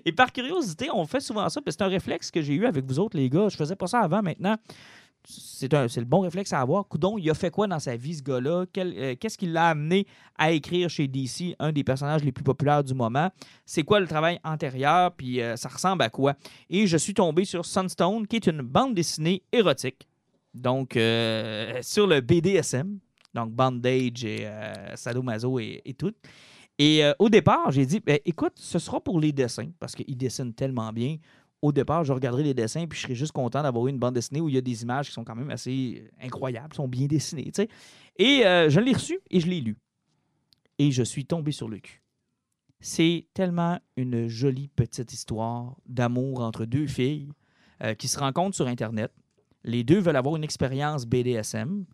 Et 0.04 0.12
par 0.12 0.32
curiosité, 0.32 0.88
on 0.92 1.06
fait 1.06 1.20
souvent 1.20 1.48
ça, 1.48 1.60
parce 1.60 1.76
que 1.76 1.82
c'est 1.82 1.86
un 1.86 1.88
réflexe 1.88 2.30
que 2.30 2.40
j'ai 2.40 2.54
eu 2.54 2.66
avec 2.66 2.84
vous 2.86 2.98
autres, 2.98 3.16
les 3.16 3.28
gars. 3.28 3.48
Je 3.48 3.56
faisais 3.56 3.76
pas 3.76 3.86
ça 3.86 4.00
avant, 4.00 4.22
maintenant. 4.22 4.56
C'est 5.30 5.68
le 5.70 6.04
bon 6.04 6.20
réflexe 6.20 6.54
à 6.54 6.60
avoir. 6.60 6.88
Coudon, 6.88 7.18
il 7.18 7.28
a 7.28 7.34
fait 7.34 7.50
quoi 7.50 7.66
dans 7.66 7.78
sa 7.78 7.96
vie, 7.96 8.14
ce 8.14 8.22
gars-là? 8.22 8.64
Euh, 8.78 9.14
Qu'est-ce 9.20 9.36
qui 9.36 9.46
l'a 9.46 9.68
amené 9.68 10.06
à 10.38 10.52
écrire 10.52 10.88
chez 10.88 11.06
DC, 11.06 11.54
un 11.58 11.70
des 11.70 11.84
personnages 11.84 12.24
les 12.24 12.32
plus 12.32 12.44
populaires 12.44 12.82
du 12.82 12.94
moment? 12.94 13.30
C'est 13.66 13.82
quoi 13.82 14.00
le 14.00 14.06
travail 14.06 14.40
antérieur? 14.42 15.12
Puis 15.12 15.42
euh, 15.42 15.56
ça 15.56 15.68
ressemble 15.68 16.02
à 16.02 16.08
quoi? 16.08 16.34
Et 16.70 16.86
je 16.86 16.96
suis 16.96 17.12
tombé 17.12 17.44
sur 17.44 17.66
Sunstone, 17.66 18.26
qui 18.26 18.36
est 18.36 18.46
une 18.46 18.62
bande 18.62 18.94
dessinée 18.94 19.42
érotique. 19.52 20.08
Donc, 20.54 20.96
euh, 20.96 21.78
sur 21.82 22.06
le 22.06 22.20
BDSM. 22.20 22.98
Donc, 23.34 23.52
bandage 23.52 24.24
et 24.24 24.46
euh, 24.46 24.96
sadomaso 24.96 25.58
et, 25.58 25.82
et 25.84 25.92
tout. 25.92 26.14
Et 26.78 27.02
au 27.18 27.28
départ, 27.28 27.72
j'ai 27.72 27.84
dit, 27.84 27.98
ben, 27.98 28.20
écoute, 28.24 28.52
ce 28.54 28.78
sera 28.78 29.00
pour 29.00 29.18
les 29.18 29.32
dessins, 29.32 29.68
parce 29.80 29.96
qu'il 29.96 30.16
dessine 30.16 30.54
tellement 30.54 30.92
bien. 30.92 31.16
Au 31.60 31.72
départ, 31.72 32.04
je 32.04 32.12
regarderai 32.12 32.44
les 32.44 32.54
dessins, 32.54 32.86
puis 32.86 32.98
je 32.98 33.04
serais 33.04 33.14
juste 33.16 33.32
content 33.32 33.62
d'avoir 33.62 33.88
une 33.88 33.98
bande 33.98 34.14
dessinée 34.14 34.40
où 34.40 34.48
il 34.48 34.54
y 34.54 34.58
a 34.58 34.60
des 34.60 34.82
images 34.82 35.08
qui 35.08 35.12
sont 35.12 35.24
quand 35.24 35.34
même 35.34 35.50
assez 35.50 36.08
incroyables, 36.20 36.74
sont 36.74 36.86
bien 36.86 37.06
dessinées, 37.06 37.50
sais. 37.54 37.68
Et 38.16 38.46
euh, 38.46 38.68
je 38.68 38.78
l'ai 38.78 38.92
reçu 38.92 39.18
et 39.30 39.40
je 39.40 39.48
l'ai 39.48 39.60
lu. 39.60 39.76
Et 40.78 40.92
je 40.92 41.02
suis 41.02 41.24
tombé 41.24 41.50
sur 41.50 41.68
le 41.68 41.78
cul. 41.78 42.02
C'est 42.80 43.26
tellement 43.34 43.80
une 43.96 44.28
jolie 44.28 44.68
petite 44.68 45.12
histoire 45.12 45.76
d'amour 45.86 46.40
entre 46.40 46.64
deux 46.64 46.86
filles 46.86 47.32
euh, 47.82 47.94
qui 47.94 48.06
se 48.06 48.18
rencontrent 48.20 48.54
sur 48.54 48.68
Internet. 48.68 49.12
Les 49.64 49.82
deux 49.82 49.98
veulent 49.98 50.16
avoir 50.16 50.36
une 50.36 50.44
expérience 50.44 51.06
BDSM. 51.06 51.84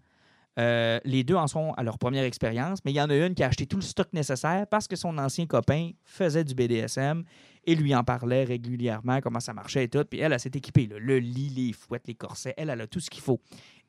Euh, 0.59 1.00
les 1.05 1.24
deux 1.24 1.34
en 1.34 1.46
sont 1.46 1.72
à 1.72 1.82
leur 1.82 1.98
première 1.98 2.24
expérience, 2.24 2.78
mais 2.84 2.92
il 2.92 2.94
y 2.94 3.00
en 3.00 3.11
a 3.11 3.16
une 3.16 3.34
qui 3.34 3.42
a 3.42 3.48
acheté 3.48 3.66
tout 3.66 3.76
le 3.76 3.82
stock 3.82 4.12
nécessaire 4.12 4.66
parce 4.68 4.86
que 4.86 4.96
son 4.96 5.18
ancien 5.18 5.46
copain 5.46 5.90
faisait 6.05 6.44
du 6.44 6.55
BDSM 6.55 7.24
et 7.66 7.74
lui 7.74 7.94
en 7.94 8.05
parlait 8.05 8.44
régulièrement, 8.44 9.20
comment 9.20 9.40
ça 9.40 9.52
marchait 9.52 9.84
et 9.84 9.88
tout. 9.88 10.05
Puis 10.05 10.20
elle, 10.20 10.32
elle 10.32 10.40
s'est 10.40 10.50
équipée, 10.55 10.86
le 10.86 11.18
lit, 11.18 11.48
les 11.48 11.72
fouettes, 11.72 12.07
les 12.07 12.14
corsets, 12.14 12.55
elle, 12.57 12.70
elle 12.70 12.82
a 12.82 12.86
tout 12.86 13.00
ce 13.00 13.11
qu'il 13.11 13.22
faut. 13.22 13.40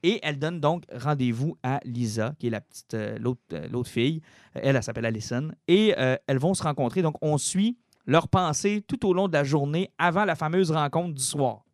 Et 0.02 0.20
elle 0.24 0.40
donne 0.40 0.60
donc 0.60 0.84
rendez-vous 0.92 1.58
à 1.64 1.80
Lisa, 1.84 2.34
qui 2.40 2.48
est 2.48 2.52
la 2.52 2.62
petite, 2.62 2.94
euh, 2.94 3.18
l'autre, 3.20 3.42
euh, 3.54 3.68
l'autre 3.70 3.90
fille. 3.90 4.22
Elle, 4.54 4.76
elle 4.76 4.84
s'appelle 4.84 5.06
Allison. 5.06 5.52
Et 5.68 5.94
elles 6.28 6.38
vont 6.38 6.54
se 6.54 6.64
rencontrer. 6.64 7.02
Donc, 7.02 7.16
on 7.22 7.38
suit 7.38 7.78
leurs 8.06 8.28
pensées 8.28 8.84
tout 8.88 9.06
au 9.08 9.14
long 9.14 9.28
de 9.28 9.34
la 9.34 9.44
journée 9.44 9.92
avant 9.98 10.26
la 10.26 10.36
fameuse 10.36 10.72
rencontre 10.72 11.14
du 11.14 11.24
soir. 11.24 11.66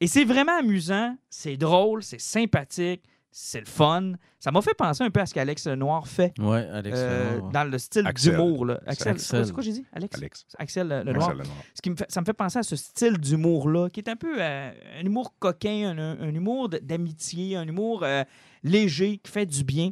Et 0.00 0.06
c'est 0.06 0.24
vraiment 0.24 0.58
amusant, 0.58 1.16
c'est 1.30 1.56
drôle, 1.56 2.02
c'est 2.02 2.20
sympathique, 2.20 3.02
c'est 3.38 3.60
le 3.60 3.66
fun. 3.66 4.12
Ça 4.40 4.50
m'a 4.50 4.62
fait 4.62 4.72
penser 4.72 5.04
un 5.04 5.10
peu 5.10 5.20
à 5.20 5.26
ce 5.26 5.34
qu'Alex 5.34 5.66
Lenoir 5.66 6.08
fait 6.08 6.32
Ouais, 6.38 6.66
Alex. 6.72 6.96
euh, 6.98 7.34
Lenoir, 7.36 7.50
dans 7.52 7.64
le 7.64 7.76
style 7.78 8.06
Axel. 8.06 8.32
d'humour. 8.32 8.64
là. 8.64 8.80
Axel, 8.86 9.12
Axel. 9.12 9.44
c'est 9.44 9.52
quoi- 9.52 9.62
j'ai 9.62 9.72
dit? 9.72 9.84
Alex? 9.92 10.16
Alex. 10.16 10.46
Axel 10.58 10.88
Lenoir. 10.88 11.34
nom. 11.36 11.42
Ce 11.74 11.82
qui 11.82 11.90
me 11.90 11.96
fait, 11.96 12.10
ça 12.10 12.22
me 12.22 12.24
fait 12.24 12.32
penser 12.32 12.58
à 12.60 12.62
ce 12.62 12.76
style 12.76 13.18
d'humour-là, 13.18 13.90
qui 13.90 14.00
est 14.00 14.08
un 14.08 14.16
peu 14.16 14.40
euh, 14.40 14.70
un 14.98 15.04
humour 15.04 15.34
coquin, 15.38 15.94
un, 15.98 16.18
un 16.18 16.34
humour 16.34 16.70
d'amitié, 16.70 17.56
un 17.56 17.66
humour 17.68 18.04
euh, 18.04 18.24
léger, 18.62 19.18
qui 19.18 19.30
fait 19.30 19.44
du 19.46 19.64
bien. 19.64 19.90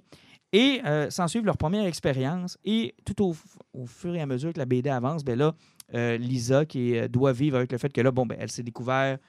Et 0.54 0.80
euh, 0.86 1.10
s'en 1.10 1.28
suivent 1.28 1.44
leur 1.44 1.58
première 1.58 1.84
expérience. 1.84 2.56
Et 2.64 2.94
tout 3.04 3.22
au, 3.22 3.36
au 3.74 3.84
fur 3.86 4.14
et 4.14 4.22
à 4.22 4.26
mesure 4.26 4.54
que 4.54 4.58
la 4.58 4.64
BD 4.66 4.88
avance, 4.88 5.22
ben 5.22 5.36
là, 5.38 5.54
euh, 5.94 6.16
Lisa, 6.16 6.64
qui 6.64 6.96
euh, 6.96 7.08
doit 7.08 7.32
vivre 7.32 7.56
avec 7.58 7.72
le 7.72 7.76
fait 7.76 7.92
que 7.92 8.00
là, 8.00 8.10
bon, 8.10 8.24
ben, 8.24 8.38
elle 8.40 8.50
s'est 8.50 8.62
découverte 8.62 9.20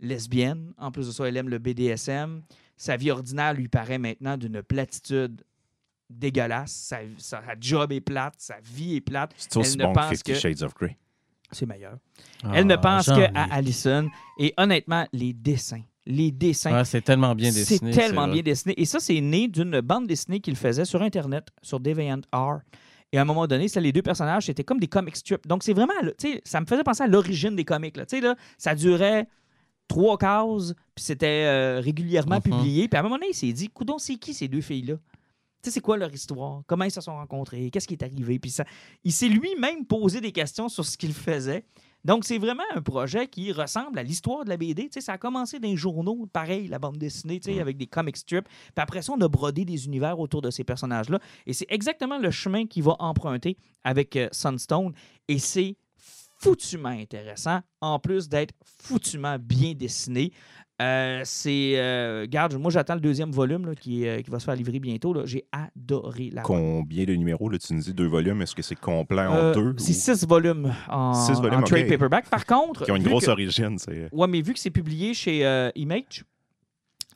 lesbienne. 0.00 0.72
En 0.78 0.90
plus 0.90 1.06
de 1.08 1.12
ça, 1.12 1.26
elle 1.28 1.36
aime 1.36 1.48
le 1.48 1.58
BDSM. 1.58 2.42
Sa 2.78 2.96
vie 2.96 3.10
ordinaire 3.10 3.52
lui 3.52 3.68
paraît 3.68 3.98
maintenant 3.98 4.38
d'une 4.38 4.62
platitude 4.62 5.42
dégueulasse. 6.08 6.72
Sa, 6.72 6.98
sa- 7.18 7.42
sa 7.44 7.54
job 7.60 7.92
est 7.92 8.00
plate, 8.00 8.34
sa 8.38 8.54
vie 8.64 8.96
est 8.96 9.00
plate. 9.00 9.32
C'est 9.36 9.56
aussi 9.56 9.72
Elle 9.74 9.78
ne 9.80 9.84
bon 9.84 9.92
que 9.92 9.98
pense 9.98 10.08
Fifty 10.10 10.32
que- 10.32 10.38
Shades 10.38 10.62
of 10.62 10.74
Grey. 10.74 10.96
C'est 11.50 11.66
meilleur. 11.66 11.96
Ah, 12.44 12.52
Elle 12.54 12.66
ne 12.66 12.76
pense 12.76 13.06
j'en 13.06 13.16
que 13.16 13.20
ai. 13.22 13.30
à 13.34 13.54
Allison. 13.54 14.08
Et 14.38 14.52
honnêtement, 14.58 15.06
les 15.12 15.32
dessins, 15.32 15.82
les 16.06 16.30
dessins, 16.30 16.72
Ouais, 16.72 16.84
c'est 16.84 17.00
tellement 17.00 17.34
bien 17.34 17.50
c'est 17.50 17.60
dessiné. 17.60 17.90
tellement 17.90 18.24
vrai. 18.26 18.34
bien 18.34 18.42
dessiné. 18.42 18.74
Et 18.80 18.84
ça, 18.84 19.00
c'est 19.00 19.20
né 19.20 19.48
d'une 19.48 19.80
bande 19.80 20.06
dessinée 20.06 20.40
qu'il 20.40 20.56
faisait 20.56 20.84
sur 20.84 21.00
Internet, 21.02 21.48
sur 21.62 21.80
DeviantArt. 21.80 22.60
Et 23.12 23.18
à 23.18 23.22
un 23.22 23.24
moment 23.24 23.46
donné, 23.46 23.68
ça, 23.68 23.80
les 23.80 23.92
deux 23.92 24.02
personnages, 24.02 24.44
c'était 24.46 24.64
comme 24.64 24.78
des 24.78 24.88
comic 24.88 25.16
strips. 25.16 25.46
Donc, 25.48 25.62
c'est 25.62 25.72
vraiment, 25.72 25.94
là, 26.02 26.10
tu 26.18 26.32
sais, 26.32 26.42
ça 26.44 26.60
me 26.60 26.66
faisait 26.66 26.82
penser 26.84 27.02
à 27.02 27.06
l'origine 27.06 27.56
des 27.56 27.64
comics. 27.64 27.96
Là. 27.96 28.04
Tu 28.04 28.16
sais, 28.16 28.22
là, 28.22 28.36
ça 28.58 28.74
durait 28.74 29.26
trois 29.88 30.16
cases, 30.18 30.74
puis 30.94 31.04
c'était 31.04 31.44
euh, 31.46 31.80
régulièrement 31.80 32.36
Mhm. 32.36 32.42
publié. 32.42 32.88
Puis 32.88 32.96
à 32.96 33.00
un 33.00 33.02
moment 33.02 33.16
donné, 33.16 33.28
il 33.30 33.34
s'est 33.34 33.52
dit, 33.52 33.68
coudon, 33.68 33.98
c'est 33.98 34.16
qui 34.16 34.34
ces 34.34 34.46
deux 34.48 34.60
filles-là? 34.60 34.94
Tu 35.60 35.70
sais, 35.70 35.70
c'est 35.72 35.80
quoi 35.80 35.96
leur 35.96 36.12
histoire? 36.14 36.62
Comment 36.68 36.84
ils 36.84 36.90
se 36.92 37.00
sont 37.00 37.14
rencontrés? 37.16 37.70
Qu'est-ce 37.70 37.88
qui 37.88 37.94
est 37.94 38.02
arrivé? 38.04 38.38
Puis 38.38 38.50
ça, 38.52 38.64
il 39.02 39.12
s'est 39.12 39.28
lui-même 39.28 39.84
posé 39.86 40.20
des 40.20 40.30
questions 40.30 40.68
sur 40.68 40.84
ce 40.84 40.96
qu'il 40.96 41.12
faisait. 41.12 41.64
Donc, 42.04 42.24
c'est 42.24 42.38
vraiment 42.38 42.62
un 42.76 42.80
projet 42.80 43.26
qui 43.26 43.50
ressemble 43.50 43.98
à 43.98 44.04
l'histoire 44.04 44.44
de 44.44 44.50
la 44.50 44.56
BD. 44.56 44.84
Tu 44.84 44.88
sais, 44.92 45.00
ça 45.00 45.14
a 45.14 45.18
commencé 45.18 45.58
dans 45.58 45.66
les 45.68 45.76
journaux, 45.76 46.26
pareil, 46.32 46.68
la 46.68 46.78
bande 46.78 46.96
dessinée, 46.96 47.40
tu 47.40 47.46
sais, 47.50 47.56
Mhm. 47.56 47.60
avec 47.60 47.76
des 47.76 47.88
comic 47.88 48.16
strips. 48.16 48.44
Puis 48.46 48.72
après 48.76 49.02
ça, 49.02 49.12
on 49.18 49.20
a 49.20 49.26
brodé 49.28 49.64
des 49.64 49.84
univers 49.86 50.20
autour 50.20 50.40
de 50.40 50.50
ces 50.50 50.62
personnages-là. 50.62 51.18
Et 51.44 51.52
c'est 51.52 51.66
exactement 51.70 52.18
le 52.18 52.30
chemin 52.30 52.66
qu'il 52.66 52.84
va 52.84 52.94
emprunter 53.00 53.56
avec 53.82 54.14
euh, 54.14 54.28
Sunstone. 54.30 54.92
Et 55.26 55.40
c'est 55.40 55.76
foutument 56.38 56.88
intéressant, 56.90 57.60
en 57.80 57.98
plus 57.98 58.28
d'être 58.28 58.54
foutument 58.64 59.36
bien 59.38 59.74
dessiné. 59.74 60.32
Euh, 60.80 61.22
c'est. 61.24 61.72
euh, 61.76 62.26
garde, 62.28 62.54
moi, 62.54 62.70
j'attends 62.70 62.94
le 62.94 63.00
deuxième 63.00 63.32
volume 63.32 63.66
là, 63.66 63.74
qui, 63.74 64.06
euh, 64.06 64.22
qui 64.22 64.30
va 64.30 64.38
se 64.38 64.44
faire 64.44 64.54
livrer 64.54 64.78
bientôt. 64.78 65.12
là. 65.12 65.22
J'ai 65.26 65.44
adoré 65.50 66.30
la 66.32 66.42
Combien 66.42 67.04
de 67.04 67.14
numéros? 67.14 67.48
Là, 67.48 67.58
tu 67.58 67.74
nous 67.74 67.80
dis 67.80 67.92
deux 67.92 68.06
volumes? 68.06 68.40
Est-ce 68.42 68.54
que 68.54 68.62
c'est 68.62 68.78
complet 68.78 69.22
en 69.26 69.34
Euh, 69.34 69.54
deux? 69.54 69.74
C'est 69.78 69.90
ou- 69.90 70.14
six 70.16 70.24
volumes 70.24 70.72
en, 70.88 71.14
Six 71.14 71.32
volumes, 71.40 71.58
en 71.58 71.62
trade 71.62 71.88
paperback. 71.88 72.30
Par 72.30 72.46
contre. 72.46 72.84
Qui 72.84 72.92
ont 72.92 72.96
une 72.96 73.02
grosse 73.02 73.24
que- 73.26 73.30
origine. 73.32 73.76
C'est... 73.78 74.08
Ouais, 74.14 74.28
mais 74.28 74.40
vu 74.40 74.52
que 74.54 74.60
c'est 74.60 74.70
publié 74.70 75.14
chez 75.14 75.70
Image, 75.74 76.24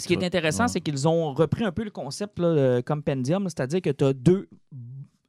ce 0.00 0.08
qui 0.08 0.14
est 0.14 0.24
intéressant, 0.24 0.64
Ouais. 0.64 0.68
c'est 0.68 0.80
qu'ils 0.80 1.06
ont 1.06 1.32
repris 1.32 1.62
un 1.64 1.70
peu 1.70 1.84
le 1.84 1.90
concept 1.90 2.40
là, 2.40 2.54
le 2.76 2.82
compendium, 2.82 3.44
c'est-à-dire 3.44 3.80
que 3.80 3.90
tu 3.90 4.02
as 4.04 4.12
deux 4.12 4.48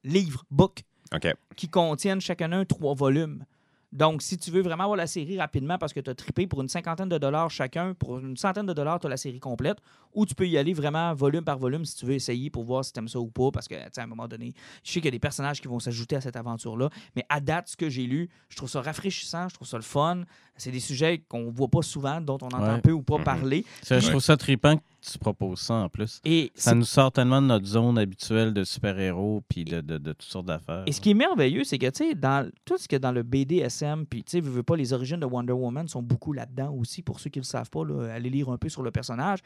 livres, 0.04 0.44
books, 0.50 0.82
OK. 1.14 1.28
qui 1.56 1.70
contiennent 1.70 2.20
chacun 2.22 2.52
un 2.52 2.66
trois 2.66 2.96
volumes. 2.96 3.46
Donc, 3.94 4.22
si 4.24 4.38
tu 4.38 4.50
veux 4.52 4.62
vraiment 4.62 4.84
avoir 4.86 4.98
la 4.98 5.06
série 5.08 5.40
rapidement 5.40 5.78
parce 5.78 5.94
que 5.94 6.00
tu 6.00 6.10
as 6.10 6.16
trippé 6.16 6.48
pour 6.48 6.62
une 6.62 6.68
cinquantaine 6.68 7.10
de 7.10 7.18
dollars 7.20 7.52
chacun, 7.52 7.94
pour 7.94 8.18
une 8.18 8.36
centaine 8.36 8.66
de 8.66 8.74
dollars, 8.74 9.00
tu 9.00 9.06
as 9.08 9.10
la 9.12 9.18
série 9.18 9.40
complète, 9.40 9.78
ou 10.16 10.26
tu 10.26 10.34
peux 10.36 10.48
y 10.48 10.58
aller 10.58 10.74
vraiment 10.74 11.14
volume 11.14 11.44
par 11.44 11.58
volume 11.60 11.86
si 11.86 11.96
tu 11.96 12.06
veux 12.08 12.14
essayer 12.14 12.50
pour 12.50 12.64
voir 12.64 12.84
si 12.84 12.92
tu 12.92 13.00
aimes 13.00 13.08
ça 13.08 13.20
ou 13.20 13.28
pas, 13.30 13.52
parce 13.52 13.68
que, 13.68 13.76
tu 13.76 13.82
sais, 13.94 14.02
à 14.02 14.04
un 14.04 14.08
moment 14.08 14.28
donné, 14.28 14.54
je 14.84 14.92
sais 14.92 15.00
qu'il 15.00 15.06
y 15.06 15.08
a 15.10 15.12
des 15.12 15.20
personnages 15.20 15.62
qui 15.62 15.68
vont 15.68 15.80
s'ajouter 15.80 16.16
à 16.16 16.22
cette 16.22 16.36
aventure-là, 16.36 16.90
mais 17.16 17.24
à 17.30 17.40
date, 17.40 17.68
ce 17.70 17.78
que 17.78 17.88
j'ai 17.90 18.04
lu, 18.08 18.30
je 18.50 18.58
trouve 18.58 18.70
ça 18.70 18.82
rafraîchissant, 18.82 19.48
je 19.50 19.54
trouve 19.54 19.68
ça 19.68 19.78
le 19.78 19.84
fun. 19.84 20.24
C'est 20.56 20.70
des 20.72 20.80
sujets 20.80 21.24
qu'on 21.28 21.50
voit 21.50 21.68
pas 21.68 21.82
souvent, 21.82 22.22
dont 22.22 22.38
on 22.42 22.48
entend 22.48 22.76
Ouais. 22.76 22.82
peu 22.82 22.92
ou 22.92 23.02
pas 23.02 23.18
parler. 23.20 23.66
Ça, 23.82 24.00
Je 24.00 24.08
trouve 24.10 24.22
ça 24.22 24.38
trippant 24.38 24.78
que 24.78 24.84
tu 25.02 25.18
proposes 25.18 25.60
ça 25.62 25.74
en 25.74 25.90
plus. 25.90 26.22
Et 26.26 26.52
Ça 26.56 26.76
nous 26.76 26.86
sort 26.86 27.12
tellement 27.12 27.42
de 27.42 27.48
notre 27.48 27.66
zone 27.66 27.98
habituelle 27.98 28.54
de 28.54 28.64
super-héros 28.64 29.42
puis 29.50 29.66
de, 29.66 29.82
de- 29.82 29.98
de 29.98 30.12
toutes 30.14 30.22
sortes 30.30 30.46
d'affaires. 30.46 30.84
Et 30.86 30.92
ce 30.92 31.02
qui 31.02 31.10
est 31.12 31.16
merveilleux, 31.16 31.64
c'est 31.64 31.80
que, 31.80 31.88
tu 31.90 32.10
sais, 32.10 32.14
dans 32.16 32.48
tout 32.66 32.78
ce 32.78 32.88
qu'il 32.88 32.96
y 32.96 32.98
a 32.98 33.00
dans 33.00 33.12
le 33.12 33.24
BDSM, 33.24 33.83
puis, 34.10 34.24
tu 34.24 34.32
sais, 34.32 34.40
veux, 34.40 34.64
pas, 34.64 34.76
les 34.76 34.94
origines 34.94 35.20
de 35.20 35.26
Wonder 35.26 35.54
Woman 35.54 35.88
sont 35.88 36.02
beaucoup 36.02 36.34
là-dedans 36.34 36.74
aussi, 36.74 37.02
pour 37.02 37.20
ceux 37.20 37.30
qui 37.30 37.40
ne 37.40 37.44
le 37.44 37.48
savent 37.48 37.70
pas, 37.70 37.84
là, 37.86 38.14
allez 38.14 38.30
lire 38.30 38.50
un 38.50 38.58
peu 38.58 38.70
sur 38.70 38.84
le 38.84 38.92
personnage. 38.92 39.40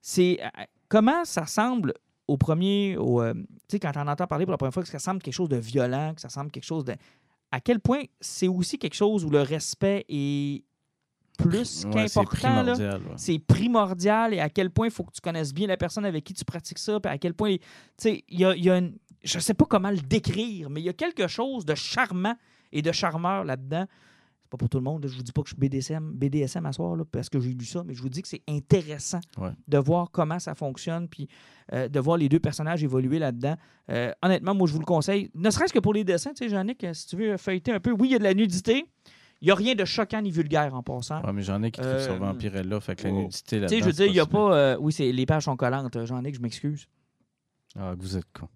C'est 0.00 0.38
euh, 0.42 0.48
comment 0.88 1.24
ça 1.24 1.46
semble 1.46 1.94
au 2.26 2.36
premier, 2.36 2.96
au, 2.96 3.22
euh, 3.22 3.32
tu 3.34 3.46
sais, 3.70 3.78
quand 3.80 3.92
on 3.96 4.06
entend 4.06 4.26
parler 4.26 4.44
pour 4.44 4.52
la 4.52 4.58
première 4.58 4.74
fois 4.74 4.82
que 4.82 4.88
ça 4.88 4.98
semble 4.98 5.22
quelque 5.22 5.34
chose 5.34 5.48
de 5.48 5.56
violent, 5.56 6.12
que 6.14 6.20
ça 6.20 6.28
semble 6.28 6.50
quelque 6.50 6.64
chose 6.64 6.84
de... 6.84 6.94
À 7.50 7.60
quel 7.60 7.80
point 7.80 8.02
c'est 8.20 8.48
aussi 8.48 8.78
quelque 8.78 8.94
chose 8.94 9.24
où 9.24 9.30
le 9.30 9.40
respect 9.40 10.04
est 10.10 10.62
plus 11.38 11.84
Ouais, 11.86 12.08
c'est 12.08 12.20
qu'important, 12.20 12.62
là 12.62 12.72
primordial. 12.74 13.00
ouais. 13.00 13.12
c'est 13.16 13.38
primordial 13.38 14.34
et 14.34 14.40
à 14.40 14.50
quel 14.50 14.70
point 14.70 14.88
il 14.88 14.92
faut 14.92 15.04
que 15.04 15.12
tu 15.12 15.20
connaisses 15.22 15.54
bien 15.54 15.66
la 15.66 15.78
personne 15.78 16.04
avec 16.04 16.24
qui 16.24 16.34
tu 16.34 16.44
pratiques 16.44 16.78
ça, 16.78 17.00
puis 17.00 17.10
à 17.10 17.16
quel 17.16 17.32
point, 17.32 17.56
tu 17.56 17.62
sais, 17.96 18.24
il 18.28 18.40
y 18.40 18.44
a, 18.44 18.54
y 18.54 18.68
a 18.68 18.76
une... 18.76 18.98
Je 19.24 19.38
sais 19.38 19.54
pas 19.54 19.64
comment 19.64 19.90
le 19.90 19.98
décrire, 19.98 20.68
mais 20.68 20.80
il 20.80 20.84
y 20.84 20.88
a 20.90 20.92
quelque 20.92 21.26
chose 21.26 21.64
de 21.64 21.74
charmant 21.74 22.34
et 22.72 22.82
de 22.82 22.92
charmeur 22.92 23.44
là-dedans. 23.44 23.86
C'est 24.42 24.50
pas 24.50 24.56
pour 24.56 24.68
tout 24.70 24.78
le 24.78 24.84
monde, 24.84 25.02
là. 25.04 25.10
je 25.10 25.14
vous 25.16 25.22
dis 25.22 25.32
pas 25.32 25.42
que 25.42 25.48
je 25.50 25.54
suis 25.54 25.60
BDSM, 25.60 26.12
BDSM 26.14 26.64
à 26.64 26.72
soir, 26.72 26.96
là, 26.96 27.04
parce 27.04 27.28
que 27.28 27.38
j'ai 27.38 27.52
lu 27.52 27.66
ça, 27.66 27.82
mais 27.84 27.92
je 27.92 28.00
vous 28.00 28.08
dis 28.08 28.22
que 28.22 28.28
c'est 28.28 28.40
intéressant 28.48 29.20
Ouais. 29.36 29.50
de 29.66 29.76
voir 29.76 30.10
comment 30.10 30.38
ça 30.38 30.54
fonctionne, 30.54 31.06
puis 31.06 31.28
euh, 31.74 31.86
de 31.88 32.00
voir 32.00 32.16
les 32.16 32.30
deux 32.30 32.40
personnages 32.40 32.82
évoluer 32.82 33.18
là-dedans. 33.18 33.56
Euh, 33.90 34.10
honnêtement, 34.22 34.54
moi, 34.54 34.66
je 34.66 34.72
vous 34.72 34.78
le 34.78 34.86
conseille, 34.86 35.30
ne 35.34 35.50
serait-ce 35.50 35.72
que 35.74 35.78
pour 35.80 35.92
les 35.92 36.02
dessins, 36.02 36.30
tu 36.32 36.44
sais, 36.44 36.48
Jeannick, 36.48 36.86
si 36.94 37.06
tu 37.08 37.16
veux 37.16 37.36
feuilleter 37.36 37.72
un 37.72 37.80
peu, 37.80 37.90
oui, 37.90 38.08
il 38.08 38.12
y 38.12 38.14
a 38.14 38.18
de 38.18 38.24
la 38.24 38.32
nudité, 38.32 38.86
il 39.42 39.44
n'y 39.44 39.50
a 39.50 39.54
rien 39.54 39.74
de 39.74 39.84
choquant 39.84 40.22
ni 40.22 40.30
vulgaire 40.30 40.74
en 40.74 40.82
passant. 40.82 41.22
Ouais, 41.24 41.32
mais 41.34 41.42
j'en 41.42 41.62
ai 41.62 41.70
qui 41.70 41.82
trippent 41.82 42.00
sur 42.00 42.12
Euh, 42.14 42.18
Vampirella, 42.18 42.80
fait 42.80 42.96
que 42.96 43.02
la 43.06 43.12
oh. 43.12 43.18
nudité 43.24 43.44
Tu 43.56 43.60
là-dedans. 43.60 43.68
sais, 43.68 43.80
je 43.80 43.84
veux 43.84 43.92
dire, 43.92 44.06
il 44.06 44.12
n'y 44.12 44.20
a 44.20 44.26
pas. 44.26 44.56
euh, 44.56 44.76
oui, 44.80 44.92
c'est, 44.94 45.12
les 45.12 45.26
pages 45.26 45.44
sont 45.44 45.56
collantes. 45.56 45.94
euh, 45.94 46.06
J'en 46.06 46.24
ai 46.24 46.30
que 46.32 46.38
je 46.38 46.42
m'excuse. 46.42 46.88
Ah, 47.78 47.92
que 47.94 48.00
vous 48.02 48.16
êtes 48.16 48.24
con. 48.32 48.48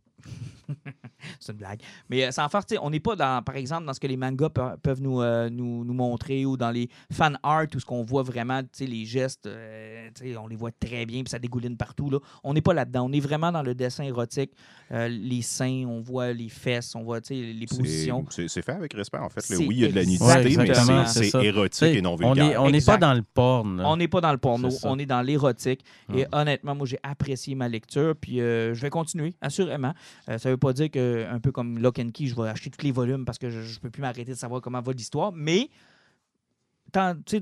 C'est 1.41 1.53
une 1.53 1.59
blague. 1.59 1.81
Mais 2.09 2.25
euh, 2.25 2.31
sans 2.31 2.49
faire, 2.49 2.65
tu 2.65 2.75
sais, 2.75 2.81
on 2.83 2.91
n'est 2.91 3.01
pas 3.01 3.15
dans, 3.17 3.43
par 3.43 3.57
exemple, 3.57 3.87
dans 3.87 3.93
ce 3.95 4.01
que 4.01 4.07
les 4.07 4.17
mangas 4.17 4.51
pe- 4.51 4.77
peuvent 4.83 5.01
nous, 5.01 5.21
euh, 5.21 5.49
nous, 5.51 5.85
nous 5.85 5.95
montrer 5.95 6.45
ou 6.45 6.57
dans 6.57 6.71
les 6.71 6.89
fan 7.13 7.39
art 7.43 7.67
où 7.75 7.79
ce 7.81 7.85
qu'on 7.85 8.03
voit 8.03 8.23
vraiment, 8.23 8.61
tu 8.63 8.69
sais, 8.73 8.87
les 8.87 9.05
gestes, 9.05 9.47
euh, 9.47 10.09
tu 10.15 10.31
sais, 10.33 10.37
on 10.37 10.47
les 10.47 10.57
voit 10.57 10.71
très 10.73 11.07
bien 11.07 11.23
puis 11.23 11.31
ça 11.31 11.39
dégouline 11.39 11.77
partout. 11.77 12.11
Là. 12.11 12.19
On 12.43 12.53
n'est 12.55 12.61
pas 12.61 12.75
là-dedans. 12.75 13.07
On 13.09 13.13
est 13.13 13.21
vraiment 13.21 13.53
dans 13.53 13.63
le 13.63 13.75
dessin 13.75 14.05
érotique. 14.05 14.51
Euh, 14.93 15.09
les 15.09 15.43
seins, 15.43 15.85
on 15.87 16.01
voit 16.01 16.33
les 16.33 16.49
fesses, 16.49 16.95
on 16.95 17.03
voit 17.03 17.21
tu 17.21 17.29
sais, 17.29 17.35
les 17.53 17.67
positions. 17.67 18.25
c'est- 18.31 18.49
fait 18.63 18.73
avec 18.73 18.93
respect, 18.95 19.19
en 19.19 19.29
fait. 19.29 19.49
là. 19.49 19.57
Oui, 19.59 19.67
il 19.71 19.79
y 19.81 19.85
a 19.85 19.89
de 19.89 19.95
la 19.95 20.05
nudité, 20.05 20.25
exactement 20.25 21.01
mais 21.03 21.07
ça. 21.07 21.23
c'est, 21.23 21.45
érotique 21.45 21.71
T'sais, 21.73 21.95
et 21.97 22.03
non 22.03 22.13
on 22.13 22.17
vulgaire. 22.17 22.63
on 22.63 22.71
n'est 22.71 22.81
pas 22.81 22.97
dans 22.99 23.15
le 23.15 23.23
porn. 23.23 23.77
là. 23.79 23.89
On 23.89 23.97
n'est 23.97 24.09
pas 24.09 24.21
dans 24.21 24.33
le 24.33 24.39
porno, 24.39 24.69
on 24.85 24.99
est 24.99 25.07
dans 25.07 25.23
l'érotique. 25.23 25.85
Et 26.15 26.27
honnêtement, 26.33 26.75
moi, 26.75 26.87
j'ai 26.87 26.99
apprécié 27.03 27.55
ma 27.55 27.69
lecture. 27.69 28.15
Puis 28.21 28.41
euh, 28.41 28.75
je 28.75 28.83
vais 28.83 28.91
continuer, 28.91 29.35
assurément. 29.41 29.93
Euh, 30.29 30.39
ça 30.39 30.52
veut 30.53 30.59
pas 30.59 30.73
dire 30.73 30.91
que, 30.91 31.27
un 31.29 31.41
peu 31.41 31.53
comme 31.53 31.79
Lock 31.79 31.99
and 31.99 32.11
Key, 32.13 32.27
je 32.27 32.35
vais 32.35 32.49
acheter 32.49 32.71
tous 32.71 32.85
les 32.85 32.93
volumes 32.93 33.25
parce 33.25 33.39
que 33.39 33.51
je 33.51 33.59
ne 33.59 33.81
peux 33.81 33.91
plus 33.91 34.03
m'arrêter 34.03 34.33
de 34.33 34.37
savoir 34.37 34.61
comment 34.61 34.81
va 34.81 34.93
l'histoire. 34.93 35.33
Mais 35.33 35.69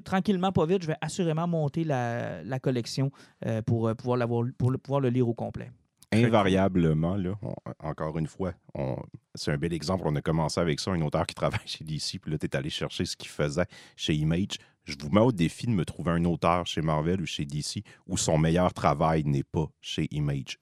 tranquillement, 0.05 0.53
pas 0.53 0.67
vite, 0.67 0.83
je 0.83 0.87
vais 0.87 0.97
assurément 1.01 1.47
monter 1.47 1.85
la, 1.85 2.59
collection 2.61 3.11
euh, 3.47 3.63
pour, 3.63 3.89
euh, 3.89 3.95
pouvoir 3.95 4.17
l'avoir, 4.17 4.45
pour 4.59 4.71
le, 4.71 4.79
pouvoir 4.79 5.01
le 5.01 5.09
lire 5.09 5.29
au 5.29 5.35
complet. 5.35 5.71
Invariablement, 6.13 7.15
là, 7.17 7.35
encore 7.79 8.19
une 8.19 8.27
fois, 8.27 8.53
c'est 9.37 9.53
un 9.53 9.59
bel 9.59 9.73
exemple. 9.73 10.03
On 10.07 10.17
a 10.17 10.21
commencé 10.21 10.61
avec 10.61 10.81
ça, 10.81 10.91
un 10.91 11.01
auteur 11.03 11.25
qui 11.25 11.37
travaille 11.37 11.61
chez 11.67 11.85
DC, 11.85 12.19
puis 12.21 12.33
là, 12.33 12.39
tu 12.39 12.47
es 12.47 12.57
allé 12.57 12.69
chercher 12.69 13.05
ce 13.05 13.17
qu'il 13.17 13.29
faisait 13.29 13.67
chez 13.95 14.15
Image. 14.15 14.59
Je 14.85 14.97
vous 14.99 15.11
mets 15.11 15.21
au 15.21 15.31
défi 15.31 15.67
de 15.67 15.73
me 15.73 15.85
trouver 15.85 16.11
un 16.11 16.25
auteur 16.25 16.67
chez 16.67 16.83
Marvel 16.83 17.21
ou 17.21 17.27
chez 17.27 17.45
DC 17.45 17.85
où 18.09 18.17
son 18.17 18.39
meilleur 18.39 18.73
travail 18.73 19.23
n'est 19.25 19.45
pas 19.45 19.71
chez 19.81 20.09
Image 20.11 20.59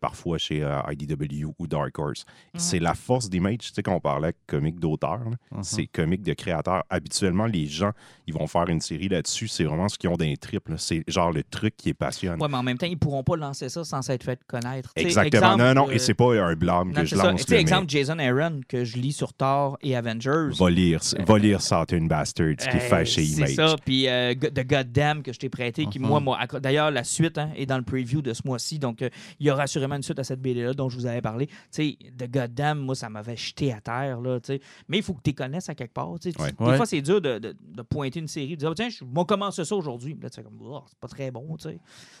parfois 0.00 0.38
chez 0.38 0.62
euh, 0.62 0.78
IDW 0.90 1.46
ou 1.58 1.66
Dark 1.66 1.98
Horse. 1.98 2.24
C'est 2.54 2.78
la 2.78 2.94
force 2.94 3.28
d'Image. 3.28 3.58
Tu 3.58 3.72
sais, 3.74 3.82
quand 3.82 3.94
on 3.94 4.00
parlait 4.00 4.34
comique 4.46 4.78
d'auteur, 4.78 5.20
Mhm. 5.50 5.62
c'est 5.62 5.86
comique 5.86 6.22
de 6.22 6.32
créateur. 6.34 6.82
Habituellement, 6.90 7.46
les 7.46 7.66
gens, 7.66 7.92
ils 8.26 8.34
vont 8.34 8.46
faire 8.46 8.68
une 8.68 8.80
série 8.80 9.08
là-dessus. 9.08 9.48
C'est 9.48 9.64
vraiment 9.64 9.88
ce 9.88 9.98
qu'ils 9.98 10.10
ont 10.10 10.16
d'un 10.16 10.34
trip. 10.40 10.68
C'est 10.76 11.02
genre 11.08 11.32
le 11.32 11.42
truc 11.42 11.76
qui 11.76 11.90
est 11.90 11.94
passionnant. 11.94 12.42
Ouais, 12.42 12.48
mais 12.50 12.56
en 12.56 12.62
même 12.62 12.78
temps, 12.78 12.86
ils 12.86 12.92
ne 12.92 12.96
pourront 12.96 13.22
pas 13.22 13.36
lancer 13.36 13.68
ça 13.68 13.84
sans 13.84 14.02
s'être 14.02 14.24
fait 14.24 14.40
connaître. 14.46 14.90
Exactement. 14.96 15.54
exemple, 15.54 15.62
non, 15.64 15.74
non, 15.74 15.88
euh, 15.88 15.92
et 15.92 15.98
c'est 15.98 16.14
pas 16.14 16.32
un 16.34 16.54
blâme 16.54 16.88
non, 16.88 16.94
que 17.02 17.06
c'est 17.06 17.16
je 17.16 17.22
lance. 17.22 17.44
Tu 17.46 17.52
mais 17.52 17.60
exemple, 17.60 17.88
Jason 17.88 18.18
Aaron, 18.18 18.60
que 18.68 18.84
je 18.84 18.96
lis 18.96 19.12
sur 19.12 19.32
Thor 19.34 19.76
et 19.82 19.96
Avengers. 19.96 20.50
Va 20.58 20.70
lire, 20.70 21.00
va 21.26 21.38
lire 21.38 21.60
Saturn 21.60 22.08
Bastards 22.08 22.56
qui 22.56 22.68
est 22.68 22.74
Euh, 22.76 22.78
fait 22.80 23.04
chez 23.04 23.24
C'est 23.24 23.36
Image. 23.38 23.54
ça. 23.54 23.76
Puis 23.84 24.08
euh, 24.08 24.34
The 24.34 24.66
Goddamn 24.66 25.22
que 25.22 25.32
je 25.32 25.38
t'ai 25.38 25.48
prêté, 25.48 25.86
qui, 25.86 25.98
Mhm. 25.98 26.06
moi, 26.06 26.20
moi, 26.20 26.38
d'ailleurs, 26.60 26.90
la 26.90 27.04
suite 27.04 27.38
hein, 27.38 27.50
est 27.56 27.66
dans 27.66 27.76
le 27.78 27.82
preview 27.84 28.22
de 28.22 28.32
ce 28.32 28.42
mois-ci. 28.44 28.78
Donc, 28.78 29.02
euh, 29.02 29.08
il 29.40 29.46
y 29.46 29.50
aura 29.50 29.66
assurément 29.72 29.96
une 29.96 30.02
suite 30.02 30.18
à 30.18 30.24
cette 30.24 30.40
BD-là 30.40 30.74
dont 30.74 30.88
je 30.88 30.96
vous 30.96 31.06
avais 31.06 31.22
parlé. 31.22 31.46
Tu 31.46 31.54
sais, 31.70 31.98
The 32.18 32.30
Goddamn, 32.30 32.78
moi, 32.78 32.94
ça 32.94 33.08
m'avait 33.08 33.36
jeté 33.36 33.72
à 33.72 33.80
terre. 33.80 34.20
Là, 34.20 34.38
tu 34.40 34.48
sais. 34.54 34.60
Mais 34.88 34.98
il 34.98 35.02
faut 35.02 35.14
que 35.14 35.22
tu 35.24 35.32
connaisses 35.32 35.68
à 35.68 35.74
quelque 35.74 35.94
part. 35.94 36.12
tu 36.20 36.30
sais. 36.30 36.36
Tu- 36.36 36.42
Ouais. 36.42 36.52
Des 36.52 36.64
Ouais. 36.64 36.76
fois, 36.76 36.86
c'est 36.86 37.00
dur 37.00 37.20
de, 37.20 37.38
de- 37.38 37.56
de 37.60 37.82
pointer 37.82 38.20
une 38.20 38.28
série, 38.28 38.50
de 38.50 38.56
dire, 38.60 38.68
Ah, 38.70 38.74
tiens, 38.74 38.88
je 38.90 39.04
vais 39.04 39.24
commencer 39.26 39.64
ça 39.64 39.74
aujourd'hui? 39.74 40.16
Là, 40.20 40.28
tu 40.30 40.42
comme, 40.42 40.58
Oh, 40.62 40.82
c'est 40.88 40.98
pas 40.98 41.08
très 41.08 41.30
bon. 41.30 41.56
tu 41.56 41.68
sais. 41.70 41.78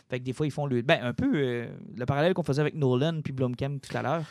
Fait 0.08 0.18
que 0.18 0.24
des 0.24 0.32
fois, 0.32 0.46
ils 0.46 0.50
font 0.52 0.66
le. 0.66 0.80
Ben, 0.82 0.98
un 1.02 1.12
peu 1.12 1.30
euh, 1.34 1.68
le 1.96 2.06
parallèle 2.06 2.32
qu'on 2.34 2.42
faisait 2.42 2.60
avec 2.62 2.74
Nolan 2.74 3.20
puis 3.22 3.32
Blomkamp 3.32 3.78
tout 3.78 3.96
à 3.96 4.02
l'heure. 4.02 4.24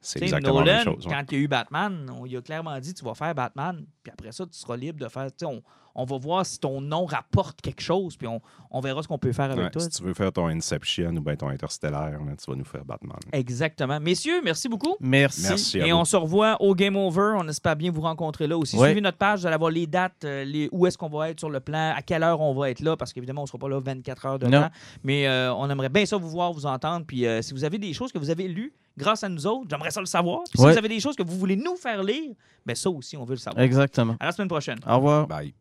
C'est 0.00 0.22
exactement 0.22 0.60
la 0.60 0.64
Nolan, 0.64 0.76
même 0.76 0.84
chose. 0.94 1.06
ouais. 1.06 1.12
quand 1.12 1.24
il 1.32 1.38
y 1.38 1.40
a 1.40 1.44
eu 1.44 1.48
Batman, 1.48 2.08
on 2.16 2.24
lui 2.24 2.36
a 2.36 2.40
clairement 2.40 2.78
dit 2.78 2.94
tu 2.94 3.04
vas 3.04 3.14
faire 3.14 3.34
Batman, 3.34 3.84
puis 4.04 4.12
après 4.12 4.30
ça, 4.30 4.46
tu 4.46 4.56
seras 4.56 4.76
libre 4.76 5.00
de 5.00 5.08
faire. 5.08 5.26
tu 5.26 5.38
sais, 5.40 5.46
On, 5.46 5.60
on 5.94 6.04
va 6.04 6.16
voir 6.18 6.44
si 6.46 6.58
ton 6.58 6.80
nom 6.80 7.04
rapporte 7.06 7.60
quelque 7.60 7.80
chose, 7.82 8.16
puis 8.16 8.26
on, 8.28 8.40
on 8.70 8.80
verra 8.80 9.02
ce 9.02 9.08
qu'on 9.08 9.18
peut 9.18 9.32
faire 9.32 9.50
avec 9.50 9.64
Ouais, 9.64 9.70
toi. 9.70 9.82
si 9.82 9.88
tu 9.90 10.02
veux 10.02 10.14
faire 10.14 10.32
ton 10.32 10.46
Inception 10.48 11.10
ou 11.16 11.20
bien 11.20 11.36
ton 11.36 11.48
Interstellaire, 11.48 12.20
là, 12.24 12.36
tu 12.42 12.50
vas 12.50 12.56
nous 12.56 12.64
faire 12.64 12.84
Batman. 12.84 13.16
Exactement. 13.32 13.98
Messieurs, 14.00 14.40
merci 14.44 14.68
beaucoup. 14.68 14.96
Merci. 15.00 15.78
Et 15.78 15.90
vous. 15.90 15.96
on 15.98 16.04
se 16.04 16.16
revoit 16.16 16.60
au 16.60 16.74
Game 16.74 16.96
Over. 16.96 17.34
On 17.38 17.48
espère 17.48 17.76
bien 17.76 17.90
vous 17.90 18.00
rencontrer 18.02 18.46
là 18.46 18.56
aussi. 18.56 18.76
Ouais. 18.76 18.88
Suivez 18.88 19.00
notre 19.00 19.18
page, 19.18 19.40
vous 19.40 19.46
allez 19.46 19.54
avoir 19.54 19.70
les 19.70 19.86
dates, 19.86 20.24
euh, 20.24 20.44
les, 20.44 20.68
où 20.72 20.86
est-ce 20.86 20.96
qu'on 20.98 21.08
va 21.08 21.30
être 21.30 21.38
sur 21.40 21.50
le 21.50 21.60
plan, 21.60 21.92
à 21.96 22.02
quelle 22.02 22.22
heure 22.22 22.40
on 22.40 22.54
va 22.54 22.70
être 22.70 22.80
là, 22.80 22.96
parce 22.96 23.12
qu'évidemment, 23.12 23.40
on 23.42 23.44
ne 23.44 23.48
sera 23.48 23.58
pas 23.58 23.68
là 23.68 23.80
24 23.80 24.26
heures 24.26 24.38
de 24.38 24.46
Non. 24.46 24.62
temps. 24.62 24.70
Mais 25.02 25.26
euh, 25.26 25.52
on 25.54 25.68
aimerait 25.70 25.88
bien 25.88 26.06
ça 26.06 26.16
vous 26.16 26.28
voir, 26.30 26.52
vous 26.52 26.66
entendre. 26.66 27.04
Puis 27.06 27.26
euh, 27.26 27.42
si 27.42 27.52
vous 27.54 27.64
avez 27.64 27.78
des 27.78 27.92
choses 27.92 28.12
que 28.12 28.18
vous 28.18 28.30
avez 28.30 28.48
lues 28.48 28.72
grâce 28.96 29.22
à 29.24 29.28
nous 29.28 29.46
autres, 29.46 29.66
j'aimerais 29.70 29.90
ça 29.90 30.00
le 30.00 30.06
savoir. 30.06 30.40
Puis 30.50 30.58
si 30.58 30.66
vous 30.66 30.78
avez 30.78 30.88
des 30.88 31.00
choses 31.00 31.16
que 31.16 31.22
vous 31.22 31.38
voulez 31.38 31.56
nous 31.56 31.76
faire 31.76 32.02
lire, 32.02 32.34
ben 32.66 32.74
ça 32.74 32.90
aussi, 32.90 33.16
on 33.16 33.24
veut 33.24 33.34
le 33.34 33.38
savoir. 33.38 33.62
Exactement. 33.64 34.16
À 34.20 34.26
la 34.26 34.32
semaine 34.32 34.48
prochaine. 34.48 34.78
Au 34.86 34.96
revoir. 34.96 35.26
Bye. 35.26 35.54